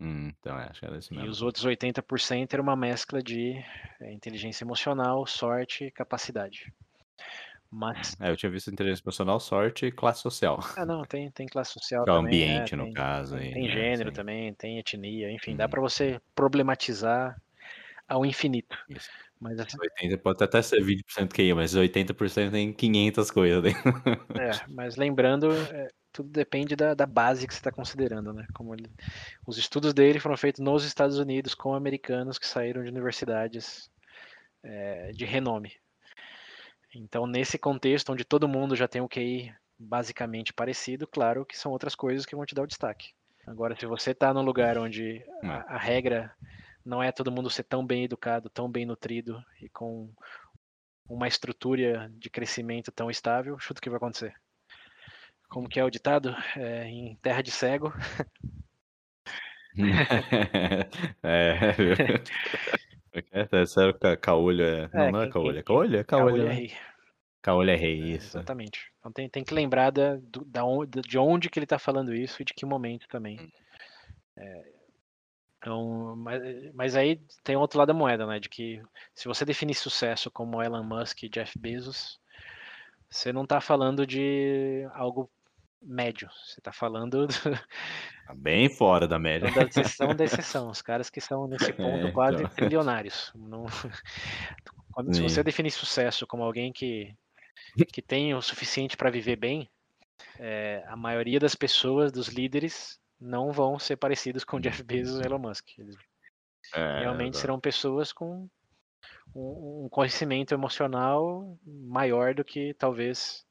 Hum, 0.00 0.28
então, 0.40 0.58
é, 0.58 0.64
acho 0.70 0.80
que 0.80 0.86
era 0.86 0.98
isso 0.98 1.14
E 1.14 1.16
mesmo. 1.16 1.30
os 1.30 1.42
outros 1.42 1.64
80% 1.64 2.54
era 2.54 2.62
uma 2.62 2.76
mescla 2.76 3.22
de 3.22 3.54
é, 4.00 4.12
inteligência 4.12 4.64
emocional, 4.64 5.26
sorte 5.26 5.84
e 5.84 5.90
capacidade. 5.90 6.72
Mas, 7.76 8.16
É, 8.20 8.30
eu 8.30 8.36
tinha 8.36 8.50
visto 8.50 8.70
inteligência 8.70 9.02
emocional, 9.04 9.40
sorte 9.40 9.86
e 9.86 9.90
classe 9.92 10.22
social. 10.22 10.60
ah, 10.76 10.86
não, 10.86 11.02
tem, 11.04 11.28
tem 11.32 11.44
classe 11.46 11.72
social 11.80 12.04
Que 12.04 12.10
é 12.10 12.12
o 12.12 12.16
também. 12.16 12.42
é, 12.42 12.56
ambiente, 12.56 12.76
no 12.76 12.84
tem, 12.84 12.92
caso. 12.92 13.36
tem, 13.36 13.48
aí, 13.48 13.52
tem 13.52 13.62
né, 13.64 13.72
gênero 13.72 14.10
sim. 14.10 14.14
também, 14.14 14.54
tem 14.54 14.78
etnia, 14.78 15.30
enfim, 15.32 15.56
dá 15.56 15.64
Uhum. 15.64 15.70
para 15.70 15.80
você 15.80 16.20
problematizar 16.36 17.36
ao 18.06 18.24
infinito. 18.24 18.76
Isso. 18.88 19.08
Mas 19.40 19.58
assim, 19.58 19.76
80 19.80 20.18
pode 20.18 20.42
até 20.44 20.62
ser 20.62 20.80
20% 20.82 21.34
QI, 21.34 21.52
mas 21.52 21.74
80% 21.74 22.52
tem 22.52 22.72
500 22.72 23.30
coisas. 23.30 23.62
Né? 23.64 23.72
É, 24.38 24.50
mas 24.68 24.96
lembrando, 24.96 25.50
é, 25.52 25.88
tudo 26.12 26.30
depende 26.30 26.76
da, 26.76 26.94
da, 26.94 27.06
base 27.06 27.46
que 27.46 27.52
você 27.52 27.58
está 27.60 27.72
considerando, 27.72 28.32
né? 28.32 28.46
Como 28.54 28.72
ele, 28.72 28.88
os 29.46 29.58
estudos 29.58 29.92
dele 29.92 30.20
foram 30.20 30.36
feitos 30.36 30.60
nos 30.60 30.84
Estados 30.84 31.18
Unidos 31.18 31.54
com 31.54 31.74
americanos 31.74 32.38
que 32.38 32.46
saíram 32.46 32.82
de 32.84 32.88
universidades 32.90 33.90
é, 34.62 35.10
de 35.12 35.24
renome. 35.24 35.72
Então, 36.94 37.26
nesse 37.26 37.58
contexto 37.58 38.12
onde 38.12 38.24
todo 38.24 38.48
mundo 38.48 38.76
já 38.76 38.86
tem 38.86 39.02
um 39.02 39.08
QI 39.08 39.54
basicamente 39.78 40.52
parecido, 40.52 41.06
claro 41.06 41.44
que 41.44 41.58
são 41.58 41.72
outras 41.72 41.94
coisas 41.94 42.24
que 42.24 42.36
vão 42.36 42.46
te 42.46 42.54
dar 42.54 42.62
o 42.62 42.66
destaque. 42.66 43.12
Agora, 43.46 43.76
se 43.76 43.84
você 43.86 44.12
está 44.12 44.32
num 44.32 44.42
lugar 44.42 44.78
onde 44.78 45.24
a, 45.42 45.46
hum. 45.46 45.64
a, 45.68 45.78
regra 45.78 46.34
não 46.84 47.02
é 47.02 47.12
todo 47.12 47.32
mundo 47.32 47.50
ser 47.50 47.64
tão 47.64 47.84
bem 47.84 48.04
educado, 48.04 48.48
tão 48.48 48.70
bem 48.70 48.86
nutrido 48.86 49.44
e 49.60 49.68
com 49.68 50.10
uma 51.08 51.28
estrutura 51.28 52.10
de 52.14 52.30
crescimento 52.30 52.90
tão 52.90 53.10
estável, 53.10 53.58
chuta 53.58 53.80
o 53.80 53.82
que 53.82 53.90
vai 53.90 53.98
acontecer. 53.98 54.34
Como 55.48 55.68
que 55.68 55.78
é 55.78 55.84
o 55.84 55.90
ditado? 55.90 56.34
É, 56.56 56.86
em 56.86 57.16
terra 57.16 57.42
de 57.42 57.50
cego. 57.50 57.92
é, 61.22 61.74
é, 63.32 63.66
sério, 63.66 63.96
caolho 64.20 64.64
é. 64.64 64.88
Não, 64.92 65.02
é, 65.02 65.12
não 65.12 65.22
é 65.22 65.28
caolho, 65.30 65.58
é 65.58 65.62
caolho, 65.62 65.96
é 65.98 66.04
caolho. 66.04 66.36
Caolho 66.36 66.48
é 66.48 66.52
rei. 66.52 66.72
Caolho 67.42 67.70
é 67.70 67.76
rei, 67.76 68.02
é, 68.02 68.06
isso. 68.16 68.38
Exatamente. 68.38 68.90
Então 68.98 69.12
tem, 69.12 69.28
tem 69.28 69.44
que 69.44 69.54
lembrar 69.54 69.90
da, 69.90 70.16
do, 70.16 70.44
da 70.44 70.64
onde, 70.64 71.00
de 71.02 71.18
onde 71.18 71.50
que 71.50 71.58
ele 71.58 71.64
está 71.64 71.78
falando 71.78 72.14
isso 72.14 72.40
e 72.40 72.44
de 72.44 72.54
que 72.54 72.66
momento 72.66 73.06
também. 73.08 73.38
Hum. 73.40 73.48
É, 74.36 74.74
então, 75.58 76.14
mas, 76.16 76.42
mas 76.74 76.96
aí 76.96 77.20
tem 77.42 77.56
outro 77.56 77.78
lado 77.78 77.88
da 77.88 77.94
moeda, 77.94 78.26
né? 78.26 78.38
De 78.38 78.48
que 78.48 78.82
se 79.14 79.26
você 79.26 79.44
definir 79.44 79.74
sucesso 79.74 80.30
como 80.30 80.62
Elon 80.62 80.82
Musk 80.82 81.22
e 81.22 81.28
Jeff 81.28 81.58
Bezos, 81.58 82.20
você 83.08 83.32
não 83.32 83.44
está 83.44 83.60
falando 83.60 84.06
de 84.06 84.86
algo 84.92 85.30
médio. 85.84 86.28
Você 86.44 86.60
está 86.60 86.72
falando. 86.72 87.26
Do... 87.26 87.34
Tá 88.26 88.34
bem 88.34 88.68
fora 88.68 89.06
da 89.06 89.18
média. 89.18 89.50
Da 89.50 89.62
exceção 89.68 90.14
da 90.14 90.24
exceção. 90.24 90.70
Os 90.70 90.82
caras 90.82 91.10
que 91.10 91.20
são 91.20 91.46
nesse 91.46 91.72
ponto 91.72 92.06
é, 92.06 92.12
quase 92.12 92.42
então... 92.42 92.56
trilionários. 92.56 93.32
Não... 93.34 93.66
Quando, 94.92 95.14
se 95.14 95.20
você 95.20 95.42
definir 95.42 95.72
sucesso 95.72 96.26
como 96.26 96.44
alguém 96.44 96.72
que, 96.72 97.12
que 97.92 98.00
tem 98.00 98.32
o 98.32 98.40
suficiente 98.40 98.96
para 98.96 99.10
viver 99.10 99.34
bem, 99.34 99.68
é, 100.38 100.84
a 100.86 100.96
maioria 100.96 101.40
das 101.40 101.56
pessoas, 101.56 102.12
dos 102.12 102.28
líderes, 102.28 103.00
não 103.20 103.50
vão 103.50 103.78
ser 103.78 103.96
parecidos 103.96 104.44
com 104.44 104.60
Jeff 104.60 104.82
Bezos 104.82 105.20
e 105.20 105.26
Elon 105.26 105.38
Musk. 105.38 105.78
Eles 105.78 105.96
é, 106.72 107.00
realmente 107.00 107.36
serão 107.36 107.58
pessoas 107.58 108.12
com 108.12 108.48
um, 109.34 109.84
um, 109.84 109.88
conhecimento 109.90 110.54
emocional 110.54 111.58
maior 111.66 112.34
do 112.34 112.44
que 112.44 112.74
talvez 112.74 113.44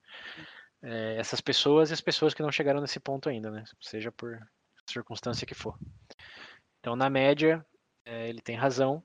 é, 0.84 1.16
essas 1.18 1.42
pessoas 1.42 1.90
e 1.90 1.94
as 1.94 2.02
pessoas 2.02 2.34
que 2.34 2.44
não 2.44 2.52
chegaram 2.52 2.82
nesse 2.82 3.00
ponto 3.00 3.30
ainda, 3.30 3.50
né? 3.50 3.64
Seja 3.82 4.12
por 4.12 4.38
circunstância 4.88 5.48
que 5.48 5.56
for. 5.56 5.78
Então, 6.80 6.96
na 6.96 7.10
média, 7.10 7.66
é, 8.06 8.28
ele 8.28 8.42
tem 8.42 8.56
razão, 8.56 9.02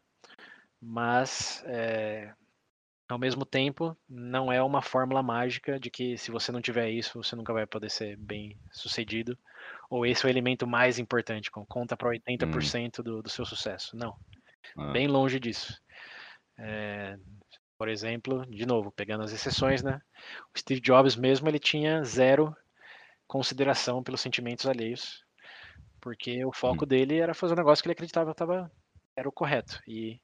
mas 0.80 1.62
é, 1.66 2.34
ao 3.08 3.18
mesmo 3.18 3.46
tempo, 3.46 3.96
não 4.08 4.52
é 4.52 4.62
uma 4.62 4.82
fórmula 4.82 5.22
mágica 5.22 5.78
de 5.78 5.90
que 5.90 6.18
se 6.18 6.30
você 6.30 6.52
não 6.52 6.60
tiver 6.60 6.90
isso, 6.90 7.22
você 7.22 7.34
nunca 7.34 7.52
vai 7.52 7.66
poder 7.66 7.90
ser 7.90 8.16
bem 8.16 8.58
sucedido 8.70 9.38
ou 9.88 10.04
esse 10.04 10.24
é 10.24 10.28
o 10.28 10.30
elemento 10.30 10.66
mais 10.66 10.98
importante, 10.98 11.50
conta 11.50 11.96
para 11.96 12.10
80% 12.10 12.98
hum. 12.98 13.02
do, 13.02 13.22
do 13.22 13.30
seu 13.30 13.44
sucesso. 13.46 13.96
Não. 13.96 14.14
Ah. 14.76 14.92
Bem 14.92 15.06
longe 15.06 15.40
disso. 15.40 15.80
É, 16.58 17.16
por 17.78 17.88
exemplo, 17.88 18.44
de 18.46 18.66
novo, 18.66 18.90
pegando 18.90 19.22
as 19.22 19.32
exceções, 19.32 19.82
né? 19.84 20.00
O 20.52 20.58
Steve 20.58 20.80
Jobs 20.80 21.14
mesmo, 21.14 21.48
ele 21.48 21.60
tinha 21.60 22.02
zero 22.02 22.54
consideração 23.26 24.02
pelos 24.02 24.20
sentimentos 24.20 24.66
alheios, 24.66 25.24
porque 26.00 26.44
o 26.44 26.52
foco 26.52 26.84
hum. 26.84 26.88
dele 26.88 27.18
era 27.18 27.34
fazer 27.34 27.54
um 27.54 27.56
negócio 27.56 27.82
que 27.82 27.88
ele 27.88 27.92
acreditava 27.92 28.34
tava, 28.34 28.70
era 29.16 29.28
o 29.28 29.32
correto. 29.32 29.80
E 29.86 30.20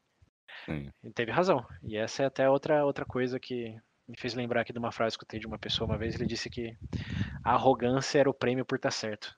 Sim. 0.65 0.91
ele 1.03 1.13
teve 1.13 1.31
razão. 1.31 1.65
E 1.83 1.97
essa 1.97 2.25
é 2.25 2.27
até 2.27 2.51
outra, 2.51 2.85
outra 2.85 3.05
coisa 3.05 3.39
que 3.39 3.77
me 4.09 4.17
fez 4.19 4.35
lembrar 4.35 4.63
aqui 4.63 4.73
de 4.73 4.79
uma 4.79 4.93
frase 4.93 5.17
que 5.17 5.25
eu 5.25 5.29
tenho 5.29 5.43
de 5.43 5.47
uma 5.47 5.59
pessoa 5.59 5.89
uma 5.89 5.99
vez. 5.99 6.15
Ele 6.17 6.27
disse 6.27 6.51
que 6.51 6.77
a 7.45 7.53
arrogância 7.53 8.19
era 8.19 8.29
o 8.29 8.35
prêmio 8.35 8.65
por 8.65 8.77
estar 8.77 8.91
certo. 8.91 9.33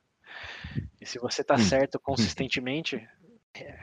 E 0.98 1.05
se 1.05 1.18
você 1.18 1.44
tá 1.44 1.56
hum. 1.56 1.59
certo 1.59 2.01
consistentemente, 2.01 3.06
é, 3.55 3.78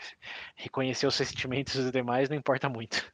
reconhecer 0.56 1.06
os 1.06 1.16
sentimentos 1.16 1.76
dos 1.76 1.92
demais 1.92 2.30
não 2.30 2.38
importa 2.38 2.68
muito. 2.68 3.12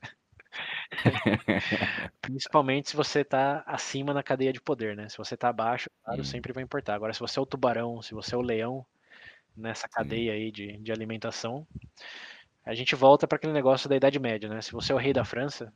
Principalmente 2.21 2.89
se 2.89 2.95
você 2.95 3.23
tá 3.23 3.63
acima 3.65 4.13
na 4.13 4.23
cadeia 4.23 4.53
de 4.53 4.61
poder, 4.61 4.95
né? 4.95 5.07
Se 5.09 5.17
você 5.17 5.37
tá 5.37 5.49
abaixo, 5.49 5.89
claro, 6.03 6.21
hum. 6.21 6.25
sempre 6.25 6.53
vai 6.53 6.63
importar. 6.63 6.95
Agora, 6.95 7.13
se 7.13 7.19
você 7.19 7.39
é 7.39 7.41
o 7.41 7.45
tubarão, 7.45 8.01
se 8.01 8.13
você 8.13 8.35
é 8.35 8.37
o 8.37 8.41
leão 8.41 8.85
nessa 9.55 9.87
cadeia 9.87 10.33
aí 10.33 10.51
de, 10.51 10.77
de 10.77 10.91
alimentação, 10.91 11.67
a 12.65 12.73
gente 12.73 12.95
volta 12.95 13.27
para 13.27 13.37
aquele 13.37 13.53
negócio 13.53 13.89
da 13.89 13.95
Idade 13.95 14.19
Média, 14.19 14.49
né? 14.49 14.61
Se 14.61 14.71
você 14.71 14.91
é 14.91 14.95
o 14.95 14.99
rei 14.99 15.13
da 15.13 15.25
França, 15.25 15.73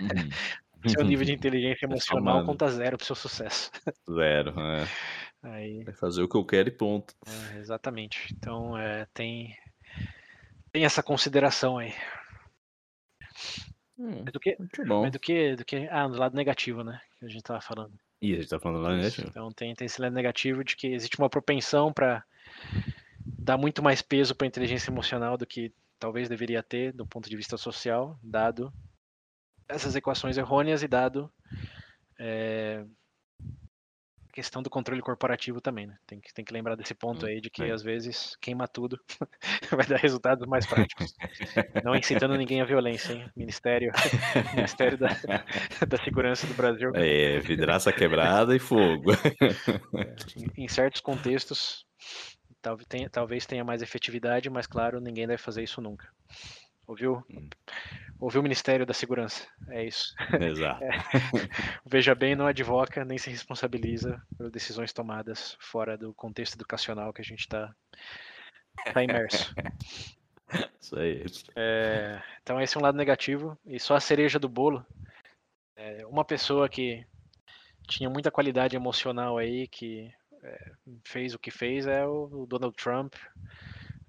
uhum. 0.00 0.88
seu 0.88 1.04
nível 1.04 1.24
de 1.24 1.32
inteligência 1.34 1.86
emocional 1.86 2.44
conta 2.44 2.68
zero 2.68 2.96
pro 2.96 3.06
seu 3.06 3.16
sucesso. 3.16 3.70
Zero, 4.10 4.54
né? 4.54 4.86
Aí... 5.42 5.82
Vai 5.84 5.94
fazer 5.94 6.22
o 6.22 6.28
que 6.28 6.36
eu 6.36 6.44
quero 6.44 6.68
e 6.68 6.72
ponto. 6.72 7.14
É, 7.26 7.58
exatamente. 7.58 8.32
Então 8.32 8.76
é, 8.78 9.06
tem, 9.12 9.56
tem 10.70 10.84
essa 10.84 11.02
consideração 11.02 11.78
aí. 11.78 11.92
Hum, 14.02 14.24
do 14.24 14.40
que, 14.40 14.56
muito 14.58 14.84
bom. 14.84 15.08
do 15.08 15.20
que, 15.20 15.54
do 15.54 15.64
que. 15.64 15.86
Ah, 15.88 16.08
do 16.08 16.18
lado 16.18 16.34
negativo, 16.34 16.82
né? 16.82 17.00
Que 17.20 17.24
a 17.24 17.28
gente 17.28 17.44
tava 17.44 17.60
falando. 17.60 17.92
Ih, 18.20 18.34
a 18.34 18.36
gente 18.40 18.48
tá 18.48 18.58
falando 18.58 18.78
do 18.78 18.82
lado 18.82 18.96
negativo. 18.96 19.28
Então 19.28 19.52
tem, 19.52 19.72
tem 19.76 19.86
esse 19.86 20.02
lado 20.02 20.12
negativo 20.12 20.64
de 20.64 20.74
que 20.74 20.88
existe 20.88 21.16
uma 21.20 21.30
propensão 21.30 21.92
para 21.92 22.24
dar 23.24 23.56
muito 23.56 23.80
mais 23.80 24.02
peso 24.02 24.34
para 24.34 24.44
a 24.44 24.48
inteligência 24.48 24.90
emocional 24.90 25.38
do 25.38 25.46
que 25.46 25.72
talvez 26.00 26.28
deveria 26.28 26.64
ter 26.64 26.92
do 26.92 27.06
ponto 27.06 27.30
de 27.30 27.36
vista 27.36 27.56
social, 27.56 28.18
dado 28.20 28.72
essas 29.68 29.94
equações 29.94 30.36
errôneas 30.36 30.82
e 30.82 30.88
dado 30.88 31.32
é, 32.18 32.84
questão 34.32 34.62
do 34.62 34.70
controle 34.70 35.02
corporativo 35.02 35.60
também, 35.60 35.86
né? 35.86 35.96
Tem 36.06 36.18
que, 36.18 36.32
tem 36.32 36.44
que 36.44 36.52
lembrar 36.52 36.74
desse 36.74 36.94
ponto 36.94 37.26
hum, 37.26 37.28
aí 37.28 37.40
de 37.40 37.50
que 37.50 37.70
às 37.70 37.82
vezes 37.82 38.34
queima 38.40 38.66
tudo 38.66 38.98
vai 39.70 39.86
dar 39.86 39.98
resultados 39.98 40.46
mais 40.48 40.66
práticos. 40.66 41.14
Não 41.84 41.94
incitando 41.94 42.36
ninguém 42.36 42.62
à 42.62 42.64
violência, 42.64 43.12
hein? 43.12 43.30
Ministério, 43.36 43.92
Ministério 44.56 44.96
da, 44.96 45.08
da 45.86 45.96
Segurança 46.02 46.46
do 46.46 46.54
Brasil. 46.54 46.92
É, 46.94 47.38
vidraça 47.40 47.92
quebrada 47.92 48.56
e 48.56 48.58
fogo. 48.58 49.12
É, 49.12 50.14
em, 50.36 50.64
em 50.64 50.68
certos 50.68 51.02
contextos, 51.02 51.84
talvez 52.62 52.86
tenha, 52.88 53.10
talvez 53.10 53.44
tenha 53.44 53.64
mais 53.64 53.82
efetividade, 53.82 54.48
mas 54.48 54.66
claro, 54.66 55.00
ninguém 55.00 55.26
deve 55.26 55.42
fazer 55.42 55.62
isso 55.62 55.80
nunca. 55.82 56.08
Ouviu? 56.86 57.22
Hum. 57.30 57.48
Ouviu 58.22 58.38
o 58.38 58.42
Ministério 58.44 58.86
da 58.86 58.94
Segurança. 58.94 59.48
É 59.68 59.84
isso. 59.84 60.14
Exato. 60.40 60.80
É. 60.84 60.90
Veja 61.84 62.14
bem, 62.14 62.36
não 62.36 62.46
advoca 62.46 63.04
nem 63.04 63.18
se 63.18 63.28
responsabiliza 63.28 64.22
por 64.38 64.48
decisões 64.48 64.92
tomadas 64.92 65.56
fora 65.58 65.98
do 65.98 66.14
contexto 66.14 66.54
educacional 66.54 67.12
que 67.12 67.20
a 67.20 67.24
gente 67.24 67.40
está 67.40 67.74
tá 68.92 69.02
imerso. 69.02 69.52
Isso 70.80 70.96
aí. 70.96 71.24
É, 71.56 72.22
então 72.40 72.60
esse 72.60 72.76
é 72.76 72.78
um 72.80 72.82
lado 72.84 72.96
negativo. 72.96 73.58
E 73.66 73.80
só 73.80 73.96
a 73.96 74.00
cereja 74.00 74.38
do 74.38 74.48
bolo. 74.48 74.86
É, 75.74 76.06
uma 76.06 76.24
pessoa 76.24 76.68
que 76.68 77.04
tinha 77.88 78.08
muita 78.08 78.30
qualidade 78.30 78.76
emocional 78.76 79.36
aí, 79.36 79.66
que 79.66 80.12
é, 80.44 80.72
fez 81.04 81.34
o 81.34 81.40
que 81.40 81.50
fez, 81.50 81.88
é 81.88 82.06
o, 82.06 82.42
o 82.42 82.46
Donald 82.46 82.76
Trump. 82.76 83.14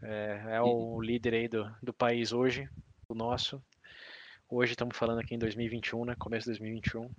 É, 0.04 0.58
é 0.58 0.62
o 0.62 1.02
líder 1.02 1.34
aí 1.34 1.48
do, 1.48 1.76
do 1.82 1.94
país 1.94 2.32
hoje, 2.32 2.70
o 3.10 3.16
nosso. 3.16 3.60
Hoje 4.56 4.74
estamos 4.74 4.96
falando 4.96 5.18
aqui 5.18 5.34
em 5.34 5.40
2021, 5.40 6.06
né? 6.06 6.16
Começo 6.20 6.44
de 6.44 6.60
2021. 6.60 7.10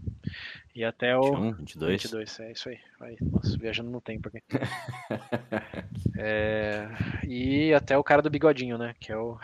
E 0.72 0.84
até 0.84 1.18
o. 1.18 1.22
21, 1.22 1.52
22. 1.54 2.02
22, 2.04 2.40
é 2.40 2.52
isso 2.52 2.68
aí. 2.68 2.78
aí 3.00 3.16
nossa, 3.20 3.58
viajando 3.58 3.90
no 3.90 4.00
tempo 4.00 4.28
aqui. 4.28 4.40
é, 6.16 6.86
e 7.26 7.74
até 7.74 7.98
o 7.98 8.04
cara 8.04 8.22
do 8.22 8.30
bigodinho, 8.30 8.78
né? 8.78 8.94
Que 9.00 9.10
é 9.10 9.16
o. 9.16 9.36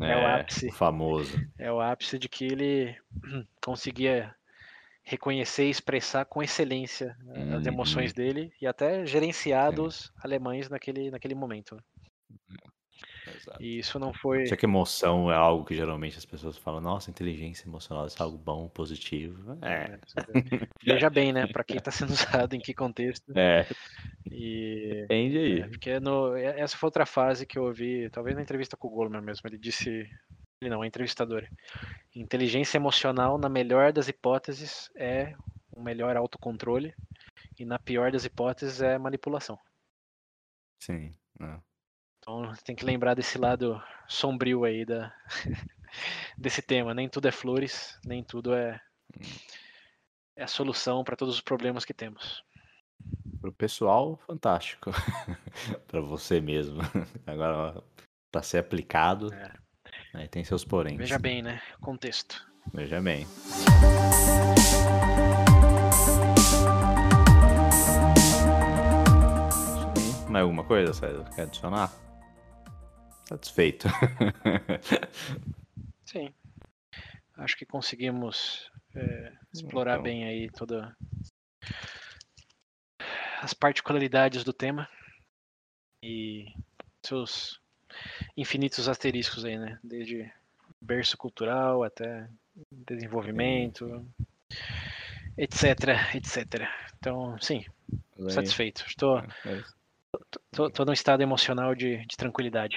é, 0.00 0.06
é, 0.12 0.16
o 0.16 0.26
ápice. 0.28 0.70
Famoso. 0.70 1.44
É 1.58 1.72
o 1.72 1.80
ápice 1.80 2.20
de 2.20 2.28
que 2.28 2.44
ele 2.44 2.96
conseguia 3.60 4.32
reconhecer 5.02 5.66
e 5.66 5.70
expressar 5.70 6.24
com 6.24 6.40
excelência 6.40 7.16
uhum. 7.26 7.56
as 7.56 7.66
emoções 7.66 8.12
dele 8.12 8.52
e 8.62 8.66
até 8.68 9.04
gerenciar 9.04 9.72
dos 9.72 10.12
alemães 10.22 10.68
naquele, 10.68 11.10
naquele 11.10 11.34
momento. 11.34 11.76
Exato. 13.34 13.62
E 13.62 13.78
isso 13.78 13.98
não 13.98 14.12
foi. 14.12 14.46
Já 14.46 14.56
que 14.56 14.66
emoção 14.66 15.30
é 15.30 15.34
algo 15.34 15.64
que 15.64 15.74
geralmente 15.74 16.16
as 16.18 16.24
pessoas 16.24 16.56
falam, 16.56 16.80
nossa, 16.80 17.10
inteligência 17.10 17.66
emocional 17.66 18.06
é 18.06 18.10
algo 18.18 18.38
bom, 18.38 18.68
positivo. 18.68 19.58
É. 19.62 19.98
é 20.16 20.66
Veja 20.84 21.10
bem, 21.10 21.32
né? 21.32 21.46
Para 21.46 21.64
quem 21.64 21.76
está 21.76 21.90
sendo 21.90 22.10
usado, 22.14 22.54
em 22.54 22.60
que 22.60 22.74
contexto. 22.74 23.32
É. 23.36 23.66
E, 24.30 25.00
Depende 25.02 25.38
aí. 25.38 25.60
É, 25.60 25.68
porque 25.68 26.00
no, 26.00 26.36
essa 26.36 26.76
foi 26.76 26.86
outra 26.86 27.06
fase 27.06 27.46
que 27.46 27.58
eu 27.58 27.64
ouvi, 27.64 28.08
talvez 28.10 28.36
na 28.36 28.42
entrevista 28.42 28.76
com 28.76 28.88
o 28.88 28.90
Goldman 28.90 29.22
mesmo. 29.22 29.48
Ele 29.48 29.58
disse. 29.58 30.08
Ele 30.60 30.70
não, 30.70 30.82
a 30.82 30.86
entrevistadora. 30.86 31.48
Inteligência 32.14 32.78
emocional, 32.78 33.36
na 33.36 33.48
melhor 33.48 33.92
das 33.92 34.08
hipóteses, 34.08 34.90
é 34.94 35.34
o 35.72 35.82
melhor 35.82 36.16
autocontrole. 36.16 36.94
E 37.58 37.64
na 37.64 37.78
pior 37.78 38.10
das 38.10 38.24
hipóteses, 38.24 38.80
é 38.80 38.96
manipulação. 38.98 39.58
Sim. 40.80 41.12
Não. 41.38 41.62
Então 42.24 42.54
tem 42.64 42.74
que 42.74 42.86
lembrar 42.86 43.12
desse 43.12 43.36
lado 43.36 43.82
sombrio 44.08 44.64
aí 44.64 44.86
da, 44.86 45.14
desse 46.38 46.62
tema. 46.62 46.94
Nem 46.94 47.06
tudo 47.06 47.28
é 47.28 47.30
flores, 47.30 47.98
nem 48.02 48.24
tudo 48.24 48.54
é, 48.54 48.80
hum. 49.14 49.20
é 50.34 50.44
a 50.44 50.46
solução 50.46 51.04
para 51.04 51.16
todos 51.16 51.34
os 51.34 51.42
problemas 51.42 51.84
que 51.84 51.92
temos. 51.92 52.42
Para 53.42 53.50
o 53.50 53.52
pessoal, 53.52 54.16
fantástico. 54.26 54.90
para 55.86 56.00
você 56.00 56.40
mesmo. 56.40 56.80
Agora, 57.26 57.82
para 58.32 58.42
ser 58.42 58.56
aplicado, 58.56 59.30
é. 59.34 59.52
aí 60.14 60.26
tem 60.26 60.42
seus 60.44 60.64
porém. 60.64 60.96
Veja 60.96 61.18
bem, 61.18 61.42
né? 61.42 61.60
Contexto. 61.82 62.42
Veja 62.72 63.02
bem. 63.02 63.26
Mais 70.30 70.42
alguma 70.42 70.64
coisa, 70.64 70.94
César? 70.94 71.28
Quer 71.34 71.42
adicionar? 71.42 71.92
Satisfeito. 73.26 73.88
Sim. 76.04 76.32
Acho 77.36 77.56
que 77.56 77.66
conseguimos 77.66 78.70
é, 78.94 79.32
explorar 79.52 79.94
então. 79.94 80.04
bem 80.04 80.24
aí 80.24 80.50
toda 80.50 80.96
as 83.40 83.52
particularidades 83.52 84.44
do 84.44 84.52
tema 84.52 84.88
e 86.02 86.46
seus 87.02 87.60
infinitos 88.36 88.88
asteriscos 88.88 89.44
aí, 89.44 89.58
né? 89.58 89.78
Desde 89.82 90.30
berço 90.80 91.16
cultural 91.16 91.82
até 91.82 92.28
desenvolvimento, 92.70 94.06
etc, 95.36 96.14
etc. 96.14 96.68
Então, 96.98 97.36
sim, 97.40 97.64
satisfeito. 98.28 98.84
Estou 98.86 99.18
é, 99.18 99.26
é 99.46 99.64
Tô, 100.52 100.70
tô 100.70 100.84
num 100.84 100.92
estado 100.92 101.22
emocional 101.22 101.74
de, 101.74 102.04
de 102.06 102.16
tranquilidade. 102.16 102.76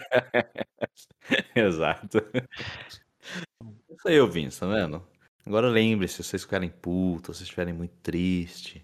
Exato. 1.54 2.18
Isso 3.90 4.08
aí, 4.08 4.20
ouvintes, 4.20 4.58
tá 4.58 4.66
vendo? 4.66 5.06
Agora 5.46 5.68
lembre-se, 5.68 6.22
se 6.22 6.24
vocês 6.24 6.42
ficarem 6.42 6.70
putos, 6.70 7.36
se 7.36 7.40
vocês 7.40 7.48
estiverem 7.48 7.74
muito 7.74 7.94
tristes, 8.02 8.82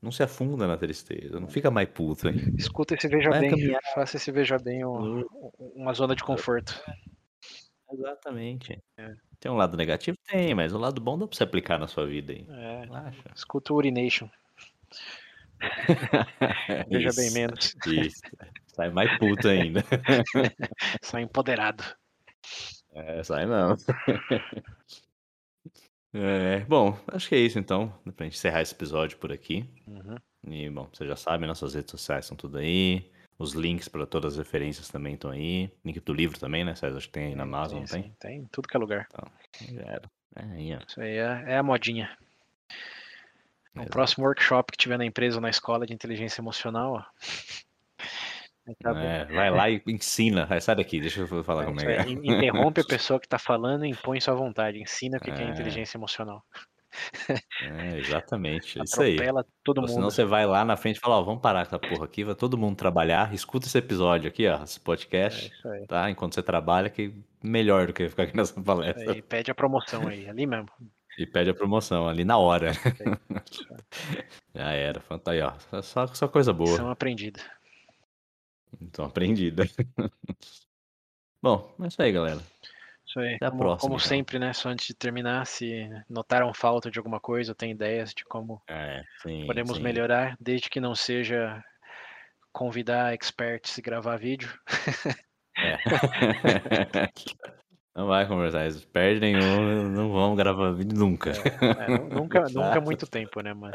não 0.00 0.12
se 0.12 0.22
afunda 0.22 0.66
na 0.66 0.76
tristeza, 0.76 1.40
não 1.40 1.48
fica 1.48 1.70
mais 1.70 1.88
puto, 1.88 2.28
hein? 2.28 2.54
Escuta 2.56 2.94
esse 2.94 3.08
Veja 3.08 3.30
Vai 3.30 3.40
Bem, 3.40 3.50
caminhar. 3.50 3.80
faça 3.94 4.16
esse 4.16 4.30
Veja 4.30 4.58
Bem 4.58 4.84
um, 4.84 5.24
uma 5.74 5.92
zona 5.92 6.14
de 6.14 6.22
conforto. 6.22 6.80
Exatamente. 7.90 8.78
É. 8.96 9.14
Tem 9.40 9.50
um 9.50 9.56
lado 9.56 9.76
negativo? 9.76 10.16
Tem, 10.26 10.54
mas 10.54 10.72
o 10.72 10.78
lado 10.78 11.00
bom 11.00 11.18
dá 11.18 11.26
pra 11.26 11.36
você 11.36 11.44
aplicar 11.44 11.78
na 11.78 11.88
sua 11.88 12.06
vida 12.06 12.32
aí. 12.32 12.46
É. 12.48 13.32
Escuta 13.34 13.72
o 13.72 13.76
Urination. 13.76 14.28
Veja 16.88 17.10
bem 17.16 17.30
menos. 17.32 17.76
Isso. 17.86 18.20
Sai 18.66 18.90
mais 18.90 19.16
puto 19.18 19.48
ainda. 19.48 19.84
sai 21.02 21.22
empoderado. 21.22 21.84
É, 22.92 23.22
sai 23.22 23.46
não. 23.46 23.76
É, 26.10 26.60
bom, 26.60 26.98
acho 27.08 27.28
que 27.28 27.34
é 27.34 27.38
isso 27.38 27.58
então. 27.58 27.92
Pra 28.16 28.24
gente 28.24 28.36
encerrar 28.36 28.62
esse 28.62 28.74
episódio 28.74 29.18
por 29.18 29.30
aqui. 29.30 29.68
Uhum. 29.86 30.16
E, 30.50 30.68
bom, 30.70 30.88
você 30.90 31.06
já 31.06 31.14
sabe, 31.14 31.46
nossas 31.46 31.74
redes 31.74 31.90
sociais 31.90 32.24
estão 32.24 32.36
tudo 32.36 32.56
aí. 32.56 33.10
Os 33.38 33.52
links 33.52 33.88
para 33.88 34.06
todas 34.06 34.32
as 34.32 34.38
referências 34.38 34.88
também 34.88 35.14
estão 35.14 35.30
aí. 35.30 35.70
Link 35.84 36.00
do 36.00 36.14
livro 36.14 36.40
também, 36.40 36.64
né, 36.64 36.74
César? 36.74 36.96
Acho 36.96 37.06
que 37.08 37.12
tem 37.12 37.26
aí 37.26 37.34
na 37.34 37.42
Amazon, 37.44 37.84
sim, 37.84 38.02
tem? 38.02 38.16
Tem, 38.18 38.44
tudo 38.46 38.66
que 38.66 38.76
é 38.76 38.80
lugar. 38.80 39.06
Então, 39.12 39.30
já 39.74 39.82
era. 39.82 40.10
É. 40.34 40.78
Isso 40.88 41.00
aí 41.00 41.18
é, 41.18 41.44
é 41.46 41.58
a 41.58 41.62
modinha. 41.62 42.16
No 43.78 43.84
Exato. 43.84 43.92
próximo 43.92 44.26
workshop 44.26 44.72
que 44.72 44.78
tiver 44.78 44.98
na 44.98 45.04
empresa 45.04 45.36
ou 45.36 45.40
na 45.40 45.48
escola 45.48 45.86
de 45.86 45.94
inteligência 45.94 46.40
emocional, 46.40 46.94
ó. 46.94 47.02
Tá 48.82 48.90
é, 48.90 49.24
vai 49.24 49.50
lá 49.50 49.70
e 49.70 49.82
ensina. 49.86 50.46
Sai 50.60 50.76
daqui, 50.76 51.00
deixa 51.00 51.22
eu 51.22 51.42
falar 51.42 51.64
como 51.64 51.80
é. 51.80 52.02
é. 52.02 52.10
Interrompe 52.10 52.82
a 52.82 52.84
pessoa 52.86 53.18
que 53.18 53.24
está 53.24 53.38
falando 53.38 53.86
e 53.86 53.88
impõe 53.88 54.20
sua 54.20 54.34
vontade. 54.34 54.78
Ensina 54.78 55.16
o 55.16 55.20
que 55.22 55.30
é, 55.30 55.42
é 55.42 55.48
inteligência 55.48 55.96
emocional. 55.96 56.44
É, 57.62 57.96
exatamente. 57.96 58.78
É 58.78 58.82
isso 58.82 59.00
aí. 59.00 59.16
todo 59.64 59.80
mundo. 59.80 59.90
Senão 59.90 60.10
você 60.10 60.22
vai 60.22 60.46
lá 60.46 60.66
na 60.66 60.76
frente 60.76 60.96
e 60.96 61.00
fala, 61.00 61.16
ó, 61.16 61.22
vamos 61.22 61.40
parar 61.40 61.66
com 61.66 61.76
essa 61.76 61.78
porra 61.78 62.04
aqui, 62.04 62.24
vai 62.24 62.34
todo 62.34 62.58
mundo 62.58 62.76
trabalhar, 62.76 63.32
escuta 63.32 63.66
esse 63.66 63.78
episódio 63.78 64.28
aqui, 64.28 64.46
ó, 64.46 64.62
esse 64.62 64.78
podcast, 64.78 65.50
é 65.64 65.86
tá? 65.86 66.10
Enquanto 66.10 66.34
você 66.34 66.42
trabalha, 66.42 66.90
que 66.90 67.14
melhor 67.42 67.86
do 67.86 67.94
que 67.94 68.06
ficar 68.06 68.24
aqui 68.24 68.36
nessa 68.36 68.60
palestra. 68.60 69.16
E 69.16 69.22
pede 69.22 69.50
a 69.50 69.54
promoção 69.54 70.06
aí, 70.08 70.28
ali 70.28 70.46
mesmo. 70.46 70.68
E 71.18 71.26
pede 71.26 71.50
a 71.50 71.54
promoção 71.54 72.08
ali 72.08 72.24
na 72.24 72.38
hora. 72.38 72.70
Já 74.54 74.70
era, 74.70 75.00
fantástico. 75.00 75.76
Ó, 75.76 75.82
só, 75.82 76.06
só 76.06 76.28
coisa 76.28 76.52
boa. 76.52 76.76
São 76.76 76.88
aprendida. 76.88 77.40
Então, 78.80 79.04
aprendida. 79.04 79.64
Bom, 81.42 81.74
é 81.82 81.88
isso 81.88 82.00
aí, 82.00 82.12
galera. 82.12 82.40
Isso 83.04 83.18
aí. 83.18 83.34
Até 83.34 83.46
a 83.46 83.50
como, 83.50 83.62
próxima. 83.62 83.80
Como 83.80 83.96
então. 83.96 84.08
sempre, 84.08 84.38
né? 84.38 84.52
Só 84.52 84.68
antes 84.68 84.86
de 84.86 84.94
terminar, 84.94 85.44
se 85.44 85.90
notaram 86.08 86.54
falta 86.54 86.88
de 86.88 87.00
alguma 87.00 87.18
coisa, 87.18 87.50
ou 87.50 87.56
tem 87.56 87.72
ideias 87.72 88.14
de 88.14 88.24
como 88.24 88.62
é, 88.68 89.02
sim, 89.20 89.44
podemos 89.44 89.76
sim. 89.76 89.82
melhorar, 89.82 90.36
desde 90.38 90.70
que 90.70 90.78
não 90.80 90.94
seja 90.94 91.60
convidar 92.52 93.12
experts 93.12 93.76
e 93.76 93.82
gravar 93.82 94.18
vídeo. 94.18 94.56
É. 95.56 95.78
Não 97.98 98.06
vai 98.06 98.28
conversar, 98.28 98.62
eles 98.62 98.84
perdem 98.84 99.34
nenhum, 99.34 99.88
não 99.88 100.12
vão 100.12 100.36
gravar 100.36 100.70
vídeo 100.70 100.96
nunca. 100.96 101.32
É, 101.32 101.94
é, 101.94 101.98
nunca, 101.98 102.44
nunca 102.54 102.80
muito 102.80 103.08
tempo, 103.08 103.40
né, 103.40 103.52
mas... 103.52 103.74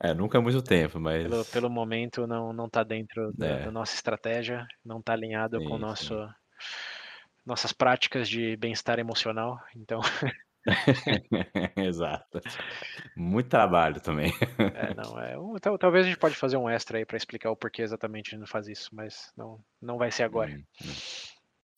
É, 0.00 0.14
nunca 0.14 0.38
é 0.38 0.40
muito 0.40 0.62
tempo, 0.62 1.00
mas... 1.00 1.26
Pelo, 1.26 1.44
pelo 1.46 1.68
momento 1.68 2.24
não, 2.24 2.52
não 2.52 2.68
tá 2.68 2.84
dentro 2.84 3.32
da, 3.36 3.46
é. 3.48 3.64
da 3.64 3.72
nossa 3.72 3.96
estratégia, 3.96 4.64
não 4.84 5.02
tá 5.02 5.12
alinhado 5.12 5.58
sim, 5.58 5.64
com 5.64 5.76
nosso, 5.76 6.14
nossas 7.44 7.72
práticas 7.72 8.28
de 8.28 8.56
bem-estar 8.56 9.00
emocional, 9.00 9.58
então... 9.74 10.00
Exato. 11.76 12.40
Muito 13.16 13.48
trabalho 13.48 14.00
também. 14.00 14.32
É, 14.72 14.94
não, 14.94 15.18
é, 15.18 15.78
talvez 15.80 16.06
a 16.06 16.08
gente 16.10 16.18
pode 16.18 16.36
fazer 16.36 16.58
um 16.58 16.70
extra 16.70 16.98
aí 16.98 17.04
para 17.04 17.16
explicar 17.16 17.50
o 17.50 17.56
porquê 17.56 17.82
exatamente 17.82 18.28
a 18.28 18.30
gente 18.30 18.40
não 18.40 18.46
faz 18.46 18.68
isso, 18.68 18.88
mas 18.92 19.32
não, 19.36 19.58
não 19.82 19.98
vai 19.98 20.12
ser 20.12 20.22
agora. 20.22 20.52
Hum, 20.52 20.62
hum. 20.84 21.29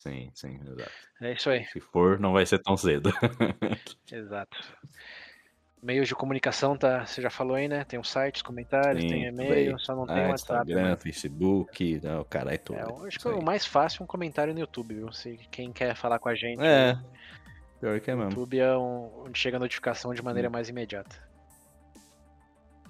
Sim, 0.02 0.32
sim, 0.34 0.58
exato. 0.66 0.90
É 1.20 1.32
isso 1.32 1.48
aí. 1.48 1.64
Se 1.66 1.78
for, 1.78 2.18
não 2.18 2.32
vai 2.32 2.44
ser 2.44 2.58
tão 2.58 2.76
cedo. 2.76 3.12
Exato. 4.10 4.56
Meios 5.80 6.08
de 6.08 6.14
comunicação, 6.14 6.76
tá? 6.76 7.06
Você 7.06 7.22
já 7.22 7.30
falou 7.30 7.54
aí, 7.54 7.68
né? 7.68 7.84
Tem 7.84 8.00
um 8.00 8.04
site, 8.04 8.42
comentários, 8.42 9.02
sim, 9.02 9.08
tem 9.08 9.24
e-mail, 9.26 9.78
só 9.78 9.94
não 9.94 10.02
ah, 10.04 10.14
tem 10.14 10.26
WhatsApp. 10.26 10.62
Instagram, 10.62 10.90
né? 10.90 10.96
Facebook, 10.96 12.00
não, 12.02 12.20
o 12.20 12.24
cara 12.24 12.52
é 12.52 12.58
tudo. 12.58 12.78
É, 12.78 13.06
acho 13.06 13.20
que 13.20 13.28
é 13.28 13.30
o 13.30 13.42
mais 13.42 13.64
fácil 13.64 14.02
é 14.02 14.04
um 14.04 14.06
comentário 14.06 14.52
no 14.52 14.58
YouTube, 14.58 14.94
viu? 14.94 15.12
Se 15.12 15.38
quem 15.50 15.72
quer 15.72 15.94
falar 15.94 16.18
com 16.18 16.28
a 16.28 16.34
gente. 16.34 16.60
É. 16.60 16.98
Pior 17.80 18.00
que 18.00 18.10
é 18.10 18.14
mesmo. 18.16 18.30
YouTube 18.30 18.58
é 18.58 18.76
um, 18.76 19.24
onde 19.26 19.38
chega 19.38 19.56
a 19.56 19.60
notificação 19.60 20.12
de 20.12 20.22
maneira 20.22 20.48
hum. 20.48 20.52
mais 20.52 20.68
imediata. 20.68 21.16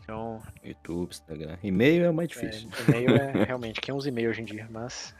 Então. 0.02 0.42
YouTube, 0.64 1.10
Instagram. 1.10 1.58
E-mail 1.62 2.04
é 2.04 2.10
o 2.10 2.14
mais 2.14 2.30
é, 2.30 2.32
difícil. 2.32 2.68
É, 2.88 2.90
e-mail 2.90 3.16
é 3.16 3.32
realmente, 3.44 3.82
quem 3.82 3.94
usa 3.94 4.08
e-mail 4.08 4.30
hoje 4.30 4.40
em 4.40 4.46
dia, 4.46 4.66
mas. 4.70 5.14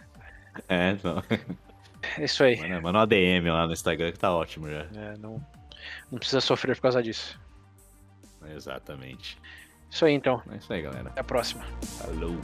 É, 0.68 0.96
não. 1.02 1.22
É 2.18 2.24
isso 2.24 2.42
aí. 2.42 2.56
Mano, 2.56 2.82
manda 2.82 2.98
um 2.98 3.02
ADM 3.02 3.48
lá 3.50 3.66
no 3.66 3.72
Instagram 3.72 4.12
que 4.12 4.18
tá 4.18 4.34
ótimo 4.34 4.68
já. 4.68 4.86
É, 4.94 5.16
não, 5.18 5.44
não 6.10 6.18
precisa 6.18 6.40
sofrer 6.40 6.76
por 6.76 6.82
causa 6.82 7.02
disso. 7.02 7.40
Exatamente. 8.54 9.38
Isso 9.90 10.04
aí 10.04 10.14
então. 10.14 10.42
É 10.50 10.56
isso 10.56 10.72
aí, 10.72 10.82
galera. 10.82 11.08
Até 11.10 11.20
a 11.20 11.24
próxima. 11.24 11.64
Falou. 11.98 12.38